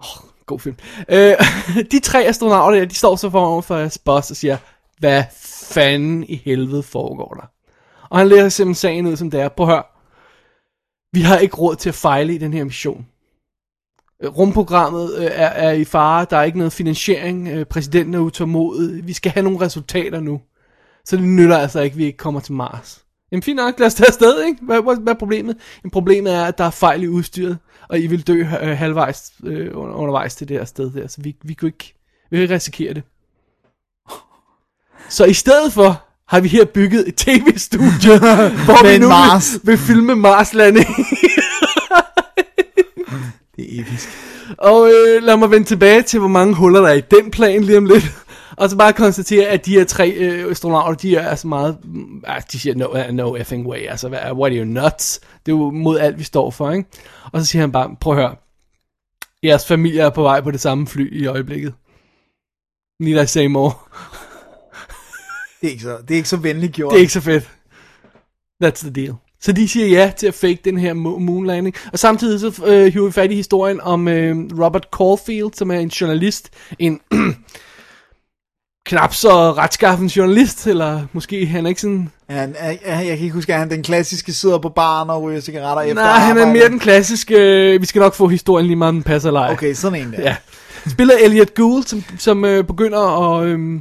Oh, 0.00 0.06
god 0.46 0.60
film. 0.60 0.76
Øh, 1.08 1.34
de 1.92 1.98
tre 2.00 2.24
astronauter 2.24 2.78
der, 2.78 2.84
de 2.84 2.94
står 2.94 3.16
så 3.16 3.30
foran 3.30 3.62
for 3.62 3.76
deres 3.76 3.98
boss 3.98 4.30
og 4.30 4.36
siger, 4.36 4.56
hvad 4.98 5.22
fanden 5.68 6.24
i 6.28 6.42
helvede 6.44 6.82
foregår 6.82 7.34
der? 7.40 7.46
Og 8.10 8.18
han 8.18 8.28
lærer 8.28 8.48
simpelthen 8.48 8.74
sagen 8.80 9.06
ud, 9.06 9.16
som 9.16 9.30
det 9.30 9.40
er. 9.40 9.48
Prøv 9.48 9.66
at 9.66 9.72
høre. 9.72 9.82
Vi 11.14 11.20
har 11.20 11.38
ikke 11.38 11.56
råd 11.56 11.76
til 11.76 11.88
at 11.88 11.94
fejle 11.94 12.34
i 12.34 12.38
den 12.38 12.52
her 12.52 12.64
mission. 12.64 13.06
Øh, 14.22 14.38
rumprogrammet 14.38 15.14
øh, 15.18 15.24
er, 15.24 15.48
er 15.48 15.72
i 15.72 15.84
fare, 15.84 16.26
der 16.30 16.36
er 16.36 16.42
ikke 16.42 16.58
noget 16.58 16.72
finansiering, 16.72 17.48
øh, 17.48 17.66
præsidenten 17.66 18.14
er 18.14 18.18
utålmodig, 18.18 19.06
vi 19.06 19.12
skal 19.12 19.32
have 19.32 19.44
nogle 19.44 19.60
resultater 19.60 20.20
nu. 20.20 20.40
Så 21.04 21.16
det 21.16 21.24
nytter 21.24 21.56
altså 21.56 21.80
ikke, 21.80 21.94
at 21.94 21.98
vi 21.98 22.04
ikke 22.04 22.18
kommer 22.18 22.40
til 22.40 22.52
Mars. 22.52 23.04
Jamen 23.32 23.42
fint 23.42 23.56
nok, 23.56 23.78
lad 23.78 23.86
os 23.86 23.94
tage 23.94 24.06
afsted, 24.06 24.44
ikke? 24.44 24.64
Hvad, 24.64 24.82
hvad, 24.82 24.96
hvad 24.96 25.12
er 25.12 25.18
problemet? 25.18 25.56
Jamen, 25.84 25.90
problemet 25.90 26.34
er, 26.34 26.44
at 26.44 26.58
der 26.58 26.64
er 26.64 26.70
fejl 26.70 27.02
i 27.02 27.08
udstyret, 27.08 27.58
og 27.88 27.98
I 27.98 28.06
vil 28.06 28.26
dø 28.26 28.40
øh, 28.40 28.78
halvvejs 28.78 29.32
øh, 29.44 29.70
undervejs 29.74 30.34
til 30.34 30.48
det 30.48 30.56
her 30.56 30.64
sted 30.64 30.90
der, 30.90 31.06
så 31.06 31.22
vi, 31.22 31.36
vi 31.42 31.54
kunne 31.54 31.68
ikke, 31.68 31.94
vi 32.30 32.36
kan 32.36 32.42
ikke 32.42 32.54
risikere 32.54 32.94
det. 32.94 33.02
Så 35.08 35.24
i 35.24 35.32
stedet 35.32 35.72
for 35.72 36.04
har 36.28 36.40
vi 36.40 36.48
her 36.48 36.64
bygget 36.64 37.08
et 37.08 37.14
tv-studie, 37.16 38.18
hvor 38.66 38.92
vi 38.92 38.98
nu 38.98 39.08
Mars. 39.08 39.52
vil, 39.52 39.60
vil 39.70 39.78
filme 39.78 40.14
Marslanding. 40.14 40.86
Det 43.56 43.76
er 43.76 43.80
episk. 43.80 44.08
Og 44.58 44.88
øh, 44.90 45.22
lad 45.22 45.36
mig 45.36 45.50
vende 45.50 45.66
tilbage 45.66 46.02
til, 46.02 46.18
hvor 46.18 46.28
mange 46.28 46.54
huller 46.54 46.80
der 46.80 46.88
er 46.88 46.92
i 46.94 47.00
den 47.00 47.30
plan 47.30 47.64
lige 47.64 47.78
om 47.78 47.84
lidt. 47.84 48.04
Og 48.56 48.70
så 48.70 48.76
bare 48.76 48.92
konstatere, 48.92 49.46
at 49.46 49.66
de 49.66 49.70
her 49.70 49.84
tre 49.84 50.10
øh, 50.10 50.50
astronauter, 50.50 50.94
de 50.94 51.16
er 51.16 51.28
altså 51.28 51.46
meget... 51.48 51.78
mm, 51.84 52.22
ah, 52.26 52.42
De 52.52 52.58
siger, 52.58 52.74
no, 52.74 52.86
uh, 52.86 53.14
no 53.14 53.36
effing 53.36 53.66
way, 53.66 53.78
altså, 53.88 54.08
what 54.08 54.52
are 54.52 54.58
you 54.58 54.64
nuts? 54.64 55.20
Det 55.46 55.52
er 55.52 55.56
jo 55.56 55.70
mod 55.70 55.98
alt, 55.98 56.18
vi 56.18 56.24
står 56.24 56.50
for, 56.50 56.70
ikke? 56.70 56.88
Og 57.32 57.40
så 57.40 57.46
siger 57.46 57.62
han 57.62 57.72
bare, 57.72 57.96
prøv 58.00 58.12
at 58.12 58.22
høre. 58.22 58.34
Jeres 59.42 59.66
familie 59.66 60.00
er 60.00 60.10
på 60.10 60.22
vej 60.22 60.40
på 60.40 60.50
det 60.50 60.60
samme 60.60 60.86
fly 60.86 61.22
i 61.22 61.26
øjeblikket. 61.26 61.74
Need 63.00 63.22
I 63.22 63.26
say 63.26 63.46
more? 63.46 63.72
Det 65.64 65.68
er 65.68 65.72
ikke 65.72 65.82
så, 65.84 65.96
det 66.08 66.14
er 66.14 66.16
ikke 66.16 66.28
så 66.28 66.36
venligt 66.36 66.72
gjort. 66.72 66.90
Det 66.92 66.96
er 66.96 67.00
ikke 67.00 67.12
så 67.12 67.20
fedt. 67.20 67.50
That's 68.64 68.80
the 68.82 68.90
deal. 68.90 69.14
Så 69.40 69.52
de 69.52 69.68
siger 69.68 69.86
ja 69.86 70.12
til 70.16 70.26
at 70.26 70.34
fake 70.34 70.58
den 70.64 70.78
her 70.78 70.92
mo- 70.94 71.18
moonlanding. 71.18 71.74
Og 71.92 71.98
samtidig 71.98 72.40
så 72.40 72.64
øh, 72.66 72.92
hiver 72.92 73.06
vi 73.06 73.12
fat 73.12 73.30
i 73.30 73.34
historien 73.34 73.80
om 73.80 74.08
øh, 74.08 74.36
Robert 74.60 74.86
Caulfield, 74.96 75.52
som 75.54 75.70
er 75.70 75.78
en 75.78 75.88
journalist. 75.88 76.50
En 76.78 77.00
knap 78.86 79.14
så 79.14 79.52
retskaffen 79.52 80.06
journalist, 80.06 80.66
eller 80.66 81.02
måske 81.12 81.46
han 81.46 81.64
er 81.64 81.68
ikke 81.68 81.80
sådan... 81.80 82.10
Han, 82.28 82.54
er, 82.58 82.76
er- 82.82 83.00
jeg 83.00 83.16
kan 83.16 83.24
ikke 83.24 83.34
huske, 83.34 83.52
at 83.52 83.58
han 83.58 83.70
den 83.70 83.82
klassiske 83.82 84.32
sidder 84.32 84.58
på 84.58 84.68
baren 84.68 85.10
og 85.10 85.22
ryger 85.22 85.40
cigaretter 85.40 85.82
efter 85.82 85.94
Nej, 86.02 86.18
han 86.18 86.38
er 86.38 86.46
mere 86.52 86.68
den 86.68 86.78
klassiske... 86.78 87.34
Øh, 87.74 87.80
vi 87.80 87.86
skal 87.86 88.00
nok 88.00 88.14
få 88.14 88.28
historien 88.28 88.66
lige 88.66 88.76
meget, 88.76 88.94
den 88.94 89.02
passer 89.02 89.28
eller 89.28 89.40
ej. 89.40 89.52
Okay, 89.52 89.74
sådan 89.74 90.00
en 90.02 90.12
der. 90.12 90.20
Ja. 90.22 90.36
Spiller 90.88 91.14
Elliot 91.24 91.54
Gould, 91.54 91.84
som, 91.84 92.04
som 92.18 92.44
øh, 92.44 92.64
begynder 92.64 93.32
at, 93.38 93.46
øh, 93.46 93.80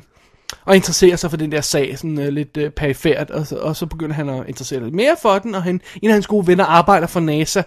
at 0.68 0.76
interessere 0.76 1.18
sig 1.18 1.30
for 1.30 1.38
den 1.38 1.52
der 1.52 1.62
sag, 1.62 1.98
sådan 1.98 2.20
øh, 2.20 2.28
lidt 2.28 2.58
øh, 2.58 2.72
perifært, 2.72 3.30
og, 3.32 3.48
så- 3.48 3.58
og 3.58 3.76
så 3.76 3.86
begynder 3.86 4.16
han 4.16 4.30
at 4.30 4.48
interessere 4.48 4.78
sig 4.80 4.84
lidt 4.86 4.96
mere 4.96 5.16
for 5.22 5.40
den, 5.40 5.56
og 5.56 5.64
han, 5.64 5.82
en 6.02 6.10
af 6.10 6.14
hans 6.14 6.28
gode 6.28 6.48
venner 6.48 6.66
arbejder 6.66 7.08
for 7.08 7.20
NASA, 7.20 7.62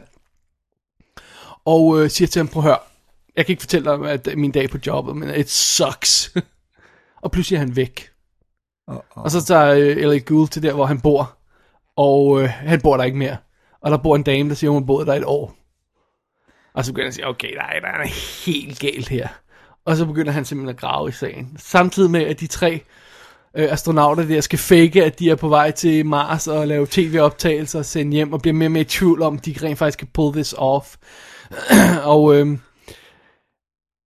og 1.64 2.02
øh, 2.02 2.10
siger 2.10 2.28
til 2.28 2.40
ham, 2.40 2.48
prøv 2.48 2.60
at 2.62 2.68
høre, 2.68 2.78
jeg 3.36 3.46
kan 3.46 3.52
ikke 3.52 3.62
fortælle 3.62 3.90
dig, 3.90 4.10
at 4.10 4.28
min 4.36 4.52
dag 4.52 4.70
på 4.70 4.78
jobbet, 4.86 5.16
men 5.16 5.34
it 5.34 5.50
sucks. 5.50 6.34
og 7.22 7.30
pludselig 7.30 7.56
er 7.56 7.60
han 7.60 7.76
væk. 7.76 8.08
Oh, 8.88 8.96
Og 9.10 9.30
så 9.30 9.44
tager 9.44 9.66
øh, 9.74 9.78
Elliot 9.96 10.24
Gould 10.24 10.48
til 10.48 10.62
der, 10.62 10.72
hvor 10.72 10.86
han 10.86 11.00
bor, 11.00 11.36
og 11.96 12.42
øh, 12.42 12.48
han 12.48 12.80
bor 12.80 12.96
der 12.96 13.04
ikke 13.04 13.18
mere. 13.18 13.36
Og 13.80 13.90
der 13.90 13.96
bor 13.96 14.16
en 14.16 14.22
dame, 14.22 14.48
der 14.48 14.54
siger, 14.54 14.70
hun 14.70 14.82
har 14.82 14.86
boet 14.86 15.06
der 15.06 15.14
et 15.14 15.24
år. 15.24 15.54
Og 16.74 16.84
så 16.84 16.92
begynder 16.92 17.04
han 17.04 17.08
at 17.08 17.14
sige, 17.14 17.26
okay, 17.26 17.54
nej, 17.54 17.78
der 17.82 17.88
er 17.88 18.06
helt 18.46 18.78
galt 18.80 19.08
her. 19.08 19.28
Og 19.86 19.96
så 19.96 20.06
begynder 20.06 20.32
han 20.32 20.44
simpelthen 20.44 20.74
at 20.76 20.80
grave 20.80 21.08
i 21.08 21.12
sagen. 21.12 21.56
Samtidig 21.58 22.10
med, 22.10 22.20
at 22.20 22.40
de 22.40 22.46
tre 22.46 22.82
øh, 23.56 23.72
astronauter 23.72 24.24
der 24.24 24.40
skal 24.40 24.58
fake, 24.58 25.04
at 25.04 25.18
de 25.18 25.30
er 25.30 25.34
på 25.34 25.48
vej 25.48 25.70
til 25.70 26.06
Mars 26.06 26.48
og 26.48 26.66
lave 26.66 26.86
tv-optagelser 26.90 27.78
og 27.78 27.84
sende 27.84 28.12
hjem, 28.12 28.32
og 28.32 28.42
bliver 28.42 28.54
mere 28.54 28.66
og 28.66 28.72
mere 28.72 28.80
i 28.80 28.84
tvivl 28.84 29.22
om, 29.22 29.38
de 29.38 29.54
rent 29.62 29.78
faktisk 29.78 29.98
kan 29.98 30.08
pull 30.14 30.32
this 30.32 30.54
off. 30.58 30.96
og 32.14 32.36
øh, 32.36 32.58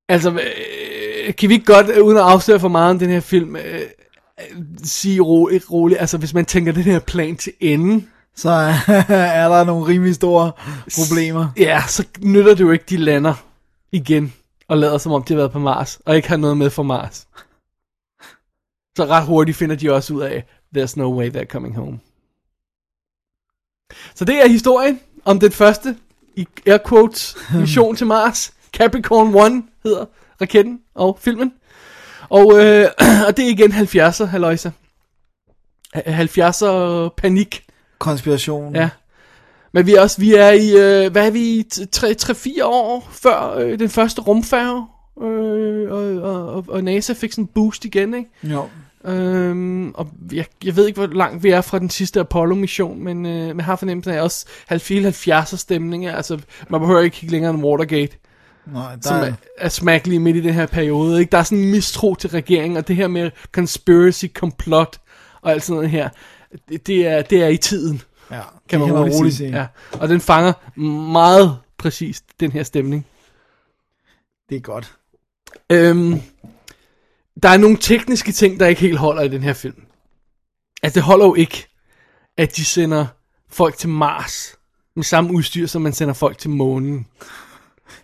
altså, 0.10 0.32
øh, 0.32 1.36
kan 1.36 1.50
vi 1.50 1.54
ikke 1.54 1.74
godt, 1.74 1.90
øh, 1.90 2.04
uden 2.04 2.18
at 2.18 2.24
afsløre 2.24 2.60
for 2.60 2.68
meget 2.68 2.92
om 2.92 3.00
den 3.00 3.10
her 3.10 3.20
film, 3.20 3.56
øh, 3.56 3.76
øh, 3.76 3.82
sige 4.84 5.22
roligt, 5.22 5.72
roligt, 5.72 6.02
altså 6.02 6.18
hvis 6.18 6.34
man 6.34 6.46
tænker 6.46 6.72
den 6.72 6.84
her 6.84 7.00
plan 7.00 7.36
til 7.36 7.54
ende, 7.60 8.06
Så 8.36 8.50
er 8.50 9.48
der 9.50 9.64
nogle 9.64 9.88
rimelig 9.88 10.16
store 10.16 10.52
problemer. 10.98 11.48
Ja, 11.58 11.84
så 11.88 12.06
nytter 12.22 12.54
det 12.54 12.60
jo 12.60 12.72
ikke, 12.72 12.86
de 12.90 12.98
lander 12.98 13.34
igen 13.92 14.34
og 14.70 14.78
lader 14.78 14.98
som 14.98 15.12
om, 15.12 15.24
de 15.24 15.34
har 15.34 15.38
været 15.38 15.52
på 15.52 15.60
Mars, 15.60 16.00
og 16.06 16.16
ikke 16.16 16.30
har 16.30 16.38
noget 16.38 16.58
med 16.58 16.70
fra 16.70 16.84
Mars. 16.84 17.28
Så 18.98 19.06
ret 19.06 19.26
hurtigt 19.26 19.58
finder 19.58 19.76
de 19.76 19.94
også 19.94 20.14
ud 20.14 20.22
af, 20.22 20.46
there's 20.78 20.94
no 20.96 21.18
way 21.18 21.30
they're 21.30 21.46
coming 21.46 21.76
home. 21.76 22.00
Så 24.16 24.26
det 24.26 24.44
er 24.44 24.48
historien 24.48 25.00
om 25.26 25.40
den 25.40 25.52
første, 25.52 25.98
i 26.36 26.48
air 26.68 26.78
quotes, 26.90 27.38
mission 27.60 27.96
til 27.96 28.08
Mars. 28.08 28.54
Capricorn 28.74 29.54
1 29.54 29.64
hedder 29.84 30.06
raketten 30.42 30.82
og 30.96 31.18
filmen. 31.22 31.54
Og, 32.30 32.66
øh, 32.66 32.88
og 33.28 33.38
det 33.38 33.46
er 33.46 33.50
igen 33.50 33.72
70'er, 33.72 34.26
halløjsa. 34.26 34.70
70'er 35.96 37.10
panik. 37.18 37.66
Konspiration. 38.00 38.76
Ja. 38.76 38.90
Men 39.72 39.86
vi 39.86 39.96
er 39.96 40.02
også, 40.02 40.22
vi 40.22 40.34
er 40.34 40.52
i, 40.52 40.70
øh, 40.70 41.12
hvad 41.12 41.28
er 41.28 41.32
vi, 41.32 41.66
3-4 41.96 42.64
år 42.64 43.10
før 43.12 43.58
øh, 43.58 43.80
den 43.80 43.90
første 43.90 44.22
rumfærge, 44.22 44.86
øh, 45.22 45.92
og, 45.92 46.32
og, 46.32 46.54
og, 46.54 46.66
og 46.68 46.84
NASA 46.84 47.14
fik 47.14 47.32
sådan 47.32 47.44
en 47.44 47.50
boost 47.56 47.86
igen, 47.86 48.14
ikke? 48.14 48.30
Jo. 48.44 48.68
Øhm, 49.06 49.92
og 49.92 50.08
jeg, 50.34 50.46
jeg 50.64 50.76
ved 50.76 50.88
ikke, 50.88 51.00
hvor 51.00 51.16
langt 51.16 51.44
vi 51.44 51.50
er 51.50 51.62
fra 51.62 51.80
den 51.80 51.90
sidste 51.90 52.20
Apollo-mission, 52.20 53.04
men 53.04 53.26
øh, 53.26 53.56
man 53.56 53.66
har 53.66 53.76
fornemmelsen 53.76 54.14
af 54.14 54.22
også 54.22 54.46
70'er 54.72 55.58
stemning. 55.58 56.06
Altså, 56.06 56.40
man 56.70 56.80
behøver 56.82 57.02
ikke 57.02 57.16
kigge 57.16 57.32
længere 57.32 57.54
end 57.54 57.64
Watergate, 57.64 58.18
Nej, 58.74 58.96
der 58.96 59.02
som 59.02 59.18
er, 59.18 59.34
er, 59.58 59.70
smack 59.70 60.08
lige 60.08 60.20
midt 60.20 60.38
i 60.38 60.42
den 60.42 60.54
her 60.54 60.66
periode. 60.66 61.20
Ikke? 61.20 61.32
Der 61.32 61.38
er 61.38 61.44
sådan 61.44 61.58
en 61.58 61.72
mistro 61.72 62.16
til 62.16 62.30
regeringen, 62.30 62.78
og 62.78 62.88
det 62.88 62.96
her 62.96 63.08
med 63.08 63.32
conspiracy, 63.52 64.26
complot 64.34 64.98
og 65.42 65.52
alt 65.52 65.64
sådan 65.64 65.76
noget 65.76 65.90
her, 65.90 66.10
det, 66.70 66.88
det, 66.88 67.08
er, 67.08 67.22
det 67.22 67.44
er 67.44 67.48
i 67.48 67.58
tiden 67.58 68.02
kan 68.70 68.80
det 68.82 68.94
man, 68.94 69.14
roligt, 69.14 69.36
sige. 69.36 69.58
Ja. 69.58 69.66
Og 69.92 70.10
den 70.10 70.22
fanger 70.22 70.80
meget 71.12 71.58
præcist 71.78 72.24
den 72.40 72.52
her 72.52 72.64
stemning. 72.64 73.06
Det 74.50 74.56
er 74.56 74.60
godt. 74.60 74.94
Øhm, 75.72 76.22
der 77.44 77.50
er 77.50 77.58
nogle 77.58 77.78
tekniske 77.78 78.32
ting, 78.32 78.60
der 78.60 78.68
ikke 78.68 78.82
helt 78.82 78.98
holder 78.98 79.22
i 79.22 79.28
den 79.28 79.44
her 79.44 79.54
film. 79.54 79.84
Altså 80.84 80.96
det 80.96 81.04
holder 81.04 81.26
jo 81.26 81.36
ikke, 81.36 81.68
at 82.38 82.56
de 82.56 82.66
sender 82.66 83.06
folk 83.50 83.78
til 83.78 83.90
Mars 83.90 84.56
med 84.96 85.04
samme 85.04 85.34
udstyr, 85.34 85.68
som 85.68 85.82
man 85.82 85.94
sender 85.94 86.14
folk 86.14 86.38
til 86.38 86.50
månen. 86.50 87.08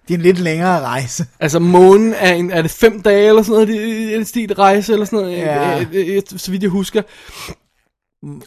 Det 0.07 0.13
er 0.13 0.18
en 0.18 0.22
lidt 0.24 0.39
længere 0.39 0.82
rejse. 0.82 1.26
Altså 1.39 1.59
månen 1.59 2.13
er, 2.13 2.34
en, 2.34 2.51
er 2.51 2.61
det 2.61 2.72
fem 2.72 3.01
dage 3.01 3.28
eller 3.28 3.41
sådan 3.41 3.53
noget, 3.53 3.68
det 3.68 4.13
er 4.13 4.18
en 4.18 4.26
stil 4.26 4.53
rejse 4.53 4.93
eller 4.93 5.05
sådan 5.05 5.20
noget, 5.20 5.38
Ja. 5.38 5.80
øh, 5.80 5.88
øh, 5.93 6.16
øh, 6.16 6.22
så 6.28 6.51
vidt 6.51 6.63
jeg 6.63 6.70
husker. 6.70 7.01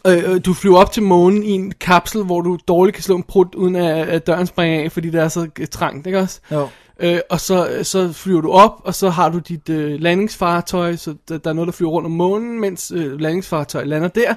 Øh, 0.07 0.33
øh, 0.35 0.41
du 0.45 0.55
flyver 0.55 0.79
op 0.79 0.93
til 0.93 1.03
månen 1.03 1.43
i 1.43 1.51
en 1.51 1.73
kapsel, 1.81 2.25
hvor 2.25 2.41
du 2.41 2.59
dårligt 2.69 2.95
kan 2.95 3.03
slå 3.05 3.17
en 3.17 3.23
prut, 3.23 3.55
uden 3.55 3.77
at, 3.77 4.09
at 4.09 4.27
døren 4.27 4.47
springer 4.47 4.85
af, 4.85 4.93
fordi 4.93 5.11
det 5.11 5.21
er 5.21 5.29
så 5.29 5.49
trangt, 5.71 6.07
ikke 6.07 6.19
også? 6.19 6.41
Jo. 6.51 6.69
Øh, 7.01 7.21
og 7.31 7.41
så, 7.41 7.81
så 7.83 8.13
flyver 8.13 8.41
du 8.41 8.51
op, 8.51 8.81
og 8.85 8.95
så 8.95 9.11
har 9.11 9.29
du 9.29 9.39
dit 9.39 9.69
øh, 9.69 10.01
landingsfartøj, 10.01 10.97
så 10.97 11.15
der, 11.29 11.39
der 11.39 11.51
er 11.51 11.55
noget, 11.55 11.67
der 11.67 11.73
flyver 11.73 11.91
rundt 11.91 12.07
om 12.07 12.13
månen, 12.13 12.61
mens 12.61 12.93
øh, 12.95 13.21
landingsfartøjet 13.21 13.89
lander 13.89 14.09
der, 14.09 14.35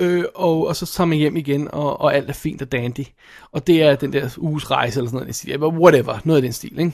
øh, 0.00 0.24
og, 0.34 0.66
og 0.66 0.76
så 0.76 0.86
tager 0.86 1.06
man 1.06 1.18
hjem 1.18 1.36
igen, 1.36 1.68
og, 1.72 2.00
og 2.00 2.14
alt 2.14 2.28
er 2.28 2.32
fint 2.32 2.62
og 2.62 2.72
dandy. 2.72 3.04
Og 3.52 3.66
det 3.66 3.82
er 3.82 3.96
den 3.96 4.12
der 4.12 4.30
uges 4.38 4.70
rejse, 4.70 4.98
eller 5.00 5.08
sådan 5.08 5.16
noget, 5.16 5.26
den 5.26 5.34
stil. 5.34 5.52
Eller 5.52 5.68
whatever, 5.68 6.18
noget 6.24 6.38
af 6.38 6.42
den 6.42 6.52
stil, 6.52 6.78
ikke? 6.78 6.92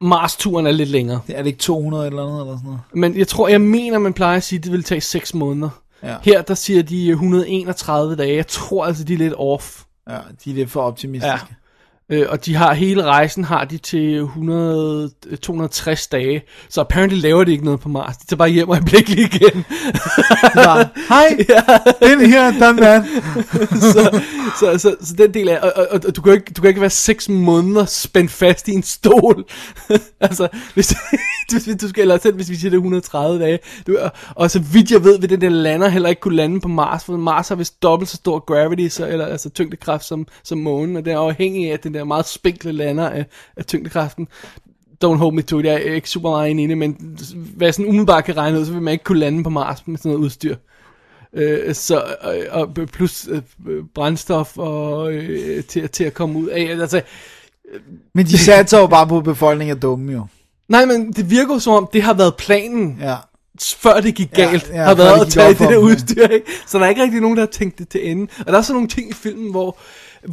Mars-turen 0.00 0.66
er 0.66 0.70
lidt 0.70 0.88
længere. 0.88 1.20
Det 1.26 1.38
er 1.38 1.42
det 1.42 1.46
ikke 1.46 1.58
200 1.58 2.06
eller 2.06 2.22
andet, 2.22 2.40
eller 2.40 2.56
sådan 2.56 2.66
noget? 2.66 2.80
Men 2.92 3.18
jeg 3.18 3.28
tror, 3.28 3.48
jeg 3.48 3.60
mener, 3.60 3.98
man 3.98 4.12
plejer 4.12 4.36
at 4.36 4.42
sige, 4.42 4.58
at 4.58 4.64
det 4.64 4.72
vil 4.72 4.84
tage 4.84 5.00
6 5.00 5.34
måneder. 5.34 5.70
Ja. 6.02 6.16
Her, 6.22 6.42
der 6.42 6.54
siger 6.54 6.82
de 6.82 7.08
131 7.08 8.16
dage. 8.16 8.36
Jeg 8.36 8.46
tror 8.46 8.86
altså, 8.86 9.04
de 9.04 9.14
er 9.14 9.18
lidt 9.18 9.34
off. 9.36 9.82
Ja, 10.08 10.18
de 10.44 10.50
er 10.50 10.54
lidt 10.54 10.70
for 10.70 10.82
optimistiske. 10.82 11.30
Ja. 11.30 11.54
Øh, 12.10 12.26
og 12.28 12.46
de 12.46 12.54
har 12.54 12.74
hele 12.74 13.02
rejsen 13.02 13.44
har 13.44 13.64
de 13.64 13.78
til 13.78 14.16
100, 14.16 15.10
260 15.42 16.06
dage. 16.06 16.42
Så 16.68 16.80
apparently 16.80 17.20
laver 17.20 17.44
de 17.44 17.52
ikke 17.52 17.64
noget 17.64 17.80
på 17.80 17.88
Mars. 17.88 18.16
De 18.16 18.26
tager 18.26 18.38
bare 18.38 18.48
hjem 18.48 18.68
og 18.68 18.74
øjeblikkeligt 18.74 19.34
igen. 19.34 19.64
Hej, 21.08 21.36
den 22.08 22.20
her, 22.20 22.50
den 22.50 22.78
der. 22.78 23.02
så, 23.92 24.22
så, 24.60 24.78
så, 24.78 24.96
så, 25.00 25.14
den 25.18 25.34
del 25.34 25.48
af, 25.48 25.58
og, 25.58 25.72
og, 25.90 26.00
og 26.06 26.16
du, 26.16 26.22
kan 26.22 26.32
ikke, 26.32 26.52
du 26.56 26.60
kan 26.60 26.68
ikke 26.68 26.80
være 26.80 26.90
6 26.90 27.28
måneder 27.28 27.84
spændt 27.84 28.30
fast 28.30 28.68
i 28.68 28.72
en 28.72 28.82
stol. 28.82 29.44
altså, 30.20 30.48
hvis, 30.74 30.94
hvis 31.50 31.76
du 31.80 31.88
skal, 31.88 32.02
eller 32.02 32.18
selv 32.18 32.36
hvis 32.36 32.50
vi 32.50 32.54
siger 32.54 32.70
det 32.70 32.76
er 32.76 32.80
130 32.80 33.44
dage. 33.44 33.58
Du, 33.86 33.98
og, 33.98 34.10
og 34.34 34.50
så 34.50 34.58
vidt 34.58 34.90
jeg 34.90 35.04
ved, 35.04 35.20
vil 35.20 35.30
den 35.30 35.40
der 35.40 35.48
lander 35.48 35.88
heller 35.88 36.08
ikke 36.08 36.20
kunne 36.20 36.36
lande 36.36 36.60
på 36.60 36.68
Mars, 36.68 37.04
for 37.04 37.16
Mars 37.16 37.48
har 37.48 37.56
vist 37.56 37.82
dobbelt 37.82 38.10
så 38.10 38.16
stor 38.16 38.38
gravity, 38.38 38.88
så, 38.88 39.08
eller 39.08 39.26
altså 39.26 39.50
tyngdekraft 39.50 40.04
som, 40.04 40.26
som 40.42 40.58
månen, 40.58 40.96
og 40.96 41.04
det 41.04 41.12
er 41.12 41.18
afhængig 41.18 41.68
af, 41.68 41.74
at 41.74 41.84
den 41.84 41.97
der 41.98 42.04
meget 42.04 42.28
spinkle 42.28 42.72
lander 42.72 43.08
af, 43.08 43.26
af 43.56 43.64
tyngdekraften. 43.66 44.28
don't 45.04 45.16
hold 45.16 45.34
me 45.34 45.42
to 45.42 45.58
it, 45.58 45.64
jeg 45.64 45.74
er 45.74 45.94
ikke 45.94 46.10
super 46.10 46.30
meget 46.30 46.50
inde 46.50 46.76
men 46.76 47.18
hvad 47.56 47.72
sådan 47.72 47.86
umiddelbart 47.86 48.24
kan 48.24 48.36
regne 48.36 48.60
ud, 48.60 48.64
så 48.66 48.72
vil 48.72 48.82
man 48.82 48.92
ikke 48.92 49.04
kunne 49.04 49.18
lande 49.18 49.44
på 49.44 49.50
Mars 49.50 49.86
med 49.86 49.98
sådan 49.98 50.10
noget 50.12 50.24
udstyr. 50.24 50.56
Øh, 51.32 51.74
så, 51.74 52.02
og, 52.20 52.36
og 52.50 52.74
plus 52.92 53.28
øh, 53.30 53.42
brændstof 53.94 54.58
og, 54.58 55.12
øh, 55.12 55.64
til, 55.64 55.88
til 55.88 56.04
at 56.04 56.14
komme 56.14 56.38
ud 56.38 56.46
af. 56.48 56.62
Altså, 56.80 57.02
Men 58.14 58.26
de 58.26 58.38
satser 58.38 58.78
jo 58.78 58.86
bare 58.86 59.06
på, 59.06 59.18
at 59.18 59.24
befolkningen 59.24 59.76
er 59.76 59.80
dumme 59.80 60.12
jo. 60.12 60.26
nej, 60.68 60.84
men 60.84 61.12
det 61.12 61.30
virker 61.30 61.54
jo 61.54 61.60
som 61.60 61.72
om, 61.72 61.88
det 61.92 62.02
har 62.02 62.14
været 62.14 62.36
planen, 62.36 62.98
Ja. 63.00 63.16
før 63.76 64.00
det 64.00 64.14
gik 64.14 64.38
Ja, 64.38 64.42
galt, 64.44 64.68
ja, 64.72 64.76
har 64.76 64.94
før 64.96 65.02
været 65.04 65.26
at 65.26 65.32
tage 65.32 65.48
det 65.48 65.58
der 65.58 65.70
ja. 65.70 65.78
udstyr, 65.78 66.26
ikke? 66.26 66.46
Så 66.66 66.78
der 66.78 66.84
er 66.84 66.88
ikke 66.88 67.02
rigtig 67.02 67.20
nogen, 67.20 67.36
der 67.36 67.42
har 67.42 67.50
tænkt 67.50 67.78
det 67.78 67.88
til 67.88 68.10
ende. 68.10 68.26
Og 68.38 68.52
der 68.52 68.58
er 68.58 68.62
sådan 68.62 68.74
nogle 68.74 68.88
ting 68.88 69.10
i 69.10 69.12
filmen, 69.12 69.50
hvor, 69.50 69.78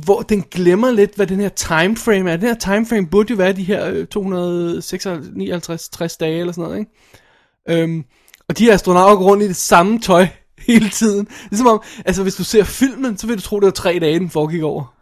hvor 0.03 0.21
den 0.21 0.41
glemmer 0.51 0.91
lidt, 0.91 1.15
hvad 1.15 1.27
den 1.27 1.39
her 1.39 1.49
timeframe 1.49 2.31
er. 2.31 2.37
Den 2.37 2.47
her 2.47 2.55
timeframe 2.55 3.07
burde 3.07 3.29
jo 3.31 3.35
være 3.37 3.53
de 3.53 3.63
her 3.63 3.89
øh, 3.89 4.07
256, 4.07 5.89
60 5.89 6.17
dage 6.17 6.39
eller 6.39 6.53
sådan 6.53 6.63
noget, 6.63 6.79
ikke? 6.79 7.83
Øhm, 7.83 8.03
og 8.47 8.57
de 8.57 8.65
her 8.65 8.73
astronauter 8.73 9.15
går 9.15 9.25
rundt 9.25 9.43
i 9.43 9.47
det 9.47 9.55
samme 9.55 9.99
tøj 9.99 10.27
hele 10.67 10.89
tiden. 10.89 11.25
Det 11.25 11.51
er 11.51 11.55
som 11.55 11.67
om, 11.67 11.81
altså 12.05 12.23
hvis 12.23 12.35
du 12.35 12.43
ser 12.43 12.63
filmen, 12.63 13.17
så 13.17 13.27
vil 13.27 13.35
du 13.37 13.41
tro, 13.41 13.59
det 13.59 13.65
var 13.65 13.71
tre 13.71 13.97
dage, 14.01 14.19
den 14.19 14.29
foregik 14.29 14.63
over. 14.63 14.93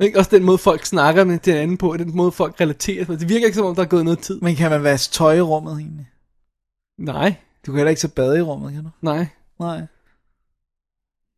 Ikke? 0.00 0.18
Også 0.18 0.30
den 0.36 0.44
måde, 0.44 0.58
folk 0.58 0.84
snakker 0.84 1.24
med 1.24 1.38
hinanden 1.44 1.76
på, 1.76 1.96
den 1.96 2.16
måde, 2.16 2.32
folk 2.32 2.60
relaterer 2.60 3.04
sig. 3.04 3.20
Det 3.20 3.28
virker 3.28 3.46
ikke 3.46 3.56
som 3.56 3.66
om, 3.66 3.74
der 3.74 3.82
er 3.82 3.86
gået 3.86 4.04
noget 4.04 4.18
tid. 4.18 4.40
Men 4.40 4.56
kan 4.56 4.70
man 4.70 4.82
vaske 4.82 5.12
tøj 5.12 5.34
i 5.36 5.40
rummet 5.40 5.72
egentlig? 5.78 6.06
Nej, 6.98 7.34
Du 7.66 7.72
kan 7.72 7.76
heller 7.78 7.90
ikke 7.90 8.00
tage 8.00 8.10
bade 8.10 8.38
i 8.38 8.42
rummet, 8.42 8.72
kan 8.72 8.84
du? 8.84 8.90
nej. 9.02 9.26
Nej. 9.60 9.80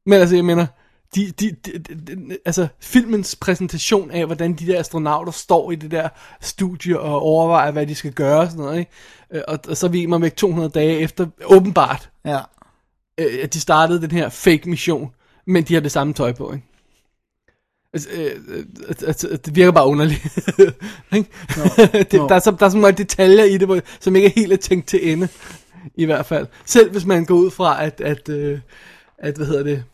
Men 0.07 0.21
altså, 0.21 0.35
jeg 0.37 0.45
mener, 0.45 0.67
de, 1.15 1.31
de, 1.41 1.51
de, 1.51 1.79
de, 1.79 1.95
de, 1.95 2.39
altså, 2.45 2.69
filmens 2.81 3.37
præsentation 3.37 4.11
af, 4.11 4.27
hvordan 4.27 4.55
de 4.55 4.67
der 4.67 4.81
astronauter 4.81 5.33
står 5.33 5.73
i 5.73 5.75
det 5.75 5.91
der 5.91 6.09
studie 6.41 7.01
og 7.01 7.21
overvejer, 7.23 7.71
hvad 7.71 7.87
de 7.87 7.95
skal 7.95 8.13
gøre 8.13 8.41
og 8.41 8.47
sådan 8.51 8.65
noget, 8.65 8.79
ikke? 8.79 8.91
Øh, 9.33 9.43
Og, 9.49 9.59
og 9.69 9.77
så 9.77 9.87
er 9.87 9.91
vi 9.91 10.03
immer 10.03 10.19
væk 10.19 10.37
200 10.37 10.69
dage 10.71 10.99
efter, 10.99 11.27
åbenbart, 11.45 12.11
Ja. 12.25 12.39
øh, 13.19 13.39
at 13.43 13.55
de 13.55 13.61
startede 13.61 14.01
den 14.03 14.11
her 14.11 14.29
fake 14.29 14.71
mission, 14.71 15.11
men 15.47 15.65
de 15.65 15.75
har 15.75 15.81
det 15.81 15.93
samme 15.93 16.13
tøj 16.13 16.33
på, 16.33 16.53
ikke? 16.53 16.65
Altså, 17.93 18.09
øh, 18.13 18.31
øh, 18.49 18.65
altså, 19.07 19.39
det 19.45 19.57
virker 19.57 19.73
bare 19.73 19.87
underligt. 19.87 20.39
Ikke? 21.17 21.31
det, 22.11 22.13
no. 22.13 22.29
der, 22.29 22.35
er 22.35 22.39
så, 22.39 22.51
der 22.61 22.67
er 22.67 22.71
så 22.71 22.79
mange 22.79 22.99
detaljer 22.99 23.45
i 23.45 23.59
det, 23.59 23.85
som 24.01 24.17
ikke 24.17 24.29
er 24.29 24.33
helt 24.37 24.53
er 24.53 24.57
tænkt 24.57 24.87
til 24.87 25.13
ende. 25.13 25.29
I 25.95 26.05
hvert 26.05 26.27
fald. 26.27 26.47
Selv 26.65 26.91
hvis 26.91 27.05
man 27.05 27.25
går 27.25 27.35
ud 27.35 27.51
fra, 27.51 27.85
at, 27.85 28.01
at, 28.01 28.29
øh, 28.29 28.61
at 29.19 29.37
hvad 29.37 29.47
hedder 29.47 29.63
det, 29.63 29.85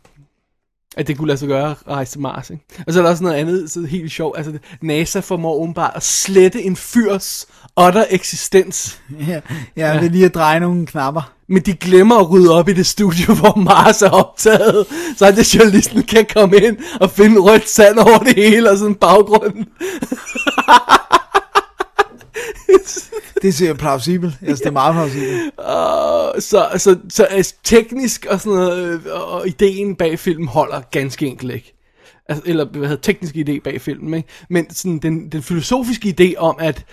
at 0.96 1.06
det 1.06 1.18
kunne 1.18 1.28
lade 1.28 1.38
sig 1.38 1.48
gøre 1.48 1.70
at 1.70 1.76
rejse 1.88 2.12
til 2.12 2.20
Mars. 2.20 2.50
Ikke? 2.50 2.64
Og 2.86 2.92
så 2.92 2.98
er 2.98 3.02
der 3.02 3.10
også 3.10 3.22
noget 3.22 3.36
andet 3.36 3.70
så 3.70 3.86
helt 3.86 4.12
sjovt. 4.12 4.36
Altså, 4.38 4.52
NASA 4.80 5.20
formår 5.20 5.54
åbenbart 5.54 5.92
at 5.94 6.02
slette 6.02 6.62
en 6.62 6.76
fyrs 6.76 7.46
utter 7.86 8.04
eksistens. 8.10 8.98
Ja, 9.28 9.40
ja, 9.76 10.00
ved 10.00 10.10
lige 10.10 10.24
at 10.24 10.34
dreje 10.34 10.60
nogle 10.60 10.86
knapper. 10.86 11.32
Men 11.48 11.62
de 11.62 11.72
glemmer 11.72 12.16
at 12.16 12.30
rydde 12.30 12.54
op 12.54 12.68
i 12.68 12.72
det 12.72 12.86
studie, 12.86 13.26
hvor 13.40 13.58
Mars 13.58 14.02
er 14.02 14.10
optaget. 14.10 14.86
Så 15.16 15.26
at 15.26 15.54
journalisten 15.54 16.02
kan 16.02 16.26
komme 16.36 16.56
ind 16.56 16.76
og 17.00 17.10
finde 17.10 17.40
rødt 17.40 17.68
sand 17.68 17.98
over 17.98 18.18
det 18.18 18.34
hele 18.34 18.70
og 18.70 18.78
sådan 18.78 18.94
baggrund. 18.94 19.64
Det 23.42 23.54
ser 23.54 23.74
plausibelt. 23.74 24.34
Jeg 24.40 24.46
synes, 24.46 24.60
det 24.60 24.66
er 24.66 24.72
meget 24.72 24.94
plausibelt. 24.94 25.58
Og 25.58 26.42
så, 26.42 26.68
så, 26.76 26.98
så 27.08 27.24
altså, 27.24 27.54
teknisk 27.64 28.26
og 28.30 28.40
sådan 28.40 28.58
noget, 28.58 29.00
øh, 29.06 29.30
og 29.30 29.48
ideen 29.48 29.96
bag 29.96 30.18
filmen 30.18 30.48
holder 30.48 30.80
ganske 30.90 31.26
enkelt 31.26 31.54
ikke. 31.54 31.74
Altså, 32.28 32.42
eller 32.46 32.64
hvad 32.64 32.88
hedder 32.88 33.02
teknisk 33.02 33.36
idé 33.36 33.60
bag 33.64 33.80
filmen, 33.80 34.14
ikke? 34.14 34.28
Men 34.50 34.74
sådan 34.74 34.98
den, 34.98 35.32
den 35.32 35.42
filosofiske 35.42 36.14
idé 36.20 36.38
om, 36.38 36.56
at 36.58 36.84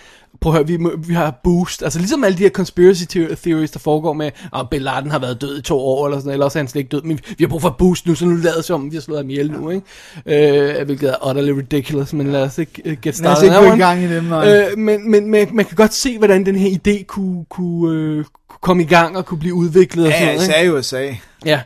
prøv 0.42 0.52
at 0.52 0.58
høre, 0.58 0.68
vi, 0.68 0.78
må, 0.78 0.92
vi 1.08 1.14
har 1.14 1.40
boost, 1.44 1.84
altså 1.84 2.00
ligesom 2.00 2.24
alle 2.24 2.38
de 2.38 2.44
her 2.44 2.50
conspiracy 2.50 3.04
theo- 3.18 3.36
theories, 3.36 3.72
der 3.72 3.80
foregår 3.80 4.14
med, 4.14 4.32
at 4.56 4.70
Bin 4.72 4.82
Laden 4.82 5.12
har 5.12 5.20
været 5.20 5.42
død 5.42 5.60
i 5.60 5.62
to 5.62 5.80
år, 5.80 6.06
eller 6.08 6.20
sådan 6.20 6.32
eller 6.32 6.46
også 6.46 6.60
er 6.60 6.64
han 6.64 6.68
slet 6.68 6.80
ikke 6.80 6.90
død, 6.90 7.02
men 7.02 7.20
vi 7.38 7.44
har 7.44 7.48
brug 7.48 7.62
for 7.62 7.76
boost 7.80 8.06
nu, 8.08 8.16
så 8.16 8.26
nu 8.26 8.36
lader 8.36 8.56
det 8.56 8.66
som, 8.66 8.92
vi 8.92 8.96
har 8.96 9.02
slået 9.02 9.20
ham 9.20 9.30
ihjel 9.30 9.52
nu, 9.52 9.70
ikke? 9.70 10.78
Øh, 10.80 10.86
hvilket 10.86 11.10
er 11.10 11.30
utterly 11.30 11.50
ridiculous, 11.52 12.14
men 12.14 12.32
lad 12.32 12.42
os 12.42 12.58
ikke 12.58 12.82
uh, 12.86 12.92
get 12.92 13.06
Lad 13.06 13.12
os 13.12 13.16
started 13.16 13.44
ikke 13.44 13.56
gå 13.58 13.74
i 13.74 13.78
gang 13.78 14.04
i 14.04 14.08
dem, 14.16 14.24
nej. 14.24 14.48
Øh, 14.72 14.78
men, 14.78 15.12
men, 15.12 15.30
men 15.32 15.56
man 15.56 15.66
kan 15.66 15.76
godt 15.76 15.94
se, 15.94 16.18
hvordan 16.18 16.46
den 16.46 16.56
her 16.56 16.70
idé 16.80 17.04
kunne, 17.06 17.46
kunne, 17.50 17.98
øh, 18.00 18.16
kunne 18.50 18.60
komme 18.62 18.84
i 18.84 18.86
gang 18.86 19.18
og 19.18 19.26
kunne 19.26 19.40
blive 19.40 19.54
udviklet 19.54 20.06
og 20.06 20.12
sådan 20.12 20.28
Ja, 20.28 20.34
noget. 20.36 20.48
jeg 20.50 20.64
ikke? 20.68 20.84
sagde 20.84 21.10
USA. 21.10 21.16
Ja, 21.46 21.62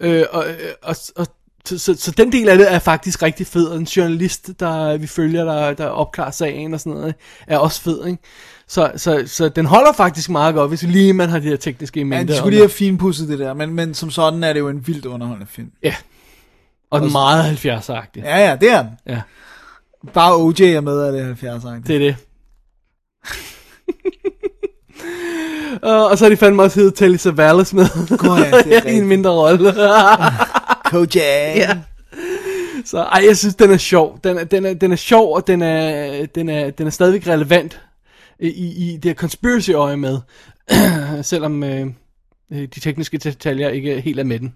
øh, 0.00 0.24
og, 0.30 0.44
øh, 0.48 0.54
og, 0.82 0.96
og 1.16 1.26
så, 1.66 1.78
så, 1.78 1.94
så 1.98 2.10
den 2.10 2.32
del 2.32 2.48
af 2.48 2.58
det 2.58 2.72
er 2.72 2.78
faktisk 2.78 3.22
rigtig 3.22 3.46
fed, 3.46 3.72
en 3.72 3.84
journalist, 3.84 4.50
der 4.60 4.96
vi 4.96 5.06
følger, 5.06 5.44
der, 5.44 5.72
der 5.72 5.86
opklarer 5.86 6.30
sagen 6.30 6.74
og 6.74 6.80
sådan 6.80 6.92
noget, 6.98 7.14
er 7.46 7.58
også 7.58 7.80
fed, 7.80 8.06
ikke? 8.06 8.22
Så, 8.68 8.92
så, 8.96 9.22
så 9.26 9.48
den 9.48 9.66
holder 9.66 9.92
faktisk 9.92 10.30
meget 10.30 10.54
godt, 10.54 10.68
hvis 10.70 10.82
lige 10.82 11.12
man 11.12 11.28
har 11.28 11.38
de 11.38 11.48
her 11.48 11.56
tekniske 11.56 12.00
Ja, 12.00 12.02
elementer. 12.02 12.34
de 12.34 12.38
skulle 12.38 12.50
lige 12.50 12.62
have 12.62 12.68
finpudset 12.70 13.28
det 13.28 13.38
der, 13.38 13.54
men, 13.54 13.74
men 13.74 13.94
som 13.94 14.10
sådan 14.10 14.44
er 14.44 14.52
det 14.52 14.60
jo 14.60 14.68
en 14.68 14.86
vildt 14.86 15.06
underholdende 15.06 15.46
film. 15.52 15.70
Ja, 15.82 15.94
og 16.90 17.00
den 17.00 17.12
meget 17.12 17.66
70'er-agtig. 17.66 18.20
Ja, 18.22 18.48
ja, 18.48 18.56
det 18.60 18.70
er 18.70 18.82
den. 18.82 18.90
Ja, 19.06 19.20
Bare 20.14 20.36
OJ 20.36 20.60
er 20.60 20.80
med 20.80 21.00
af 21.00 21.12
det 21.12 21.24
70 21.24 21.62
det 21.86 21.94
er 21.94 21.98
det. 21.98 22.16
og, 25.82 26.06
og 26.08 26.18
så 26.18 26.24
har 26.24 26.30
de 26.30 26.36
fandme 26.36 26.62
også 26.62 26.80
heddet 26.80 26.94
Telly 26.94 27.16
Savalas 27.16 27.72
med. 27.72 28.16
Gud, 28.18 28.38
ja, 28.38 28.50
det 28.62 28.76
er 28.76 28.90
I 28.94 28.96
en 28.96 29.06
mindre 29.06 29.30
rolle. 29.30 29.74
Kojak. 30.90 31.56
Ja. 31.56 31.78
Så 32.84 32.98
ej, 32.98 33.24
jeg 33.28 33.36
synes, 33.36 33.54
den 33.54 33.70
er 33.70 33.76
sjov. 33.76 34.18
Den 34.24 34.38
er, 34.38 34.44
den 34.44 34.66
er, 34.66 34.74
den 34.74 34.92
er 34.92 34.96
sjov, 34.96 35.34
og 35.34 35.46
den 35.46 35.62
er, 35.62 36.26
den 36.26 36.48
er, 36.48 36.70
den 36.70 36.86
er 36.86 36.90
stadigvæk 36.90 37.26
relevant 37.26 37.80
i, 38.38 38.48
i 38.48 38.96
det 38.96 39.04
her 39.04 39.14
conspiracy 39.14 39.70
øje 39.70 39.96
med. 39.96 40.18
Selvom 41.22 41.62
øh, 41.64 41.86
øh, 42.52 42.58
de 42.74 42.80
tekniske 42.80 43.18
detaljer 43.18 43.68
ikke 43.68 44.00
helt 44.00 44.20
er 44.20 44.24
med 44.24 44.38
den. 44.40 44.54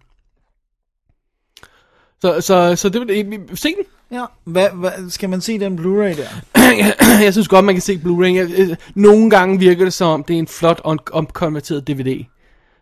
Så, 2.20 2.40
så, 2.40 2.76
så 2.76 2.88
det 2.88 3.00
vil 3.00 3.40
se 3.54 3.68
den. 3.68 3.84
Ja, 4.18 4.24
hvad, 4.44 4.68
hvad, 4.74 5.10
skal 5.10 5.28
man 5.28 5.40
se 5.40 5.58
den 5.58 5.78
Blu-ray 5.78 6.16
der? 6.20 6.28
jeg 7.24 7.32
synes 7.32 7.48
godt, 7.48 7.64
man 7.64 7.74
kan 7.74 7.82
se 7.82 7.96
Blu-ray. 8.04 8.60
Øh, 8.60 8.76
Nogle 8.94 9.30
gange 9.30 9.58
virker 9.58 9.84
det 9.84 9.92
som 9.92 10.08
om, 10.08 10.24
det 10.24 10.34
er 10.34 10.38
en 10.38 10.48
flot 10.48 10.80
on- 10.86 11.10
opkonverteret 11.12 11.88
DVD. 11.88 12.24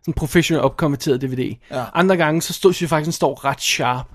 En 0.09 0.15
professional 0.15 0.65
opkonverteret 0.65 1.23
DVD. 1.23 1.55
Ja. 1.71 1.85
Andre 1.95 2.17
gange, 2.17 2.43
så 2.43 2.53
stod, 2.53 2.73
synes 2.73 2.83
jeg 2.83 2.89
faktisk, 2.89 3.07
den 3.07 3.13
står 3.13 3.45
ret 3.45 3.61
sharp. 3.61 4.07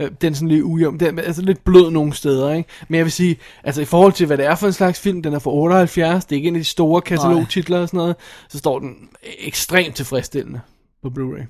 Øh, 0.00 0.10
Den 0.22 0.32
er 0.32 0.36
sådan 0.36 0.48
lidt 0.48 0.62
ujævn. 0.62 1.00
Den 1.00 1.18
er 1.18 1.22
altså 1.22 1.42
lidt 1.42 1.64
blød 1.64 1.90
nogle 1.90 2.12
steder, 2.14 2.52
ikke? 2.52 2.68
Men 2.88 2.96
jeg 2.98 3.04
vil 3.04 3.12
sige, 3.12 3.38
altså 3.64 3.82
i 3.82 3.84
forhold 3.84 4.12
til, 4.12 4.26
hvad 4.26 4.36
det 4.38 4.46
er 4.46 4.54
for 4.54 4.66
en 4.66 4.72
slags 4.72 5.00
film, 5.00 5.22
den 5.22 5.32
er 5.34 5.38
fra 5.38 5.50
78, 5.50 6.24
det 6.24 6.32
er 6.32 6.36
ikke 6.36 6.48
en 6.48 6.56
af 6.56 6.60
de 6.60 6.64
store 6.64 7.00
katalogtitler 7.02 7.78
og 7.78 7.88
sådan 7.88 7.98
noget, 7.98 8.16
så 8.48 8.58
står 8.58 8.78
den 8.78 9.08
ekstremt 9.38 9.96
tilfredsstillende 9.96 10.60
på 11.02 11.08
Blu-ray. 11.08 11.44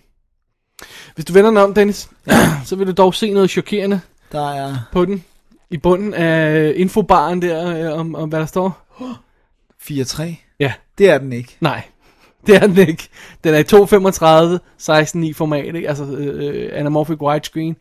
Hvis 1.15 1.25
du 1.25 1.33
vender 1.33 1.51
den 1.51 1.57
om, 1.59 1.75
Dennis, 1.75 2.11
så 2.65 2.77
vil 2.77 2.87
du 2.87 2.93
dog 2.93 3.15
se 3.15 3.31
noget 3.33 3.51
chokerende 3.51 4.01
Der 4.33 4.51
er 4.51 4.77
på 4.93 5.05
den. 5.05 5.25
I 5.71 5.77
bunden 5.77 6.15
af 6.15 6.73
infobaren 6.77 7.43
der, 7.43 7.93
øh, 7.93 7.99
om, 8.01 8.15
om 8.15 8.29
hvad 8.29 8.41
der 8.41 8.47
står. 8.47 8.87
4-3. 9.91 10.23
Ja, 10.61 10.73
Det 10.99 11.11
er 11.11 11.19
den 11.19 11.33
ikke. 11.33 11.57
nej. 11.61 11.83
Det 12.47 12.57
er 12.57 12.67
den 12.67 12.79
ikke. 12.79 13.09
Den 13.45 13.55
er 13.55 13.59
i 13.59 13.63
2.35, 13.63 15.29
16.9 15.29 15.33
format, 15.35 15.75
ikke? 15.75 15.89
Altså 15.89 16.05
øh, 16.05 16.71
anamorphic 16.73 17.21
widescreen. 17.21 17.77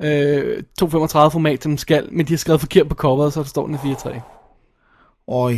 Øh, 0.00 0.62
2.35 0.82 0.88
format, 1.08 1.62
som 1.62 1.70
den 1.70 1.78
skal, 1.78 2.08
men 2.12 2.26
de 2.26 2.32
har 2.32 2.38
skrevet 2.38 2.60
forkert 2.60 2.88
på 2.88 2.94
coveret, 2.94 3.32
så 3.32 3.40
der 3.40 3.46
står 3.46 3.66
den 3.66 3.74
i 3.74 3.78
4.3. 3.78 4.20
Øj, 5.28 5.54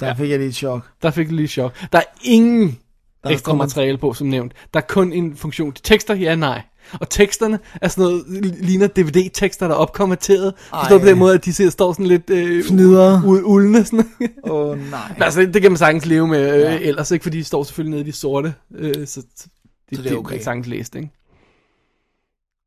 der 0.00 0.06
ja. 0.06 0.12
fik 0.12 0.30
jeg 0.30 0.38
lige 0.38 0.48
et 0.48 0.54
chok. 0.54 0.90
Der 1.02 1.10
fik 1.10 1.26
jeg 1.26 1.34
lige 1.34 1.44
et 1.44 1.50
chok. 1.50 1.74
Der 1.92 1.98
er 1.98 2.04
ingen 2.22 2.78
Der 3.22 3.28
er 3.28 3.32
ekstra 3.32 3.54
materiale 3.54 3.98
på, 3.98 4.12
som 4.12 4.26
nævnt. 4.26 4.52
Der 4.74 4.80
er 4.80 4.84
kun 4.88 5.12
en 5.12 5.36
funktion 5.36 5.72
til 5.72 5.82
tekster, 5.82 6.14
ja, 6.14 6.34
nej. 6.34 6.62
Og 6.92 7.10
teksterne 7.10 7.58
er 7.82 7.88
sådan 7.88 8.02
noget, 8.02 8.24
ligner 8.64 8.86
DVD-tekster, 8.86 9.66
der 9.68 9.74
er 9.74 9.78
opkonverteret. 9.78 10.54
Forstår 10.56 10.94
du 10.94 10.98
på 10.98 11.06
den 11.08 11.18
måde, 11.18 11.34
at 11.34 11.44
de 11.44 11.52
ser, 11.52 11.70
står 11.70 11.92
sådan 11.92 12.06
lidt 12.06 12.30
øh, 12.30 12.64
Fnidrede. 12.64 13.18
u- 13.18 13.20
u- 13.24 13.42
uldne. 13.42 13.84
Sådan. 13.84 14.10
Åh, 14.44 14.52
oh, 14.68 14.78
nej. 14.90 15.08
Men 15.14 15.22
altså, 15.22 15.40
det 15.40 15.62
kan 15.62 15.70
man 15.70 15.78
sagtens 15.78 16.06
leve 16.06 16.28
med 16.28 16.54
øh, 16.54 16.60
ja. 16.60 16.78
ellers, 16.78 17.10
ikke? 17.10 17.22
Fordi 17.22 17.38
de 17.38 17.44
står 17.44 17.62
selvfølgelig 17.62 17.90
nede 17.90 18.02
i 18.02 18.06
de 18.06 18.12
sorte. 18.12 18.54
Øh, 18.74 19.06
så, 19.06 19.22
så, 19.36 19.46
det, 19.90 19.98
Så 19.98 20.02
det 20.02 20.12
er 20.12 20.16
okay. 20.16 20.34
kan 20.36 20.44
sagtens 20.44 20.66
læst, 20.66 20.94
ikke? 20.94 21.10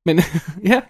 Men, 0.06 0.22
ja. 0.72 0.82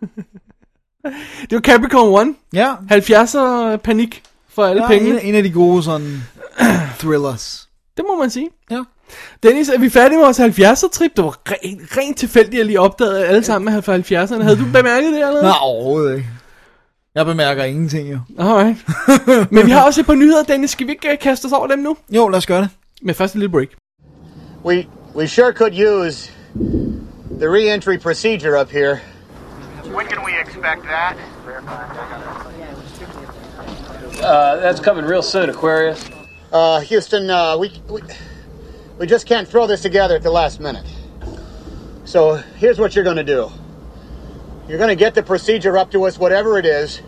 det 1.50 1.52
var 1.52 1.60
Capricorn 1.60 2.28
1. 2.28 2.34
Ja, 2.52 2.74
70'er 2.74 3.76
panik 3.76 4.22
for 4.48 4.64
alle 4.64 4.82
ja 4.82 4.92
ja, 4.92 4.96
en, 4.98 5.02
pengene. 5.04 5.22
en 5.24 5.34
af 5.34 5.42
de 5.42 5.50
gode 5.50 5.82
sådan 5.82 6.22
thrillers. 7.00 7.68
Det 7.96 8.04
må 8.08 8.18
man 8.18 8.30
sige. 8.30 8.48
Ja. 8.70 8.82
Dennis, 9.42 9.68
er 9.68 9.78
vi 9.78 9.90
færdige 9.90 10.18
med 10.18 10.24
vores 10.24 10.40
70'er 10.40 10.88
trip? 10.92 11.16
Det 11.16 11.24
var 11.24 11.36
rent, 11.50 11.96
rent 11.96 12.16
tilfældigt, 12.16 12.54
at 12.54 12.58
jeg 12.58 12.66
lige 12.66 12.80
opdagede 12.80 13.26
alle 13.26 13.44
sammen 13.44 13.74
med 13.74 13.88
70'erne. 13.88 14.42
Havde 14.42 14.56
du 14.56 14.64
bemærket 14.72 15.12
det 15.12 15.20
eller 15.28 15.42
Nej, 15.42 15.52
overhovedet 15.60 16.16
ikke. 16.16 16.28
Jeg 17.14 17.26
bemærker 17.26 17.64
ingenting 17.64 18.12
jo. 18.12 18.18
Alright. 18.38 18.76
Men 19.52 19.66
vi 19.66 19.70
har 19.70 19.82
også 19.82 20.00
et 20.00 20.06
par 20.06 20.14
nyheder, 20.14 20.42
Dennis. 20.42 20.70
Skal 20.70 20.86
vi 20.86 20.92
ikke 20.92 21.12
øh, 21.12 21.18
kaste 21.18 21.46
os 21.46 21.52
over 21.52 21.66
dem 21.66 21.78
nu? 21.78 21.96
Jo, 22.10 22.28
lad 22.28 22.38
os 22.38 22.46
gøre 22.46 22.60
det. 22.60 22.68
Men 23.02 23.14
først 23.14 23.34
en 23.34 23.40
lille 23.40 23.52
break. 23.52 23.68
We 24.64 24.86
we 25.14 25.26
sure 25.28 25.52
could 25.52 25.74
use 25.74 26.32
the 27.40 27.48
re-entry 27.48 27.98
procedure 28.02 28.60
up 28.60 28.70
here. 28.70 29.00
When 29.96 30.06
can 30.06 30.18
we 30.24 30.32
expect 30.44 30.82
that? 30.82 31.16
Uh, 34.22 34.56
that's 34.56 34.80
coming 34.80 35.04
real 35.06 35.22
soon, 35.22 35.50
Aquarius. 35.50 36.10
Uh, 36.52 36.80
Houston, 36.80 37.30
uh, 37.30 37.56
we, 37.58 37.70
we 37.90 38.00
we 38.98 39.06
just 39.06 39.26
can't 39.26 39.48
throw 39.48 39.66
this 39.66 39.82
together 39.82 40.14
at 40.16 40.22
the 40.22 40.30
last 40.30 40.60
minute. 40.60 40.86
So 42.04 42.34
here's 42.34 42.78
what 42.78 42.94
you're 42.94 43.04
going 43.04 43.16
to 43.16 43.24
do. 43.24 43.50
You're 44.68 44.78
going 44.78 44.90
to 44.90 44.96
get 44.96 45.14
the 45.14 45.22
procedure 45.22 45.76
up 45.76 45.90
to 45.92 46.04
us, 46.04 46.18
whatever 46.18 46.58
it 46.58 46.66
is, 46.66 47.02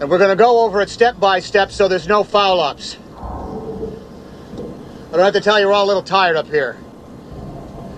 and 0.00 0.10
we're 0.10 0.18
going 0.18 0.30
to 0.30 0.36
go 0.36 0.64
over 0.64 0.80
it 0.80 0.90
step 0.90 1.18
by 1.18 1.40
step, 1.40 1.70
so 1.70 1.88
there's 1.88 2.08
no 2.08 2.22
foul 2.22 2.60
ups. 2.60 2.96
I 5.08 5.12
don't 5.12 5.24
have 5.24 5.34
to 5.34 5.40
tell 5.40 5.58
you, 5.58 5.66
we're 5.66 5.72
all 5.72 5.84
a 5.84 5.86
little 5.86 6.02
tired 6.02 6.36
up 6.36 6.46
here. 6.46 6.76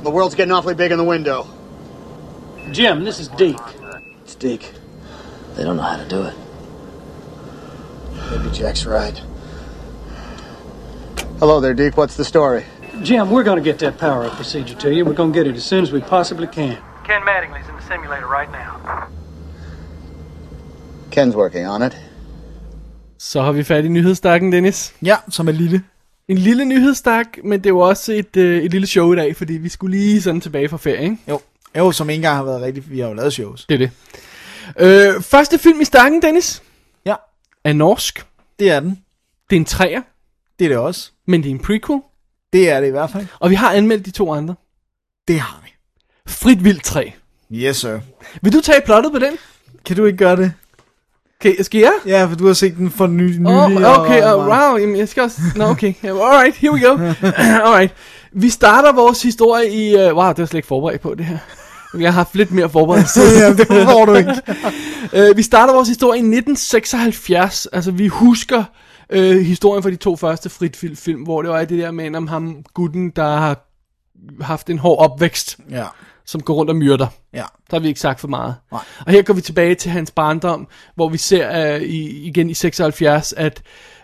The 0.03 0.11
world's 0.11 0.35
getting 0.35 0.53
awfully 0.53 0.74
big 0.74 0.93
in 0.93 0.99
the 0.99 1.05
window. 1.05 1.49
Jim, 2.70 3.05
this 3.05 3.19
is 3.19 3.28
Deke. 3.28 3.59
It's 4.23 4.35
Deke. 4.35 4.73
They 5.57 5.65
don't 5.65 5.77
know 5.77 5.82
how 5.82 5.97
to 5.97 6.09
do 6.09 6.23
it. 6.23 6.35
Maybe 8.31 8.51
Jack's 8.55 8.87
right. 8.87 9.20
Hello 11.41 11.61
there, 11.61 11.75
Deke. 11.75 11.97
What's 11.97 12.17
the 12.17 12.25
story? 12.25 12.65
Jim, 13.03 13.31
we're 13.31 13.45
going 13.45 13.65
to 13.65 13.65
get 13.71 13.79
that 13.79 13.99
power 13.99 14.25
up 14.27 14.33
procedure 14.33 14.75
to 14.79 14.89
you. 14.89 15.05
We're 15.05 15.15
going 15.17 15.33
to 15.33 15.39
get 15.39 15.47
it 15.47 15.57
as 15.57 15.62
soon 15.62 15.83
as 15.83 15.93
we 15.93 16.01
possibly 16.01 16.47
can. 16.47 16.77
Ken 17.07 17.23
Mattingly's 17.23 17.69
in 17.69 17.77
the 17.77 17.83
simulator 17.83 18.27
right 18.27 18.51
now. 18.53 18.73
Ken's 21.11 21.35
working 21.37 21.67
on 21.67 21.83
it. 21.83 21.97
Så 23.19 23.43
har 23.43 23.53
vi 23.53 23.62
fat 23.65 23.85
i 23.85 23.89
nyhedsstakken, 23.89 24.53
Dennis. 24.53 24.95
Ja, 25.03 25.17
som 25.31 25.49
er 25.49 25.53
lille. 25.53 25.83
En 26.29 26.39
lille 26.39 26.65
nyhedsstak, 26.65 27.27
men 27.45 27.61
det 27.65 27.71
jo 27.71 27.79
også 27.79 28.12
et, 28.12 28.37
øh, 28.37 28.62
et 28.62 28.71
lille 28.71 28.87
show 28.87 29.12
i 29.12 29.17
dag, 29.17 29.37
fordi 29.37 29.53
vi 29.53 29.69
skulle 29.69 29.99
lige 29.99 30.23
sådan 30.23 30.41
tilbage 30.41 30.69
fra 30.69 30.77
ferie, 30.77 31.03
ikke? 31.03 31.17
Jo. 31.29 31.41
Jo, 31.79 31.93
som 31.93 32.11
ikke 32.11 32.17
engang 32.19 32.37
har 32.37 32.45
været 32.45 32.62
rigtigt. 32.62 32.91
Vi 32.91 33.01
har 33.01 33.09
jo 33.09 33.15
lavet 33.15 33.33
shows. 33.33 33.65
Det 33.67 33.75
er 33.75 33.79
det. 33.79 33.91
Øh, 35.17 35.23
første 35.23 35.59
film 35.59 35.81
i 35.81 35.85
stakken, 35.85 36.23
Dennis, 36.23 36.62
Ja, 37.07 37.15
er 37.65 37.73
norsk. 37.73 38.27
det 38.59 38.71
er 38.71 38.81
den. 38.81 38.91
Det 39.51 39.57
er 39.57 39.61
en 39.61 39.65
træer, 39.65 40.03
Det 40.59 40.65
er 40.65 40.69
det 40.69 40.79
også. 40.79 41.11
Men 41.31 41.43
det 41.43 41.51
er 41.51 41.55
en 41.55 41.59
prequel. 41.59 42.01
Det 42.52 42.70
er 42.70 42.81
det 42.81 42.86
i 42.86 42.90
hvert 42.90 43.11
fald. 43.11 43.27
Og 43.39 43.51
vi 43.51 43.55
har 43.55 43.73
anmeldt 43.73 44.07
de 44.07 44.11
to 44.11 44.32
andre. 44.32 44.55
Det 45.28 45.40
har 45.40 45.61
vi. 45.65 45.70
Frit 46.27 46.65
Vildt 46.65 46.85
3. 46.85 47.12
Yes, 47.52 47.77
sir. 47.77 47.98
Vil 48.43 48.52
du 48.52 48.61
tage 48.61 48.81
plottet 48.85 49.12
på 49.12 49.19
den? 49.19 49.32
Kan 49.85 49.97
du 49.97 50.05
ikke 50.05 50.19
gøre 50.19 50.36
det? 50.36 50.52
Okay, 51.40 51.62
skal 51.62 51.81
jeg? 51.81 51.93
Ja, 52.07 52.24
for 52.24 52.36
du 52.36 52.47
har 52.47 52.52
set 52.52 52.77
den 52.77 52.90
for 52.90 53.07
ny, 53.07 53.23
nylig. 53.23 53.47
Oh, 53.47 54.01
okay, 54.01 54.23
og, 54.23 54.39
oh, 54.39 54.47
wow, 54.47 54.77
jamen, 54.77 54.97
jeg 54.97 55.09
skal 55.09 55.23
også... 55.23 55.40
Nå, 55.57 55.65
okay. 55.65 55.94
Alright, 56.05 56.57
here 56.57 56.73
we 56.73 56.81
go. 56.81 56.90
Alright. 57.66 57.94
Vi 58.32 58.51
starter 58.51 58.93
vores 58.93 59.23
historie 59.23 59.70
i... 59.70 59.94
Uh, 59.94 60.16
wow, 60.16 60.28
det 60.28 60.39
var 60.39 60.47
slet 60.47 60.55
ikke 60.55 60.69
forberedt 60.69 61.01
på 61.01 61.15
det 61.15 61.27
her. 61.27 61.39
Jeg 61.98 62.09
har 62.09 62.15
haft 62.15 62.35
lidt 62.35 62.51
mere 62.51 62.70
forberedelse. 62.70 63.20
ja, 63.40 63.52
det 63.52 63.66
får 63.66 64.05
du 64.05 64.15
ikke. 64.15 64.35
uh, 65.31 65.36
vi 65.36 65.43
starter 65.43 65.74
vores 65.74 65.89
historie 65.89 66.19
i 66.19 66.23
1976. 66.23 67.66
Altså, 67.73 67.90
vi 67.90 68.07
husker 68.07 68.65
uh, 69.16 69.20
historien 69.41 69.82
fra 69.82 69.91
de 69.91 69.97
to 69.97 70.16
første 70.16 70.49
frit 70.49 70.77
film, 70.97 71.23
hvor 71.23 71.43
det 71.43 71.51
var 71.51 71.65
det 71.65 71.78
der 71.78 71.91
med 71.91 72.15
om 72.16 72.27
ham 72.27 72.65
gutten, 72.74 73.11
der 73.11 73.37
har 73.37 73.66
haft 74.41 74.70
en 74.70 74.78
hård 74.78 74.99
opvækst, 74.99 75.59
Ja, 75.70 75.85
som 76.24 76.41
går 76.41 76.55
rundt 76.55 76.70
og 76.70 76.77
myrder. 76.77 77.07
ja. 77.32 77.45
Der 77.70 77.77
har 77.77 77.78
vi 77.81 77.89
ikke 77.89 78.01
sagt 78.01 78.20
for 78.20 78.28
meget. 78.28 78.55
Nej. 78.73 78.81
Og 79.07 79.12
her 79.12 79.23
går 79.23 79.35
vi 79.35 79.41
tilbage 79.41 79.74
til 79.74 79.91
hans 79.91 80.11
barndom, 80.11 80.69
hvor 80.95 81.09
vi 81.09 81.19
ser 81.19 81.77
uh, 81.77 81.82
i, 81.82 82.27
igen 82.27 82.51
i 82.51 82.55
76, 82.55 83.32
at 83.32 83.62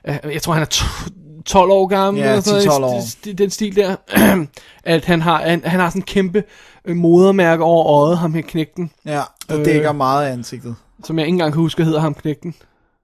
uh, 0.09 0.33
jeg 0.33 0.43
tror 0.43 0.53
han 0.53 0.63
er 0.63 0.67
to- 0.67 1.11
12 1.47 1.71
år 1.71 1.87
gammel. 1.87 2.23
Ja, 2.23 2.29
eller 2.29 2.41
sådan 2.43 2.65
noget, 2.81 3.03
10-12 3.25 3.31
år. 3.31 3.33
Den 3.39 3.51
stil 3.51 3.77
der. 3.77 3.97
at 4.85 5.05
han 5.05 5.23
har, 5.23 5.43
han, 5.43 5.63
han 5.65 5.81
har 5.81 5.89
sådan 5.91 6.01
en 6.03 6.07
kæmpe 6.07 6.45
øh, 6.85 6.97
modermærke 6.97 7.65
over 7.65 7.87
øjet, 7.87 8.19
ham 8.19 8.35
her 8.35 8.43
knægten. 8.43 8.91
Ja, 9.05 9.23
der 9.49 9.59
Øh. 9.59 9.65
dækker 9.65 9.93
meget 9.93 10.27
af 10.27 10.33
ansigtet. 10.33 10.77
Som 11.05 11.19
jeg 11.19 11.27
ikke 11.27 11.35
engang 11.35 11.53
kan 11.53 11.61
huske, 11.63 11.85
hedder 11.85 12.01
ham 12.01 12.15
knægten. 12.15 12.55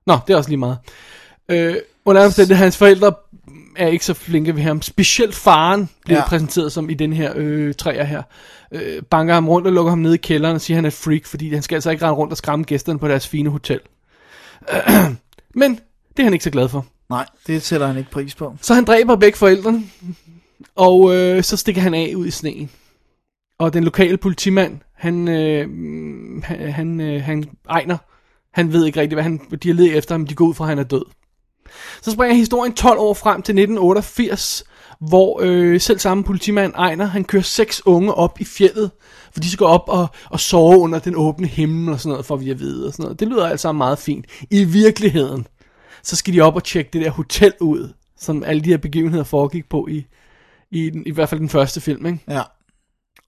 Nå, 0.06 0.18
det 0.26 0.32
er 0.32 0.36
også 0.36 0.50
lige 0.50 0.58
meget. 0.58 0.78
Øh, 1.48 1.76
under 2.04 2.24
omstændighed, 2.24 2.56
hans 2.62 2.76
forældre 2.76 3.12
er 3.76 3.86
ikke 3.88 4.04
så 4.04 4.14
flinke 4.14 4.56
ved 4.56 4.62
ham. 4.62 4.82
Specielt 4.82 5.34
faren 5.34 5.88
bliver 6.04 6.18
Ja. 6.18 6.26
præsenteret 6.28 6.72
som 6.72 6.90
i 6.90 6.94
den 6.94 7.12
her 7.12 7.32
øh, 7.36 7.74
træer 7.74 8.04
her. 8.04 8.22
Øh, 8.72 9.02
banker 9.10 9.34
ham 9.34 9.48
rundt 9.48 9.66
og 9.66 9.72
lukker 9.72 9.90
ham 9.90 9.98
ned 9.98 10.14
i 10.14 10.16
kælderen 10.16 10.54
og 10.54 10.60
siger, 10.60 10.74
at 10.74 10.78
han 10.78 10.84
er 10.84 10.88
et 10.88 10.94
freak, 10.94 11.26
fordi 11.26 11.52
han 11.54 11.62
skal 11.62 11.76
altså 11.76 11.90
ikke 11.90 12.04
rende 12.04 12.16
rundt 12.16 12.30
og 12.32 12.36
skræmme 12.36 12.64
gæsterne 12.64 12.98
på 12.98 13.08
deres 13.08 13.28
fine 13.28 13.50
hotel. 13.50 13.80
Men 15.54 15.70
det 16.16 16.18
er 16.18 16.22
han 16.24 16.32
ikke 16.32 16.44
så 16.44 16.50
glad 16.50 16.68
for. 16.68 16.86
Nej, 17.10 17.26
det 17.46 17.62
sætter 17.62 17.86
han 17.86 17.96
ikke 17.98 18.10
pris 18.10 18.34
på. 18.34 18.56
Så 18.60 18.74
han 18.74 18.84
dræber 18.84 19.16
begge 19.16 19.38
forældrene, 19.38 19.82
og 20.76 21.14
øh, 21.16 21.42
så 21.42 21.56
stikker 21.56 21.80
han 21.82 21.94
af 21.94 22.12
ud 22.16 22.26
i 22.26 22.30
sneen. 22.30 22.70
Og 23.58 23.72
den 23.72 23.84
lokale 23.84 24.16
politimand, 24.16 24.78
han, 24.96 25.28
øh, 25.28 25.68
han, 26.44 26.72
han, 26.72 27.00
øh, 27.00 27.22
han 27.22 27.44
egner, 27.68 27.96
han 28.52 28.72
ved 28.72 28.86
ikke 28.86 29.00
rigtigt, 29.00 29.14
hvad 29.16 29.22
han, 29.22 29.40
de 29.62 29.68
har 29.68 29.74
ledet 29.74 29.96
efter 29.96 30.14
ham, 30.14 30.26
de 30.26 30.34
går 30.34 30.44
ud 30.46 30.54
fra, 30.54 30.64
at 30.64 30.68
han 30.68 30.78
er 30.78 30.82
død. 30.82 31.04
Så 32.02 32.10
springer 32.10 32.36
historien 32.36 32.74
12 32.74 32.98
år 32.98 33.14
frem 33.14 33.42
til 33.42 33.52
1988, 33.52 34.64
hvor 35.00 35.40
øh, 35.42 35.80
selv 35.80 35.98
samme 35.98 36.24
politimand 36.24 36.72
Ejner, 36.74 37.04
han 37.04 37.24
kører 37.24 37.42
seks 37.42 37.86
unge 37.86 38.14
op 38.14 38.40
i 38.40 38.44
fjellet, 38.44 38.90
for 39.32 39.40
de 39.40 39.50
skal 39.50 39.66
op 39.66 39.84
og, 39.88 40.06
og 40.30 40.40
sove 40.40 40.78
under 40.78 40.98
den 40.98 41.16
åbne 41.16 41.46
himmel 41.46 41.92
og 41.92 42.00
sådan 42.00 42.10
noget, 42.10 42.26
for 42.26 42.36
vi 42.36 42.50
at 42.50 42.58
vide 42.60 42.86
og 42.86 42.92
sådan 42.92 43.02
noget. 43.02 43.20
Det 43.20 43.28
lyder 43.28 43.46
alt 43.46 43.60
sammen 43.60 43.78
meget 43.78 43.98
fint. 43.98 44.26
I 44.50 44.64
virkeligheden, 44.64 45.46
så 46.02 46.16
skal 46.16 46.34
de 46.34 46.40
op 46.40 46.54
og 46.56 46.64
tjekke 46.64 46.90
det 46.92 47.04
der 47.04 47.10
hotel 47.10 47.52
ud, 47.60 47.92
som 48.18 48.44
alle 48.44 48.62
de 48.62 48.70
her 48.70 48.76
begivenheder 48.76 49.24
foregik 49.24 49.68
på 49.68 49.88
i, 49.90 50.06
i, 50.70 50.90
den, 50.90 51.02
i 51.06 51.10
hvert 51.10 51.28
fald 51.28 51.40
den 51.40 51.48
første 51.48 51.80
film, 51.80 52.06
ikke? 52.06 52.18
Ja, 52.28 52.42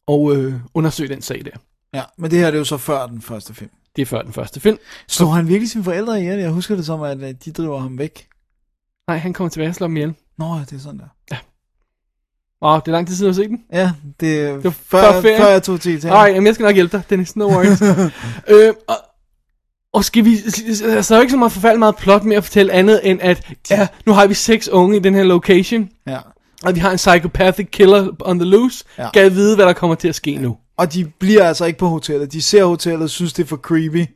og 0.06 0.36
øh, 0.36 0.54
undersøge 0.74 1.08
den 1.08 1.22
sag 1.22 1.44
der. 1.44 1.50
ja. 1.94 2.02
Men 2.18 2.30
det 2.30 2.38
her 2.38 2.46
det 2.46 2.54
er 2.54 2.58
jo 2.58 2.64
så 2.64 2.76
før 2.76 3.06
den 3.06 3.22
første 3.22 3.54
film. 3.54 3.70
Det 3.96 4.02
er 4.02 4.06
før 4.06 4.22
den 4.22 4.32
første 4.32 4.60
film. 4.60 4.78
Slår 5.08 5.28
han 5.28 5.48
virkelig 5.48 5.70
sine 5.70 5.84
forældre 5.84 6.20
ihjel? 6.20 6.38
Jeg 6.38 6.50
husker 6.50 6.76
det 6.76 6.86
som, 6.86 7.02
at 7.02 7.22
øh, 7.22 7.34
de 7.44 7.52
driver 7.52 7.78
ham 7.78 7.98
væk. 7.98 8.26
Nej, 9.08 9.16
han 9.18 9.32
kommer 9.32 9.48
tilbage 9.48 9.68
og 9.68 9.74
slår 9.74 9.86
dem 9.86 9.96
ihjel. 9.96 10.14
Nå, 10.38 10.58
det 10.70 10.72
er 10.72 10.78
sådan 10.80 10.98
der. 11.00 11.36
Wow, 12.62 12.74
det 12.80 12.88
er 12.88 12.92
lang 12.92 13.06
tid 13.06 13.16
siden, 13.16 13.32
du 13.34 13.38
har 13.40 13.42
set 13.44 13.50
den. 13.50 13.60
Ja, 13.72 13.92
det 14.20 14.40
er 14.40 14.52
Det 14.52 14.64
var 14.64 14.70
før, 14.70 15.12
før 15.12 15.20
ferien. 15.20 15.40
før 15.40 15.48
jeg 15.48 15.62
tog 15.62 15.80
til 15.80 15.92
Italien. 15.94 16.12
Nej, 16.34 16.44
jeg 16.46 16.54
skal 16.54 16.64
nok 16.64 16.74
hjælpe 16.74 16.96
dig, 16.96 17.02
Dennis, 17.10 17.36
no 17.36 17.44
worries. 17.46 17.82
øh, 18.52 18.74
og, 18.88 18.94
og 19.92 20.04
skal 20.04 20.24
vi, 20.24 20.36
altså, 20.46 20.84
der 21.08 21.14
er 21.14 21.16
jo 21.16 21.20
ikke 21.20 21.30
så 21.30 21.36
meget 21.36 21.52
forfærdeligt 21.52 21.78
meget 21.78 21.96
plot 21.96 22.24
mere 22.24 22.36
at 22.36 22.44
fortælle 22.44 22.72
andet, 22.72 23.00
end 23.10 23.18
at, 23.22 23.46
ja, 23.70 23.88
nu 24.06 24.12
har 24.12 24.26
vi 24.26 24.34
seks 24.34 24.68
unge 24.68 24.96
i 24.96 25.00
den 25.00 25.14
her 25.14 25.22
location, 25.22 25.88
Ja. 26.06 26.18
og 26.64 26.74
vi 26.74 26.80
har 26.80 26.90
en 26.90 26.96
psychopathic 26.96 27.68
killer 27.70 28.08
on 28.20 28.38
the 28.38 28.48
loose, 28.48 28.84
Ja. 28.98 29.02
ja. 29.02 29.08
gad 29.12 29.30
vide, 29.30 29.54
hvad 29.56 29.66
der 29.66 29.72
kommer 29.72 29.94
til 29.94 30.08
at 30.08 30.14
ske 30.14 30.36
nu. 30.36 30.56
Og 30.76 30.92
de 30.92 31.04
bliver 31.20 31.44
altså 31.48 31.64
ikke 31.64 31.78
på 31.78 31.88
hotellet. 31.88 32.32
De 32.32 32.42
ser 32.42 32.64
hotellet, 32.64 33.10
synes 33.10 33.32
det 33.32 33.42
er 33.42 33.46
for 33.46 33.56
creepy, 33.56 34.06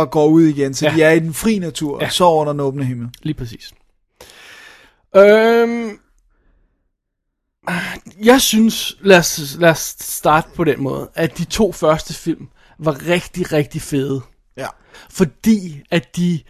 og 0.00 0.10
går 0.10 0.26
ud 0.26 0.42
igen. 0.42 0.74
Så 0.74 0.86
ja. 0.86 0.94
De 0.94 1.02
er 1.02 1.10
i 1.10 1.18
den 1.18 1.34
fri 1.34 1.58
natur, 1.58 1.98
ja. 2.00 2.06
og 2.06 2.12
sover 2.12 2.40
under 2.40 2.52
den 2.52 2.60
åbne 2.60 2.84
himmel. 2.84 3.08
Lige 3.22 3.34
præcis. 3.34 3.72
Øhm, 5.16 5.98
jeg 8.22 8.40
synes, 8.40 8.96
lad 9.00 9.18
os, 9.18 9.56
lad 9.58 9.70
os 9.70 9.96
starte 10.00 10.48
på 10.54 10.64
den 10.64 10.82
måde, 10.82 11.10
at 11.14 11.38
de 11.38 11.44
to 11.44 11.72
første 11.72 12.14
film 12.14 12.48
var 12.78 13.06
rigtig, 13.06 13.52
rigtig 13.52 13.82
fede. 13.82 14.20
Ja. 14.56 14.68
Fordi 15.10 15.82
at 15.90 16.16
de, 16.16 16.40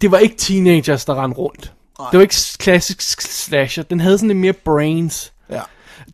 det 0.00 0.10
var 0.10 0.18
ikke 0.18 0.36
teenagers, 0.36 1.04
der 1.04 1.22
rendte 1.22 1.38
rundt. 1.38 1.72
Nej. 1.98 2.10
Det 2.10 2.18
var 2.18 2.22
ikke 2.22 2.36
klassisk 2.58 3.20
slasher. 3.20 3.82
Den 3.82 4.00
havde 4.00 4.18
sådan 4.18 4.28
lidt 4.28 4.38
mere 4.38 4.52
brains. 4.52 5.32
Ja. 5.50 5.62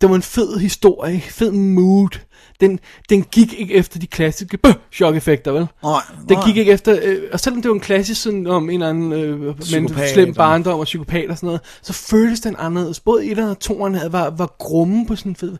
Det 0.00 0.08
var 0.08 0.16
en 0.16 0.22
fed 0.22 0.58
historie, 0.58 1.20
fed 1.20 1.52
mood. 1.52 2.18
Den, 2.60 2.80
den 3.08 3.22
gik 3.22 3.52
ikke 3.60 3.74
efter 3.74 3.98
de 3.98 4.06
klassiske 4.06 4.56
bøh, 4.56 4.72
chok-effekter, 4.92 5.52
vel? 5.52 5.66
Nej, 5.82 6.00
Den 6.28 6.38
gik 6.46 6.56
ikke 6.56 6.72
efter, 6.72 6.98
øh, 7.02 7.18
og 7.32 7.40
selvom 7.40 7.62
det 7.62 7.68
var 7.68 7.74
en 7.74 7.80
klassisk 7.80 8.22
sådan 8.22 8.46
om 8.46 8.70
en 8.70 8.74
eller 8.74 8.88
anden 8.88 9.12
øh, 9.12 9.40
men 9.72 9.90
slem 10.14 10.34
barndom 10.34 10.78
og 10.78 10.84
psykopat 10.84 11.30
og 11.30 11.36
sådan 11.36 11.46
noget, 11.46 11.60
så 11.82 11.92
føltes 11.92 12.40
den 12.40 12.56
anderledes. 12.58 13.00
Både 13.00 13.26
et 13.26 13.38
og 13.38 13.58
toeren 13.58 13.94
havde, 13.94 14.12
var, 14.12 14.30
var 14.30 14.54
grumme 14.58 15.06
på 15.06 15.16
sådan 15.16 15.32
en 15.32 15.36
fed, 15.36 15.56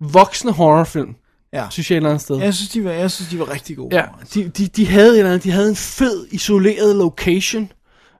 voksne 0.00 0.52
horrorfilm, 0.52 1.14
Ja. 1.52 1.66
synes 1.70 1.90
jeg 1.90 1.96
et 1.96 1.96
eller 1.96 2.10
andet 2.10 2.22
sted. 2.22 2.36
Jeg 2.38 2.54
synes, 2.54 2.70
de 2.70 2.84
var, 2.84 2.90
jeg 2.90 3.10
synes, 3.10 3.30
de 3.30 3.38
var 3.38 3.52
rigtig 3.52 3.76
gode. 3.76 3.96
Ja, 3.96 4.04
de, 4.34 4.48
de, 4.48 4.66
de 4.66 4.86
havde 4.86 5.08
et 5.12 5.18
eller 5.18 5.30
andet, 5.30 5.44
de 5.44 5.50
havde 5.50 5.68
en 5.68 5.76
fed, 5.76 6.26
isoleret 6.30 6.96
location. 6.96 7.72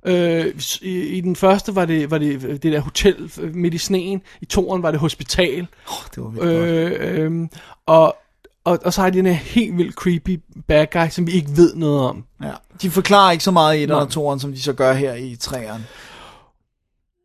Øh, 0.06 0.54
i, 0.82 0.98
I 0.98 1.20
den 1.20 1.36
første 1.36 1.74
var 1.74 1.84
det, 1.84 2.10
var 2.10 2.18
det 2.18 2.42
det 2.42 2.72
der 2.72 2.80
hotel 2.80 3.32
øh, 3.40 3.54
midt 3.54 3.74
i 3.74 3.78
sneen, 3.78 4.22
i 4.40 4.44
toeren 4.44 4.82
var 4.82 4.90
det 4.90 5.00
hospital. 5.00 5.66
Oh, 5.86 6.04
det 6.14 6.22
var 6.22 6.28
vildt 6.28 6.42
godt. 6.42 6.68
Øh, 6.68 7.24
øh, 7.24 7.48
og, 7.86 8.16
og, 8.64 8.78
og 8.84 8.92
så 8.92 9.00
har 9.00 9.10
de 9.10 9.18
den 9.18 9.26
her 9.26 9.32
helt 9.32 9.76
vildt 9.76 9.94
creepy 9.94 10.40
bad 10.68 10.86
guy, 10.92 11.08
som 11.10 11.26
vi 11.26 11.32
ikke 11.32 11.56
ved 11.56 11.74
noget 11.74 12.00
om. 12.00 12.24
Ja. 12.42 12.52
De 12.82 12.90
forklarer 12.90 13.32
ikke 13.32 13.44
så 13.44 13.50
meget 13.50 13.76
i 13.78 13.82
1 13.82 13.88
Nej. 13.88 13.98
og 13.98 14.34
2'eren, 14.34 14.38
som 14.38 14.52
de 14.52 14.62
så 14.62 14.72
gør 14.72 14.92
her 14.92 15.14
i 15.14 15.36
3'eren. 15.42 15.80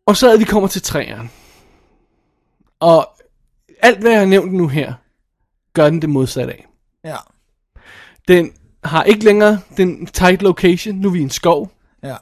Og 0.05 0.17
så 0.17 0.31
er 0.31 0.37
vi 0.37 0.43
kommer 0.43 0.67
til 0.67 0.81
træerne. 0.81 1.29
Og 2.79 3.09
alt 3.81 3.99
hvad 3.99 4.11
jeg 4.11 4.19
har 4.19 4.27
nævnt 4.27 4.53
nu 4.53 4.67
her, 4.67 4.93
gør 5.73 5.89
den 5.89 6.01
det 6.01 6.09
modsatte 6.09 6.53
af. 6.53 6.67
Ja. 7.03 7.17
Den 8.27 8.51
har 8.83 9.03
ikke 9.03 9.25
længere 9.25 9.59
den 9.77 10.05
tight 10.05 10.41
location, 10.41 10.95
nu 10.95 11.07
er 11.07 11.11
vi 11.11 11.19
i 11.19 11.23
en 11.23 11.29
skov. 11.29 11.71
Ja. 12.03 12.15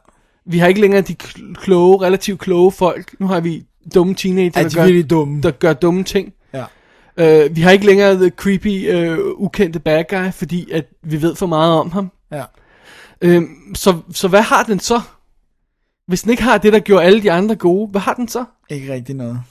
Vi 0.49 0.57
har 0.59 0.67
ikke 0.67 0.81
længere 0.81 1.01
de 1.01 1.15
kl- 1.23 1.53
kloge, 1.53 2.01
relativt 2.05 2.39
kloge 2.39 2.71
folk. 2.71 3.15
Nu 3.19 3.27
har 3.27 3.39
vi 3.39 3.63
dumme 3.95 4.15
teenager, 4.15 4.51
Er 4.55 4.61
der, 4.61 4.69
de 4.69 4.75
gør, 4.75 4.83
virkelig 4.83 5.09
dumme? 5.09 5.41
der 5.41 5.51
gør 5.51 5.73
dumme 5.73 6.03
ting. 6.03 6.33
Ja. 6.53 6.63
Uh, 7.45 7.55
vi 7.55 7.61
har 7.61 7.71
ikke 7.71 7.85
længere 7.85 8.15
the 8.15 8.29
creepy, 8.29 8.93
uh, 8.93 9.41
ukendte 9.41 9.79
bad 9.79 10.03
guy, 10.09 10.31
fordi 10.31 10.71
at 10.71 10.85
vi 11.03 11.21
ved 11.21 11.35
for 11.35 11.45
meget 11.47 11.73
om 11.73 11.91
ham. 11.91 12.11
Ja. 12.31 12.43
Øhm, 13.21 13.75
så, 13.75 13.97
så 14.13 14.27
hvad 14.27 14.41
har 14.41 14.63
den 14.63 14.79
så? 14.79 15.01
Hvis 16.07 16.21
den 16.21 16.31
ikke 16.31 16.43
har 16.43 16.57
det, 16.57 16.73
der 16.73 16.79
gjorde 16.79 17.03
alle 17.05 17.21
de 17.21 17.31
andre 17.31 17.55
gode, 17.55 17.87
hvad 17.91 18.01
har 18.01 18.13
den 18.13 18.27
så? 18.27 18.45
Ikke 18.69 18.93
rigtig 18.93 19.15
noget. 19.15 19.41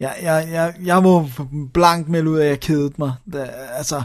Jeg, 0.00 0.14
jeg, 0.22 0.48
jeg, 0.52 0.74
jeg 0.84 1.02
må 1.02 1.28
blankt 1.74 2.08
melde 2.08 2.30
ud 2.30 2.38
af, 2.38 2.44
at 2.44 2.50
jeg 2.50 2.60
kedede 2.60 2.92
mig. 2.98 3.12
Da, 3.32 3.48
altså, 3.76 4.02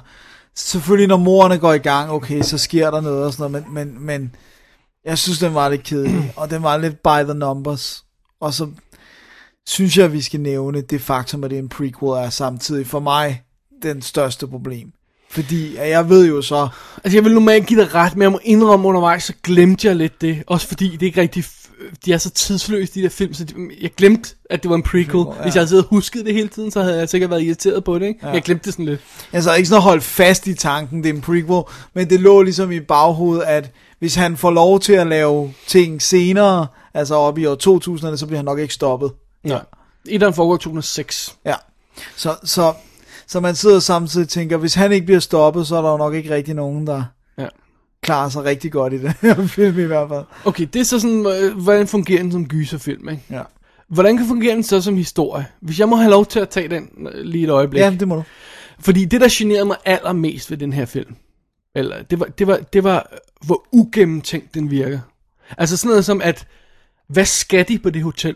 selvfølgelig 0.56 1.08
når 1.08 1.18
morerne 1.18 1.58
går 1.58 1.74
i 1.74 1.78
gang, 1.78 2.12
okay, 2.12 2.42
så 2.42 2.58
sker 2.58 2.92
der 2.92 3.02
noget 3.02 3.26
og 3.26 3.34
sådan 3.34 3.52
noget, 3.52 3.68
men, 3.74 3.88
men, 3.96 4.06
men 4.06 4.36
jeg 5.06 5.18
synes, 5.18 5.40
den 5.40 5.54
var 5.54 5.70
lidt 5.70 5.84
kedelig, 5.84 6.34
og 6.38 6.50
den 6.50 6.64
var 6.64 6.78
lidt 6.78 7.04
by 7.04 7.24
the 7.30 7.34
numbers. 7.34 8.04
Og 8.40 8.54
så 8.54 8.68
synes 9.68 9.98
jeg, 9.98 10.06
at 10.06 10.14
vi 10.14 10.22
skal 10.22 10.40
nævne 10.40 10.82
det 10.82 11.02
faktum, 11.02 11.44
at 11.44 11.50
det 11.50 11.58
er 11.58 11.62
en 11.62 11.70
prequel, 11.70 12.26
er 12.26 12.30
samtidig 12.30 12.88
for 12.88 13.00
mig 13.00 13.42
den 13.84 14.02
største 14.02 14.48
problem. 14.48 14.92
Fordi 15.30 15.78
jeg 15.78 16.10
ved 16.10 16.28
jo 16.28 16.42
så, 16.42 16.68
Altså, 17.04 17.18
jeg 17.18 17.24
vil 17.24 17.34
normalt 17.34 17.66
give 17.66 17.82
dig 17.82 17.96
ret, 17.96 18.16
men 18.16 18.22
jeg 18.22 18.32
må 18.32 18.40
indrømme 18.44 18.88
undervejs, 18.88 19.24
så 19.24 19.34
glemte 19.44 19.88
jeg 19.88 19.96
lidt 19.96 20.22
det. 20.22 20.44
Også 20.48 20.68
fordi 20.68 20.92
det 20.92 21.02
er 21.02 21.06
ikke 21.06 21.22
rigtig... 21.22 21.46
De 22.06 22.14
er 22.14 22.18
så 22.18 22.30
tidsløse, 22.30 22.94
de 22.94 23.02
der 23.02 23.10
film, 23.10 23.34
så 23.34 23.44
de, 23.44 23.54
jeg 23.82 23.92
glemte, 23.98 24.36
at 24.50 24.64
det 24.64 24.70
var 24.70 24.76
en 24.76 24.84
prequel. 24.84 25.26
ja. 25.38 25.44
Hvis 25.44 25.56
jeg 25.56 25.60
havde 25.62 25.68
siddet 25.68 25.84
og 25.86 25.90
husket 25.90 26.26
det 26.26 26.34
hele 26.34 26.48
tiden, 26.48 26.72
så 26.72 26.82
havde 26.82 27.00
jeg 27.00 27.10
sikkert 27.10 27.30
været 27.30 27.44
irriteret 27.44 27.84
på 27.84 28.00
det, 28.00 28.06
ikke? 28.06 28.20
Ja. 28.28 28.32
Jeg 28.32 28.42
glemte 28.42 28.66
det 28.66 28.74
sådan 28.74 28.86
lidt. 28.86 29.02
altså 29.34 29.54
ikke 29.54 29.70
sådan 29.70 29.78
at 29.78 29.84
holde 29.84 30.02
fast 30.02 30.48
i 30.48 30.54
tanken, 30.54 31.04
det 31.04 31.10
er 31.10 31.14
en 31.14 31.22
prequel, 31.22 31.64
men 31.94 32.10
det 32.10 32.20
lå 32.20 32.42
ligesom 32.42 32.72
i 32.72 32.80
baghovedet, 32.80 33.44
at 33.44 33.72
hvis 34.00 34.16
han 34.16 34.38
får 34.38 34.52
lov 34.52 34.80
til 34.80 34.94
at 34.94 35.08
lave 35.08 35.54
ting 35.68 36.02
senere, 36.02 36.68
altså 36.94 37.16
op 37.16 37.38
i 37.38 37.46
år 37.46 37.56
2000, 37.56 38.18
så 38.18 38.26
bliver 38.26 38.38
han 38.38 38.46
nok 38.46 38.60
ikke 38.60 38.74
stoppet. 38.74 39.12
Nej. 39.44 39.62
Etteren 40.10 40.34
foregår 40.34 40.56
i 40.56 40.60
2006. 40.60 41.36
Ja. 41.46 41.56
Så, 42.16 42.36
så, 42.44 42.74
så 43.28 43.40
man 43.40 43.56
sidder 43.56 43.80
samtidig 43.80 44.24
og 44.26 44.30
tænker, 44.30 44.58
hvis 44.58 44.74
han 44.74 44.92
ikke 44.92 45.06
bliver 45.06 45.20
stoppet, 45.20 45.68
så 45.68 45.76
er 45.76 45.82
der 45.82 45.92
jo 45.92 45.98
nok 45.98 46.14
ikke 46.14 46.36
rigtig 46.36 46.54
nogen, 46.54 46.88
der 46.88 47.04
Ja. 47.38 47.48
klarer 48.02 48.30
sig 48.30 48.44
rigtig 48.44 48.72
godt 48.72 48.94
i 48.94 48.98
den 49.02 49.14
her 49.22 49.48
film 49.56 49.80
i 49.80 49.84
hvert 49.84 50.10
fald. 50.10 50.24
Okay, 50.46 50.68
det 50.74 50.80
er 50.80 50.84
så 50.84 51.00
sådan, 51.00 51.26
øh, 51.28 51.58
hvordan 51.58 51.88
fungerer 51.88 52.22
den 52.22 52.32
som 52.32 52.48
gyserfilm, 52.48 53.10
ikke? 53.10 53.24
Ja. 53.30 53.42
Hvordan 53.88 54.18
kan 54.18 54.28
fungere 54.28 54.56
den 54.56 54.64
så 54.64 54.82
som 54.82 54.98
historie? 54.98 55.46
Hvis 55.62 55.80
jeg 55.80 55.90
må 55.90 55.96
have 55.96 56.10
lov 56.12 56.26
til 56.26 56.40
at 56.40 56.50
tage 56.50 56.68
den 56.68 56.90
øh, 57.14 57.22
lige 57.26 57.44
et 57.44 57.50
øjeblik. 57.50 57.80
Ja, 57.82 57.96
det 58.00 58.08
må 58.08 58.16
du. 58.16 58.24
Fordi 58.80 59.06
det, 59.06 59.22
der 59.22 59.28
generede 59.32 59.66
mig 59.66 59.78
allermest 59.86 60.52
ved 60.52 60.58
den 60.58 60.74
her 60.74 60.86
film, 60.86 61.16
eller 61.76 62.04
det 62.04 62.20
var, 62.20 62.26
det 62.26 62.48
var, 62.48 62.58
det 62.58 62.84
var 62.84 63.20
hvor 63.46 63.68
ugennemtænkt 63.72 64.54
den 64.54 64.72
virker. 64.72 65.00
Altså 65.58 65.78
sådan 65.78 65.90
noget 65.90 66.06
som, 66.06 66.22
at 66.22 66.48
hvad 67.08 67.26
skal 67.26 67.68
de 67.68 67.80
på 67.80 67.90
det 67.90 68.04
hotel? 68.04 68.36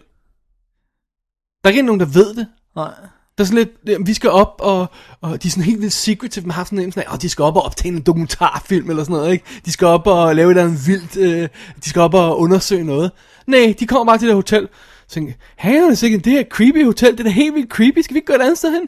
Der 1.64 1.70
er 1.70 1.70
ikke 1.70 1.82
nogen, 1.82 2.00
der 2.00 2.06
ved 2.06 2.36
det. 2.36 2.48
Nej. 2.76 2.94
Der 3.38 3.44
er 3.44 3.48
sådan 3.48 3.70
lidt, 3.86 4.08
vi 4.08 4.14
skal 4.14 4.30
op, 4.30 4.56
og, 4.60 4.88
og 5.22 5.44
de 5.44 5.48
er 5.48 5.52
sådan 5.52 5.64
helt 5.64 5.82
vildt 5.82 5.94
secretive, 5.94 6.46
man 6.46 6.52
har 6.52 6.64
sådan 6.64 6.80
en 6.80 6.92
sådan, 6.92 7.10
og 7.10 7.22
de 7.22 7.30
skal 7.30 7.44
op 7.44 7.56
og 7.56 7.64
optage 7.64 7.96
en 7.96 8.02
dokumentarfilm 8.02 8.90
eller 8.90 9.04
sådan 9.04 9.16
noget, 9.16 9.32
ikke? 9.32 9.46
De 9.66 9.72
skal 9.72 9.88
op 9.88 10.08
og 10.08 10.36
lave 10.36 10.48
et 10.48 10.52
eller 10.52 10.64
andet 10.64 10.88
vildt, 10.88 11.18
øh, 11.18 11.50
de 11.84 11.90
skal 11.90 12.02
op 12.02 12.14
og 12.14 12.40
undersøge 12.40 12.84
noget. 12.84 13.12
Nej, 13.48 13.76
de 13.80 13.88
kommer 13.88 14.06
bare 14.06 14.18
til 14.18 14.28
det 14.28 14.36
hotel, 14.36 14.68
så 15.08 15.14
tænker, 15.14 15.34
hey, 15.58 15.90
det 15.92 16.26
her 16.26 16.44
creepy 16.44 16.86
hotel, 16.86 17.12
det 17.12 17.20
er 17.20 17.24
da 17.24 17.30
helt 17.30 17.56
vildt 17.56 17.70
creepy, 17.70 18.00
skal 18.00 18.14
vi 18.14 18.18
ikke 18.18 18.28
gå 18.28 18.34
et 18.34 18.42
andet 18.42 18.58
sted 18.58 18.72
hen? 18.72 18.88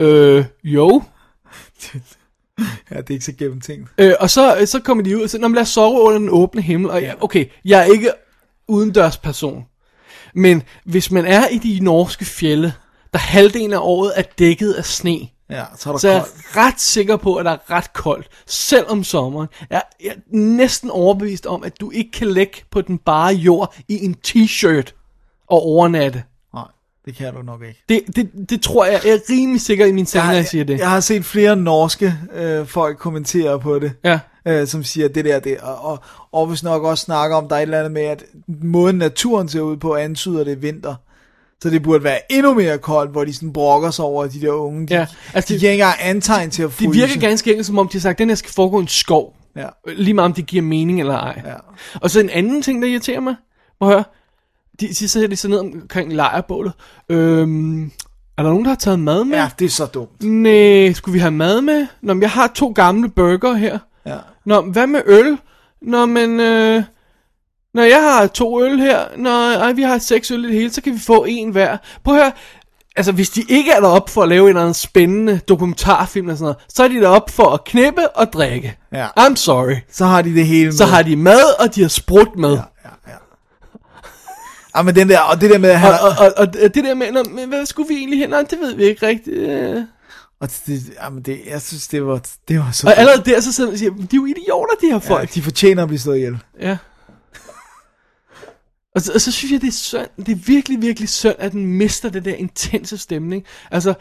Øh, 0.00 0.44
jo. 0.64 1.02
Ja, 2.90 2.96
det 3.00 3.10
er 3.10 3.14
ikke 3.14 3.24
så 3.24 3.32
gennemtænkt. 3.38 3.90
Øh, 3.98 4.12
og 4.20 4.30
så, 4.30 4.56
øh, 4.56 4.66
så 4.66 4.80
kommer 4.80 5.04
de 5.04 5.16
ud 5.16 5.22
og 5.22 5.30
siger, 5.30 5.40
"Nå, 5.40 5.48
men 5.48 5.54
lad 5.54 5.62
os 5.62 5.68
sove 5.68 6.00
under 6.00 6.18
den 6.18 6.28
åbne 6.30 6.62
himmel. 6.62 6.90
Og 6.90 7.00
ja, 7.02 7.12
okay, 7.20 7.46
jeg 7.64 7.80
er 7.80 7.84
ikke 7.92 8.10
udendørs 8.68 9.16
person. 9.16 9.64
Men 10.34 10.62
hvis 10.84 11.10
man 11.10 11.26
er 11.26 11.48
i 11.48 11.58
de 11.58 11.78
norske 11.84 12.24
fjelle, 12.24 12.74
der 13.12 13.18
halvdelen 13.18 13.72
af 13.72 13.78
året 13.80 14.12
er 14.16 14.22
dækket 14.38 14.72
af 14.72 14.84
sne, 14.84 15.18
Ja, 15.50 15.64
så 15.76 15.88
er 15.88 15.92
der 15.92 15.98
så 15.98 16.08
er 16.08 16.12
jeg 16.12 16.22
koldt. 16.22 16.56
ret 16.56 16.80
sikker 16.80 17.16
på, 17.16 17.34
at 17.36 17.44
der 17.44 17.50
er 17.50 17.70
ret 17.70 17.92
koldt, 17.92 18.28
selv 18.46 18.84
om 18.88 19.04
sommeren. 19.04 19.48
Jeg, 19.70 19.82
jeg 20.04 20.10
er 20.10 20.36
næsten 20.36 20.90
overbevist 20.90 21.46
om, 21.46 21.64
at 21.64 21.80
du 21.80 21.90
ikke 21.90 22.10
kan 22.10 22.26
lægge 22.28 22.62
på 22.70 22.80
den 22.80 22.98
bare 22.98 23.34
jord 23.34 23.74
i 23.88 24.04
en 24.04 24.16
t-shirt 24.26 24.90
og 25.48 25.62
overnatte. 25.62 26.22
Det 27.04 27.16
kan 27.16 27.34
du 27.34 27.42
nok 27.42 27.62
ikke. 27.68 27.82
Det, 27.88 28.00
det, 28.16 28.50
det 28.50 28.60
tror 28.62 28.84
jeg, 28.84 29.00
jeg 29.04 29.12
er 29.12 29.18
rimelig 29.30 29.60
sikker 29.60 29.86
i 29.86 29.92
min 29.92 30.06
seng, 30.06 30.26
når 30.26 30.32
jeg 30.32 30.46
siger 30.46 30.64
det. 30.64 30.78
Jeg 30.78 30.90
har 30.90 31.00
set 31.00 31.24
flere 31.24 31.56
norske 31.56 32.14
øh, 32.34 32.66
folk 32.66 32.98
kommentere 32.98 33.60
på 33.60 33.78
det. 33.78 33.92
Ja. 34.04 34.18
Øh, 34.48 34.66
som 34.66 34.84
siger 34.84 35.08
det 35.08 35.24
der, 35.24 35.38
det, 35.40 35.56
og, 35.58 35.84
og, 35.84 35.98
og 36.32 36.46
hvis 36.46 36.62
nok 36.62 36.82
også 36.84 37.04
snakker 37.04 37.36
om, 37.36 37.48
der 37.48 37.54
er 37.56 37.58
et 37.58 37.62
eller 37.62 37.78
andet 37.78 37.92
med, 37.92 38.02
at 38.02 38.24
måden 38.62 38.96
naturen 38.96 39.48
ser 39.48 39.60
ud 39.60 39.76
på, 39.76 39.94
antyder 39.94 40.44
det 40.44 40.52
er 40.52 40.56
vinter. 40.56 40.94
Så 41.62 41.70
det 41.70 41.82
burde 41.82 42.04
være 42.04 42.32
endnu 42.32 42.54
mere 42.54 42.78
koldt, 42.78 43.10
hvor 43.12 43.24
de 43.24 43.32
sådan 43.32 43.52
brokker 43.52 43.90
sig 43.90 44.04
over 44.04 44.26
de 44.26 44.40
der 44.40 44.50
unge. 44.50 44.86
De, 44.88 44.94
Ja, 44.94 45.06
altså 45.34 45.48
de 45.48 45.52
det- 45.54 45.60
giver 45.60 45.72
ikke 45.72 45.82
engang 45.82 45.98
antegn 46.02 46.50
til 46.50 46.62
at 46.62 46.68
Det 46.68 46.76
fryse. 46.76 46.90
virker 47.00 47.20
ganske 47.20 47.50
enkelt, 47.50 47.66
som 47.66 47.78
om 47.78 47.88
de 47.88 47.92
har 47.98 48.00
sagt, 48.00 48.12
at 48.14 48.18
den 48.18 48.28
her 48.28 48.34
skal 48.36 48.52
foregå 48.52 48.78
i 48.78 48.82
en 48.82 48.88
skov. 48.88 49.36
Ja. 49.56 49.66
Lige 49.86 50.14
meget 50.14 50.24
om 50.24 50.32
det 50.32 50.46
giver 50.46 50.62
mening 50.62 51.00
eller 51.00 51.14
ej. 51.14 51.42
Ja. 51.46 51.54
Og 52.00 52.10
så 52.10 52.20
en 52.20 52.30
anden 52.30 52.62
ting, 52.62 52.82
der 52.82 52.88
irriterer 52.88 53.20
mig. 53.20 53.34
Prøv 53.78 53.88
at 53.88 53.94
høre. 53.94 54.04
De, 54.80 54.88
de 54.88 55.28
de 55.28 55.36
så 55.36 55.48
ned 55.48 55.58
omkring 55.58 56.12
lejrbålet. 56.12 56.72
Øhm, 57.08 57.84
er 58.38 58.42
der 58.42 58.50
nogen, 58.50 58.64
der 58.64 58.70
har 58.70 58.76
taget 58.76 59.00
mad 59.00 59.24
med? 59.24 59.36
Ja, 59.36 59.50
det 59.58 59.64
er 59.64 59.68
så 59.68 59.86
dumt. 59.86 60.22
Nej, 60.22 60.92
skulle 60.92 61.12
vi 61.12 61.18
have 61.18 61.30
mad 61.30 61.60
med? 61.60 61.86
Nå, 62.02 62.14
men 62.14 62.22
jeg 62.22 62.30
har 62.30 62.46
to 62.54 62.72
gamle 62.74 63.08
burger 63.08 63.54
her. 63.54 63.78
Ja. 64.06 64.16
Nå, 64.46 64.60
hvad 64.60 64.86
med 64.86 65.00
øl? 65.06 65.38
Nå, 65.82 66.06
men... 66.06 66.40
Øh, 66.40 66.82
når 67.74 67.82
jeg 67.82 68.02
har 68.02 68.26
to 68.26 68.62
øl 68.62 68.80
her, 68.80 69.00
når 69.16 69.58
ej, 69.58 69.72
vi 69.72 69.82
har 69.82 69.98
seks 69.98 70.30
øl 70.30 70.44
i 70.44 70.48
det 70.48 70.54
hele, 70.56 70.72
så 70.72 70.80
kan 70.80 70.94
vi 70.94 70.98
få 70.98 71.24
en 71.28 71.50
hver. 71.50 71.76
Prøv 72.04 72.14
at 72.14 72.22
høre, 72.22 72.32
altså 72.96 73.12
hvis 73.12 73.30
de 73.30 73.42
ikke 73.48 73.70
er 73.70 73.80
deroppe 73.80 74.12
for 74.12 74.22
at 74.22 74.28
lave 74.28 74.42
en 74.42 74.48
eller 74.48 74.60
anden 74.60 74.74
spændende 74.74 75.40
dokumentarfilm 75.48 76.26
eller 76.26 76.36
sådan 76.36 76.44
noget, 76.44 76.56
så 76.68 76.84
er 76.84 76.88
de 76.88 77.00
deroppe 77.00 77.32
for 77.32 77.50
at 77.50 77.64
knippe 77.64 78.08
og 78.16 78.32
drikke. 78.32 78.78
Ja. 78.92 79.06
I'm 79.20 79.34
sorry. 79.34 79.76
Så 79.92 80.04
har 80.04 80.22
de 80.22 80.34
det 80.34 80.46
hele 80.46 80.64
med. 80.64 80.72
Så 80.72 80.84
har 80.84 81.02
de 81.02 81.16
mad, 81.16 81.60
og 81.60 81.74
de 81.74 81.80
har 81.82 81.88
sprut 81.88 82.36
med. 82.36 82.52
Ja, 82.52 82.60
men 84.82 84.94
den 84.94 85.08
der, 85.08 85.20
og 85.20 85.40
det 85.40 85.50
der 85.50 85.58
med, 85.58 85.74
han, 85.74 85.92
Og, 85.92 85.98
og, 86.00 86.32
og, 86.36 86.46
og 86.62 86.74
det 86.74 86.74
der 86.84 86.94
med, 86.94 87.12
nå, 87.12 87.22
men 87.30 87.48
hvad 87.48 87.66
skulle 87.66 87.88
vi 87.88 87.94
egentlig 87.94 88.18
hen? 88.18 88.30
Nej, 88.30 88.42
det 88.50 88.58
ved 88.60 88.74
vi 88.74 88.84
ikke 88.84 89.06
rigtigt. 89.06 89.36
Øh. 89.36 89.82
og 90.40 90.48
det, 90.66 90.82
jamen 91.02 91.22
det, 91.22 91.40
jeg 91.50 91.62
synes, 91.62 91.88
det 91.88 92.06
var, 92.06 92.20
det 92.48 92.58
var 92.58 92.70
så... 92.72 92.86
Og 92.86 92.98
allerede 92.98 93.22
der, 93.24 93.40
så 93.40 93.52
sidder 93.52 93.70
man 93.70 93.72
og 93.72 93.78
siger, 93.78 93.90
de 93.90 94.02
er 94.02 94.06
jo 94.14 94.24
idioter, 94.26 94.74
de 94.80 94.86
her 94.86 94.98
folk. 94.98 95.22
ja, 95.22 95.34
de 95.34 95.42
fortjener 95.42 95.82
at 95.82 95.88
blive 95.88 96.00
slået 96.00 96.16
ihjel. 96.16 96.38
Ja. 96.60 96.76
Og 98.94 99.00
så, 99.00 99.12
og 99.14 99.20
så 99.20 99.32
synes 99.32 99.52
jeg, 99.52 99.60
det 99.60 99.68
er 99.68 99.72
synd, 99.72 100.06
det 100.16 100.28
er 100.28 100.38
virkelig, 100.46 100.82
virkelig 100.82 101.08
synd, 101.08 101.34
at 101.38 101.52
den 101.52 101.66
mister 101.66 102.08
det 102.08 102.24
der 102.24 102.34
intense 102.34 102.98
stemning. 102.98 103.44
Altså, 103.70 103.94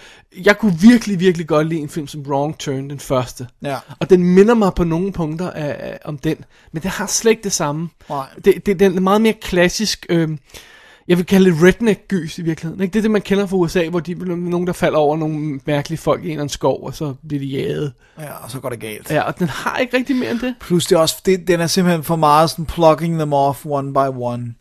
jeg 0.46 0.58
kunne 0.58 0.80
virkelig, 0.80 1.20
virkelig 1.20 1.48
godt 1.48 1.68
lide 1.68 1.82
en 1.82 1.90
film 1.90 2.08
som 2.08 2.22
Wrong 2.22 2.58
Turn, 2.60 2.90
den 2.90 3.00
første. 3.00 3.48
Ja. 3.62 3.78
Og 4.00 4.10
den 4.10 4.24
minder 4.24 4.54
mig 4.54 4.74
på 4.74 4.84
nogle 4.84 5.14
punkter 5.14 5.52
af, 5.52 5.76
af, 5.80 6.00
om 6.06 6.18
den. 6.18 6.38
Men 6.72 6.84
det 6.84 6.92
har 6.92 7.08
slet 7.08 7.32
ikke 7.32 7.44
det 7.44 7.52
samme. 7.52 7.90
Nej. 8.10 8.26
Det, 8.46 8.66
det, 8.66 8.80
den 8.80 8.98
er 8.98 9.02
meget 9.02 9.22
mere 9.22 9.34
klassisk, 9.34 10.06
øh, 10.10 10.30
jeg 11.08 11.18
vil 11.18 11.26
kalde 11.26 11.52
det 11.52 11.64
redneck-gys 11.64 12.40
i 12.40 12.42
virkeligheden. 12.42 12.82
Ikke? 12.82 12.94
Det 12.94 13.00
er 13.00 13.02
det, 13.02 13.12
man 13.12 13.22
kender 13.22 13.46
fra 13.46 13.58
USA, 13.58 13.90
hvor 13.90 14.00
de 14.00 14.14
nogen, 14.50 14.68
der 14.68 14.74
falder 14.74 15.00
over 15.00 15.18
nogle 15.18 15.60
mærkelige 15.66 16.00
folk 16.00 16.22
i 16.22 16.26
en 16.26 16.32
eller 16.32 16.42
anden 16.42 16.50
skov, 16.50 16.84
og 16.84 16.96
så 16.96 17.14
bliver 17.28 17.40
de 17.40 17.46
jaget. 17.46 17.94
Ja, 18.20 18.34
og 18.44 18.52
så 18.52 18.60
går 18.60 18.70
det 18.70 18.80
galt. 18.80 19.12
Ja, 19.12 19.22
og 19.22 19.40
den 19.40 19.50
har 19.50 19.78
ikke 19.78 19.98
rigtig 19.98 20.16
mere 20.16 20.32
end 20.32 20.40
det. 20.40 20.56
Plus 20.60 20.86
det 20.86 20.96
er 20.96 21.00
også, 21.00 21.22
det, 21.26 21.48
den 21.48 21.60
er 21.60 21.68
simpelthen 21.68 22.04
for 22.04 22.16
meget 22.16 22.50
sådan 22.50 22.66
plugging 22.66 23.16
them 23.16 23.34
off 23.34 23.66
one 23.66 23.94
by 23.94 24.08
one. 24.16 24.54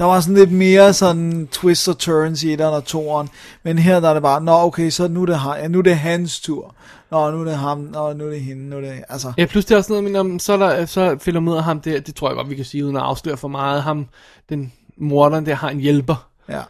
Der 0.00 0.06
var 0.06 0.20
sådan 0.20 0.34
lidt 0.34 0.52
mere 0.52 0.92
sådan 0.92 1.48
twists 1.52 1.88
og 1.88 1.98
turns 1.98 2.42
i 2.42 2.52
etteren 2.52 2.74
og 2.74 2.84
toeren, 2.84 3.28
men 3.62 3.78
her 3.78 4.00
der 4.00 4.08
er 4.08 4.14
det 4.14 4.22
bare, 4.22 4.40
nå 4.40 4.52
okay, 4.52 4.90
så 4.90 5.08
nu 5.08 5.22
er 5.22 5.26
det, 5.26 5.38
han, 5.38 5.60
ja, 5.60 5.68
nu 5.68 5.78
er 5.78 5.82
det 5.82 5.96
hans 5.96 6.40
tur. 6.40 6.74
Nå, 7.10 7.30
nu 7.30 7.40
er 7.40 7.44
det 7.44 7.56
ham, 7.56 7.78
nå, 7.78 8.12
nu 8.12 8.26
er 8.26 8.30
det 8.30 8.40
hende, 8.40 8.68
nu 8.68 8.76
er 8.76 8.80
det, 8.80 9.04
altså. 9.08 9.32
Ja, 9.38 9.46
plus 9.46 9.64
det 9.64 9.74
er 9.74 9.78
også 9.78 9.92
noget, 9.92 10.04
men 10.04 10.16
om, 10.16 10.38
så, 10.38 10.52
er 10.52 10.56
der, 10.56 10.86
så 10.86 11.18
finder 11.18 11.56
af 11.56 11.64
ham 11.64 11.80
der, 11.80 12.00
det 12.00 12.14
tror 12.14 12.28
jeg 12.28 12.36
godt, 12.36 12.50
vi 12.50 12.54
kan 12.54 12.64
sige, 12.64 12.84
uden 12.84 12.96
at 12.96 13.02
afsløre 13.02 13.36
for 13.36 13.48
meget, 13.48 13.82
ham, 13.82 14.06
den 14.48 14.72
morderen 14.96 15.46
der 15.46 15.54
har 15.54 15.70
en 15.70 15.80
hjælper. 15.80 16.28
Ja. 16.48 16.62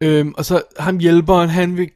Øhm, 0.00 0.34
og 0.38 0.44
så 0.44 0.62
ham 0.78 0.98
hjælperen, 0.98 1.48
han 1.48 1.76
vil, 1.76 1.90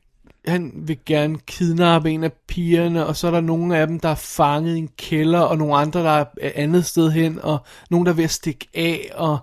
han 0.48 0.72
vil 0.74 0.98
gerne 1.06 1.38
kidnappe 1.38 2.10
en 2.10 2.24
af 2.24 2.32
pigerne, 2.48 3.06
og 3.06 3.16
så 3.16 3.26
er 3.26 3.30
der 3.30 3.40
nogle 3.40 3.78
af 3.78 3.86
dem, 3.86 4.00
der 4.00 4.08
er 4.08 4.14
fanget 4.14 4.76
i 4.76 4.78
en 4.78 4.90
kælder, 4.98 5.40
og 5.40 5.58
nogle 5.58 5.76
andre, 5.76 6.00
der 6.00 6.10
er 6.10 6.24
et 6.42 6.52
andet 6.54 6.86
sted 6.86 7.10
hen, 7.10 7.38
og 7.42 7.58
nogen, 7.90 8.06
der 8.06 8.12
er 8.12 8.16
ved 8.16 8.24
at 8.24 8.30
stikke 8.30 8.68
af, 8.74 9.10
og 9.14 9.38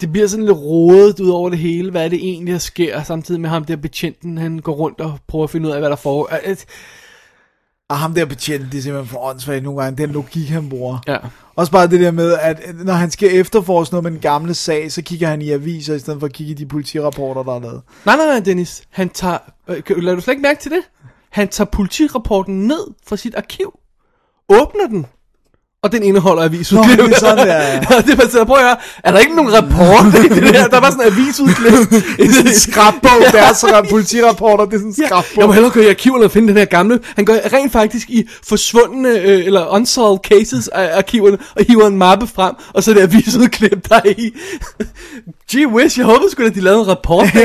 det 0.00 0.12
bliver 0.12 0.26
sådan 0.26 0.44
lidt 0.44 0.56
rodet 0.56 1.20
ud 1.20 1.28
over 1.30 1.50
det 1.50 1.58
hele, 1.58 1.90
hvad 1.90 2.04
er 2.04 2.08
det 2.08 2.18
egentlig, 2.18 2.52
der 2.52 2.58
sker, 2.58 3.02
samtidig 3.02 3.40
med 3.40 3.50
ham 3.50 3.64
der 3.64 3.76
betjenten, 3.76 4.38
han 4.38 4.58
går 4.58 4.72
rundt 4.72 5.00
og 5.00 5.18
prøver 5.28 5.44
at 5.44 5.50
finde 5.50 5.68
ud 5.68 5.72
af, 5.72 5.80
hvad 5.80 5.90
der 5.90 5.96
foregår. 5.96 6.38
Og 7.88 7.98
ham 7.98 8.14
der 8.14 8.24
betjent, 8.24 8.72
det 8.72 8.78
er 8.78 8.82
simpelthen 8.82 9.08
for 9.08 9.30
åndssvagt 9.30 9.64
nogle 9.64 9.82
gange, 9.82 10.02
den 10.02 10.10
logik 10.10 10.48
han 10.48 10.68
bruger. 10.68 10.98
Ja. 11.08 11.16
Også 11.56 11.72
bare 11.72 11.86
det 11.86 12.00
der 12.00 12.10
med, 12.10 12.32
at 12.32 12.62
når 12.84 12.92
han 12.92 13.10
skal 13.10 13.36
efterforske 13.36 13.92
noget 13.92 14.02
med 14.02 14.10
den 14.10 14.20
gamle 14.20 14.54
sag, 14.54 14.92
så 14.92 15.02
kigger 15.02 15.28
han 15.28 15.42
i 15.42 15.50
aviser, 15.50 15.94
i 15.94 15.98
stedet 15.98 16.20
for 16.20 16.26
at 16.26 16.32
kigge 16.32 16.50
i 16.50 16.54
de 16.54 16.66
politirapporter, 16.66 17.42
der 17.42 17.54
er 17.54 17.60
lavet. 17.60 17.82
Nej, 18.06 18.16
nej, 18.16 18.26
nej, 18.26 18.40
Dennis. 18.40 18.82
Han 18.90 19.08
tager... 19.08 19.38
Øh, 19.68 19.82
lader 19.88 20.14
du 20.14 20.20
slet 20.20 20.32
ikke 20.32 20.42
mærke 20.42 20.60
til 20.60 20.70
det? 20.70 20.82
Han 21.30 21.48
tager 21.48 21.68
politirapporten 21.70 22.66
ned 22.66 22.94
fra 23.06 23.16
sit 23.16 23.34
arkiv, 23.34 23.78
åbner 24.48 24.86
den, 24.88 25.06
og 25.84 25.92
den 25.92 26.02
indeholder 26.02 26.42
avisudklip. 26.42 26.98
Nå, 26.98 27.06
det 27.06 27.12
er 27.14 27.18
sådan, 27.18 27.48
er, 27.48 27.54
ja. 27.56 27.80
det 28.06 28.20
er 28.20 28.28
sådan, 28.30 28.46
prøv 28.46 28.56
at 28.56 28.62
høre, 28.62 28.76
er 29.04 29.12
der 29.12 29.18
ikke 29.18 29.36
nogen 29.36 29.52
rapport 29.52 30.24
i 30.24 30.28
det 30.28 30.54
der? 30.54 30.66
Der 30.68 30.80
var 30.80 30.90
sådan 30.90 31.06
en 31.06 31.12
avisudklip. 31.12 31.72
Det 31.90 32.28
er 32.28 32.32
sådan 32.32 32.46
en 32.46 32.54
skrabbog, 32.54 33.10
deres 33.32 33.64
ra- 33.64 33.90
politirapporter, 33.90 34.64
det 34.64 34.74
er 34.74 34.78
sådan 34.78 34.88
en 34.88 34.94
Ja, 35.00 35.06
skrabbog. 35.06 35.38
jeg 35.38 35.46
må 35.46 35.52
hellere 35.52 35.72
gå 35.72 35.80
i 35.80 35.88
arkiverne 35.88 36.24
og 36.24 36.30
finde 36.30 36.48
den 36.48 36.56
her 36.56 36.64
gamle. 36.64 36.98
Han 37.16 37.24
går 37.24 37.34
rent 37.52 37.72
faktisk 37.72 38.10
i 38.10 38.28
forsvundne, 38.48 39.08
øh, 39.08 39.44
eller 39.46 39.66
unsolved 39.74 40.18
cases 40.24 40.68
af 40.68 40.96
arkiverne, 40.96 41.38
og 41.56 41.64
hiver 41.68 41.86
en 41.86 41.98
mappe 41.98 42.26
frem, 42.26 42.54
og 42.72 42.82
så 42.82 42.90
er 42.90 42.94
det 42.94 43.02
avisudklip, 43.02 43.88
der 43.88 43.94
er 43.96 44.10
i. 44.18 44.32
Gee 45.50 45.66
whiz, 45.68 45.98
jeg 45.98 46.06
håber 46.06 46.24
sgu 46.30 46.42
da, 46.42 46.48
de 46.48 46.60
lavede 46.60 46.80
en 46.80 46.88
rapport 46.88 47.26
Ja, 47.34 47.40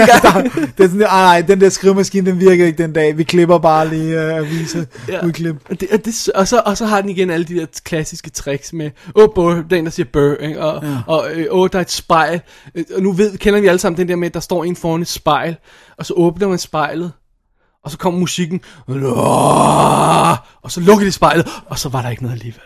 det 0.77 0.83
er 0.83 0.87
sådan, 0.87 1.01
ej, 1.01 1.21
nej, 1.21 1.41
den 1.41 1.61
der 1.61 1.69
skrivemaskine, 1.69 2.31
den 2.31 2.39
virker 2.39 2.65
ikke 2.65 2.83
den 2.83 2.93
dag. 2.93 3.17
Vi 3.17 3.23
klipper 3.23 3.57
bare 3.57 3.89
lige 3.89 4.15
uh, 4.17 4.37
aviser 4.37 4.83
Ja. 5.09 5.25
udklip. 5.25 5.55
Og, 5.69 5.79
det, 5.79 5.87
og, 5.91 6.05
det, 6.05 6.29
og, 6.35 6.47
så, 6.47 6.61
og 6.65 6.77
så 6.77 6.85
har 6.85 7.01
den 7.01 7.09
igen 7.09 7.29
alle 7.29 7.45
de 7.45 7.55
der 7.55 7.65
klassiske 7.83 8.28
tricks 8.31 8.73
med, 8.73 8.91
åh, 9.15 9.23
oh, 9.23 9.29
bør, 9.35 9.63
den 9.69 9.85
der 9.85 9.91
siger 9.91 10.07
bør, 10.13 10.35
ikke? 10.35 10.61
og, 10.61 10.83
ja. 10.83 10.97
og 11.07 11.31
øh, 11.33 11.45
åh, 11.49 11.69
der 11.71 11.77
er 11.77 11.81
et 11.81 11.91
spejl. 11.91 12.41
Øh, 12.75 12.85
Og 12.95 13.01
nu 13.01 13.11
ved, 13.11 13.37
kender 13.37 13.61
vi 13.61 13.67
alle 13.67 13.79
sammen 13.79 13.97
den 13.97 14.07
der 14.07 14.15
med, 14.15 14.27
at 14.27 14.33
der 14.33 14.39
står 14.39 14.63
en 14.63 14.75
foran 14.75 15.01
et 15.01 15.07
spejl, 15.07 15.55
og 15.97 16.05
så 16.05 16.13
åbner 16.13 16.47
man 16.47 16.57
spejlet, 16.57 17.11
og 17.83 17.91
så 17.91 17.97
kommer 17.97 18.19
musikken, 18.19 18.61
og 20.61 20.71
så 20.71 20.81
lukker 20.81 21.05
de 21.05 21.11
spejlet, 21.11 21.47
og 21.65 21.79
så 21.79 21.89
var 21.89 22.01
der 22.01 22.09
ikke 22.09 22.23
noget 22.23 22.35
alligevel. 22.35 22.61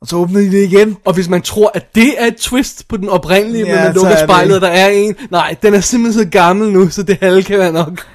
Og 0.00 0.06
så 0.06 0.16
åbner 0.16 0.40
de 0.40 0.50
det 0.52 0.64
igen. 0.72 0.96
Og 1.04 1.14
hvis 1.14 1.28
man 1.28 1.42
tror, 1.42 1.70
at 1.74 1.94
det 1.94 2.22
er 2.22 2.26
et 2.26 2.36
twist 2.36 2.88
på 2.88 2.96
den 2.96 3.08
oprindelige, 3.08 3.66
Ja, 3.66 3.72
ja, 3.72 3.76
men 3.76 3.84
man 3.84 3.94
lukker 3.94 4.10
er 4.10 4.26
spejlet, 4.26 4.54
og 4.54 4.60
der 4.60 4.68
er 4.68 4.88
en, 4.88 5.16
nej, 5.30 5.56
den 5.62 5.74
er 5.74 5.80
simpelthen 5.80 6.24
så 6.24 6.30
gammel 6.30 6.72
nu, 6.72 6.90
så 6.90 7.02
det 7.02 7.18
halve 7.20 7.42
kan 7.42 7.58
være 7.58 7.72
nok. 7.72 8.06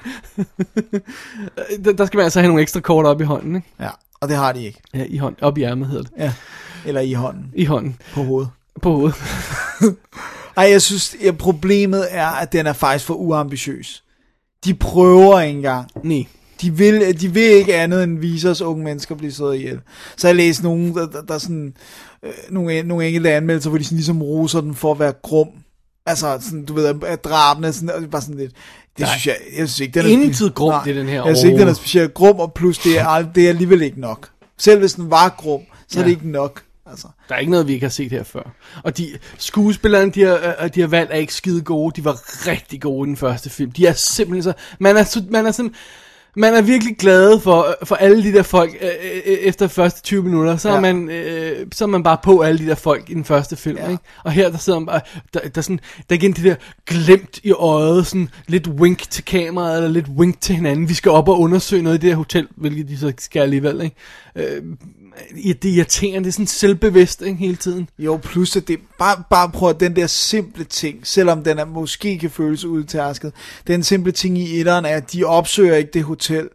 der 1.98 2.06
skal 2.06 2.18
man 2.18 2.24
altså 2.24 2.40
have 2.40 2.48
nogle 2.48 2.62
ekstra 2.62 2.80
kort 2.80 3.06
op 3.06 3.22
i 3.22 3.24
hånden, 3.24 3.56
ikke? 3.56 3.68
Ja, 3.80 3.90
og 4.22 4.30
det 4.30 4.38
har 4.38 4.52
de 4.52 4.64
ikke. 4.64 4.82
Ja, 4.94 5.04
i 5.10 5.18
hånd, 5.18 5.36
op 5.42 5.58
i 5.58 5.64
ærmet 5.64 5.88
hedder 5.88 6.04
det. 6.04 6.12
Ja. 6.18 6.34
Eller 6.86 7.02
i 7.02 7.14
hånden. 7.14 7.46
I 7.56 7.66
hånden. 7.66 7.96
På 8.14 8.24
hovedet. 8.24 8.50
På 8.82 8.92
hovedet. 8.96 9.16
Ej, 10.58 10.64
jeg 10.72 10.82
synes, 10.82 11.16
at 11.28 11.38
problemet 11.38 12.08
er, 12.10 12.28
at 12.28 12.52
den 12.52 12.68
er 12.68 12.74
faktisk 12.74 13.06
for 13.06 13.14
uambitiøs. 13.14 14.04
De 14.66 14.74
prøver 14.74 15.40
ikke 15.40 15.58
engang. 15.58 15.88
Nej. 16.04 16.26
De 16.62 16.72
vil, 16.78 17.22
de 17.22 17.34
vil 17.34 17.44
ikke 17.44 17.76
andet 17.76 18.04
end 18.04 18.20
vise 18.20 18.50
os 18.50 18.62
unge 18.62 18.84
mennesker 18.84 19.16
blive 19.16 19.32
slået 19.32 19.56
ihjel. 19.58 19.80
Så 20.18 20.28
jeg 20.28 20.36
læste 20.36 20.64
nogen, 20.64 20.96
der, 20.96 21.06
der, 21.08 21.22
der 21.22 21.38
sådan, 21.38 21.74
øh, 22.24 22.32
nogle, 22.50 22.84
nogle 22.84 23.08
enkelte 23.08 23.32
anmeldelser, 23.32 23.70
hvor 23.70 23.78
de 23.78 23.84
sådan 23.84 23.96
ligesom 23.96 24.22
roser 24.22 24.62
den 24.62 24.76
for 24.76 24.92
at 24.92 25.00
være 25.00 25.14
grum. 25.24 25.48
Altså, 26.06 26.38
sådan, 26.42 26.66
du 26.66 26.74
ved, 26.74 26.96
at- 27.06 27.24
drabene, 27.24 27.74
sådan, 27.74 27.90
og 27.90 28.02
det 28.02 28.08
er 28.08 28.12
bare 28.12 28.22
sådan 28.22 28.38
lidt, 28.38 28.52
det 28.98 29.00
Nej. 29.00 29.10
synes 29.10 29.28
jeg, 29.28 29.36
jeg 29.58 29.70
synes 29.70 29.80
ikke, 29.80 30.02
den 30.02 30.30
er 30.30 30.34
spe- 30.34 30.50
grum, 30.54 30.70
Nej, 30.74 30.84
det 30.84 30.92
er 30.92 30.96
den 31.00 31.08
her 31.08 31.26
Jeg 31.26 31.38
synes 31.38 31.44
ikke, 31.52 31.60
den 31.60 31.68
er 31.68 31.74
specielt 31.74 32.14
grum, 32.14 32.40
og 32.40 32.54
plus 32.54 32.78
det 32.78 33.00
er, 33.00 33.22
det 33.36 33.46
er 33.46 33.50
alligevel 33.50 33.82
ikke 33.82 34.00
nok. 34.02 34.30
Selv 34.58 34.80
hvis 34.80 34.94
den 34.94 35.12
var 35.12 35.36
grum, 35.38 35.62
så 35.88 36.00
er 36.00 36.04
Ja. 36.04 36.10
det 36.10 36.16
ikke 36.16 36.30
nok. 36.32 36.64
Altså. 36.92 37.08
Der 37.30 37.36
er 37.36 37.40
ikke 37.40 37.52
noget, 37.52 37.68
vi 37.68 37.74
ikke 37.74 37.84
har 37.86 37.92
set 37.92 38.12
her 38.12 38.24
før. 38.24 38.54
Og 38.84 38.98
de 38.98 39.08
skuespillerne, 39.38 40.12
de 40.12 40.22
har, 40.22 40.56
øh, 40.64 40.70
de 40.76 40.82
har 40.82 40.88
valgt, 40.88 41.12
er 41.12 41.16
ikke 41.18 41.34
skide 41.34 41.62
gode. 41.62 41.94
De 42.02 42.06
var 42.06 42.48
rigtig 42.48 42.82
gode 42.82 43.08
i 43.08 43.10
den 43.10 43.18
første 43.18 43.50
film. 43.50 43.72
De 43.72 43.86
er 43.88 43.94
simpelthen 43.94 44.44
så... 44.44 44.54
Man 44.80 44.98
er, 44.98 45.04
så- 45.04 45.24
man 45.30 45.46
er 45.46 45.52
sådan... 45.52 45.74
Man 46.36 46.54
er 46.54 46.62
virkelig 46.62 46.98
glad 46.98 47.40
for, 47.40 47.76
for 47.84 47.96
alle 47.96 48.24
de 48.24 48.34
der 48.34 48.44
folk 48.44 48.78
øh, 48.82 48.88
øh, 49.26 49.34
efter 49.34 49.68
første 49.68 50.02
20 50.02 50.24
minutter. 50.24 50.58
Så, 50.58 50.70
ja. 50.70 50.76
Er 50.76 50.80
man, 50.80 51.10
øh, 51.10 51.68
så 51.74 51.84
er 51.84 51.88
man 51.88 52.04
bare 52.04 52.18
på 52.24 52.42
alle 52.42 52.60
de 52.60 52.66
der 52.68 52.76
folk 52.76 53.10
i 53.10 53.14
den 53.14 53.26
første 53.26 53.56
film. 53.56 53.78
Ja. 53.78 53.90
Ikke? 53.92 54.04
Og 54.24 54.32
her 54.32 54.50
der 54.50 54.58
sidder 54.58 54.80
man 54.80 54.86
bare, 54.86 55.02
der, 55.34 55.40
der, 55.40 55.50
er 55.56 55.62
sådan, 55.62 55.80
der 56.10 56.16
er 56.16 56.20
igen 56.20 56.34
det 56.34 56.44
der 56.44 56.56
glemt 56.86 57.40
i 57.44 57.52
øjet, 57.52 58.08
sådan 58.08 58.30
lidt 58.48 58.68
wink 58.68 59.10
til 59.10 59.26
kameraet, 59.26 59.78
eller 59.78 59.90
lidt 59.90 60.08
wink 60.08 60.42
til 60.42 60.56
hinanden. 60.56 60.90
Vi 60.90 60.94
skal 60.94 61.12
op 61.12 61.30
og 61.30 61.40
undersøge 61.40 61.82
noget 61.84 61.98
i 61.98 62.02
det 62.02 62.10
her 62.10 62.18
hotel, 62.18 62.48
hvilket 62.56 62.88
de 62.90 62.98
så 62.98 63.14
skal 63.20 63.42
alligevel. 63.42 63.82
Ikke? 63.82 63.96
Øh, 64.56 64.64
det 65.36 65.66
er 65.66 65.74
irriterende, 65.74 66.20
det 66.20 66.28
er 66.28 66.32
sådan 66.32 66.48
selvbevidst 66.48 67.22
ikke, 67.22 67.38
hele 67.38 67.56
tiden. 67.56 67.90
Jo, 68.00 68.18
plus 68.18 68.56
at 68.56 68.68
det 68.68 68.80
bare, 69.00 69.24
bare 69.30 69.50
prøv 69.50 69.70
at 69.70 69.80
den 69.80 69.96
der 69.96 70.08
simple 70.08 70.64
ting, 70.64 71.08
selvom 71.08 71.44
den 71.44 71.60
er, 71.60 71.66
måske 71.66 72.20
kan 72.20 72.30
føles 72.30 72.66
udtærsket, 72.66 73.34
den 73.68 73.84
simple 73.84 74.12
ting 74.12 74.38
i 74.38 74.60
etteren 74.60 74.86
er, 74.86 74.96
at 74.96 75.14
de 75.14 75.24
opsøger 75.24 75.76
ikke 75.76 75.92
det 75.94 76.04
hotel, 76.04 76.50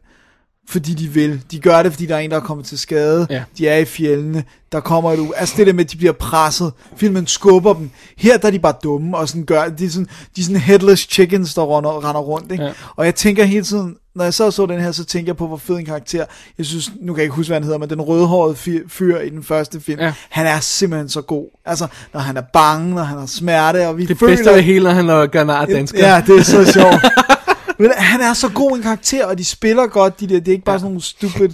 fordi 0.69 0.95
de 0.95 1.09
vil. 1.09 1.43
De 1.51 1.61
gør 1.61 1.83
det, 1.83 1.93
fordi 1.93 2.07
der 2.07 2.17
er 2.17 2.21
en, 2.21 2.31
der 2.31 2.37
er 2.37 2.41
kommet 2.41 2.67
til 2.67 2.79
skade. 2.79 3.27
Ja. 3.31 3.43
De 3.59 3.69
er 3.69 3.77
i 3.77 3.85
fjellene. 3.85 4.45
Der 4.73 4.81
kommer 4.81 5.13
et 5.13 5.19
u... 5.19 5.33
Altså 5.37 5.55
det 5.57 5.67
der 5.67 5.73
med, 5.73 5.85
at 5.85 5.93
de 5.93 5.97
bliver 5.97 6.13
presset. 6.13 6.73
Filmen 6.97 7.27
skubber 7.27 7.75
dem. 7.75 7.91
Her 8.17 8.39
der 8.39 8.47
er 8.47 8.53
de 8.53 8.59
bare 8.59 8.75
dumme, 8.83 9.17
og 9.17 9.29
sådan 9.29 9.45
gør... 9.45 9.69
De 9.69 9.85
er 9.85 9.91
sådan, 9.91 10.09
de 10.37 10.41
er 10.41 10.45
sådan 10.45 10.61
headless 10.61 11.09
chickens, 11.11 11.55
der 11.55 11.77
render, 11.77 12.09
render 12.09 12.21
rundt. 12.21 12.53
Ikke? 12.53 12.65
Ja. 12.65 12.73
Og 12.97 13.05
jeg 13.05 13.15
tænker 13.15 13.45
hele 13.45 13.65
tiden, 13.65 13.97
når 14.17 14.25
jeg 14.25 14.35
så 14.35 14.51
så 14.51 14.67
den 14.67 14.81
her, 14.81 14.93
så 14.93 15.05
tænker 15.05 15.29
jeg 15.33 15.37
på, 15.37 15.47
hvor 15.47 15.57
fed 15.57 15.77
en 15.77 15.85
karakter. 15.85 16.25
Jeg 16.59 16.67
synes, 16.67 16.91
nu 17.01 17.13
kan 17.13 17.19
jeg 17.19 17.25
ikke 17.25 17.35
huske, 17.35 17.49
hvad 17.49 17.57
han 17.57 17.65
hedder, 17.65 17.79
men 17.79 17.91
den 17.91 18.01
rødhårede 18.01 18.57
fyr, 18.57 18.89
fyr 18.89 19.19
i 19.19 19.29
den 19.31 19.43
første 19.43 19.81
film, 19.81 20.01
Ja. 20.01 20.13
han 20.29 20.47
er 20.47 20.61
simpelthen 20.61 21.09
så 21.09 21.21
god. 21.23 21.47
Altså, 21.65 21.87
når 22.13 22.21
han 22.21 22.37
er 22.37 22.43
bange, 22.53 22.95
når 22.95 23.03
han 23.03 23.19
har 23.19 23.27
smerte, 23.27 23.89
og 23.89 23.99
vi 23.99 24.07
Det 24.07 24.19
føler... 24.19 24.33
bedste 24.37 24.51
af 24.51 24.57
det 24.57 24.65
hele, 24.65 24.85
når 24.85 24.91
han 24.91 25.07
laver 25.07 25.27
Garnard 25.27 25.69
dansker. 25.69 26.09
Ja, 26.09 26.23
det 26.27 26.39
er 26.39 26.43
så 26.43 26.65
sjovt. 26.81 27.05
Men 27.79 27.91
han 27.97 28.21
er 28.21 28.33
så 28.33 28.49
god 28.53 28.77
en 28.77 28.83
karakter, 28.83 29.27
og 29.27 29.39
de 29.39 29.45
spiller 29.45 29.87
godt, 29.87 30.21
de 30.21 30.27
der. 30.27 30.39
Det 30.41 30.49
er 30.49 30.53
ikke 30.53 30.65
bare 30.65 30.79
sådan 30.79 30.91
nogle 30.91 31.03
stupid 31.03 31.49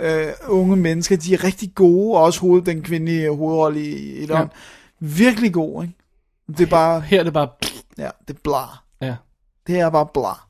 øh, 0.00 0.26
unge 0.48 0.76
mennesker. 0.76 1.16
De 1.16 1.34
er 1.34 1.44
rigtig 1.44 1.72
gode, 1.74 2.16
og 2.16 2.22
også 2.22 2.40
hoved, 2.40 2.62
den 2.62 2.82
kvindelige 2.82 3.36
hovedrolle 3.36 3.80
i, 3.80 4.22
i 4.22 4.26
ja. 4.26 4.42
Virkelig 5.00 5.52
god, 5.52 5.82
ikke? 5.82 5.94
Det 6.48 6.60
er 6.60 6.66
bare... 6.70 7.00
Her 7.00 7.20
er 7.20 7.24
det 7.24 7.32
bare... 7.32 7.48
Ja, 7.98 8.08
det 8.28 8.34
er 8.34 8.38
blar. 8.44 8.84
Ja, 9.02 9.14
Det 9.66 9.80
er 9.80 9.90
bare 9.90 10.06
blar. 10.14 10.48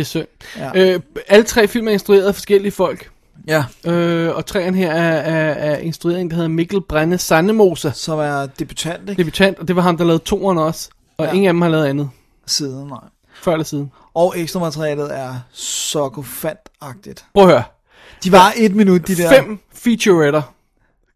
Det 0.00 0.06
er 0.06 0.08
synd. 0.08 0.26
Ja. 0.56 0.94
Øh, 0.94 1.00
alle 1.28 1.44
tre 1.44 1.68
film 1.68 1.88
er 1.88 1.92
instrueret 1.92 2.26
af 2.26 2.34
forskellige 2.34 2.72
folk. 2.72 3.10
Ja. 3.48 3.64
Øh, 3.86 4.36
og 4.36 4.46
træerne 4.46 4.76
her 4.76 4.92
er, 4.92 5.12
er, 5.16 5.52
er 5.72 5.76
instrueret 5.78 6.16
af 6.16 6.20
en, 6.20 6.28
der 6.30 6.34
hedder 6.36 6.48
Mikkel 6.48 6.80
Brænde 6.80 7.18
Sandemoser. 7.18 7.92
Som 7.92 8.18
er 8.18 8.46
debutant, 8.58 9.08
ikke? 9.10 9.20
Debutant, 9.22 9.58
og 9.58 9.68
det 9.68 9.76
var 9.76 9.82
ham, 9.82 9.96
der 9.96 10.04
lavede 10.04 10.22
toeren 10.24 10.58
også. 10.58 10.88
Og 11.18 11.24
Ja. 11.24 11.30
ja. 11.30 11.34
ingen 11.34 11.48
af 11.48 11.52
dem 11.52 11.62
har 11.62 11.68
lavet 11.68 11.86
andet. 11.86 12.10
Siden, 12.46 12.86
nej. 12.88 12.98
Før 13.42 13.52
eller 13.52 13.64
siden. 13.64 13.92
Og 14.14 14.34
ekstra 14.36 14.60
materialet 14.60 15.18
er 15.18 15.34
så 15.52 16.08
gofantagtigt. 16.08 17.24
Prøv 17.34 17.44
at 17.44 17.50
høre. 17.50 17.62
De 18.24 18.32
var 18.32 18.52
et 18.56 18.74
minut, 18.74 19.08
de 19.08 19.16
der. 19.16 19.28
Fem 19.30 19.58
featuretter, 19.74 20.42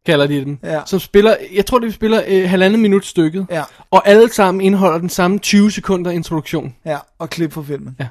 kalder 0.06 0.26
de 0.26 0.44
dem. 0.44 0.58
Ja. 0.62 0.80
Som 0.86 1.00
spiller, 1.00 1.36
jeg 1.54 1.66
tror, 1.66 1.78
de 1.78 1.92
spiller 1.92 2.22
øh, 2.26 2.50
halvandet 2.50 2.80
minut 2.80 3.06
stykket. 3.06 3.46
Ja. 3.50 3.62
Og 3.90 4.08
alle 4.08 4.32
sammen 4.32 4.60
indeholder 4.60 4.98
den 4.98 5.08
samme 5.08 5.38
20 5.38 5.70
sekunder 5.70 6.10
introduktion. 6.10 6.74
Ja, 6.84 6.98
og 7.18 7.30
klip 7.30 7.52
fra 7.52 7.62
filmen. 7.62 7.96
Ja. 8.00 8.06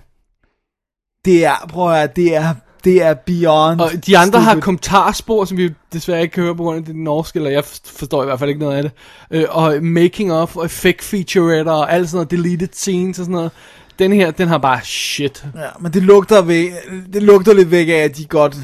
Det 1.26 1.46
er, 1.46 1.66
prøv 1.70 1.92
at 1.92 1.98
høre, 1.98 2.08
det 2.16 2.36
er, 2.36 2.54
det 2.84 3.02
er 3.04 3.14
beyond 3.14 3.80
Og 3.82 3.90
de 4.06 4.18
andre 4.18 4.40
har 4.40 4.52
stupid. 4.52 4.62
kommentarspor, 4.62 5.46
som 5.46 5.58
vi 5.58 5.70
desværre 5.94 6.22
ikke 6.22 6.34
kan 6.34 6.44
høre 6.44 6.56
på 6.56 6.64
grund 6.64 6.78
af 6.78 6.86
det 6.86 6.96
norske, 6.96 7.38
eller 7.38 7.50
jeg 7.50 7.64
forstår 7.86 8.22
i 8.22 8.26
hvert 8.26 8.40
fald 8.40 8.50
ikke 8.50 8.60
noget 8.62 8.78
af 8.78 8.84
det. 8.84 8.92
Øh, 9.32 9.46
og 9.50 9.84
making 9.84 10.34
of, 10.34 10.56
og 10.56 10.66
effect 10.66 11.04
featuretter, 11.04 11.72
og 11.72 11.94
alt 11.94 12.10
sådan 12.10 12.18
noget, 12.18 12.32
deleted 12.32 12.68
scenes 12.74 13.20
og 13.20 13.26
sådan 13.26 13.36
noget. 13.36 13.52
Den 14.00 14.14
her, 14.14 14.32
den 14.32 14.48
har 14.48 14.58
bare 14.58 14.82
shit. 14.84 15.46
Ja, 15.56 15.70
men 15.80 15.94
det 15.94 16.04
lugter, 16.04 16.42
væk, 16.42 16.72
det 17.14 17.24
lugter 17.24 17.54
lidt 17.54 17.72
væk 17.72 17.90
af, 17.90 17.94
at 17.94 18.18
de 18.18 18.26
godt 18.26 18.58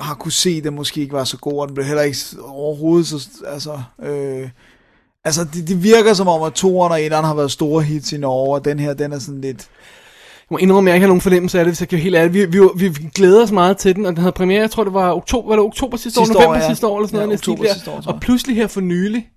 har 0.00 0.14
kunne 0.14 0.32
se, 0.32 0.50
at 0.50 0.64
den 0.64 0.74
måske 0.74 1.00
ikke 1.00 1.12
var 1.12 1.24
så 1.24 1.36
god, 1.36 1.60
og 1.60 1.68
den 1.68 1.74
blev 1.74 1.86
heller 1.86 2.02
ikke 2.02 2.18
overhovedet 2.46 3.06
så, 3.06 3.28
altså, 3.46 3.80
øh, 4.02 4.48
altså 5.24 5.44
det, 5.54 5.68
det 5.68 5.82
virker 5.82 6.14
som 6.14 6.28
om, 6.28 6.42
at 6.42 6.52
toeren 6.52 6.92
og 6.92 7.02
etteren 7.02 7.24
har 7.24 7.34
været 7.34 7.50
store 7.50 7.82
hits 7.82 8.12
i 8.12 8.16
Norge, 8.16 8.54
og 8.54 8.64
den 8.64 8.78
her, 8.78 8.94
den 8.94 9.12
er 9.12 9.18
sådan 9.18 9.40
lidt, 9.40 9.68
må 10.50 10.56
indrømme, 10.58 10.90
at 10.90 10.92
jeg 10.92 10.96
ikke 10.96 11.04
har 11.04 11.08
nogen 11.08 11.20
fornemmelse 11.20 11.58
af 11.58 11.64
det, 11.64 11.70
hvis 11.72 11.80
jeg 11.80 11.88
kan 11.88 11.98
helt 11.98 12.14
ærlig. 12.16 12.32
Vi, 12.34 12.44
vi, 12.44 12.88
vi, 12.88 12.88
glæder 13.14 13.42
os 13.42 13.50
meget 13.52 13.76
til 13.76 13.96
den, 13.96 14.06
og 14.06 14.12
den 14.12 14.18
havde 14.18 14.32
premiere, 14.32 14.60
jeg 14.60 14.70
tror 14.70 14.84
det 14.84 14.94
var 14.94 15.12
oktober, 15.14 15.48
var 15.48 15.56
det 15.56 15.64
oktober 15.64 15.96
sidste, 15.96 16.20
Sidste 16.20 16.36
år, 16.38 16.40
år, 16.40 16.44
november 16.44 16.60
ja. 16.62 16.68
sidste 16.68 16.86
år, 16.86 16.96
eller 16.98 17.06
sådan 17.08 17.20
Ja, 17.20 17.26
noget. 17.26 17.40
oktober 17.40 17.72
sidste 17.72 17.90
år, 17.90 18.02
og 18.06 18.20
pludselig 18.20 18.56
her 18.56 18.66
for 18.66 18.80
nylig, 18.80 19.28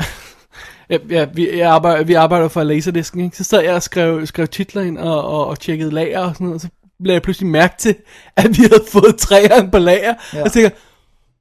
ja, 0.90 0.96
ja, 1.10 1.26
vi, 1.34 1.58
jeg 1.58 1.70
arbejder, 1.70 2.04
vi 2.04 2.14
arbejder 2.14 2.48
for 2.48 2.62
Laserdisken, 2.62 3.20
ikke? 3.20 3.36
så 3.36 3.44
sad 3.44 3.60
jeg 3.62 3.74
og 3.74 3.82
skrev, 3.82 4.26
skrev 4.26 4.48
titler 4.48 4.82
ind 4.82 4.98
og, 4.98 5.24
og, 5.24 5.46
og 5.46 5.60
tjekkede 5.60 5.90
lager 5.90 6.20
og 6.20 6.34
sådan 6.34 6.44
noget, 6.44 6.54
og 6.54 6.60
så 6.60 6.68
lagde 7.00 7.14
jeg 7.14 7.22
pludselig 7.22 7.48
mærke 7.50 7.74
til, 7.78 7.94
at 8.36 8.48
vi 8.58 8.62
havde 8.62 8.84
fået 8.92 9.16
træerne 9.18 9.70
på 9.70 9.78
lager, 9.78 10.14
Ja. 10.34 10.42
og 10.42 10.48
så 10.48 10.54
tænker 10.54 10.70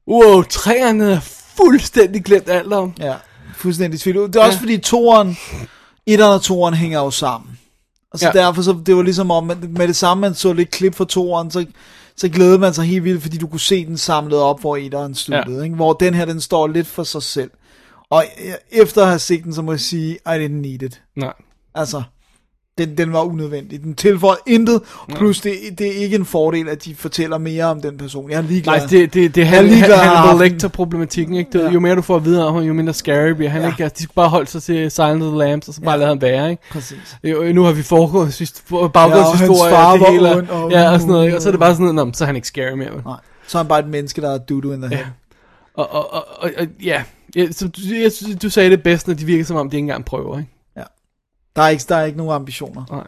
wow, 0.07 0.41
træerne 0.41 1.05
jeg 1.05 1.19
fuldstændig 1.57 2.23
glemt 2.23 2.49
alt 2.49 2.73
om. 2.73 2.93
ja, 2.99 3.13
fuldstændig 3.55 3.99
tvivl. 3.99 4.27
Det 4.27 4.35
er 4.35 4.39
også 4.39 4.57
Ja. 4.57 4.61
fordi 4.61 4.77
toeren, 4.77 5.37
etteren 6.05 6.33
og 6.33 6.41
toeren 6.41 6.73
hænger 6.73 6.99
jo 6.99 7.11
sammen. 7.11 7.49
Og 8.13 8.19
så 8.19 8.25
ja. 8.25 8.31
Derfor, 8.31 8.61
så 8.61 8.79
det 8.85 8.95
var 8.95 9.01
ligesom 9.01 9.31
om, 9.31 9.51
med 9.69 9.87
det 9.87 9.95
samme, 9.95 10.21
man 10.21 10.35
så 10.35 10.53
lidt 10.53 10.71
klip 10.71 10.95
fra 10.95 11.05
toeren, 11.05 11.51
så, 11.51 11.65
så 12.15 12.29
glædede 12.29 12.59
man 12.59 12.73
sig 12.73 12.85
helt 12.85 13.03
vildt, 13.03 13.21
fordi 13.21 13.37
du 13.37 13.47
kunne 13.47 13.59
se 13.59 13.85
den 13.85 13.97
samlet 13.97 14.39
op, 14.39 14.61
hvor 14.61 14.77
etteren 14.77 15.15
sluttede. 15.15 15.57
Ja. 15.57 15.63
Ikke? 15.63 15.75
Hvor 15.75 15.93
den 15.93 16.13
her, 16.13 16.25
den 16.25 16.41
står 16.41 16.67
lidt 16.67 16.87
for 16.87 17.03
sig 17.03 17.23
selv. 17.23 17.51
Og 18.09 18.25
efter 18.71 19.01
at 19.01 19.07
have 19.07 19.19
set 19.19 19.43
den, 19.43 19.53
så 19.53 19.61
må 19.61 19.71
jeg 19.71 19.79
sige, 19.79 20.11
I 20.13 20.29
didn't 20.29 20.47
need 20.47 20.81
it. 20.81 21.01
Nej. 21.15 21.33
Altså, 21.75 22.03
den, 22.77 22.97
den 22.97 23.13
var 23.13 23.21
unødvendig. 23.21 23.83
Den 23.83 23.95
tilføjer 23.95 24.35
intet, 24.47 24.81
plus 25.15 25.41
det, 25.41 25.53
det 25.77 25.87
er 25.87 25.91
ikke 26.03 26.15
en 26.15 26.25
fordel, 26.25 26.69
at 26.69 26.85
de 26.85 26.95
fortæller 26.95 27.37
mere 27.37 27.63
om 27.65 27.81
den 27.81 27.97
person. 27.97 28.29
Jeg 28.29 28.37
er 28.37 28.41
ligeglad. 28.41 28.77
Nej, 28.77 28.85
det, 28.89 29.13
det, 29.13 29.35
det 29.35 29.41
er 29.41 29.45
Hannibal. 29.45 30.49
Lecter-problematikken, 30.49 31.35
ikke? 31.35 31.49
Det, 31.53 31.59
Ja. 31.59 31.65
ja. 31.65 31.71
Jo 31.71 31.79
mere 31.79 31.95
du 31.95 32.01
får 32.01 32.15
at 32.15 32.25
vide 32.25 32.47
om 32.47 32.53
ham, 32.55 32.63
jo 32.63 32.73
mindre 32.73 32.93
scary 32.93 33.29
bliver 33.29 33.49
han, 33.49 33.61
Ja. 33.61 33.67
ja. 33.67 33.73
ikke? 33.73 33.83
Altså, 33.83 33.95
de 33.97 34.03
skal 34.03 34.13
bare 34.15 34.29
holde 34.29 34.47
sig 34.49 34.63
til 34.63 34.91
Silent 34.91 35.23
of 35.23 35.27
the 35.29 35.37
Lambs, 35.37 35.67
og 35.67 35.73
så 35.73 35.81
bare 35.81 35.91
Ja. 35.91 35.95
ja. 35.95 35.99
lade 35.99 36.07
ham 36.09 36.21
være, 36.21 36.49
ikke? 36.51 36.63
Præcis. 36.71 37.17
Jo, 37.23 37.43
nu 37.53 37.63
har 37.63 37.71
vi 37.71 37.81
foregået 37.83 38.41
Ja, 38.71 38.77
og 38.77 38.93
baggrundshistorie, 38.93 39.75
hans 39.75 39.75
far 39.75 39.91
og 39.93 39.99
det 39.99 40.07
hele, 40.11 40.35
ond, 40.35 40.47
og- 40.49 40.71
ja, 40.71 40.91
og 40.91 40.99
sådan 40.99 41.11
noget, 41.11 41.25
ikke? 41.25 41.37
og 41.37 41.41
så 41.41 41.49
er 41.49 41.51
det 41.51 41.59
bare 41.59 41.71
sådan 41.73 41.81
noget, 41.83 41.95
"Nå, 41.95 42.03
men 42.05 42.13
så 42.13 42.23
er 42.23 42.25
han 42.25 42.35
ikke 42.35 42.47
scary 42.47 42.71
mere. 42.77 42.89
vel?" 42.93 43.01
Nej. 43.05 43.15
Så 43.47 43.57
er 43.57 43.63
han 43.63 43.67
bare 43.67 43.79
et 43.79 43.87
menneske, 43.87 44.21
der 44.21 44.33
er 44.33 44.37
dudu 44.37 44.71
in 44.73 44.81
the 44.81 44.89
head. 44.89 44.99
Ja. 44.99 45.05
Og, 45.75 45.91
og, 45.91 46.13
og, 46.13 46.25
og, 46.39 46.51
og 46.57 46.67
ja, 46.83 47.03
ja 47.35 47.51
så, 47.51 47.67
du, 47.67 47.81
jeg, 47.93 48.11
du 48.41 48.49
sagde 48.49 48.69
det 48.69 48.83
bedst, 48.83 49.07
når 49.07 49.13
de 49.15 49.25
virker 49.25 49.45
som 49.45 49.55
om, 49.57 49.69
de 49.69 49.77
ikke 49.77 49.83
engang 49.83 50.05
prøver, 50.05 50.37
ikke? 50.39 50.49
Der 51.55 51.61
er 51.61 51.69
ikke, 51.69 51.83
der 51.89 51.95
er 51.95 52.05
ikke 52.05 52.17
nogen 52.17 52.33
ambitioner. 52.33 52.85
Nej. 52.91 53.07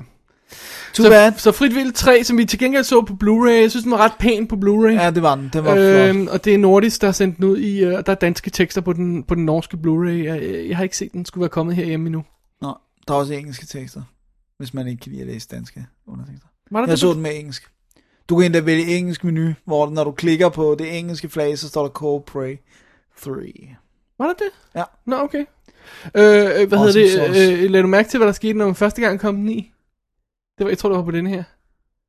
Too 0.93 1.03
så, 1.03 1.09
bad. 1.09 1.31
så 1.37 1.51
Frit 1.51 1.75
Vild 1.75 1.93
3, 1.93 2.23
som 2.23 2.37
vi 2.37 2.45
til 2.45 2.59
gengæld 2.59 2.83
så 2.83 3.01
på 3.01 3.13
Blu-ray, 3.23 3.61
jeg 3.61 3.71
synes, 3.71 3.83
den 3.83 3.91
var 3.91 3.97
ret 3.97 4.13
pæn 4.19 4.47
på 4.47 4.55
Blu-ray. 4.55 5.01
Ja, 5.01 5.11
det 5.11 5.23
var 5.23 5.35
den. 5.35 5.49
Den 5.53 5.63
var 5.65 5.71
flot. 5.71 6.15
Øhm, 6.15 6.27
og 6.31 6.45
det 6.45 6.53
er 6.53 6.57
Nordisk, 6.57 7.01
der 7.01 7.07
har 7.07 7.11
sendt 7.11 7.37
den 7.37 7.45
ud 7.45 7.57
i, 7.57 7.85
uh, 7.85 7.91
der 7.91 8.03
er 8.07 8.15
danske 8.15 8.49
tekster 8.49 8.81
på 8.81 8.93
den, 8.93 9.23
på 9.23 9.35
den 9.35 9.45
norske 9.45 9.77
Blu-ray. 9.77 10.09
Jeg, 10.09 10.65
jeg 10.69 10.77
har 10.77 10.83
ikke 10.83 10.97
set 10.97 11.13
den, 11.13 11.25
skulle 11.25 11.41
være 11.41 11.49
kommet 11.49 11.75
herhjemme 11.75 12.05
endnu. 12.05 12.25
Nå, 12.61 12.77
der 13.07 13.13
er 13.13 13.17
også 13.17 13.33
engelske 13.33 13.65
tekster, 13.65 14.01
hvis 14.57 14.73
man 14.73 14.87
ikke 14.87 15.01
kan 15.01 15.11
lide 15.11 15.21
at 15.21 15.27
læse 15.27 15.47
danske 15.51 15.85
undertekster. 16.07 16.47
Var 16.71 16.79
der 16.79 16.87
Jeg 16.87 16.91
det? 16.91 16.99
så 16.99 17.13
den 17.13 17.21
med 17.21 17.39
engelsk. 17.39 17.71
Du 18.29 18.37
kan 18.37 18.45
endda 18.45 18.59
vælge 18.59 18.97
engelsk 18.97 19.23
menu, 19.23 19.53
hvor 19.65 19.89
når 19.89 20.03
du 20.03 20.11
klikker 20.11 20.49
på 20.49 20.75
det 20.79 20.99
engelske 20.99 21.29
flag, 21.29 21.57
så 21.57 21.67
står 21.67 21.81
der 21.81 21.89
Cold 21.89 22.23
Prey 22.23 22.57
3. 23.23 23.31
Var 24.17 24.27
det 24.27 24.35
det? 24.39 24.49
Ja. 24.75 24.83
Nå, 25.05 25.15
okay. 25.15 25.45
Øh, 26.15 26.23
øh, 26.23 26.67
hvad 26.67 26.77
Awesome 26.77 27.03
hedder 27.03 27.09
sauce. 27.09 27.51
det? 27.51 27.63
Øh, 27.63 27.69
lad 27.71 27.81
du 27.81 27.87
mærke 27.87 28.09
til, 28.09 28.17
hvad 28.17 28.27
der 28.27 28.33
skete, 28.33 28.53
når 28.53 28.65
man 28.65 28.75
første 28.75 29.01
gang 29.01 29.19
kom 29.19 29.35
den 29.35 29.49
i? 29.49 29.71
Det 30.57 30.63
var, 30.63 30.69
jeg 30.71 30.77
tror, 30.77 30.89
det 30.89 30.97
var 30.97 31.03
på 31.03 31.11
den 31.11 31.27
her. 31.27 31.43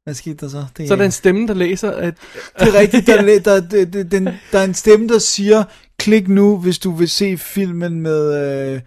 Hvad 0.05 0.15
skete 0.15 0.37
der 0.37 0.49
så? 0.49 0.65
Det 0.77 0.89
Så 0.89 0.95
er 0.95 0.99
der 0.99 1.05
en 1.05 1.13
stemme, 1.13 1.47
der 1.47 1.55
læser, 1.55 1.91
at... 1.91 2.15
Det 2.61 2.69
er 2.69 2.79
rigtigt, 2.81 3.07
der, 3.07 3.23
der, 3.23 3.39
der, 3.41 3.61
der, 3.61 3.85
der, 3.85 4.03
den, 4.03 4.25
der 4.53 4.59
er 4.59 4.65
en 4.65 4.75
stemme, 4.75 5.09
der 5.09 5.19
siger, 5.19 5.65
klik 5.99 6.29
nu, 6.29 6.59
hvis 6.59 6.79
du 6.79 6.91
vil 6.91 7.09
se 7.09 7.37
filmen 7.37 8.01
med, 8.01 8.35
øh, 8.35 8.81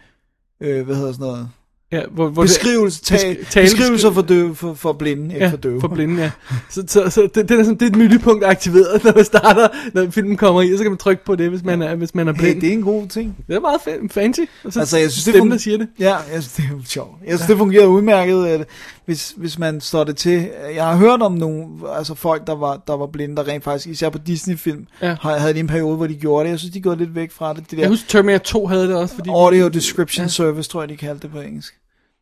øh, 0.62 0.86
hvad 0.86 0.96
hedder 0.96 1.12
sådan 1.12 1.28
noget? 1.28 1.50
Ja, 1.92 2.02
hvor, 2.12 2.28
hvor 2.30 2.42
Beskrivelse, 2.44 3.00
det, 3.00 3.08
tale, 3.08 3.36
besk- 3.36 3.50
tale- 3.52 3.66
beskrivelser 3.66 4.12
for, 4.12 4.22
døve, 4.22 4.56
for, 4.56 4.74
for 4.74 4.94
blinde, 4.94 5.34
ikke 5.34 5.46
ja, 5.46 5.52
for 5.52 5.58
døve. 5.58 5.82
for 5.82 5.88
blinde, 5.88 6.22
ja. 6.22 6.32
Så, 6.70 6.84
så, 6.88 7.10
så 7.10 7.22
det, 7.22 7.50
det, 7.50 7.52
er 7.60 7.64
sådan, 7.64 7.74
det 7.80 7.82
er 7.82 7.88
et 7.90 7.96
miljøpunkt 7.96 8.44
aktiveret, 8.46 9.02
når 9.04 9.12
man 9.16 9.26
starter, 9.26 9.68
når 9.94 10.10
filmen 10.12 10.38
kommer 10.38 10.62
i, 10.62 10.78
så 10.78 10.84
kan 10.84 10.92
man 10.92 10.98
trykke 10.98 11.26
på 11.26 11.36
det, 11.36 11.50
hvis 11.50 11.64
man 11.64 11.82
er, 11.82 11.96
hvis 11.96 12.16
man 12.16 12.28
er 12.28 12.34
Hey, 12.34 12.40
blind. 12.42 12.62
det 12.62 12.70
er 12.70 12.74
en 12.74 12.82
god 12.82 13.08
ting. 13.08 13.36
Det 13.48 13.56
er 13.56 13.60
meget 13.60 13.78
fa- 13.78 14.08
fancy. 14.12 14.40
Og 14.64 14.74
så 14.74 14.80
Altså, 14.80 14.98
jeg 14.98 15.12
synes, 15.12 15.24
det 15.26 15.34
stemmen, 15.34 15.48
fun- 15.52 15.52
der 15.52 15.58
siger 15.60 15.78
det. 15.78 15.88
Ja, 16.00 16.16
jeg 16.16 16.44
synes, 16.44 16.48
det 16.54 16.64
er 16.66 16.70
jo 16.70 16.82
sjovt. 16.86 17.12
Jeg 17.28 17.38
synes, 17.38 17.48
det 17.48 17.58
fungerer 17.58 17.86
udmærket, 17.86 18.46
at 18.46 18.68
hvis, 19.10 19.34
hvis 19.38 19.60
man 19.60 19.82
står 19.82 20.04
det 20.04 20.18
til. 20.18 20.50
Jeg 20.76 20.86
har 20.86 20.96
hørt 20.96 21.22
om 21.22 21.32
nogle, 21.32 21.68
altså 21.98 22.16
folk, 22.16 22.48
der 22.48 22.56
var, 22.56 22.82
der 22.88 22.94
var 22.98 23.06
blinde, 23.08 23.36
der 23.36 23.48
rent 23.48 23.64
faktisk, 23.64 23.88
især 23.88 24.10
på 24.10 24.18
Disney-film, 24.18 24.88
Ja. 25.02 25.16
havde 25.24 25.54
de 25.54 25.60
en 25.60 25.68
periode, 25.68 25.96
hvor 25.98 26.08
de 26.08 26.16
gjorde 26.16 26.44
det. 26.46 26.50
Jeg 26.52 26.60
synes, 26.60 26.74
de 26.74 26.82
gået 26.82 26.98
lidt 26.98 27.16
væk 27.16 27.32
fra 27.32 27.54
det. 27.54 27.64
det 27.64 27.72
der 27.72 27.78
Jeg 27.80 27.90
husker, 27.90 28.10
Terminator 28.10 28.44
2 28.44 28.68
havde 28.68 28.88
det 28.88 28.96
også, 28.96 29.16
fordi... 29.16 29.30
Audio 29.30 29.68
Description 29.68 30.24
ja. 30.24 30.28
Service, 30.30 30.70
tror 30.70 30.82
jeg, 30.82 30.90
de 30.90 30.98
kaldte 30.98 31.22
det 31.28 31.32
på 31.32 31.40
engelsk. 31.42 31.74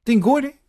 Det 0.07 0.13
er 0.13 0.17
en 0.17 0.21
god 0.23 0.41
idé. 0.41 0.66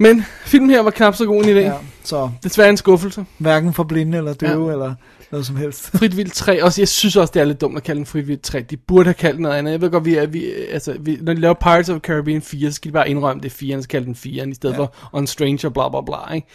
Men 0.00 0.24
filmen 0.44 0.70
her 0.70 0.80
var 0.82 0.90
knap 0.90 1.14
så 1.14 1.26
god 1.26 1.44
en 1.44 1.48
idé. 1.50 1.60
Ja, 1.60 1.74
så 2.04 2.30
Desværre 2.42 2.70
en 2.70 2.76
skuffelse. 2.76 3.24
hverken 3.38 3.74
for 3.74 3.84
blinde 3.84 4.18
eller 4.18 4.32
døve, 4.34 4.66
ja. 4.66 4.72
eller 4.72 4.94
noget 5.30 5.46
som 5.46 5.56
helst. 5.56 5.90
Frit 5.98 6.16
Vildt 6.16 6.32
3, 6.32 6.64
også 6.64 6.80
jeg 6.80 6.88
synes 6.88 7.16
også, 7.16 7.30
det 7.34 7.40
er 7.40 7.44
lidt 7.44 7.60
dumt 7.60 7.76
at 7.76 7.82
kalde 7.82 7.98
den 7.98 8.06
Frit 8.06 8.28
Vildt 8.28 8.42
3. 8.42 8.60
De 8.60 8.76
burde 8.76 9.04
have 9.04 9.14
kaldt 9.14 9.34
den 9.36 9.42
noget 9.42 9.56
andet. 9.56 9.72
Jeg 9.72 9.80
ved 9.80 9.90
godt, 9.90 10.04
vi 10.04 10.14
er, 10.14 10.26
vi, 10.26 10.52
altså, 10.70 10.96
vi, 11.00 11.18
når 11.20 11.32
de 11.34 11.40
laver 11.40 11.54
Pirates 11.54 11.88
of 11.88 11.94
the 11.94 12.00
Caribbean 12.00 12.42
4, 12.42 12.70
så 12.70 12.74
skal 12.74 12.88
de 12.88 12.92
bare 12.92 13.10
indrømme, 13.10 13.42
det 13.42 13.48
er 13.48 13.54
4, 13.56 13.82
så 13.82 13.88
kalde 13.88 14.06
den 14.06 14.14
4, 14.14 14.48
i 14.48 14.54
stedet 14.54 14.74
ja. 14.74 14.78
for 14.78 14.94
On 15.12 15.26
Stranger, 15.26 15.68
bla 15.68 15.88
bla 15.88 16.00
bla, 16.00 16.34
ikke? 16.34 16.46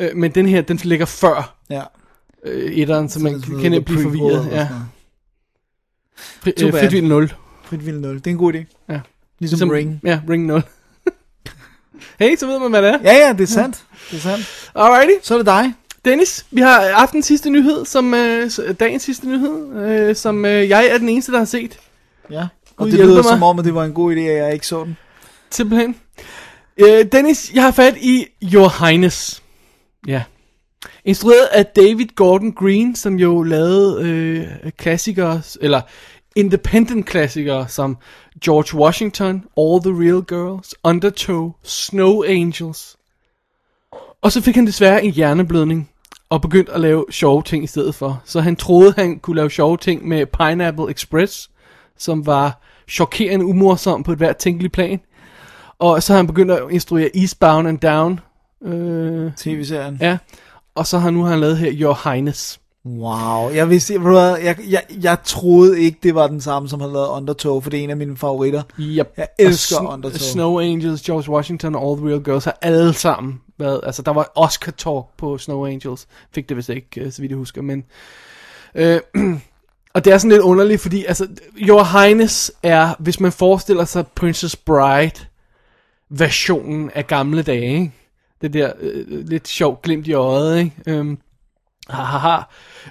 Øh, 0.00 0.16
men 0.16 0.30
den 0.30 0.46
her, 0.48 0.60
den 0.62 0.76
ligger 0.84 1.06
før 1.06 1.54
Ja. 1.70 1.82
øh, 2.44 2.72
etteren, 2.72 3.08
så 3.08 3.20
man 3.20 3.32
det 3.32 3.38
er 3.38 3.42
sådan 3.42 3.60
kan 3.60 3.70
noget 3.70 3.72
nemt 3.72 3.84
blive 3.86 3.96
prequel 4.02 4.18
forvirret. 4.18 4.40
eller 4.46 4.56
Ja. 4.58 4.64
sådan 4.66 4.70
noget. 4.70 4.86
Fri, 6.16 6.52
Too 6.52 6.66
øh, 6.66 6.72
bad. 6.72 6.80
Frit 6.80 6.92
Vildt 6.92 7.08
0. 7.08 7.32
Frit 7.64 7.86
Vildt 7.86 8.00
0. 8.00 8.14
Det 8.14 8.26
er 8.26 8.30
en 8.30 8.36
god 8.38 8.54
idé. 8.54 8.84
Ja. 8.88 9.00
Ligesom 9.38 9.70
Ring. 9.70 10.00
Ja, 10.04 10.20
Ring 10.30 10.46
0. 10.46 10.62
hey, 12.18 12.36
så 12.36 12.46
ved 12.46 12.58
man, 12.58 12.70
hvad 12.70 12.82
det 12.82 12.90
er. 12.90 12.98
Ja, 13.04 13.26
ja, 13.26 13.32
det 13.32 13.40
er 13.40 13.46
sandt. 13.46 13.82
Det 14.10 14.16
er 14.16 14.20
sandt. 14.20 14.70
Alrighty. 14.74 15.12
Så 15.22 15.34
er 15.34 15.38
det 15.38 15.46
dig. 15.46 15.74
Dennis, 16.04 16.46
vi 16.50 16.60
har 16.60 16.80
aftens 16.80 17.26
sidste 17.26 17.50
nyhed, 17.50 17.84
som 17.84 18.14
øh, 18.14 18.50
dagens 18.80 19.02
sidste 19.02 19.28
nyhed, 19.28 19.76
øh, 19.76 20.16
som 20.16 20.44
øh, 20.44 20.68
jeg 20.68 20.86
er 20.86 20.98
den 20.98 21.08
eneste, 21.08 21.32
der 21.32 21.38
har 21.38 21.44
set. 21.44 21.78
Ja. 22.30 22.40
Og 22.76 22.84
Gud 22.84 22.90
det 22.90 23.00
lyder 23.00 23.14
mig. 23.14 23.24
som 23.24 23.42
om, 23.42 23.58
at 23.58 23.64
det 23.64 23.74
var 23.74 23.84
en 23.84 23.92
god 23.92 24.14
idé, 24.16 24.18
at 24.18 24.36
jeg 24.36 24.52
ikke 24.52 24.66
så 24.66 24.84
den. 24.84 24.96
Simpelthen. 25.50 25.96
Øh, 26.76 27.04
Dennis, 27.12 27.52
jeg 27.54 27.62
har 27.62 27.70
fat 27.70 27.96
i 27.96 28.26
Your 28.42 28.86
Highness. 28.86 29.42
Ja. 30.06 30.22
Instrueret 31.04 31.48
af 31.52 31.66
David 31.66 32.06
Gordon 32.16 32.52
Green, 32.52 32.96
som 32.96 33.14
jo 33.18 33.42
lavede 33.42 34.08
øh, 34.08 34.70
klassikere, 34.78 35.42
eller 35.60 35.80
independent 36.36 37.06
klassikere, 37.06 37.68
som 37.68 37.96
George 38.44 38.78
Washington, 38.78 39.44
All 39.56 39.80
the 39.80 39.92
Real 39.92 40.22
Girls, 40.22 40.74
Undertow, 40.84 41.52
Snow 41.62 42.22
Angels. 42.22 42.96
Og 44.22 44.32
så 44.32 44.40
fik 44.40 44.54
han 44.54 44.66
desværre 44.66 45.04
en 45.04 45.12
hjerneblødning, 45.12 45.90
og 46.30 46.40
begyndte 46.40 46.72
at 46.72 46.80
lave 46.80 47.04
sjove 47.10 47.42
ting 47.42 47.64
i 47.64 47.66
stedet 47.66 47.94
for. 47.94 48.22
Så 48.24 48.40
han 48.40 48.56
troede, 48.56 48.94
han 48.96 49.18
kunne 49.18 49.36
lave 49.36 49.50
sjove 49.50 49.76
ting 49.76 50.08
med 50.08 50.26
Pineapple 50.26 50.90
Express, 50.90 51.50
som 51.98 52.26
var 52.26 52.62
chokerende 52.88 53.44
umorsom 53.44 54.02
på 54.02 54.12
et 54.12 54.18
hvert 54.18 54.36
tænkeligt 54.36 54.72
plan. 54.72 55.00
Og 55.78 56.02
så 56.02 56.12
har 56.12 56.16
han 56.16 56.26
begyndt 56.26 56.52
at 56.52 56.62
instruere 56.70 57.16
Eastbound 57.16 57.68
and 57.68 57.78
Down. 57.78 58.20
Øh, 58.64 59.32
TV-serien. 59.36 59.98
ja. 60.00 60.18
Og 60.74 60.86
så 60.86 60.98
har 60.98 61.10
nu 61.10 61.22
har 61.22 61.30
han 61.30 61.40
lavet 61.40 61.58
her 61.58 61.72
Your 61.74 62.10
Highness. 62.10 62.60
Wow, 62.86 63.50
jeg 63.50 63.70
vidste, 63.70 63.98
hvad, 63.98 64.36
jeg, 64.36 64.56
jeg, 64.68 64.82
jeg 65.02 65.18
troede 65.24 65.80
ikke, 65.80 65.98
det 66.02 66.14
var 66.14 66.26
den 66.26 66.40
samme, 66.40 66.68
som 66.68 66.80
havde 66.80 66.92
lavet 66.92 67.08
Undertow, 67.08 67.60
for 67.60 67.70
det 67.70 67.80
er 67.80 67.84
en 67.84 67.90
af 67.90 67.96
mine 67.96 68.16
favoritter. 68.16 68.62
Yep. 68.80 69.12
Jeg 69.16 69.28
elsker 69.38 69.76
Sn- 69.76 69.92
Undertow. 69.92 70.18
Snow 70.18 70.60
Angels, 70.60 71.02
George 71.02 71.30
Washington 71.30 71.74
og 71.74 71.90
All 71.90 71.98
the 72.00 72.08
Real 72.08 72.22
Girls 72.22 72.44
har 72.44 72.58
alle 72.62 72.92
sammen 72.92 73.40
været, 73.58 73.80
altså 73.82 74.02
der 74.02 74.10
var 74.12 74.32
Oscar 74.34 74.72
talk 74.72 75.04
på 75.16 75.38
Snow 75.38 75.66
Angels, 75.66 76.06
fik 76.34 76.48
det 76.48 76.56
vist 76.56 76.68
ikke, 76.68 77.00
øh, 77.00 77.12
så 77.12 77.20
vidt 77.20 77.30
jeg 77.30 77.38
husker, 77.38 77.62
men 77.62 77.84
øh, 78.74 79.00
og 79.94 80.04
det 80.04 80.12
er 80.12 80.18
sådan 80.18 80.30
lidt 80.30 80.42
underligt, 80.42 80.80
fordi 80.80 81.04
altså 81.04 81.26
Your 81.58 82.00
Highness 82.00 82.52
er, 82.62 82.94
hvis 82.98 83.20
man 83.20 83.32
forestiller 83.32 83.84
sig 83.84 84.06
Princess 84.06 84.56
Bride 84.56 85.20
versionen 86.10 86.90
af 86.94 87.06
gamle 87.06 87.42
dage, 87.42 87.72
ikke? 87.72 87.92
det 88.42 88.52
der 88.52 88.72
øh, 88.80 89.28
lidt 89.28 89.48
sjovt 89.48 89.82
glimt 89.82 90.06
i 90.06 90.12
øjet, 90.12 90.58
ikke? 90.58 90.72
Øhm, 90.86 91.18
haha, 91.88 92.42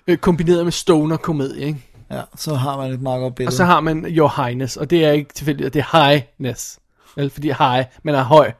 øh, 0.07 0.17
kombineret 0.17 0.63
med 0.63 0.71
stoner 0.71 1.17
komedie, 1.17 1.65
ikke? 1.65 1.85
Ja, 2.11 2.21
så 2.35 2.55
har 2.55 2.77
man 2.77 2.91
et 2.91 3.01
meget 3.01 3.21
godt 3.21 3.35
billede. 3.35 3.49
Og 3.49 3.53
så 3.53 3.65
har 3.65 3.79
man 3.79 4.05
Your 4.09 4.43
Highness, 4.43 4.77
og 4.77 4.89
det 4.89 5.05
er 5.05 5.11
ikke 5.11 5.33
tilfældigt, 5.33 5.73
det 5.73 5.79
er 5.79 6.07
Highness. 6.07 6.79
Vel, 7.15 7.29
fordi 7.29 7.47
high, 7.47 7.85
man 8.03 8.15
er 8.15 8.23
høj, 8.23 8.51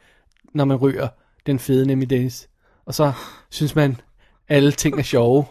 når 0.54 0.66
man 0.66 0.78
ryger 0.78 1.08
den 1.46 1.60
fede 1.60 1.86
nemlig 1.86 2.10
Dennis. 2.10 2.48
Og 2.86 2.94
så 2.94 3.12
synes 3.50 3.76
man, 3.76 4.02
alle 4.50 4.72
ting 4.72 5.00
er 5.00 5.04
sjove. 5.04 5.46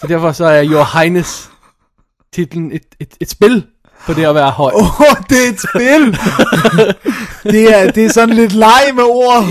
Så 0.00 0.06
derfor 0.06 0.32
så 0.32 0.44
er 0.44 0.64
Your 0.64 0.98
Highness 0.98 1.50
titlen 2.32 2.72
et, 2.72 2.82
et, 3.00 3.14
et 3.20 3.30
spil 3.30 3.66
på 4.06 4.12
det 4.14 4.24
at 4.24 4.34
være 4.34 4.50
høj. 4.50 4.72
Åh, 4.74 5.00
oh, 5.00 5.16
det 5.28 5.46
er 5.46 5.48
et 5.48 5.60
spil! 5.60 6.18
det, 7.54 7.78
er, 7.78 7.90
det 7.90 8.04
er 8.04 8.12
sådan 8.12 8.34
lidt 8.34 8.52
leg 8.52 8.82
med 8.94 9.04
ord. 9.04 9.44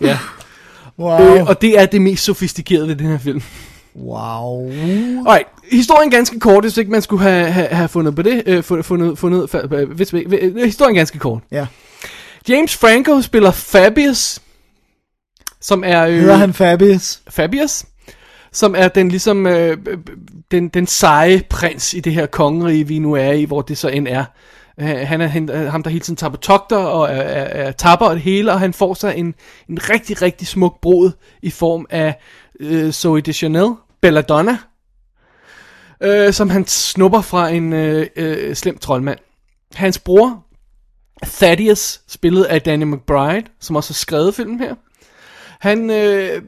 ja. 0.00 0.18
Wow. 0.98 1.20
Øh, 1.36 1.46
og 1.46 1.62
det 1.62 1.78
er 1.80 1.86
det 1.86 2.02
mest 2.02 2.24
sofistikerede 2.24 2.88
ved 2.88 2.96
den 2.96 3.06
her 3.06 3.18
film. 3.18 3.42
Wow. 3.96 4.70
Alright, 4.70 5.46
historien 5.72 6.10
ganske 6.10 6.40
kort, 6.40 6.64
hvis 6.64 6.76
ikke 6.76 6.90
man 6.90 7.02
skulle 7.02 7.22
have, 7.22 7.46
have, 7.50 7.68
have 7.68 7.88
fundet 7.88 8.16
på 8.16 8.22
det. 8.22 8.42
Øh, 8.46 8.62
fundet, 8.64 9.18
fundet, 9.18 9.54
øh, 9.72 9.90
hvis, 9.90 10.12
vi- 10.14 10.20
øh, 10.20 10.56
historien 10.64 10.94
ganske 10.94 11.18
kort. 11.18 11.42
Ja. 11.50 11.66
James 12.48 12.76
Franco 12.76 13.22
spiller 13.22 13.50
Fabius, 13.50 14.40
som 15.60 15.82
er... 15.86 16.06
Øh, 16.06 16.14
Hedder 16.14 16.36
han 16.36 16.54
Fabius? 16.54 17.20
Fabius, 17.30 17.84
som 18.52 18.74
er 18.78 18.88
den 18.88 19.08
ligesom 19.08 19.46
øh, 19.46 19.76
øh, 19.88 19.98
den, 20.50 20.68
den 20.68 20.86
seje 20.86 21.42
prins 21.50 21.94
i 21.94 22.00
det 22.00 22.12
her 22.14 22.26
kongerige, 22.26 22.86
vi 22.86 22.98
nu 22.98 23.12
er 23.12 23.32
i, 23.32 23.44
hvor 23.44 23.62
det 23.62 23.78
så 23.78 23.88
end 23.88 24.08
er. 24.08 24.24
Øh, 24.80 24.86
han 24.86 25.20
er 25.20 25.26
han, 25.26 25.50
øh, 25.50 25.70
ham, 25.70 25.82
der 25.82 25.90
hele 25.90 26.00
tiden 26.00 26.16
tager 26.16 26.30
på 26.30 26.36
togter 26.36 26.76
og 26.76 27.08
er, 27.08 27.22
er, 27.22 27.66
er 27.66 27.72
tapper 27.72 28.06
og 28.06 28.14
det 28.14 28.22
hele, 28.22 28.52
og 28.52 28.60
han 28.60 28.72
får 28.72 28.94
sig 28.94 29.16
en, 29.16 29.34
en 29.68 29.90
rigtig, 29.90 30.22
rigtig 30.22 30.48
smuk 30.48 30.80
brud 30.80 31.10
i 31.42 31.50
form 31.50 31.86
af 31.90 32.20
øh, 32.60 32.92
Zoe 32.92 33.20
Deschanel, 33.20 33.74
Belladonna, 34.00 34.58
øh, 36.00 36.32
som 36.32 36.50
han 36.50 36.66
snupper 36.66 37.20
fra 37.20 37.48
en 37.48 37.72
øh, 37.72 38.06
øh, 38.16 38.54
slem 38.54 38.78
troldmand. 38.78 39.18
Hans 39.74 39.98
bror, 39.98 40.44
Thaddeus, 41.24 42.00
spillet 42.08 42.44
af 42.44 42.62
Danny 42.62 42.84
McBride, 42.84 43.46
som 43.60 43.76
også 43.76 43.90
har 43.90 43.94
skrevet 43.94 44.34
filmen 44.34 44.60
her. 44.60 44.74
Han, 45.60 45.90
øh, 45.90 46.42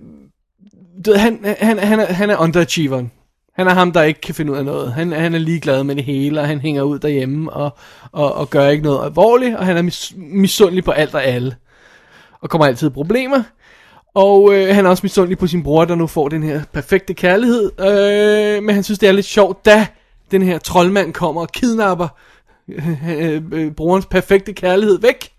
du 1.05 1.11
ved, 1.11 1.19
han, 1.19 1.57
han, 1.59 1.79
han, 1.79 2.01
er, 2.01 2.07
han 2.07 2.31
er 2.31 2.37
underachieveren. 2.37 3.11
Han 3.59 3.67
er 3.67 3.75
ham, 3.75 3.93
der 3.93 4.03
ikke 4.03 4.21
kan 4.21 4.35
finde 4.35 4.53
ud 4.53 4.57
af 4.57 4.65
noget. 4.65 4.93
Han, 4.93 5.13
han 5.13 5.35
er 5.35 5.39
ligeglad 5.39 5.85
med 5.85 5.97
det 5.97 6.05
hele, 6.05 6.41
og 6.41 6.47
han 6.47 6.61
hænger 6.61 6.83
ud 6.83 6.99
derhjemme 6.99 7.53
og, 7.53 7.77
og, 8.13 8.35
og 8.35 8.51
gør 8.51 8.69
ikke 8.69 8.85
noget 8.85 9.05
alvorligt, 9.05 9.57
og 9.57 9.67
han 9.67 9.77
er 9.77 9.83
mis, 9.83 10.15
misundelig 10.17 10.85
på 10.85 10.91
alt 10.91 11.15
og 11.15 11.25
alle. 11.25 11.57
Og 12.41 12.51
kommer 12.51 12.67
altid 12.67 12.87
i 12.91 12.91
problemer. 12.91 13.43
Og 14.15 14.55
øh, 14.55 14.75
han 14.75 14.87
er 14.87 14.91
også 14.91 15.01
misundelig 15.03 15.39
på 15.39 15.47
sin 15.47 15.63
bror, 15.63 15.85
der 15.85 15.95
nu 15.95 16.07
får 16.07 16.29
den 16.29 16.43
her 16.43 16.63
perfekte 16.73 17.15
kærlighed. 17.15 17.73
Øh, 17.81 18.63
men 18.63 18.75
han 18.75 18.83
synes, 18.83 18.99
det 18.99 19.09
er 19.09 19.13
lidt 19.13 19.27
sjovt, 19.27 19.65
da 19.65 19.87
den 20.31 20.43
her 20.43 20.59
troldmand 20.59 21.13
kommer 21.13 21.41
og 21.41 21.53
kidnapper 21.53 22.09
øh, 22.69 23.09
øh, 23.19 23.43
øh 23.53 23.73
brorens 23.73 24.07
perfekte 24.07 24.53
kærlighed 24.53 25.01
væk. 25.01 25.31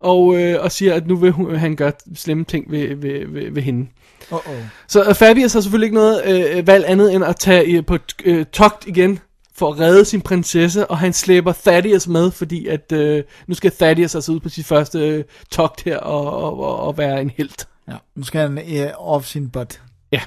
og, 0.00 0.40
øh, 0.40 0.64
og 0.64 0.72
siger, 0.72 0.94
at 0.94 1.06
nu 1.06 1.16
vil 1.16 1.30
hun, 1.30 1.54
han 1.54 1.76
gøre 1.76 1.92
slemme 2.14 2.44
ting 2.44 2.70
ved, 2.70 2.94
ved, 2.96 3.26
ved, 3.26 3.50
ved 3.50 3.62
hende. 3.62 3.86
Uh-oh. 4.32 4.64
Så 4.88 5.14
Fabius 5.14 5.52
har 5.52 5.60
selvfølgelig 5.60 5.86
ikke 5.86 5.94
noget 5.94 6.22
øh, 6.26 6.66
valg 6.66 6.84
andet 6.88 7.14
end 7.14 7.24
at 7.24 7.36
tage 7.36 7.66
i, 7.66 7.82
på 7.82 7.98
øh, 8.24 8.46
togt 8.46 8.86
igen 8.86 9.18
for 9.54 9.72
at 9.72 9.80
redde 9.80 10.04
sin 10.04 10.20
prinsesse, 10.20 10.86
og 10.86 10.98
han 10.98 11.12
slæber 11.12 11.52
Thaddeus 11.52 12.08
med, 12.08 12.30
fordi 12.30 12.66
at 12.66 12.92
øh, 12.92 13.24
nu 13.46 13.54
skal 13.54 13.72
Thaddeus 13.72 14.14
altså 14.14 14.32
ud 14.32 14.40
på 14.40 14.48
sit 14.48 14.66
første 14.66 14.98
øh, 14.98 15.24
togt 15.50 15.82
her 15.82 15.98
og, 15.98 16.36
og, 16.36 16.60
og, 16.60 16.76
og 16.80 16.98
være 16.98 17.20
en 17.20 17.30
helt. 17.30 17.68
Ja, 17.88 17.96
nu 18.14 18.24
skal 18.24 18.40
han 18.40 18.58
øh, 18.58 18.90
off 18.96 19.26
sin 19.26 19.50
butt. 19.50 19.82
Ja. 20.12 20.20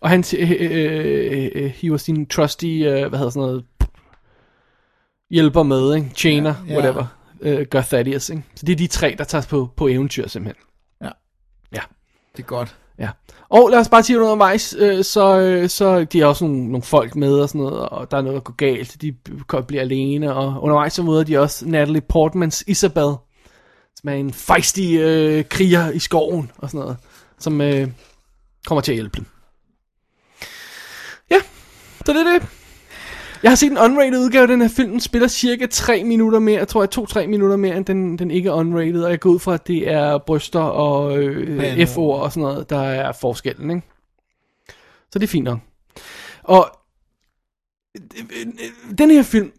Og 0.00 0.10
han 0.10 0.24
øh, 0.36 0.50
øh, 0.60 1.50
øh, 1.54 1.70
hiver 1.70 1.96
sin 1.96 2.26
trusty, 2.26 2.64
øh, 2.64 3.08
hvad 3.08 3.18
hedder 3.18 3.30
sådan 3.30 3.40
noget, 3.40 3.64
hjælper 5.30 5.62
med, 5.62 5.94
ikke? 5.94 6.10
Chainer, 6.16 6.54
Ja, 6.68 6.72
ja. 6.72 6.78
whatever, 6.78 7.06
øh, 7.40 7.66
gør 7.66 7.80
Thaddeus, 7.82 8.28
ikke? 8.28 8.42
Så 8.54 8.66
det 8.66 8.72
er 8.72 8.76
de 8.76 8.86
tre, 8.86 9.14
der 9.18 9.24
tager 9.24 9.46
på, 9.50 9.68
på 9.76 9.88
eventyr 9.88 10.28
simpelthen. 10.28 10.64
Ja. 11.02 11.10
Ja. 11.72 11.80
Det 12.36 12.42
er 12.42 12.46
godt. 12.46 12.76
Og 13.54 13.70
lad 13.70 13.78
os 13.78 13.88
bare 13.88 14.02
sige 14.02 14.16
noget 14.16 14.30
undervejs, 14.30 14.74
øh, 14.78 15.04
så, 15.04 15.38
øh, 15.38 15.68
så 15.68 16.04
de 16.04 16.20
har 16.20 16.26
også 16.26 16.44
nogle, 16.44 16.66
nogle 16.66 16.82
folk 16.82 17.16
med 17.16 17.34
og 17.34 17.48
sådan 17.48 17.60
noget, 17.60 17.88
og 17.88 18.10
der 18.10 18.16
er 18.16 18.22
noget, 18.22 18.34
der 18.34 18.40
går 18.40 18.54
galt, 18.54 19.02
de 19.02 19.12
bliver 19.66 19.82
alene, 19.82 20.34
og 20.34 20.62
undervejs 20.62 20.92
så 20.92 21.02
møder 21.02 21.24
de 21.24 21.38
også 21.38 21.68
Natalie 21.68 22.00
Portmans 22.00 22.64
Isabel, 22.66 23.14
som 23.94 24.08
er 24.08 24.12
en 24.12 24.32
fejstig 24.32 24.98
øh, 25.00 25.44
kriger 25.44 25.90
i 25.90 25.98
skoven 25.98 26.50
og 26.58 26.70
sådan 26.70 26.80
noget, 26.80 26.96
som 27.38 27.60
øh, 27.60 27.88
kommer 28.66 28.82
til 28.82 28.92
at 28.92 28.96
hjælpe 28.96 29.16
dem. 29.16 29.26
Ja, 31.30 31.40
så 32.06 32.12
det 32.12 32.20
er 32.20 32.32
det. 32.32 32.63
Jeg 33.44 33.50
har 33.50 33.56
set 33.56 33.70
en 33.70 33.78
unrated 33.78 34.18
udgave 34.18 34.42
af 34.42 34.48
den 34.48 34.60
her 34.60 34.68
film. 34.68 34.90
Den 34.90 35.00
spiller 35.00 35.28
cirka 35.28 35.66
3 35.66 36.04
minutter 36.04 36.38
mere. 36.38 36.58
Jeg 36.58 36.68
tror, 36.68 36.82
jeg 36.82 37.22
2-3 37.24 37.26
minutter 37.26 37.56
mere, 37.56 37.76
end 37.76 37.84
den, 37.84 38.18
den 38.18 38.30
ikke 38.30 38.48
er 38.48 38.52
unrated. 38.52 39.04
Og 39.04 39.10
jeg 39.10 39.20
går 39.20 39.30
ud 39.30 39.38
fra, 39.38 39.54
at 39.54 39.66
det 39.66 39.90
er 39.90 40.18
bryster 40.18 40.60
og 40.60 41.18
øh, 41.18 41.88
F'ord 41.88 41.98
og 41.98 42.32
sådan 42.32 42.40
noget, 42.40 42.70
der 42.70 42.80
er 42.80 43.12
forskellen. 43.12 43.70
Ikke? 43.70 43.82
Så 45.12 45.18
det 45.18 45.22
er 45.22 45.28
fint 45.28 45.44
nok. 45.44 45.58
Og 46.42 46.70
øh, 47.96 48.46
den 48.98 49.10
her 49.10 49.22
film, 49.22 49.52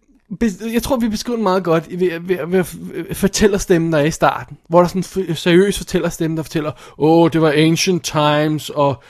jeg 0.74 0.84
tror, 0.84 0.98
vi 0.98 1.10
beskriver 1.10 1.38
den 1.38 1.44
meget 1.44 1.64
godt 1.64 2.00
ved, 2.00 2.20
ved, 2.20 2.38
ved, 2.48 2.64
ved 2.94 3.16
fortællerstemmen, 3.16 3.94
der 3.94 4.00
er 4.00 4.06
i 4.06 4.12
starten. 4.12 4.58
Hvor 4.70 4.80
der 4.80 4.86
er 4.86 5.02
sådan 5.02 5.28
en 5.30 5.36
seriøs 5.36 5.78
fortællerstemme, 5.78 6.38
der 6.38 6.44
fortæller, 6.44 6.72
åh, 6.98 7.22
oh, 7.22 7.30
det 7.34 7.42
var 7.42 7.52
ancient 7.52 8.04
times, 8.04 8.70
og, 8.70 9.04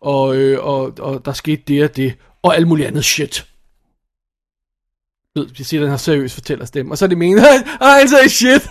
og, 0.00 0.36
øh, 0.36 0.64
og, 0.64 0.92
og 0.98 1.24
der 1.24 1.32
skete 1.32 1.62
det 1.68 1.84
og 1.84 1.96
det, 1.96 2.14
og 2.42 2.56
alt 2.56 2.68
muligt 2.68 2.88
andet 2.88 3.04
shit. 3.04 3.46
Du 5.36 5.40
ved, 5.40 5.50
Jeg 5.58 5.66
siger 5.66 5.80
den 5.80 5.90
her 5.90 5.96
seriøs 5.96 6.34
fortællerstemme, 6.34 6.92
og 6.92 6.98
så 6.98 7.04
er 7.04 7.08
det 7.08 7.18
meningen, 7.18 7.44
at 7.44 7.66
han 7.80 8.08
sagde 8.08 8.28
shit. 8.28 8.62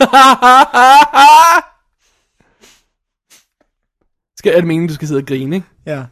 skal, 4.37 4.51
er 4.51 4.55
det 4.55 4.67
meningen, 4.67 4.87
du 4.87 4.93
skal 4.93 5.07
sidde 5.07 5.19
og 5.19 5.25
grine, 5.25 5.55
ikke? 5.55 5.67
Ja. 5.85 6.03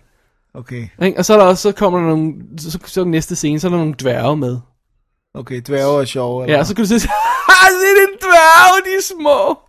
Okay. 0.54 0.88
Ikke? 1.02 1.18
Og 1.18 1.26
så, 1.26 1.34
er 1.34 1.38
der 1.38 1.46
også, 1.46 1.62
så 1.62 1.72
kommer 1.72 2.00
der 2.00 2.08
nogle, 2.08 2.34
så, 2.58 2.80
så 2.86 3.04
næste 3.04 3.36
scene, 3.36 3.60
så 3.60 3.68
er 3.68 3.72
der 3.72 3.78
nogle 3.78 3.96
dværge 4.00 4.38
med. 4.38 4.60
Okay, 5.34 5.62
dværge 5.68 6.02
er 6.02 6.06
sjove. 6.06 6.44
Eller? 6.44 6.58
Ja, 6.58 6.64
så 6.64 6.76
kan 6.76 6.84
du 6.84 6.88
sige, 6.88 7.00
ha, 7.50 7.68
se 7.70 7.88
det 7.98 8.04
er 8.04 8.18
dværge, 8.22 8.82
de 8.86 8.90
er 8.98 9.02
små. 9.02 9.60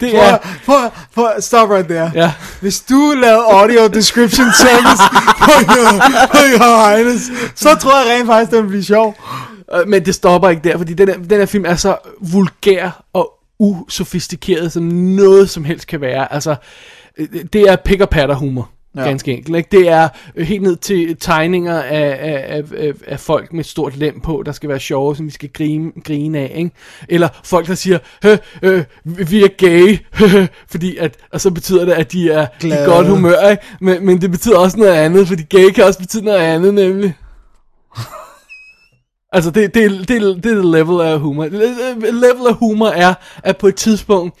Det 0.00 0.16
er, 0.16 0.38
For, 0.62 0.72
for, 0.72 0.94
for, 1.10 1.40
stop 1.40 1.70
right 1.70 1.88
there. 1.88 2.10
ja, 2.14 2.32
Hvis 2.60 2.80
du 2.80 3.14
lavede 3.16 3.44
audio 3.44 3.86
description 3.88 4.46
service 4.64 5.02
på 5.38 5.50
your, 5.76 6.00
på 6.32 6.38
your 6.52 6.88
highness, 6.90 7.30
så 7.54 7.74
tror 7.74 7.98
jeg 8.04 8.16
rent 8.18 8.26
faktisk, 8.26 8.50
det 8.50 8.56
ville 8.58 8.68
blive 8.68 8.84
sjov. 8.84 9.16
Øh, 9.74 9.88
men 9.88 10.04
det 10.04 10.14
stopper 10.14 10.48
ikke 10.48 10.68
der, 10.68 10.78
fordi 10.78 10.94
den 10.94 11.08
her, 11.08 11.16
den 11.16 11.38
her 11.38 11.46
film 11.46 11.64
er 11.64 11.74
så 11.74 11.96
vulgær 12.20 13.04
og 13.12 13.32
usofistikeret, 13.58 14.72
som 14.72 14.82
noget 14.82 15.50
som 15.50 15.64
helst 15.64 15.86
kan 15.86 16.00
være. 16.00 16.32
Altså, 16.32 16.56
øh, 17.18 17.28
det 17.52 17.62
er 17.62 17.76
pick 17.76 18.00
og 18.00 18.08
patter 18.10 18.34
humor. 18.34 18.70
Ja. 18.96 19.02
Ganske 19.02 19.32
enkelt. 19.32 19.56
Ikke? 19.56 19.68
Det 19.72 19.88
er 19.88 20.08
øh, 20.36 20.46
helt 20.46 20.62
ned 20.62 20.76
til 20.76 21.16
tegninger 21.20 21.82
af, 21.82 22.18
af, 22.20 22.62
af, 22.76 22.92
af, 23.06 23.20
folk 23.20 23.52
med 23.52 23.60
et 23.60 23.66
stort 23.66 23.96
lem 23.96 24.20
på, 24.20 24.42
der 24.46 24.52
skal 24.52 24.68
være 24.68 24.80
sjove, 24.80 25.16
som 25.16 25.26
vi 25.26 25.30
skal 25.30 25.48
grine, 25.52 25.92
grine 26.04 26.38
af. 26.38 26.52
Ikke? 26.56 26.70
Eller 27.08 27.28
folk, 27.44 27.66
der 27.66 27.74
siger, 27.74 27.98
Hø, 28.22 28.36
øh, 28.62 28.84
vi 29.04 29.44
er 29.44 29.48
gay, 29.48 29.98
fordi 30.72 30.96
at, 30.96 31.16
og 31.32 31.40
så 31.40 31.50
betyder 31.50 31.84
det, 31.84 31.92
at 31.92 32.12
de 32.12 32.30
er 32.30 32.46
i 32.64 32.68
godt 32.68 33.06
humør. 33.06 33.48
Ikke? 33.50 33.62
Men, 33.80 34.06
men 34.06 34.20
det 34.20 34.30
betyder 34.30 34.58
også 34.58 34.78
noget 34.78 34.92
andet, 34.92 35.28
fordi 35.28 35.42
gay 35.42 35.70
kan 35.70 35.84
også 35.84 35.98
betyde 35.98 36.24
noget 36.24 36.38
andet, 36.38 36.74
nemlig. 36.74 37.14
Altså, 39.32 39.50
det, 39.50 39.74
det, 39.74 39.90
det, 39.90 40.08
det, 40.08 40.44
det 40.44 40.52
er 40.52 40.62
level 40.62 41.00
af 41.00 41.20
humor. 41.20 41.44
Level 42.10 42.46
af 42.48 42.54
humor 42.54 42.88
er, 42.88 43.14
at 43.44 43.56
på 43.56 43.66
et 43.66 43.74
tidspunkt 43.74 44.34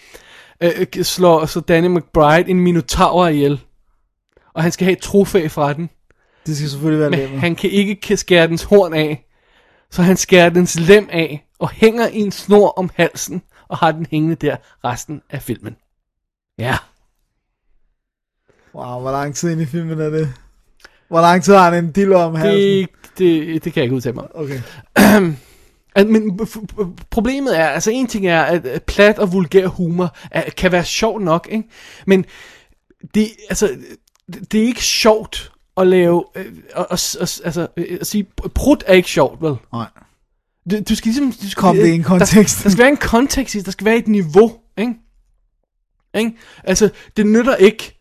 øh, 0.62 0.86
slår 1.02 1.46
så 1.46 1.60
Danny 1.60 1.86
McBride 1.86 2.50
en 2.50 2.60
minotaur 2.60 3.26
ihjel. 3.26 3.60
Og 4.54 4.62
han 4.62 4.72
skal 4.72 4.84
have 4.84 4.92
et 4.92 5.02
trofæ 5.02 5.48
fra 5.48 5.72
den. 5.72 5.90
Det 6.46 6.56
skal 6.56 6.70
selvfølgelig 6.70 7.00
være 7.00 7.10
Men 7.10 7.18
level. 7.18 7.38
han 7.40 7.54
kan 7.54 7.70
ikke 7.70 8.16
skære 8.16 8.46
dens 8.46 8.62
horn 8.62 8.94
af. 8.94 9.26
Så 9.90 10.02
han 10.02 10.16
skærer 10.16 10.50
dens 10.50 10.80
lem 10.80 11.08
af 11.12 11.46
og 11.58 11.70
hænger 11.70 12.08
i 12.08 12.18
en 12.18 12.32
snor 12.32 12.68
om 12.68 12.90
halsen 12.94 13.42
og 13.68 13.78
har 13.78 13.92
den 13.92 14.06
hængende 14.10 14.34
der 14.36 14.56
resten 14.84 15.22
af 15.30 15.42
filmen. 15.42 15.76
Ja. 16.58 16.76
Wow, 18.74 19.00
hvor 19.00 19.10
lang 19.10 19.34
tid 19.34 19.50
ind 19.50 19.60
i 19.60 19.66
filmen 19.66 20.00
er 20.00 20.10
det? 20.10 20.34
Hvor 21.08 21.20
lang 21.20 21.42
tid 21.42 21.54
har 21.54 21.70
han 21.70 21.84
en 21.84 21.92
dildo 21.92 22.14
om 22.16 22.34
halsen? 22.34 22.60
Det, 22.60 22.88
det, 23.18 23.64
det 23.64 23.72
kan 23.72 23.80
jeg 23.80 23.84
ikke 23.84 23.96
udtale 23.96 24.14
mig. 24.14 24.36
Okay. 24.36 24.60
Men 26.12 26.40
problemet 27.10 27.58
er, 27.58 27.66
altså 27.66 27.90
en 27.90 28.06
ting 28.06 28.26
er, 28.26 28.42
at 28.42 28.66
at 28.66 28.82
plat 28.82 29.18
og 29.18 29.32
vulgær 29.32 29.66
humor 29.66 30.16
er, 30.30 30.50
kan 30.50 30.72
være 30.72 30.84
sjovt 30.84 31.22
nok, 31.22 31.48
ikke? 31.50 31.68
Men 32.06 32.24
det, 33.14 33.28
altså, 33.48 33.70
det 34.34 34.52
det 34.52 34.62
er 34.62 34.66
ikke 34.66 34.84
sjovt 34.84 35.52
at 35.76 35.86
lave, 35.86 36.24
øh, 36.34 36.52
og, 36.74 36.86
og, 36.90 36.98
altså, 37.20 37.68
øh, 37.76 37.98
at 38.00 38.06
sige, 38.06 38.24
prut 38.54 38.84
er 38.86 38.94
ikke 38.94 39.08
sjovt, 39.08 39.42
vel? 39.42 39.56
Nej. 39.72 39.86
Du, 40.70 40.76
du 40.88 40.94
skal 40.94 41.08
ligesom... 41.08 41.32
Du 41.32 41.50
skal, 41.50 41.60
Kom 41.60 41.76
det 41.76 41.86
i 41.86 41.94
en 41.94 42.02
kontekst. 42.02 42.58
Der, 42.58 42.62
der 42.62 42.70
skal 42.70 42.82
være 42.82 42.88
en 42.88 42.96
kontekst, 42.96 43.54
i, 43.54 43.60
der 43.60 43.70
skal 43.70 43.84
være 43.84 43.96
et 43.96 44.08
niveau, 44.08 44.52
ikke? 44.78 44.94
ikke? 46.14 46.32
Altså, 46.64 46.90
det 47.16 47.26
nytter 47.26 47.56
ikke, 47.56 48.00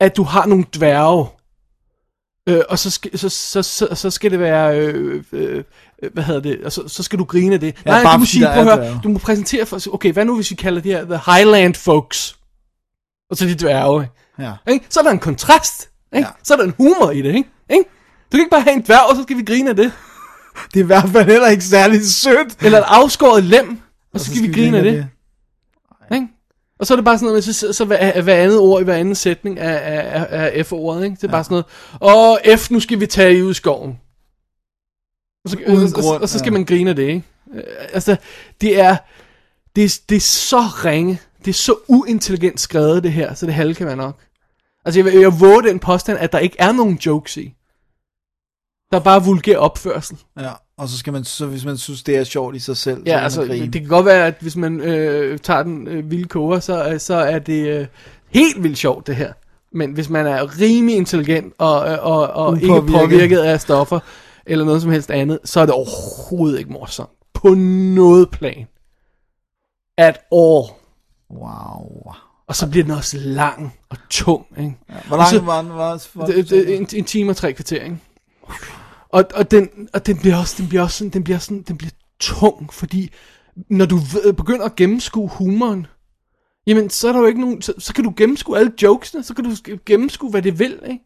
at 0.00 0.16
du 0.16 0.22
har 0.22 0.46
nogle 0.46 0.64
dværge, 0.74 1.26
øh, 2.48 2.62
og 2.68 2.78
så 2.78 2.90
skal, 2.90 3.18
så, 3.18 3.28
så, 3.28 3.62
så, 3.62 3.88
så 3.94 4.10
skal 4.10 4.30
det 4.30 4.40
være, 4.40 4.80
øh, 4.80 5.24
øh, 5.32 5.64
hvad 6.12 6.24
hedder 6.24 6.40
det, 6.40 6.64
og 6.64 6.72
så, 6.72 6.88
så 6.88 7.02
skal 7.02 7.18
du 7.18 7.24
grine 7.24 7.54
af 7.54 7.60
det. 7.60 7.76
Ja, 7.86 7.90
Nej, 7.90 8.02
bare 8.02 8.14
du 8.14 8.18
må 8.18 8.24
sige, 8.24 8.46
prøv 8.46 8.68
at 8.68 8.88
høre, 8.88 9.00
du 9.02 9.08
må 9.08 9.18
præsentere 9.18 9.66
for, 9.66 9.94
okay, 9.94 10.12
hvad 10.12 10.24
nu 10.24 10.34
hvis 10.34 10.50
vi 10.50 10.56
kalder 10.56 10.80
det 10.80 10.92
her 10.92 11.04
The 11.04 11.32
Highland 11.32 11.74
Folks, 11.74 12.36
og 13.30 13.36
så 13.36 13.46
de 13.46 13.54
dværge, 13.54 14.08
Ja. 14.38 14.52
ikke? 14.68 14.86
Så 14.88 15.00
er 15.00 15.04
der 15.04 15.10
en 15.10 15.18
kontrast, 15.18 15.90
ikke? 16.14 16.26
Ja. 16.26 16.32
Så 16.42 16.54
er 16.54 16.58
der 16.58 16.64
en 16.64 16.74
humor 16.76 17.10
i 17.10 17.22
det, 17.22 17.34
ikke? 17.34 17.50
ikke? 17.70 17.84
Du 18.24 18.30
kan 18.30 18.40
ikke 18.40 18.50
bare 18.50 18.60
have 18.60 18.74
en 18.74 18.82
dværg, 18.82 19.10
og 19.10 19.16
så 19.16 19.22
skal 19.22 19.36
vi 19.36 19.42
grine 19.42 19.70
af 19.70 19.76
det. 19.76 19.92
Det 20.74 20.80
er 20.80 20.84
i 20.84 20.86
hvert 20.86 21.08
fald 21.08 21.26
heller 21.26 21.48
ikke 21.48 21.64
særlig 21.64 22.06
sødt. 22.06 22.62
Eller 22.62 22.78
et 22.78 22.84
afskåret 22.86 23.44
lem, 23.44 23.80
og 24.14 24.20
så 24.20 24.30
skal 24.30 24.48
vi 24.48 24.52
grine 24.52 24.78
af 24.78 24.84
det. 24.84 24.92
Ikke? 26.12 26.28
Og 26.78 26.86
så 26.86 26.94
er 26.94 26.96
det 26.96 27.04
bare 27.04 27.18
sådan 27.18 27.26
noget, 27.26 27.44
så, 27.44 27.52
så, 27.52 27.72
så 27.72 27.84
hver, 27.84 28.22
hver 28.22 28.34
andet 28.34 28.58
ord 28.58 28.80
i 28.80 28.84
hver 28.84 28.94
anden 28.94 29.14
sætning 29.14 29.58
er, 29.58 29.70
er, 29.70 30.24
er, 30.24 30.24
er 30.24 30.62
F-ordet, 30.62 31.04
ikke? 31.04 31.16
Det 31.16 31.24
er 31.24 31.28
ja. 31.28 31.32
bare 31.32 31.44
sådan 31.44 31.54
noget, 31.54 31.66
og 32.00 32.58
F, 32.58 32.70
nu 32.70 32.80
skal 32.80 33.00
vi 33.00 33.06
tage 33.06 33.38
i 33.38 33.42
ud 33.42 33.50
i 33.50 33.54
skoven. 33.54 33.98
Og 35.44 35.50
så, 35.50 35.56
Uden 35.66 35.78
og, 35.78 35.92
og, 35.96 36.02
grund, 36.02 36.22
og, 36.22 36.28
så 36.28 36.38
skal 36.38 36.50
ja. 36.50 36.52
man 36.52 36.64
grine 36.64 36.90
af 36.90 36.96
det, 36.96 37.08
ikke? 37.08 37.22
Øh, 37.54 37.62
Altså, 37.92 38.16
det 38.60 38.80
er, 38.80 38.96
det, 39.76 39.84
er, 39.84 39.98
det 40.08 40.16
er 40.16 40.20
så 40.20 40.60
ringe, 40.60 41.20
det 41.46 41.52
er 41.52 41.54
så 41.54 41.74
uintelligent 41.88 42.60
skrevet 42.60 43.02
det 43.02 43.12
her, 43.12 43.34
så 43.34 43.46
det 43.46 43.54
halve 43.54 43.74
kan 43.74 43.86
være 43.86 43.96
nok. 43.96 44.20
Altså, 44.84 45.00
jeg, 45.00 45.14
jeg 45.20 45.40
våger 45.40 45.60
den 45.60 45.78
påstand, 45.78 46.18
at 46.18 46.32
der 46.32 46.38
ikke 46.38 46.56
er 46.58 46.72
nogen 46.72 46.94
jokes 47.06 47.36
i. 47.36 47.54
Der 48.92 48.98
er 48.98 49.02
bare 49.02 49.24
vulgær 49.24 49.56
opførsel. 49.58 50.18
Ja, 50.40 50.50
og 50.78 50.88
så 50.88 50.98
skal 50.98 51.12
man, 51.12 51.24
så 51.24 51.46
hvis 51.46 51.64
man 51.64 51.78
synes, 51.78 52.02
det 52.02 52.16
er 52.16 52.24
sjovt 52.24 52.56
i 52.56 52.58
sig 52.58 52.76
selv, 52.76 52.96
så 52.96 53.02
Ja, 53.06 53.16
kan 53.16 53.24
altså, 53.24 53.46
grine. 53.46 53.66
det 53.66 53.80
kan 53.80 53.88
godt 53.88 54.06
være, 54.06 54.26
at 54.26 54.34
hvis 54.40 54.56
man 54.56 54.80
øh, 54.80 55.38
tager 55.38 55.62
den 55.62 55.88
øh, 55.88 56.10
vilde 56.10 56.24
koger, 56.28 56.60
så, 56.60 56.88
øh, 56.88 57.00
så 57.00 57.14
er 57.14 57.38
det 57.38 57.68
øh, 57.80 57.86
helt 58.28 58.62
vildt 58.62 58.78
sjovt, 58.78 59.06
det 59.06 59.16
her. 59.16 59.32
Men 59.72 59.92
hvis 59.92 60.08
man 60.08 60.26
er 60.26 60.60
rimelig 60.60 60.96
intelligent 60.96 61.54
og, 61.58 61.88
øh, 61.92 61.98
og, 62.06 62.28
og 62.28 62.62
ikke 62.62 62.82
påvirket 62.82 63.38
af 63.38 63.60
stoffer, 63.60 64.00
eller 64.46 64.64
noget 64.64 64.82
som 64.82 64.90
helst 64.90 65.10
andet, 65.10 65.38
så 65.44 65.60
er 65.60 65.66
det 65.66 65.74
overhovedet 65.74 66.58
ikke 66.58 66.72
morsomt. 66.72 67.10
På 67.34 67.48
noget 67.94 68.30
plan. 68.30 68.66
At 69.98 70.20
all. 70.32 70.64
Wow. 71.30 72.12
Og 72.46 72.56
så 72.56 72.70
bliver 72.70 72.84
den 72.84 72.92
også 72.92 73.18
lang 73.18 73.74
og 73.88 73.96
tung, 74.10 74.46
ikke? 74.58 74.76
Ja, 74.88 74.94
hvor 75.08 75.16
Og 75.16 75.26
så- 75.28 75.34
lang 75.36 75.46
var 75.46 75.62
den? 75.62 75.70
Var, 75.70 76.02
var, 76.14 76.26
det, 76.26 76.50
det, 76.50 76.76
en, 76.76 76.88
en 76.94 77.04
time 77.04 77.30
og 77.30 77.36
tre 77.36 77.52
kvarter, 77.52 77.82
ikke? 77.84 77.98
Og, 79.08 79.24
og, 79.34 79.50
den, 79.50 79.88
og 79.94 80.06
den 80.06 80.18
bliver 80.18 80.36
også, 80.36 80.54
den 80.58 80.68
bliver 80.68 80.82
også 80.82 80.98
sådan, 80.98 81.10
den 81.10 81.24
bliver 81.24 81.38
sådan, 81.38 81.62
den 81.62 81.78
bliver 81.78 81.90
tung, 82.20 82.72
fordi 82.72 83.12
når 83.70 83.86
du 83.86 83.98
begynder 84.36 84.64
at 84.64 84.76
gennemskue 84.76 85.28
humoren, 85.28 85.86
jamen 86.66 86.90
så 86.90 87.08
er 87.08 87.12
der 87.12 87.20
jo 87.20 87.26
ikke 87.26 87.40
nogen, 87.40 87.62
så, 87.62 87.72
så 87.78 87.94
kan 87.94 88.04
du 88.04 88.12
gennemskue 88.16 88.58
alle 88.58 88.72
jokesene, 88.82 89.22
så 89.24 89.34
kan 89.34 89.44
du 89.44 89.50
sk- 89.50 89.78
gennemskue, 89.86 90.30
hvad 90.30 90.42
det 90.42 90.58
vil, 90.58 90.80
ikke? 90.90 91.04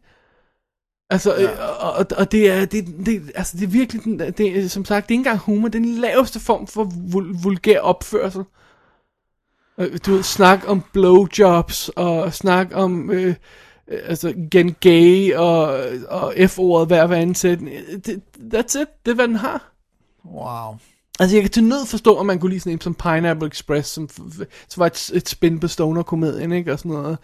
Altså, 1.09 1.35
ja. 1.35 1.65
og, 1.65 1.91
og, 1.93 2.05
og 2.17 2.31
det 2.31 2.51
er, 2.51 2.65
det, 2.65 2.87
det, 3.05 3.31
altså, 3.35 3.57
det 3.57 3.63
er 3.63 3.67
virkelig, 3.67 4.19
det 4.37 4.63
er, 4.63 4.67
som 4.69 4.85
sagt, 4.85 5.09
det 5.09 5.15
er 5.15 5.17
ikke 5.17 5.29
engang 5.29 5.39
humor, 5.39 5.67
det 5.67 5.79
er 5.79 5.83
den 5.83 5.95
laveste 5.95 6.39
form 6.39 6.67
for 6.67 6.91
vul, 7.11 7.35
vulgær 7.43 7.79
opførsel. 7.79 8.43
Øh, 9.81 9.97
Du 10.05 10.11
ved, 10.11 10.23
snak 10.23 10.63
om 10.67 10.83
blowjobs, 10.93 11.89
og 11.89 12.33
snak 12.33 12.67
om, 12.73 13.11
øh, 13.11 13.27
øh, 13.87 13.99
altså, 14.05 14.33
gen 14.51 14.75
gay, 14.79 15.33
og, 15.35 15.79
og 16.09 16.33
F-ordet 16.47 16.87
hver 16.87 17.07
hver 17.07 17.17
anden 17.17 17.35
sætning. 17.35 17.75
Det, 18.05 18.21
that's 18.53 18.81
it, 18.81 18.87
det 19.05 19.11
er, 19.11 19.15
hvad 19.15 19.27
den 19.27 19.35
har. 19.35 19.73
Wow. 20.25 20.75
Altså, 21.19 21.35
jeg 21.35 21.43
kan 21.43 21.51
til 21.51 21.63
nød 21.63 21.85
forstå, 21.85 22.15
at 22.15 22.25
man 22.25 22.39
kunne 22.39 22.49
lide 22.49 22.59
sådan 22.59 22.73
en 22.73 22.81
som 22.81 22.93
Pineapple 22.93 23.47
Express, 23.47 23.89
som, 23.89 24.09
som 24.69 24.79
var 24.79 24.85
et, 24.85 25.11
et 25.13 25.29
spin 25.29 25.59
på 25.59 25.67
stoner-komedien, 25.67 26.51
ikke, 26.51 26.73
og 26.73 26.79
sådan 26.79 26.91
noget. 26.91 27.17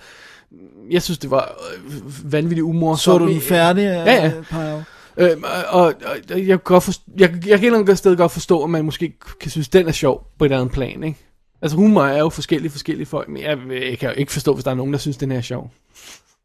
Jeg 0.89 1.01
synes, 1.01 1.17
det 1.17 1.31
var 1.31 1.51
øh, 1.85 2.31
vanvittigt 2.31 2.63
umorsomt. 2.63 3.21
Så 3.21 3.25
du 3.25 3.31
den 3.31 3.41
færdig? 3.41 3.81
Ja, 3.83 4.25
ja. 4.25 4.31
Pio? 4.49 4.83
Øh, 5.17 5.37
og, 5.69 5.83
og, 5.83 5.93
og 6.31 6.37
jeg 6.37 6.45
kan 6.45 6.59
godt 6.63 6.83
forstå, 6.83 7.03
jeg, 7.17 7.29
jeg 7.29 7.41
kan 7.41 7.59
et 7.59 7.65
eller 7.65 7.79
andet 7.79 7.97
sted 7.97 8.17
godt 8.17 8.31
forstå, 8.31 8.63
at 8.63 8.69
man 8.69 8.85
måske 8.85 9.13
kan 9.39 9.51
synes, 9.51 9.69
den 9.69 9.87
er 9.87 9.91
sjov 9.91 10.27
på 10.39 10.45
et 10.45 10.51
andet 10.51 10.71
plan, 10.71 11.03
ikke? 11.03 11.26
Altså 11.61 11.77
humor 11.77 12.03
er 12.03 12.19
jo 12.19 12.29
forskellige 12.29 12.71
forskellige 12.71 13.05
folk, 13.05 13.29
men 13.29 13.41
jeg, 13.41 13.57
jeg 13.69 13.99
kan 13.99 14.09
jo 14.09 14.15
ikke 14.15 14.31
forstå, 14.31 14.53
hvis 14.53 14.63
der 14.63 14.71
er 14.71 14.75
nogen, 14.75 14.93
der 14.93 14.99
synes, 14.99 15.17
den 15.17 15.31
her 15.31 15.37
er 15.37 15.41
sjov. 15.41 15.71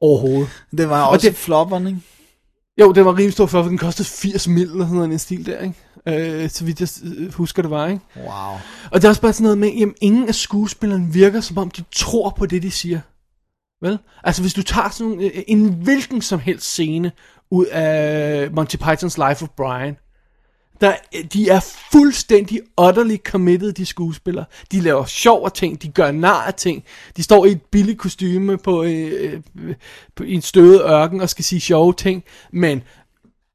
Overhovedet. 0.01 0.48
Det 0.76 0.89
var 0.89 1.02
Og 1.02 1.09
også 1.10 1.26
det- 1.28 1.32
det... 1.34 1.39
flopperen, 1.40 1.86
ikke? 1.86 1.98
Jo, 2.80 2.93
den 2.93 3.05
var 3.05 3.10
rimelig 3.12 3.32
stor 3.32 3.47
for 3.47 3.62
den 3.62 3.78
kostede 3.78 4.09
80 4.09 4.48
mil 4.48 4.62
eller 4.70 4.89
sådan 4.89 5.12
en 5.12 5.18
stil 5.18 5.47
der, 5.47 5.59
ikke? 5.60 6.43
Øh, 6.43 6.51
så 6.51 6.64
vidt 6.64 6.80
jeg 6.80 6.89
øh, 7.18 7.32
husker 7.34 7.62
det 7.62 7.70
var, 7.70 7.86
ikke? 7.89 8.01
Wow. 8.16 8.59
Og 8.90 8.94
det 8.94 9.05
er 9.05 9.09
også 9.09 9.20
bare 9.22 9.32
sådan 9.32 9.43
noget 9.43 9.59
med, 9.59 9.68
jamen 9.72 9.94
ingen 10.01 10.28
af 10.28 10.34
skuespillerne 10.34 11.12
virker 11.12 11.40
som 11.40 11.59
om, 11.59 11.70
de 11.70 11.84
tror 11.93 12.30
på 12.39 12.47
det, 12.47 12.62
de 12.62 12.70
siger. 12.70 13.01
Vel? 13.82 13.98
Altså 14.24 14.43
hvis 14.43 14.55
du 14.55 14.62
tager 14.62 14.90
sådan 14.90 15.20
øh, 15.20 15.30
en 15.48 15.68
hvilken 15.82 16.22
som 16.22 16.39
helst 16.40 16.66
scene 16.72 17.12
ud 17.51 17.66
af 17.66 18.51
Monty 18.51 18.76
Pythons 18.76 19.18
Life 19.18 19.43
of 19.44 19.48
Brian, 19.56 19.97
der, 20.82 20.94
de 21.32 21.48
er 21.48 21.60
fuldstændig 21.92 22.60
utterly 22.80 23.16
committed, 23.26 23.72
de 23.72 23.86
skuespillere. 23.86 24.44
De 24.72 24.80
laver 24.80 25.04
sjov 25.04 25.44
af 25.44 25.52
ting, 25.52 25.82
de 25.82 25.88
gør 25.88 26.10
nar 26.10 26.42
af 26.42 26.54
ting. 26.54 26.84
De 27.16 27.22
står 27.22 27.44
i 27.46 27.50
et 27.50 27.62
billigt 27.62 27.98
kostyme 27.98 28.59
på, 28.59 28.82
øh, 28.82 29.32
øh, 29.62 29.74
på 30.16 30.22
en 30.22 30.42
støvet 30.42 30.80
ørken 30.82 31.20
og 31.20 31.28
skal 31.28 31.44
sige 31.44 31.60
sjove 31.60 31.92
ting, 31.92 32.24
men 32.52 32.82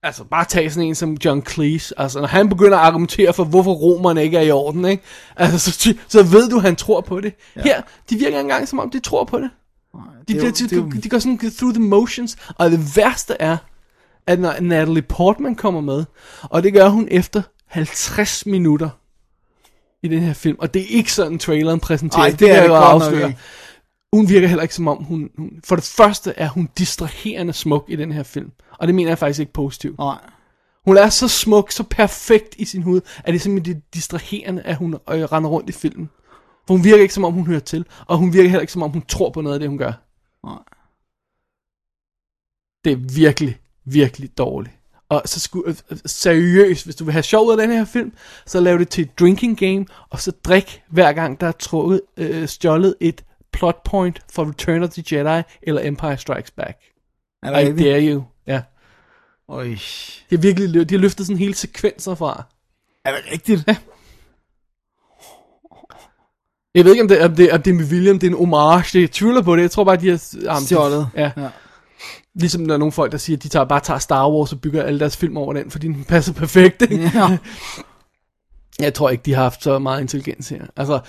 Altså, 0.03 0.23
bare 0.23 0.45
tag 0.45 0.71
sådan 0.71 0.87
en 0.87 0.95
som 0.95 1.17
John 1.25 1.45
Cleese. 1.45 1.99
Altså, 1.99 2.19
når 2.19 2.27
han 2.27 2.49
begynder 2.49 2.77
at 2.77 2.83
argumentere 2.85 3.33
for, 3.33 3.43
hvorfor 3.43 3.71
romerne 3.73 4.23
ikke 4.23 4.37
er 4.37 4.41
i 4.41 4.51
orden, 4.51 4.85
ikke? 4.85 5.03
Altså, 5.35 5.71
så, 5.71 5.93
så 6.07 6.23
ved 6.23 6.49
du, 6.49 6.59
han 6.59 6.75
tror 6.75 7.01
på 7.01 7.21
det. 7.21 7.33
Ja. 7.55 7.61
Her, 7.61 7.81
de 8.09 8.15
virker 8.15 8.27
ikke 8.27 8.39
engang, 8.39 8.67
som 8.67 8.79
om 8.79 8.89
de 8.89 8.99
tror 8.99 9.23
på 9.23 9.37
det. 9.39 9.49
De, 10.27 10.33
det 10.33 10.35
er 10.35 10.39
de, 10.39 10.45
jo- 10.45 10.51
de, 10.51 10.69
det 10.69 10.77
jo- 10.77 10.89
de, 10.89 11.01
de 11.01 11.09
går 11.09 11.19
sådan 11.19 11.37
through 11.57 11.73
the 11.75 11.83
motions. 11.83 12.37
Og 12.57 12.71
det 12.71 12.97
værste 12.97 13.35
er, 13.39 13.57
at 14.27 14.39
når 14.39 14.59
Natalie 14.59 15.01
Portman 15.01 15.55
kommer 15.55 15.81
med, 15.81 16.05
og 16.43 16.63
det 16.63 16.73
gør 16.73 16.89
hun 16.89 17.07
efter 17.11 17.41
50 17.65 18.45
minutter 18.45 18.89
i 20.03 20.07
den 20.07 20.19
her 20.19 20.33
film, 20.33 20.57
og 20.59 20.73
det 20.73 20.81
er 20.81 20.87
ikke 20.89 21.13
sådan, 21.13 21.39
traileren 21.39 21.79
præsenterer. 21.79 22.21
Ej, 22.21 22.29
det, 22.29 22.39
det 22.39 22.51
er 22.51 22.59
det 22.59 22.69
godt 22.69 22.83
afsløre. 22.83 23.33
Hun 24.13 24.29
virker 24.29 24.47
heller 24.47 24.63
ikke 24.63 24.75
som 24.75 24.87
om, 24.87 25.03
hun, 25.03 25.29
hun... 25.37 25.51
For 25.63 25.75
det 25.75 25.85
første 25.97 26.33
er 26.37 26.47
hun 26.47 26.69
distraherende 26.77 27.53
smuk 27.53 27.85
i 27.87 27.95
den 27.95 28.11
her 28.11 28.23
film. 28.23 28.51
Og 28.79 28.87
det 28.87 28.95
mener 28.95 29.09
jeg 29.09 29.17
faktisk 29.17 29.39
ikke 29.39 29.53
positivt. 29.53 29.97
Nej. 29.97 30.17
Hun 30.85 30.97
er 30.97 31.09
så 31.09 31.27
smuk, 31.27 31.71
så 31.71 31.83
perfekt 31.83 32.55
i 32.57 32.65
sin 32.65 32.83
hud, 32.83 33.01
at 33.17 33.25
det 33.25 33.35
er 33.35 33.39
simpelthen 33.39 33.75
det 33.75 33.83
distraherende, 33.93 34.61
at 34.61 34.75
hun 34.75 34.93
øh, 34.93 34.99
render 35.09 35.49
rundt 35.49 35.69
i 35.69 35.71
filmen. 35.71 36.09
For 36.67 36.73
hun 36.73 36.83
virker 36.83 37.01
ikke 37.01 37.13
som 37.13 37.23
om, 37.23 37.33
hun 37.33 37.47
hører 37.47 37.59
til. 37.59 37.85
Og 38.07 38.17
hun 38.17 38.33
virker 38.33 38.49
heller 38.49 38.61
ikke 38.61 38.73
som 38.73 38.83
om, 38.83 38.91
hun 38.91 39.01
tror 39.01 39.29
på 39.29 39.41
noget 39.41 39.53
af 39.53 39.59
det, 39.59 39.69
hun 39.69 39.77
gør. 39.77 39.93
Nej. 40.45 40.59
Det 42.83 42.91
er 42.91 43.15
virkelig, 43.15 43.57
virkelig 43.91 44.37
dårligt. 44.37 44.73
Og 45.09 45.21
så 45.25 45.39
skulle, 45.39 45.75
øh, 45.91 45.97
seriøst, 46.05 46.85
hvis 46.85 46.95
du 46.95 47.03
vil 47.03 47.11
have 47.11 47.23
sjov 47.23 47.47
ud 47.47 47.51
af 47.51 47.57
den 47.57 47.71
her 47.71 47.85
film, 47.85 48.13
så 48.45 48.59
lav 48.59 48.77
det 48.77 48.89
til 48.89 49.01
et 49.01 49.19
drinking 49.19 49.57
game, 49.57 49.85
og 50.09 50.21
så 50.21 50.31
drik 50.43 50.81
hver 50.89 51.13
gang, 51.13 51.41
der 51.41 51.47
er 51.47 51.51
trukket, 51.51 52.01
øh, 52.17 52.47
stjålet 52.47 52.95
et 52.99 53.23
plot 53.53 53.83
point 53.83 54.21
for 54.31 54.49
Return 54.49 54.83
of 54.83 54.89
the 54.89 55.03
Jedi 55.11 55.43
eller 55.61 55.87
Empire 55.87 56.17
Strikes 56.17 56.51
Back. 56.51 56.77
Er 57.43 57.49
det 57.53 57.63
I 57.63 57.67
rigtigt? 57.67 57.85
dare 57.87 58.01
you. 58.01 58.23
Ja. 58.47 58.61
Øj. 59.49 59.63
De 59.63 59.75
har 60.29 60.37
virkelig 60.37 60.89
de 60.89 60.95
har 60.95 61.01
løftet 61.01 61.25
sådan 61.27 61.37
hele 61.37 61.53
sekvenser 61.53 62.15
fra. 62.15 62.43
Er 63.05 63.11
det 63.11 63.21
rigtigt? 63.31 63.63
Ja. 63.67 63.75
Jeg 66.75 66.85
ved 66.85 66.91
ikke, 66.91 67.01
om 67.01 67.07
det, 67.07 67.21
om 67.21 67.35
det, 67.35 67.51
om 67.51 67.61
det 67.61 67.71
er 67.71 67.75
med 67.75 67.85
William, 67.85 68.19
det 68.19 68.27
er 68.27 68.31
en 68.31 68.37
homage, 68.37 68.89
det 68.93 69.01
jeg 69.01 69.11
tvivler 69.11 69.41
på 69.41 69.55
det. 69.55 69.61
Jeg 69.61 69.71
tror 69.71 69.83
bare, 69.83 69.95
de 69.95 70.09
har... 70.09 70.65
Stjålet. 70.65 71.09
Ja. 71.15 71.31
Ja. 71.37 71.49
Ligesom 72.39 72.65
der 72.67 72.73
er 72.73 72.77
nogle 72.77 72.91
folk, 72.91 73.11
der 73.11 73.17
siger, 73.17 73.37
at 73.37 73.43
de 73.43 73.49
tager, 73.49 73.65
bare 73.65 73.79
tager 73.79 73.99
Star 73.99 74.31
Wars 74.31 74.53
og 74.53 74.61
bygger 74.61 74.83
alle 74.83 74.99
deres 74.99 75.17
film 75.17 75.37
over 75.37 75.53
den, 75.53 75.71
fordi 75.71 75.87
den 75.87 76.03
passer 76.03 76.33
perfekt. 76.33 76.81
Ikke? 76.81 77.11
Ja. 77.15 77.37
Jeg 78.79 78.93
tror 78.93 79.09
ikke, 79.09 79.23
de 79.25 79.33
har 79.33 79.43
haft 79.43 79.63
så 79.63 79.79
meget 79.79 80.01
intelligens 80.01 80.49
her. 80.49 80.61
Altså, 80.75 80.99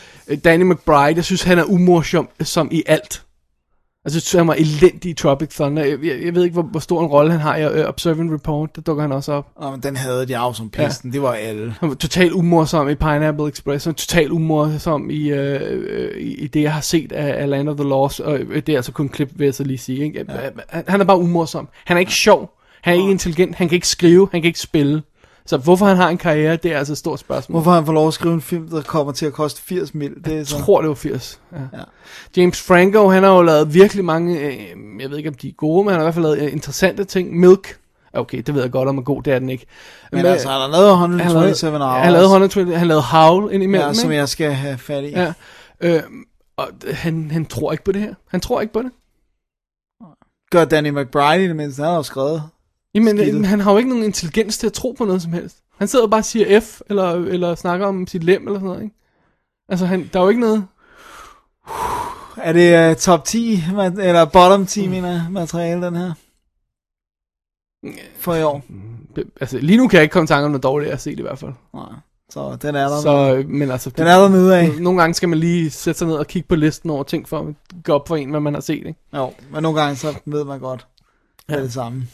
Danny 0.45 0.63
McBride, 0.63 1.17
jeg 1.17 1.25
synes, 1.25 1.43
han 1.43 1.59
er 1.59 1.65
umorsom 1.65 2.29
som 2.41 2.69
i 2.73 2.83
alt. 2.87 3.23
Altså, 4.05 4.17
jeg 4.17 4.23
synes, 4.23 4.33
han 4.33 4.49
var 4.49 4.55
elendig 4.55 5.11
i 5.11 5.15
Tropic 5.15 5.49
Thunder. 5.55 5.85
Jeg, 5.85 5.99
jeg, 6.05 6.25
jeg 6.25 6.35
ved 6.35 6.45
ikke, 6.45 6.53
hvor, 6.53 6.63
hvor 6.63 6.81
stor 6.81 7.01
en 7.01 7.07
rolle 7.07 7.33
han 7.33 7.41
har 7.41 7.57
i 7.57 7.81
uh, 7.81 7.89
Observant 7.89 8.33
Report. 8.33 8.77
Der 8.77 8.83
dukker 8.83 9.03
han 9.03 9.13
også 9.13 9.33
op. 9.33 9.47
Nå, 9.61 9.71
men 9.71 9.81
den 9.81 9.97
havde 9.97 10.27
de 10.27 10.37
af 10.37 10.57
som 10.57 10.71
pisten. 10.71 11.11
Ja. 11.11 11.13
Det 11.13 11.23
var 11.23 11.33
alle. 11.33 11.75
Han 11.81 11.89
var 11.89 11.95
totalt 11.95 12.33
umorsom 12.33 12.89
i 12.89 12.95
Pineapple 12.95 13.49
Express, 13.49 13.87
og 13.87 13.97
totalt 13.97 14.31
umorsom 14.31 15.11
i, 15.11 15.31
øh, 15.31 16.17
i 16.21 16.35
i 16.35 16.47
det, 16.47 16.63
jeg 16.63 16.73
har 16.73 16.81
set 16.81 17.13
af, 17.13 17.43
af 17.43 17.51
Land 17.51 17.69
of 17.69 17.77
the 17.77 17.89
Lost, 17.89 18.21
og 18.21 18.39
det 18.39 18.69
er 18.69 18.77
altså 18.77 18.93
kun 18.93 19.09
klip, 19.09 19.31
vil 19.37 19.45
jeg 19.45 19.55
så 19.55 19.65
lige 19.65 19.79
sige. 19.79 20.05
Ikke? 20.05 20.25
Ja. 20.29 20.35
Han, 20.69 20.85
han 20.89 21.01
er 21.01 21.05
bare 21.05 21.19
umorsom. 21.19 21.69
Han 21.85 21.97
er 21.97 22.01
ikke 22.01 22.13
sjov, 22.13 22.51
han 22.83 22.95
er 22.95 22.99
ikke 22.99 23.11
intelligent, 23.11 23.55
han 23.55 23.69
kan 23.69 23.75
ikke 23.75 23.89
skrive, 23.89 24.29
han 24.33 24.43
kan 24.43 24.47
ikke 24.47 24.61
spille. 24.61 25.03
Så 25.49 25.57
hvorfor 25.57 25.87
han 25.87 25.97
har 25.97 26.09
en 26.09 26.19
karriere, 26.19 26.57
det 26.57 26.73
er 26.73 26.79
altså 26.79 26.93
et 26.93 26.99
stort 26.99 27.19
spørgsmål. 27.19 27.55
Hvorfor 27.55 27.71
han 27.71 27.87
får 27.87 27.93
lov 27.93 28.09
at 28.09 28.15
skrive 28.15 28.35
en 28.35 28.41
film, 28.41 28.69
der 28.69 28.83
kommer 28.83 29.13
til 29.13 29.27
at 29.27 29.33
koste 29.33 29.63
80 29.63 29.95
mil? 29.95 30.15
Det 30.25 30.33
er. 30.33 30.37
Jeg 30.37 30.47
tror, 30.47 30.81
det 30.81 30.89
var 30.89 30.95
80. 30.95 31.41
Ja. 31.53 31.59
Ja. 31.73 31.83
James 32.37 32.63
Franco, 32.63 33.09
han 33.09 33.23
har 33.23 33.31
jo 33.31 33.43
lavet 33.43 33.75
virkelig 33.75 34.05
mange, 34.05 34.41
øh, 34.41 34.53
jeg 35.01 35.11
ved 35.11 35.17
ikke 35.17 35.29
om 35.29 35.35
de 35.35 35.49
er 35.49 35.53
gode, 35.53 35.85
men 35.85 35.91
han 35.91 36.01
har 36.01 36.03
i 36.03 36.05
hvert 36.05 36.15
fald 36.15 36.25
lavet 36.25 36.39
øh, 36.39 36.53
interessante 36.53 37.05
ting. 37.05 37.37
Milk, 37.37 37.79
okay, 38.13 38.43
det 38.43 38.55
ved 38.55 38.63
jeg 38.63 38.71
godt, 38.71 38.89
om 38.89 38.99
er 38.99 39.03
god, 39.03 39.23
det 39.23 39.33
er 39.33 39.39
den 39.39 39.49
ikke. 39.49 39.67
Men 40.13 40.27
altså, 40.27 40.49
han 40.49 40.61
har 40.61 40.69
lavet 40.69 40.91
127 40.91 41.73
han 41.73 41.81
Hours. 41.81 42.03
Han 42.03 42.13
lavede 42.13 42.27
120, 42.27 42.77
han 42.77 42.87
lavede 42.89 43.03
Howl 43.03 43.53
indimellem, 43.53 43.89
Ja, 43.89 43.95
som 43.95 44.13
jeg 44.13 44.29
skal 44.29 44.53
have 44.53 44.79
fat 44.79 45.05
i. 45.05 45.11
Ja. 45.11 45.33
Øh, 45.81 46.03
og 46.57 46.69
han, 46.93 47.31
han 47.31 47.47
tror 47.47 47.73
ikke 47.73 47.85
på 47.85 47.93
det 47.93 48.03
her. 48.03 48.15
Han 48.31 48.41
tror 48.41 48.61
ikke 48.61 48.73
på 48.73 48.83
det. 48.83 48.91
Gør 50.51 50.65
Danny 50.65 50.89
McBride 50.89 51.45
i 51.45 51.49
det 51.49 51.57
mindste. 51.57 51.83
Han 51.83 51.91
har 51.91 51.97
jo 51.97 52.03
skrevet. 52.03 52.43
Jamen, 52.95 53.19
skidtet. 53.19 53.47
han 53.47 53.61
har 53.61 53.73
jo 53.73 53.79
ikke 53.79 53.91
nogen 53.91 54.05
intelligens 54.05 54.59
til 54.59 54.67
at 54.67 54.73
tro 54.73 54.93
på 54.99 55.05
noget 55.05 55.23
som 55.23 55.33
helst. 55.33 55.63
Han 55.79 55.89
sidder 55.89 56.05
og 56.05 56.11
bare 56.11 56.21
og 56.21 56.25
siger 56.25 56.61
F, 56.61 56.81
eller, 56.91 57.13
eller 57.13 57.55
snakker 57.55 57.87
om 57.87 58.07
sit 58.07 58.25
lem, 58.25 58.43
eller 58.47 58.59
sådan 58.59 58.69
noget, 58.69 58.83
ikke? 58.83 58.95
Altså, 59.69 59.87
han, 59.87 60.11
der 60.13 60.19
er 60.19 60.23
jo 60.23 60.29
ikke 60.29 60.41
noget... 60.41 60.67
Er 62.37 62.53
det 62.53 62.91
uh, 62.91 62.97
top 62.97 63.25
10, 63.25 63.57
ma- 63.57 64.01
eller 64.01 64.25
bottom 64.25 64.67
10, 64.67 64.85
mm. 64.85 64.91
mener 64.91 65.29
materiale, 65.31 65.87
den 65.87 65.97
her? 65.97 66.13
For 68.19 68.35
i 68.35 68.43
år. 68.43 68.63
Altså, 69.41 69.59
lige 69.59 69.77
nu 69.77 69.89
kan 69.89 69.97
jeg 69.97 70.03
ikke 70.03 70.13
komme 70.13 70.25
i 70.25 70.27
tanke 70.27 70.45
om 70.45 70.51
noget 70.51 70.63
dårligt, 70.63 70.89
jeg 70.89 70.95
har 70.95 70.99
set 70.99 71.19
i 71.19 71.23
hvert 71.23 71.39
fald. 71.39 71.53
Nej. 71.75 71.93
Så 72.31 72.57
den 72.63 72.75
er 72.75 72.89
der. 72.89 73.01
Så, 73.01 73.45
men 73.49 73.71
altså... 73.71 73.91
Den 73.91 74.07
er 74.07 74.19
der 74.19 74.29
nede 74.29 74.59
af. 74.59 74.71
Nogle 74.81 75.01
gange 75.01 75.15
skal 75.15 75.29
man 75.29 75.39
lige 75.39 75.71
sætte 75.71 75.99
sig 75.99 76.09
ned 76.09 76.17
og 76.17 76.27
kigge 76.27 76.49
på 76.49 76.57
listen 76.57 76.91
over 76.91 77.03
ting, 77.03 77.29
for 77.29 77.39
at 77.39 77.55
gå 77.85 77.93
op 77.93 78.09
for 78.09 78.17
en, 78.17 78.31
hvad 78.31 78.41
man 78.41 78.55
har 78.55 78.61
set, 78.61 78.87
ikke? 78.87 78.95
Jo, 79.15 79.33
men 79.53 79.63
nogle 79.63 79.81
gange 79.81 79.97
så 79.97 80.21
ved 80.25 80.45
man 80.45 80.61
godt, 80.61 80.87
det 81.49 81.57
er 81.57 81.61
det 81.61 81.73
samme. 81.73 82.07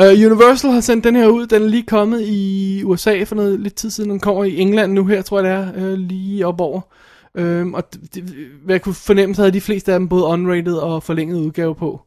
Uh, 0.00 0.02
Universal 0.02 0.70
har 0.70 0.80
sendt 0.80 1.04
den 1.04 1.16
her 1.16 1.26
ud. 1.26 1.46
Den 1.46 1.62
er 1.62 1.66
lige 1.66 1.82
kommet 1.82 2.22
i 2.26 2.82
USA 2.84 3.24
for 3.24 3.34
noget 3.34 3.60
lidt 3.60 3.74
tid 3.74 3.90
siden. 3.90 4.10
Den 4.10 4.20
kommer 4.20 4.44
i 4.44 4.56
England 4.58 4.92
nu 4.92 5.06
her, 5.06 5.22
tror 5.22 5.40
jeg 5.40 5.66
det 5.74 5.82
er, 5.82 5.92
uh, 5.92 5.98
lige 5.98 6.46
op 6.46 6.60
over. 6.60 6.80
Um, 7.38 7.74
og 7.74 7.92
det, 7.92 8.14
det, 8.14 8.24
hvad 8.64 8.74
jeg 8.74 8.82
kunne 8.82 8.94
fornemme, 8.94 9.34
så 9.34 9.42
havde 9.42 9.52
de 9.52 9.60
fleste 9.60 9.92
af 9.92 9.98
dem 9.98 10.08
både 10.08 10.24
unrated 10.24 10.74
og 10.74 11.02
forlænget 11.02 11.40
udgave 11.40 11.74
på. 11.74 12.00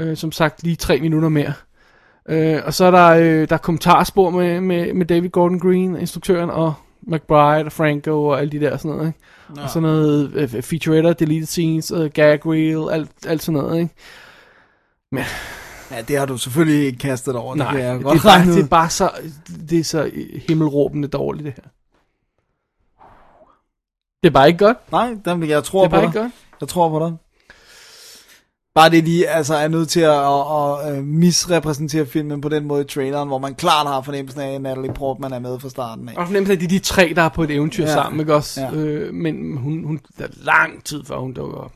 Uh, 0.00 0.14
som 0.14 0.32
sagt, 0.32 0.62
lige 0.62 0.76
tre 0.76 1.00
minutter 1.00 1.28
mere. 1.28 1.52
Uh, 2.30 2.66
og 2.66 2.74
så 2.74 2.84
er 2.84 2.90
der, 2.90 3.16
uh, 3.16 3.48
der 3.48 3.54
er 3.54 3.56
kommentarspor 3.56 4.30
med, 4.30 4.60
med, 4.60 4.94
med 4.94 5.06
David 5.06 5.30
Gordon 5.30 5.60
Green, 5.60 5.96
instruktøren, 5.96 6.50
og 6.50 6.74
McBride 7.02 7.64
og 7.64 7.72
Franco 7.72 8.24
og 8.24 8.40
alle 8.40 8.52
de 8.52 8.60
der 8.60 8.76
sådan 8.76 8.90
noget, 8.90 9.06
ikke? 9.06 9.18
Ja. 9.56 9.62
Og 9.62 9.70
sådan 9.70 9.82
noget 9.82 10.54
uh, 10.54 10.62
featurette, 10.62 11.12
deleted 11.12 11.46
scenes, 11.46 11.92
uh, 11.92 12.06
gag 12.06 12.46
reel, 12.46 12.92
alt, 12.92 13.10
alt 13.26 13.42
sådan 13.42 13.60
noget, 13.60 13.80
ikke? 13.80 13.94
Men 15.12 15.24
Ja, 15.90 16.02
det 16.02 16.18
har 16.18 16.26
du 16.26 16.38
selvfølgelig 16.38 16.86
ikke 16.86 16.98
kastet 16.98 17.36
over. 17.36 17.54
Nej, 17.54 17.66
det, 17.72 17.76
kan 17.80 17.86
jeg 17.86 17.94
det, 17.94 18.04
godt 18.04 18.18
er 18.18 18.22
bare, 18.22 18.46
det 18.46 18.64
er 18.64 18.68
bare 18.68 18.90
så, 18.90 19.10
det 19.70 19.78
er 19.78 19.84
så 19.84 20.10
himmelråbende 20.48 21.08
dårligt, 21.08 21.44
det 21.44 21.54
her. 21.56 21.70
Det 24.22 24.28
er 24.28 24.32
bare 24.32 24.48
ikke 24.48 24.64
godt. 24.64 24.92
Nej, 24.92 25.16
dem, 25.24 25.42
jeg 25.44 25.64
tror 25.64 25.80
Det 25.80 25.86
er 25.86 25.90
på 25.90 25.94
bare 25.96 26.00
dig. 26.02 26.08
ikke 26.08 26.18
godt. 26.20 26.32
Jeg 26.60 26.68
tror 26.68 26.88
på 26.88 26.98
dig. 27.06 27.16
Bare 28.74 28.90
det, 28.90 29.06
de 29.06 29.28
altså, 29.28 29.54
er 29.54 29.68
nødt 29.68 29.88
til 29.88 30.00
at, 30.00 30.10
at, 30.10 30.88
at, 30.92 30.96
at 30.98 31.04
misrepræsentere 31.04 32.06
filmen 32.06 32.40
på 32.40 32.48
den 32.48 32.64
måde 32.64 32.82
i 32.82 32.84
traileren, 32.84 33.28
hvor 33.28 33.38
man 33.38 33.54
klart 33.54 33.86
har 33.86 34.00
fornemmelsen 34.02 34.40
af, 34.40 34.54
at 34.54 34.60
Natalie 34.60 34.92
Portman 34.94 35.32
er 35.32 35.38
med 35.38 35.60
fra 35.60 35.68
starten 35.68 36.08
af. 36.08 36.14
Og 36.16 36.26
fornemmelsen 36.26 36.50
af, 36.50 36.54
at 36.56 36.60
det 36.60 36.66
er 36.66 36.78
de 36.78 36.84
tre, 36.84 37.12
der 37.16 37.22
er 37.22 37.28
på 37.28 37.42
et 37.42 37.50
eventyr 37.50 37.82
Ja. 37.82 37.88
ja. 37.88 37.94
sammen, 37.94 38.20
ikke 38.20 38.34
også? 38.34 38.60
Ja. 38.60 38.66
Ja. 38.68 38.74
Øh, 38.76 39.14
men 39.14 39.56
hun, 39.56 39.84
hun, 39.84 40.00
der 40.18 40.24
er 40.24 40.28
lang 40.36 40.84
tid 40.84 41.04
før 41.04 41.18
hun 41.18 41.32
dukker 41.32 41.56
op. 41.58 41.72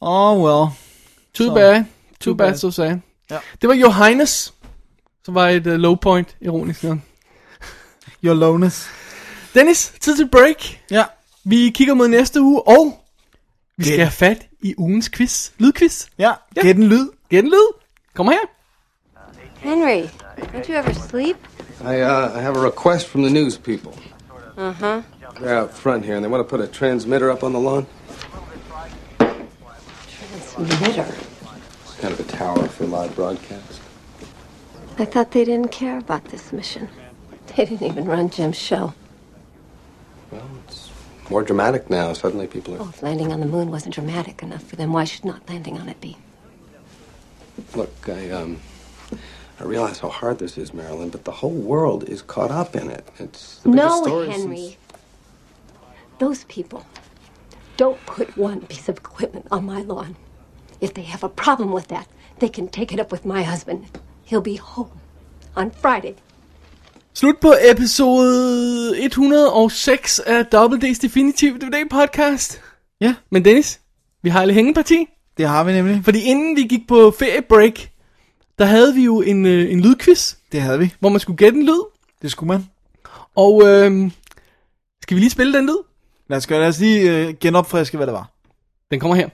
Oh 0.00 0.38
well. 0.38 0.70
Too 1.34 1.46
Så- 1.46 1.54
bad. 1.54 1.84
Too 2.20 2.34
bad, 2.34 2.56
so 2.56 2.70
sad. 2.70 2.98
Ja. 3.30 3.38
Det 3.62 3.68
var 3.68 3.74
Johannes, 3.74 4.54
som 5.24 5.34
var 5.34 5.48
et 5.48 5.66
uh, 5.66 5.72
low 5.72 5.94
point, 5.96 6.36
ironisk 6.40 6.84
nok. 6.84 6.98
Your 8.24 8.34
lowness. 8.34 8.88
Dennis, 9.54 9.92
tid 10.00 10.16
til 10.16 10.28
break. 10.28 10.80
Ja. 10.90 11.04
Vi 11.44 11.70
kigger 11.74 11.94
mod 11.94 12.08
næste 12.08 12.40
uge, 12.42 12.68
og 12.68 13.04
vi 13.76 13.84
Det- 13.84 13.86
skal 13.86 13.98
have 13.98 14.10
fat 14.10 14.46
i 14.60 14.74
ugens 14.78 15.08
quiz. 15.08 15.50
Lydquiz. 15.58 16.06
Ja, 16.18 16.32
gæt 16.54 16.76
en 16.76 16.82
lyd. 16.82 17.08
Gæt 17.28 17.44
en 17.44 17.50
lyd. 17.50 17.72
Kom 18.14 18.26
her. 18.28 18.38
Henry, 19.56 20.02
don't 20.38 20.68
you 20.68 20.74
ever 20.78 20.92
sleep? 21.10 21.36
I, 21.80 21.84
uh, 21.84 22.38
I 22.38 22.40
have 22.40 22.56
a 22.56 22.66
request 22.66 23.08
from 23.08 23.22
the 23.22 23.32
news 23.32 23.58
people. 23.58 23.92
Uh 24.56 24.72
huh. 24.74 25.02
They're 25.34 25.62
out 25.62 25.74
front 25.74 26.04
here, 26.04 26.16
and 26.16 26.24
they 26.24 26.32
want 26.32 26.48
to 26.48 26.56
put 26.56 26.68
a 26.68 26.72
transmitter 26.72 27.32
up 27.32 27.42
on 27.42 27.52
the 27.52 27.60
lawn. 27.60 27.86
Transmitter. 30.54 31.04
Kind 32.00 32.12
of 32.14 32.20
a 32.20 32.24
tower 32.24 32.68
for 32.68 32.84
live 32.86 33.14
broadcast. 33.14 33.80
I 34.98 35.04
thought 35.04 35.30
they 35.32 35.44
didn't 35.44 35.72
care 35.72 35.98
about 35.98 36.24
this 36.26 36.52
mission. 36.52 36.88
They 37.48 37.64
didn't 37.64 37.82
even 37.86 38.04
run 38.06 38.28
Jim's 38.30 38.58
show. 38.58 38.92
Well, 40.30 40.48
it's 40.66 40.90
more 41.30 41.42
dramatic 41.42 41.88
now. 41.90 42.12
Suddenly, 42.12 42.46
people 42.48 42.74
are. 42.74 42.78
Oh, 42.80 42.88
if 42.88 43.02
landing 43.02 43.32
on 43.32 43.40
the 43.40 43.46
moon 43.46 43.70
wasn't 43.70 43.94
dramatic 43.94 44.42
enough 44.42 44.62
for 44.62 44.76
them, 44.76 44.92
why 44.92 45.04
should 45.04 45.24
not 45.24 45.48
landing 45.48 45.78
on 45.78 45.88
it 45.88 46.00
be? 46.00 46.16
Look, 47.74 48.08
I 48.08 48.30
um, 48.30 48.60
I 49.58 49.64
realize 49.64 50.00
how 50.00 50.08
hard 50.10 50.38
this 50.38 50.58
is, 50.58 50.74
Marilyn, 50.74 51.08
but 51.10 51.24
the 51.24 51.32
whole 51.32 51.50
world 51.50 52.04
is 52.04 52.20
caught 52.22 52.50
up 52.50 52.76
in 52.76 52.90
it. 52.90 53.06
It's 53.18 53.58
the 53.60 53.70
biggest 53.70 53.86
No, 53.88 54.02
story 54.02 54.28
Henry. 54.30 54.56
since- 54.56 54.76
Those 56.18 56.44
people 56.44 56.84
don't 57.78 58.04
put 58.06 58.36
one 58.36 58.62
piece 58.66 58.88
of 58.88 58.98
equipment 58.98 59.46
on 59.50 59.64
my 59.64 59.80
lawn. 59.82 60.16
If 60.80 60.90
they 60.90 61.04
have 61.04 61.24
a 61.24 61.28
problem 61.28 61.74
with 61.74 61.86
that, 61.86 62.06
they 62.40 62.48
can 62.48 62.68
take 62.68 62.94
it 62.94 63.00
up 63.00 63.12
with 63.12 63.26
my 63.26 63.42
husband. 63.42 63.78
He'll 64.30 64.40
be 64.40 64.58
home 64.60 64.90
on 65.56 65.70
Friday. 65.80 66.12
Slut 67.14 67.36
på 67.40 67.54
episode 67.70 69.04
106 69.04 70.18
af 70.18 70.46
Double 70.46 70.78
D's 70.90 70.98
Definitive 71.02 71.58
DVD 71.58 71.88
podcast. 71.90 72.60
Ja. 73.00 73.14
Men 73.30 73.44
Dennis, 73.44 73.80
vi 74.22 74.28
har 74.28 74.42
et 74.42 74.54
hængeparti. 74.54 75.06
Det 75.36 75.48
har 75.48 75.64
vi 75.64 75.72
nemlig. 75.72 76.00
Fordi 76.04 76.20
inden 76.20 76.56
vi 76.56 76.62
gik 76.62 76.88
på 76.88 77.14
feriebreak, 77.18 77.80
der 78.58 78.64
havde 78.64 78.94
vi 78.94 79.04
jo 79.04 79.20
en, 79.20 79.46
øh, 79.46 79.72
en 79.72 79.80
lydquiz. 79.80 80.34
Det 80.52 80.62
havde 80.62 80.78
vi. 80.78 80.94
Hvor 81.00 81.08
man 81.08 81.20
skulle 81.20 81.36
gætte 81.36 81.58
en 81.58 81.64
lyd. 81.66 81.84
Det 82.22 82.30
skulle 82.30 82.48
man. 82.48 82.66
Og 83.36 83.62
øh, 83.66 84.10
skal 85.02 85.14
vi 85.14 85.20
lige 85.20 85.30
spille 85.30 85.58
den 85.58 85.66
lyd? 85.66 85.78
Lad 86.28 86.36
os, 86.38 86.46
gøre, 86.46 86.60
lad 86.60 86.68
os 86.68 86.80
lige 86.80 87.26
øh, 87.26 87.34
genopfriske, 87.40 87.96
hvad 87.96 88.06
det 88.06 88.14
var. 88.14 88.30
Den 88.90 89.00
kommer 89.00 89.14
her. 89.14 89.28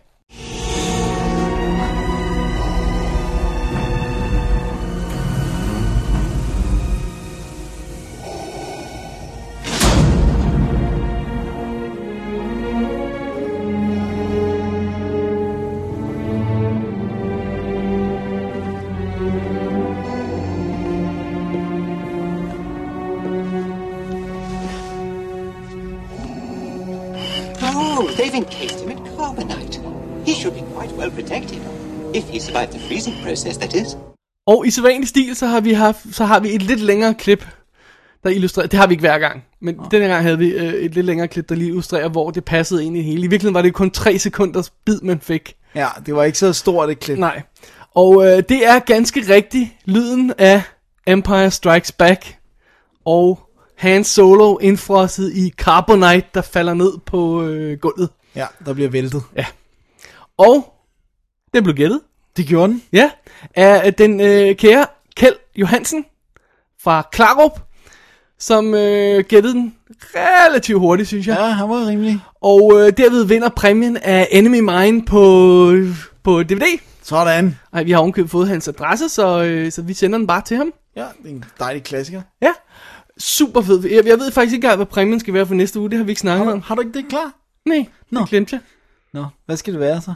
Process, 33.23 33.57
that 33.59 33.74
is. 33.74 33.97
Og 34.47 34.66
i 34.66 34.70
sædvanlig 34.70 35.09
stil, 35.09 35.36
så 35.36 35.47
har 35.47 35.61
vi 35.61 35.73
haft, 35.73 35.99
så 36.12 36.24
har 36.24 36.40
vi 36.40 36.55
et 36.55 36.62
lidt 36.62 36.81
længere 36.81 37.15
klip, 37.15 37.47
der 38.24 38.31
illustrerer, 38.31 38.66
det 38.66 38.78
har 38.78 38.86
vi 38.86 38.93
ikke 38.93 39.03
hver 39.03 39.19
gang, 39.19 39.44
men 39.61 39.81
oh. 39.81 39.86
denne 39.90 40.07
gang 40.07 40.23
havde 40.23 40.39
vi 40.39 40.49
øh, 40.49 40.73
et 40.73 40.94
lidt 40.94 41.07
længere 41.07 41.28
klip, 41.28 41.49
der 41.49 41.55
lige 41.55 41.69
illustrerer, 41.69 42.09
hvor 42.09 42.31
det 42.31 42.44
passede 42.44 42.85
ind 42.85 42.97
i 42.97 42.99
det 42.99 43.05
hele. 43.05 43.19
I 43.19 43.27
virkeligheden 43.27 43.55
var 43.55 43.62
det 43.62 43.74
kun 43.74 43.90
3 43.90 44.19
sekunders 44.19 44.70
bid, 44.70 45.01
man 45.01 45.20
fik. 45.20 45.57
Ja, 45.74 45.89
det 46.07 46.15
var 46.15 46.24
ikke 46.24 46.39
så 46.39 46.53
stort 46.53 46.90
et 46.90 47.01
klip. 47.01 47.19
Nej. 47.19 47.43
Og 47.94 48.27
øh, 48.27 48.43
det 48.49 48.66
er 48.66 48.78
ganske 48.78 49.35
rigtigt 49.35 49.70
lyden 49.85 50.32
af 50.39 50.62
Empire 51.07 51.51
Strikes 51.51 51.93
Back 51.93 52.39
og 53.05 53.40
Han 53.77 54.05
Solo 54.05 54.59
indfrosset 54.59 55.32
i 55.32 55.51
Carbonite, 55.51 56.27
der 56.35 56.43
falder 56.43 56.74
ned 56.74 56.99
på 57.07 57.43
øh, 57.43 57.78
gulvet. 57.78 58.09
Ja, 58.36 58.47
der 58.65 58.74
bliver 58.74 58.90
væltet. 58.90 59.23
Ja. 59.36 59.47
Og 60.39 60.74
den 61.55 61.65
blev 61.65 61.77
gættet. 61.77 62.01
Det 62.36 62.46
gjorde 62.46 62.72
den. 62.72 62.82
Ja, 62.92 63.10
af 63.54 63.94
den 63.94 64.20
øh, 64.20 64.56
kære 64.56 64.86
Kjeld 65.16 65.34
Johansen 65.56 66.04
fra 66.82 67.09
Klarup, 67.12 67.60
som 68.38 68.74
øh, 68.74 69.24
gættede 69.28 69.54
den 69.54 69.74
relativt 70.14 70.78
hurtigt, 70.78 71.09
synes 71.09 71.26
jeg. 71.26 71.36
Ja, 71.38 71.44
han 71.46 71.68
var 71.68 71.86
rimelig. 71.86 72.20
Og 72.40 72.72
øh, 72.80 72.92
derved 72.96 73.24
vinder 73.24 73.48
præmien 73.48 73.96
af 73.96 74.28
Enemy 74.30 74.60
Mine 74.60 75.04
på, 75.04 75.72
på 76.22 76.42
DVD. 76.42 76.78
Sådan. 77.02 77.59
Ej, 77.72 77.82
vi 77.82 77.90
har 77.90 77.98
ovenkøbet 77.98 78.30
fået 78.30 78.48
hans 78.48 78.68
adresse, 78.68 79.09
så, 79.09 79.42
øh, 79.42 79.72
så 79.72 79.82
vi 79.82 79.94
sender 79.94 80.18
den 80.18 80.26
bare 80.26 80.42
til 80.42 80.56
ham. 80.56 80.72
Ja, 80.96 81.00
det 81.22 81.30
er 81.30 81.34
en 81.34 81.44
dejlig 81.59 81.82
klassiker. 81.82 82.22
Ja, 82.42 82.52
super 83.18 83.60
fed. 83.62 83.84
Jeg, 83.84 84.06
jeg 84.06 84.18
ved 84.18 84.30
faktisk 84.32 84.54
ikke 84.54 84.64
engang, 84.64 84.76
hvad 84.76 84.86
præmien 84.86 85.20
skal 85.20 85.34
være 85.34 85.46
for 85.46 85.54
næste 85.54 85.80
uge. 85.80 85.90
Det 85.90 85.98
har 85.98 86.04
vi 86.04 86.10
ikke 86.10 86.20
snakket 86.20 86.44
Har, 86.46 86.52
om. 86.52 86.60
du- 86.60 86.66
har 86.66 86.74
du 86.74 86.80
ikke 86.80 86.98
det 86.98 87.09
klar? 87.09 87.32
Nej, 87.66 87.86
Nå. 88.10 88.20
det 88.20 88.28
glemte 88.28 88.54
jeg. 88.56 88.60
Nå, 89.20 89.26
hvad 89.46 89.56
skal 89.56 89.72
det 89.72 89.80
være 89.80 90.00
så? 90.00 90.14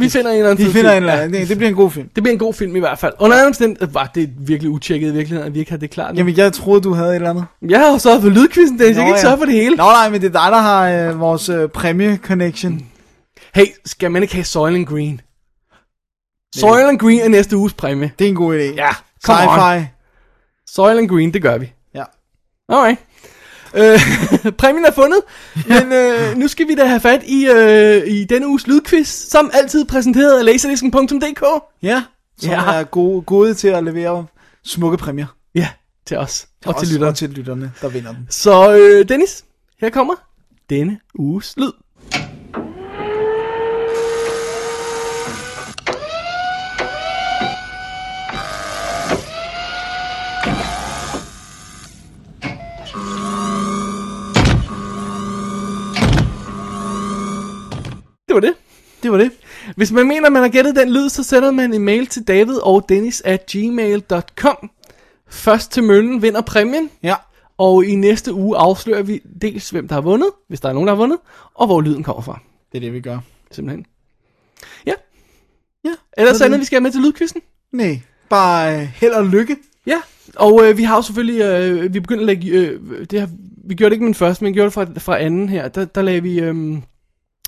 Vi 0.00 0.08
finder 0.08 0.30
en 0.30 0.36
eller 0.36 0.50
anden 0.50 0.66
fed 0.66 0.72
finder 0.72 0.90
en 0.92 0.96
eller 0.96 1.12
anden. 1.12 1.40
Det, 1.40 1.48
det 1.48 1.56
bliver 1.56 1.70
en 1.70 1.76
god 1.76 1.90
film. 1.90 2.08
Det 2.14 2.22
bliver 2.22 2.32
en 2.32 2.38
god 2.38 2.54
film 2.54 2.76
i 2.76 2.78
hvert 2.78 2.98
fald. 2.98 3.12
Under 3.18 3.36
anden 3.36 3.46
omstændighed 3.48 3.88
var 3.92 4.10
det 4.14 4.30
virkelig 4.38 4.70
utjekket 4.70 5.08
i 5.08 5.12
virkeligheden, 5.12 5.46
at 5.46 5.54
vi 5.54 5.58
ikke 5.58 5.70
havde 5.70 5.80
det 5.80 5.90
klart. 5.90 6.14
nu. 6.14 6.18
Jamen, 6.18 6.36
jeg 6.36 6.52
troede, 6.52 6.80
du 6.80 6.92
havde 6.94 7.10
et 7.10 7.14
eller 7.14 7.30
andet. 7.30 7.44
Jeg 7.68 7.80
har 7.80 7.92
jo 7.92 7.98
sørget 7.98 8.22
for 8.22 8.28
lydquizzen, 8.28 8.78
Dennis. 8.78 8.96
Jeg 8.96 9.04
kan 9.04 9.06
ikke 9.06 9.18
ja. 9.18 9.22
sørge 9.22 9.38
for 9.38 9.44
det 9.44 9.54
hele. 9.54 9.76
Nå 9.76 9.82
nej, 9.84 10.08
men 10.10 10.20
det 10.20 10.26
er 10.26 10.32
dig, 10.44 10.52
der 10.52 10.58
har 10.58 10.90
øh, 10.90 11.20
vores 11.20 11.48
øh, 11.48 11.68
præmie-connection. 11.68 12.82
Hey, 13.54 13.66
skal 13.84 14.10
man 14.10 14.22
ikke 14.22 14.34
have 14.34 14.44
Soylent 14.44 14.88
Green? 14.88 15.20
Soylent 16.56 17.00
Green 17.00 17.20
er 17.20 17.28
næste 17.28 17.56
uges 17.56 17.74
præmie. 17.74 18.12
Det 18.18 18.24
er 18.24 18.28
en 18.28 18.34
god 18.34 18.54
idé. 18.54 18.74
Ja, 18.74 18.88
come 19.24 19.38
on. 19.38 19.58
Sci-fi. 19.58 19.84
Soylent 20.66 21.10
Green, 21.10 21.34
det 21.34 21.42
gør 21.42 21.58
vi. 21.58 21.72
Ja. 21.94 22.04
Alright. 22.68 22.98
Øh, 23.76 24.52
præmien 24.60 24.84
er 24.84 24.90
fundet, 24.92 25.20
men 25.66 25.92
øh, 25.92 26.36
nu 26.36 26.48
skal 26.48 26.68
vi 26.68 26.74
da 26.74 26.84
have 26.84 27.00
fat 27.00 27.22
i, 27.26 27.46
øh, 27.46 28.06
i 28.06 28.24
denne 28.24 28.48
uges 28.48 28.66
lydquiz, 28.66 29.08
som 29.08 29.50
altid 29.54 29.84
præsenteret 29.84 30.38
af 30.38 30.44
laserdisken.dk. 30.44 31.44
Ja, 31.82 32.02
som 32.38 32.50
Ja. 32.50 32.72
er 32.72 32.84
gode, 32.84 33.22
gode 33.22 33.54
til 33.54 33.68
at 33.68 33.84
levere 33.84 34.26
smukke 34.64 34.96
præmier. 34.96 35.26
Ja, 35.54 35.68
til 36.06 36.16
os 36.16 36.46
og 36.66 36.78
til 36.78 36.88
lytterne. 36.88 37.10
Og 37.10 37.16
til 37.16 37.30
lytterne, 37.30 37.72
der 37.80 37.88
vinder 37.88 38.12
den. 38.12 38.26
Så 38.30 38.76
øh, 38.76 39.08
Dennis, 39.08 39.44
her 39.80 39.90
kommer 39.90 40.14
denne 40.70 40.98
uges 41.14 41.54
lyd. 41.56 41.72
Var 58.36 58.40
det. 58.40 58.54
Det 59.02 59.12
var 59.12 59.18
det. 59.18 59.30
Hvis 59.76 59.92
man 59.92 60.06
mener, 60.08 60.30
man 60.30 60.42
har 60.42 60.48
gættet 60.48 60.76
den 60.76 60.92
lyd, 60.92 61.08
så 61.08 61.22
sender 61.22 61.50
man 61.50 61.74
en 61.74 61.82
mail 61.82 62.06
til 62.06 62.22
David 62.22 62.56
og 62.62 62.84
Dennis 62.88 63.22
at 63.24 63.46
gmail.com. 63.46 64.70
Først 65.28 65.72
til 65.72 65.84
møllen 65.84 66.22
vinder 66.22 66.40
præmien. 66.40 66.90
Ja. 67.02 67.14
Og 67.58 67.84
i 67.84 67.94
næste 67.94 68.34
uge 68.34 68.56
afslører 68.56 69.02
vi 69.02 69.20
dels, 69.42 69.70
hvem 69.70 69.88
der 69.88 69.94
har 69.94 70.02
vundet, 70.02 70.30
hvis 70.48 70.60
der 70.60 70.68
er 70.68 70.72
nogen, 70.72 70.86
der 70.86 70.94
har 70.94 70.98
vundet, 70.98 71.18
og 71.54 71.66
hvor 71.66 71.80
lyden 71.80 72.02
kommer 72.02 72.22
fra. 72.22 72.40
Det 72.72 72.78
er 72.78 72.80
det, 72.80 72.92
vi 72.92 73.00
gør. 73.00 73.18
Simpelthen. 73.50 73.86
Ja. 74.86 74.92
Ja. 75.84 75.94
Ellers 76.18 76.40
er 76.40 76.44
andet, 76.44 76.60
vi 76.60 76.64
skal 76.64 76.76
have 76.76 76.82
med 76.82 76.90
til 76.90 77.00
lydquizzen. 77.00 77.42
Nej, 77.72 78.00
bare 78.28 78.80
øh, 78.80 78.88
held 78.94 79.12
og 79.12 79.26
lykke. 79.26 79.56
Ja, 79.86 80.00
og 80.36 80.68
øh, 80.68 80.78
vi 80.78 80.82
har 80.82 80.96
jo 80.96 81.02
selvfølgelig, 81.02 81.42
øh, 81.42 81.94
vi 81.94 82.00
begyndte 82.00 82.22
at 82.22 82.26
lægge, 82.26 82.50
øh, 82.50 82.80
det 83.10 83.20
har, 83.20 83.28
vi 83.64 83.74
gjorde 83.74 83.90
det 83.90 83.94
ikke 83.94 84.04
med 84.04 84.08
den 84.08 84.14
første, 84.14 84.44
men 84.44 84.48
vi 84.48 84.54
gjorde 84.54 84.64
det 84.64 84.72
fra, 84.72 84.86
fra 84.98 85.22
anden 85.22 85.48
her, 85.48 85.68
der, 85.68 85.84
der 85.84 86.02
lagde 86.02 86.22
vi 86.22 86.40
øh, 86.40 86.78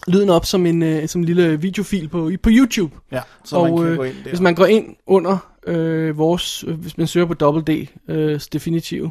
lyden 0.07 0.31
op 0.31 0.47
som 0.47 0.67
en, 0.67 0.83
øh, 0.83 1.09
som 1.09 1.21
en 1.21 1.25
lille 1.25 1.61
videofil 1.61 2.09
på, 2.09 2.31
på 2.43 2.51
YouTube. 2.53 2.97
Ja, 3.13 3.21
så 3.45 3.63
man 3.63 3.77
kan 3.77 3.97
gå 3.97 4.03
ind 4.03 4.15
der. 4.25 4.29
Hvis 4.29 4.41
man 4.41 4.55
går 4.55 4.67
ind 4.67 4.97
under 5.07 5.39
øh, 5.67 6.19
vores, 6.19 6.65
øh, 6.69 6.81
hvis 6.81 6.99
man 6.99 7.07
søger 7.07 7.27
på 7.27 7.35
Double 7.35 7.63
D, 7.63 7.89
øh, 8.09 8.41
definitive, 8.53 9.11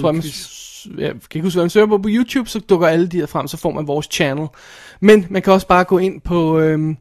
tror 0.00 0.08
jeg, 0.08 0.14
man, 0.14 0.22
ja, 0.98 1.08
kan 1.08 1.20
ikke 1.34 1.46
huske, 1.46 1.56
hvad 1.56 1.64
man 1.64 1.70
søger 1.70 1.86
på 1.86 1.98
på 1.98 2.08
YouTube, 2.08 2.48
så 2.48 2.60
dukker 2.60 2.86
alle 2.86 3.08
de 3.08 3.16
her 3.16 3.26
frem, 3.26 3.48
så 3.48 3.56
får 3.56 3.70
man 3.70 3.86
vores 3.86 4.08
channel. 4.10 4.48
Men 5.00 5.26
man 5.30 5.42
kan 5.42 5.52
også 5.52 5.66
bare 5.66 5.84
gå 5.84 5.98
ind 5.98 6.20
på 6.20 6.58
øh, 6.58 6.94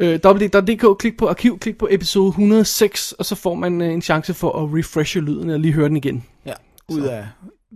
øh, 0.00 0.20
www.dk, 0.24 0.98
klik 0.98 1.16
på 1.18 1.28
arkiv, 1.28 1.58
klik 1.58 1.78
på 1.78 1.88
episode 1.90 2.28
106, 2.28 3.12
og 3.12 3.24
så 3.26 3.34
får 3.34 3.54
man 3.54 3.80
øh, 3.80 3.92
en 3.92 4.02
chance 4.02 4.34
for 4.34 4.62
at 4.62 4.78
refreshe 4.78 5.20
lyden, 5.20 5.50
og 5.50 5.60
lige 5.60 5.72
høre 5.72 5.88
den 5.88 5.96
igen. 5.96 6.24
Ja, 6.46 6.54
ud 6.88 7.00
af, 7.00 7.26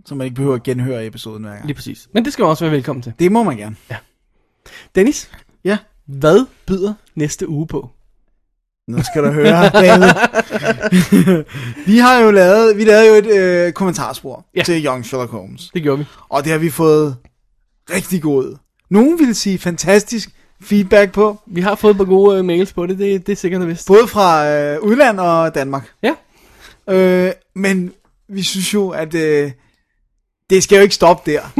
så 0.05 0.15
man 0.15 0.25
ikke 0.25 0.35
behøver 0.35 0.55
at 0.55 0.63
genhøre 0.63 1.05
episoden 1.05 1.43
hver 1.43 1.53
gang. 1.53 1.65
Lige 1.65 1.75
præcis. 1.75 2.09
Men 2.13 2.25
det 2.25 2.33
skal 2.33 2.43
man 2.43 2.49
også 2.49 2.65
være 2.65 2.71
velkommen 2.71 3.03
til. 3.03 3.13
Det 3.19 3.31
må 3.31 3.43
man 3.43 3.57
gerne. 3.57 3.75
Ja. 3.89 3.95
Dennis? 4.95 5.31
Ja? 5.63 5.77
Hvad 6.05 6.45
byder 6.67 6.93
næste 7.15 7.49
uge 7.49 7.67
på? 7.67 7.89
Nu 8.87 9.03
skal 9.03 9.23
du 9.23 9.31
høre, 9.31 9.69
David. 9.69 10.13
vi 11.93 11.97
har 11.97 12.19
jo 12.19 12.31
lavet, 12.31 12.77
vi 12.77 12.83
lavede 12.83 13.07
jo 13.07 13.13
et 13.13 13.37
øh, 13.37 13.73
kommentarspor 13.73 14.45
ja. 14.55 14.63
til 14.63 14.85
Young 14.85 15.05
Sherlock 15.05 15.31
Holmes. 15.31 15.71
Det 15.73 15.83
gjorde 15.83 15.99
vi. 15.99 16.05
Og 16.29 16.43
det 16.43 16.51
har 16.51 16.59
vi 16.59 16.69
fået 16.69 17.15
rigtig 17.93 18.21
god. 18.21 18.57
Nogen 18.89 19.19
vil 19.19 19.35
sige 19.35 19.59
fantastisk 19.59 20.29
feedback 20.61 21.11
på. 21.11 21.39
Vi 21.45 21.61
har 21.61 21.75
fået 21.75 21.91
et 21.91 21.97
par 21.97 22.05
gode 22.05 22.39
uh, 22.39 22.45
mails 22.45 22.73
på 22.73 22.85
det, 22.85 22.97
det, 22.97 23.27
det 23.27 23.31
er 23.31 23.37
sikkert 23.37 23.61
og 23.61 23.67
vist. 23.67 23.87
Både 23.87 24.07
fra 24.07 24.49
øh, 24.49 24.81
udland 24.81 25.19
og 25.19 25.55
Danmark. 25.55 25.91
Ja. 26.03 26.13
Øh, 26.93 27.31
men 27.55 27.91
vi 28.27 28.43
synes 28.43 28.73
jo, 28.73 28.89
at 28.89 29.15
øh, 29.15 29.51
det 30.49 30.63
skal 30.63 30.75
jo 30.75 30.81
ikke 30.81 30.95
stoppe 30.95 31.31
der. 31.31 31.41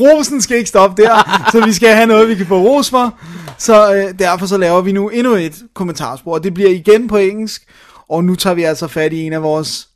Rosen 0.00 0.42
skal 0.42 0.56
ikke 0.56 0.68
stoppe 0.68 1.02
der, 1.02 1.48
så 1.52 1.64
vi 1.64 1.72
skal 1.72 1.88
have 1.88 2.06
noget, 2.06 2.28
vi 2.28 2.34
kan 2.34 2.46
få 2.46 2.58
ros 2.58 2.90
for. 2.90 3.18
Så 3.58 3.94
øh, 3.94 4.18
derfor 4.18 4.46
så 4.46 4.56
laver 4.56 4.80
vi 4.80 4.92
nu 4.92 5.08
endnu 5.08 5.34
et 5.34 5.62
kommentarspor, 5.74 6.34
og 6.34 6.44
det 6.44 6.54
bliver 6.54 6.70
igen 6.70 7.08
på 7.08 7.16
engelsk. 7.16 7.62
Og 8.08 8.24
nu 8.24 8.34
tager 8.34 8.54
vi 8.54 8.62
altså 8.62 8.88
fat 8.88 9.12
i 9.12 9.22
en 9.22 9.32
af 9.32 9.42
vores 9.42 9.88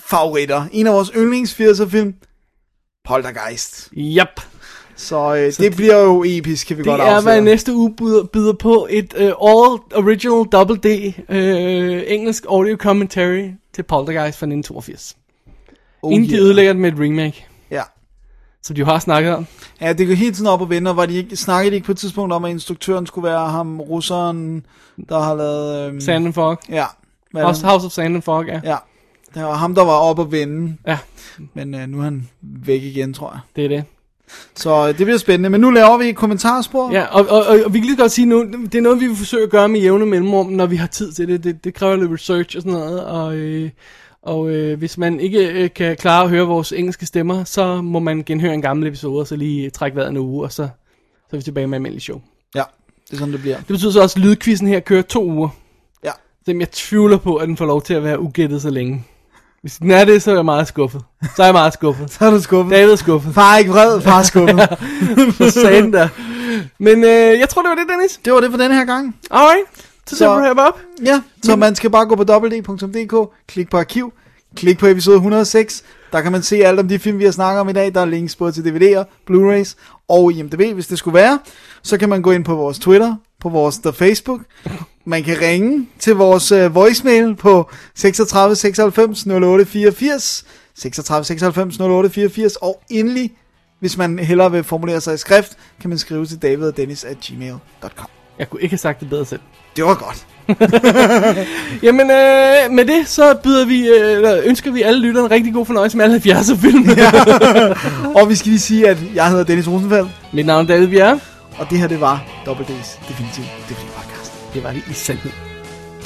favoritter. 0.00 0.64
En 0.72 0.86
af 0.86 0.92
vores 0.92 1.10
yndlings 1.16 1.60
80'er 1.60 1.88
film. 1.88 2.14
Poltergeist. 3.04 3.88
Yep. 3.96 4.40
Så, 4.96 5.34
øh, 5.34 5.52
så 5.52 5.62
det, 5.62 5.70
det 5.70 5.76
bliver 5.76 5.96
jo 6.02 6.24
episk, 6.26 6.66
kan 6.66 6.76
vi 6.76 6.82
det 6.82 6.90
godt 6.90 7.00
er, 7.00 7.04
afsløre. 7.04 7.22
hvad 7.22 7.42
næste 7.42 7.74
uge 7.74 7.94
byder, 7.96 8.24
byder 8.24 8.52
på 8.52 8.86
et 8.90 9.14
uh, 9.14 9.20
all 9.20 9.80
original 9.94 10.44
double 10.52 10.76
D 10.76 11.14
uh, 11.28 12.12
engelsk 12.12 12.44
audio 12.48 12.76
commentary 12.76 13.48
til 13.74 13.82
Poltergeist 13.82 14.38
fra 14.38 14.46
1982. 14.46 15.17
Oh, 16.08 16.14
Inden 16.14 16.28
de 16.28 16.34
yeah. 16.34 16.44
ødelægger 16.44 16.72
det 16.72 16.82
med 16.82 16.92
et 16.92 16.98
remake. 16.98 17.46
Ja. 17.70 17.82
Som 18.62 18.74
de 18.74 18.78
jo 18.78 18.84
har 18.86 18.98
snakket 18.98 19.34
om. 19.34 19.46
Ja, 19.80 19.92
det 19.92 20.06
går 20.06 20.14
helt 20.14 20.36
sådan 20.36 20.52
op 20.52 20.60
og 20.60 20.70
vende, 20.70 20.90
og 20.90 20.96
var 20.96 21.06
de 21.06 21.14
ikke, 21.14 21.36
snakkede 21.36 21.70
de 21.70 21.74
ikke 21.74 21.86
på 21.86 21.92
et 21.92 21.98
tidspunkt 21.98 22.32
om, 22.32 22.44
at 22.44 22.50
instruktøren 22.50 23.06
skulle 23.06 23.28
være 23.28 23.48
ham, 23.48 23.80
russeren, 23.80 24.66
der 25.08 25.20
har 25.20 25.34
lavet... 25.34 25.88
Øhm, 25.88 26.00
Sand 26.00 26.26
and 26.26 26.34
Fog. 26.34 26.58
Ja. 26.68 26.84
House? 27.34 27.66
House 27.66 27.86
of 27.86 27.92
Sand 27.92 28.14
and 28.14 28.22
Fog, 28.22 28.46
ja. 28.46 28.60
Ja. 28.64 28.76
Det 29.34 29.42
var 29.42 29.54
ham, 29.54 29.74
der 29.74 29.84
var 29.84 29.92
op 29.92 30.18
og 30.18 30.32
vende. 30.32 30.76
Ja. 30.86 30.98
Men 31.54 31.74
øh, 31.74 31.88
nu 31.88 31.98
er 31.98 32.02
han 32.02 32.28
væk 32.42 32.82
igen, 32.82 33.14
tror 33.14 33.30
jeg. 33.30 33.40
Det 33.56 33.64
er 33.64 33.68
det. 33.68 33.84
Så 34.56 34.88
øh, 34.88 34.98
det 34.98 35.06
bliver 35.06 35.18
spændende. 35.18 35.50
Men 35.50 35.60
nu 35.60 35.70
laver 35.70 35.98
vi 35.98 36.08
et 36.08 36.16
kommentarspor. 36.16 36.92
Ja, 36.92 37.04
og, 37.04 37.26
og, 37.28 37.46
og, 37.46 37.58
og 37.64 37.74
vi 37.74 37.78
kan 37.78 37.86
lige 37.86 37.96
godt 37.96 38.12
sige 38.12 38.26
nu, 38.26 38.44
det 38.44 38.74
er 38.74 38.80
noget, 38.80 39.00
vi 39.00 39.06
vil 39.06 39.16
forsøge 39.16 39.42
at 39.42 39.50
gøre 39.50 39.68
med 39.68 39.80
jævne 39.80 40.06
mellemrum, 40.06 40.46
når 40.46 40.66
vi 40.66 40.76
har 40.76 40.86
tid 40.86 41.12
til 41.12 41.28
det. 41.28 41.44
Det, 41.44 41.64
det 41.64 41.74
kræver 41.74 41.96
lidt 41.96 42.12
research 42.12 42.56
og 42.56 42.62
sådan 42.62 42.72
noget, 42.72 43.04
og, 43.04 43.36
øh, 43.36 43.70
og 44.22 44.50
øh, 44.50 44.78
hvis 44.78 44.98
man 44.98 45.20
ikke 45.20 45.48
øh, 45.48 45.70
kan 45.74 45.96
klare 45.96 46.24
at 46.24 46.30
høre 46.30 46.46
vores 46.46 46.72
engelske 46.72 47.06
stemmer, 47.06 47.44
så 47.44 47.82
må 47.82 47.98
man 47.98 48.22
genhøre 48.26 48.54
en 48.54 48.62
gammel 48.62 48.86
episode, 48.88 49.20
og 49.20 49.26
så 49.26 49.36
lige 49.36 49.70
trække 49.70 49.96
vejret 49.96 50.10
en 50.10 50.16
uge, 50.16 50.44
og 50.44 50.52
så, 50.52 50.68
så 51.30 51.30
er 51.32 51.36
vi 51.36 51.42
tilbage 51.42 51.66
med 51.66 51.76
almindelig 51.76 52.02
show. 52.02 52.20
Ja, 52.54 52.62
det 53.06 53.12
er 53.12 53.18
sådan, 53.18 53.32
det 53.32 53.40
bliver. 53.40 53.56
Det 53.56 53.66
betyder 53.66 53.90
så 53.90 54.02
også, 54.02 54.18
at 54.18 54.24
lydquizzen 54.24 54.68
her 54.68 54.80
kører 54.80 55.02
to 55.02 55.24
uger. 55.24 55.48
Ja. 56.04 56.12
Så 56.44 56.54
jeg 56.58 56.70
tvivler 56.70 57.16
på, 57.16 57.36
at 57.36 57.48
den 57.48 57.56
får 57.56 57.66
lov 57.66 57.82
til 57.82 57.94
at 57.94 58.04
være 58.04 58.20
ugættet 58.20 58.62
så 58.62 58.70
længe. 58.70 59.04
Hvis 59.60 59.76
den 59.76 59.90
er 59.90 60.04
det, 60.04 60.22
så 60.22 60.30
er 60.30 60.34
jeg 60.34 60.44
meget 60.44 60.68
skuffet. 60.68 61.02
Så 61.36 61.42
er 61.42 61.46
jeg 61.46 61.54
meget 61.54 61.72
skuffet. 61.72 62.10
så 62.12 62.26
er 62.26 62.30
du 62.30 62.40
skuffet. 62.40 62.76
David 62.76 62.92
er 62.92 62.96
skuffet. 62.96 63.34
Far 63.34 63.54
er 63.54 63.58
ikke 63.58 63.70
vred, 63.70 64.00
far 64.00 64.18
er 64.18 64.22
skuffet. 64.22 64.56
For 65.36 65.50
satan 65.50 65.92
der. 65.92 66.08
Men 66.78 67.04
øh, 67.04 67.38
jeg 67.38 67.48
tror, 67.48 67.62
det 67.62 67.68
var 67.68 67.74
det, 67.74 67.84
Dennis. 67.88 68.20
Det 68.24 68.32
var 68.32 68.40
det 68.40 68.50
for 68.50 68.58
denne 68.58 68.74
her 68.74 68.84
gang. 68.84 69.16
Alright. 69.30 69.87
Så, 70.08 70.16
så 70.16 70.18
sætter 70.18 70.54
du 70.54 70.60
op. 70.60 70.80
Ja, 71.04 71.22
så 71.42 71.56
man 71.56 71.74
skal 71.74 71.90
bare 71.90 72.06
gå 72.06 72.16
på 72.16 72.22
www.dk, 72.22 73.30
klik 73.46 73.70
på 73.70 73.78
arkiv, 73.78 74.12
klik 74.56 74.78
på 74.78 74.86
episode 74.86 75.16
106. 75.16 75.84
Der 76.12 76.20
kan 76.20 76.32
man 76.32 76.42
se 76.42 76.56
alt 76.56 76.80
om 76.80 76.88
de 76.88 76.98
film, 76.98 77.18
vi 77.18 77.24
har 77.24 77.30
snakket 77.30 77.60
om 77.60 77.68
i 77.68 77.72
dag. 77.72 77.94
Der 77.94 78.00
er 78.00 78.04
links 78.04 78.36
både 78.36 78.52
til 78.52 78.62
DVD'er, 78.62 79.04
Blu-rays 79.30 79.74
og 80.08 80.32
IMDb, 80.32 80.74
hvis 80.74 80.86
det 80.86 80.98
skulle 80.98 81.14
være. 81.14 81.38
Så 81.82 81.98
kan 81.98 82.08
man 82.08 82.22
gå 82.22 82.30
ind 82.30 82.44
på 82.44 82.54
vores 82.54 82.78
Twitter, 82.78 83.14
på 83.40 83.48
vores 83.48 83.78
der 83.78 83.92
Facebook. 83.92 84.40
Man 85.04 85.22
kan 85.22 85.40
ringe 85.40 85.88
til 85.98 86.14
vores 86.14 86.52
uh, 86.52 86.74
voicemail 86.74 87.36
på 87.36 87.70
36 87.94 88.56
96 88.56 89.26
08 89.26 89.64
84. 89.64 90.44
36 90.74 91.24
96 91.24 91.80
08 91.80 92.10
84. 92.10 92.56
Og 92.56 92.82
endelig, 92.90 93.32
hvis 93.80 93.96
man 93.96 94.18
hellere 94.18 94.50
vil 94.50 94.64
formulere 94.64 95.00
sig 95.00 95.14
i 95.14 95.16
skrift, 95.16 95.56
kan 95.80 95.88
man 95.88 95.98
skrive 95.98 96.26
til 96.26 96.42
david 96.42 96.66
og 96.66 96.76
dennis 96.76 97.04
at 97.04 97.16
gmail.com. 97.20 98.10
Jeg 98.38 98.50
kunne 98.50 98.62
ikke 98.62 98.72
have 98.72 98.78
sagt 98.78 99.00
det 99.00 99.10
bedre 99.10 99.24
selv. 99.24 99.40
Det 99.78 99.86
var 99.86 99.94
godt. 99.94 100.26
Jamen, 101.86 102.10
øh, 102.10 102.70
med 102.70 102.84
det, 102.84 103.08
så 103.08 103.34
byder 103.42 103.66
vi, 103.66 103.88
øh, 103.88 104.48
ønsker 104.48 104.70
vi 104.70 104.82
alle 104.82 105.00
lytterne 105.00 105.26
en 105.26 105.30
rigtig 105.30 105.54
god 105.54 105.66
fornøjelse 105.66 105.96
med 105.96 106.04
alle 106.04 106.16
70'er 106.16 106.56
film. 106.56 106.90
ja. 106.96 107.10
Og 108.20 108.28
vi 108.28 108.34
skal 108.34 108.48
lige 108.50 108.60
sige, 108.60 108.88
at 108.88 108.98
jeg 109.14 109.28
hedder 109.30 109.44
Dennis 109.44 109.68
Rosenfeldt. 109.68 110.08
Mit 110.32 110.46
navn 110.46 110.64
er 110.64 110.68
David 110.68 110.88
Bjerre. 110.88 111.20
Og 111.58 111.70
det 111.70 111.78
her, 111.78 111.86
det 111.88 112.00
var 112.00 112.22
Double 112.46 112.66
D's 112.66 113.08
Definitive 113.08 113.46
DVD 113.68 113.86
Podcast. 113.96 114.32
Det 114.54 114.64
var 114.64 114.72
det 114.72 114.82
i 114.90 114.92
sandhed. 114.92 115.30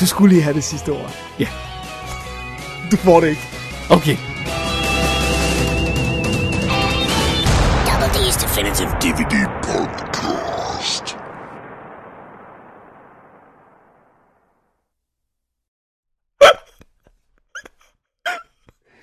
Du 0.01 0.07
skulle 0.07 0.35
lige 0.35 0.43
have 0.43 0.55
det 0.55 0.65
sidste 0.65 0.89
ord. 0.89 1.15
Ja. 1.39 1.47
Du 2.91 2.97
får 2.97 3.21
det 3.21 3.29
ikke. 3.29 3.43
Okay. 3.91 4.17
Double 7.87 8.09
D's 8.21 8.43
Definitive 8.43 8.89
DVD 9.01 9.47
Podcast. 9.63 10.12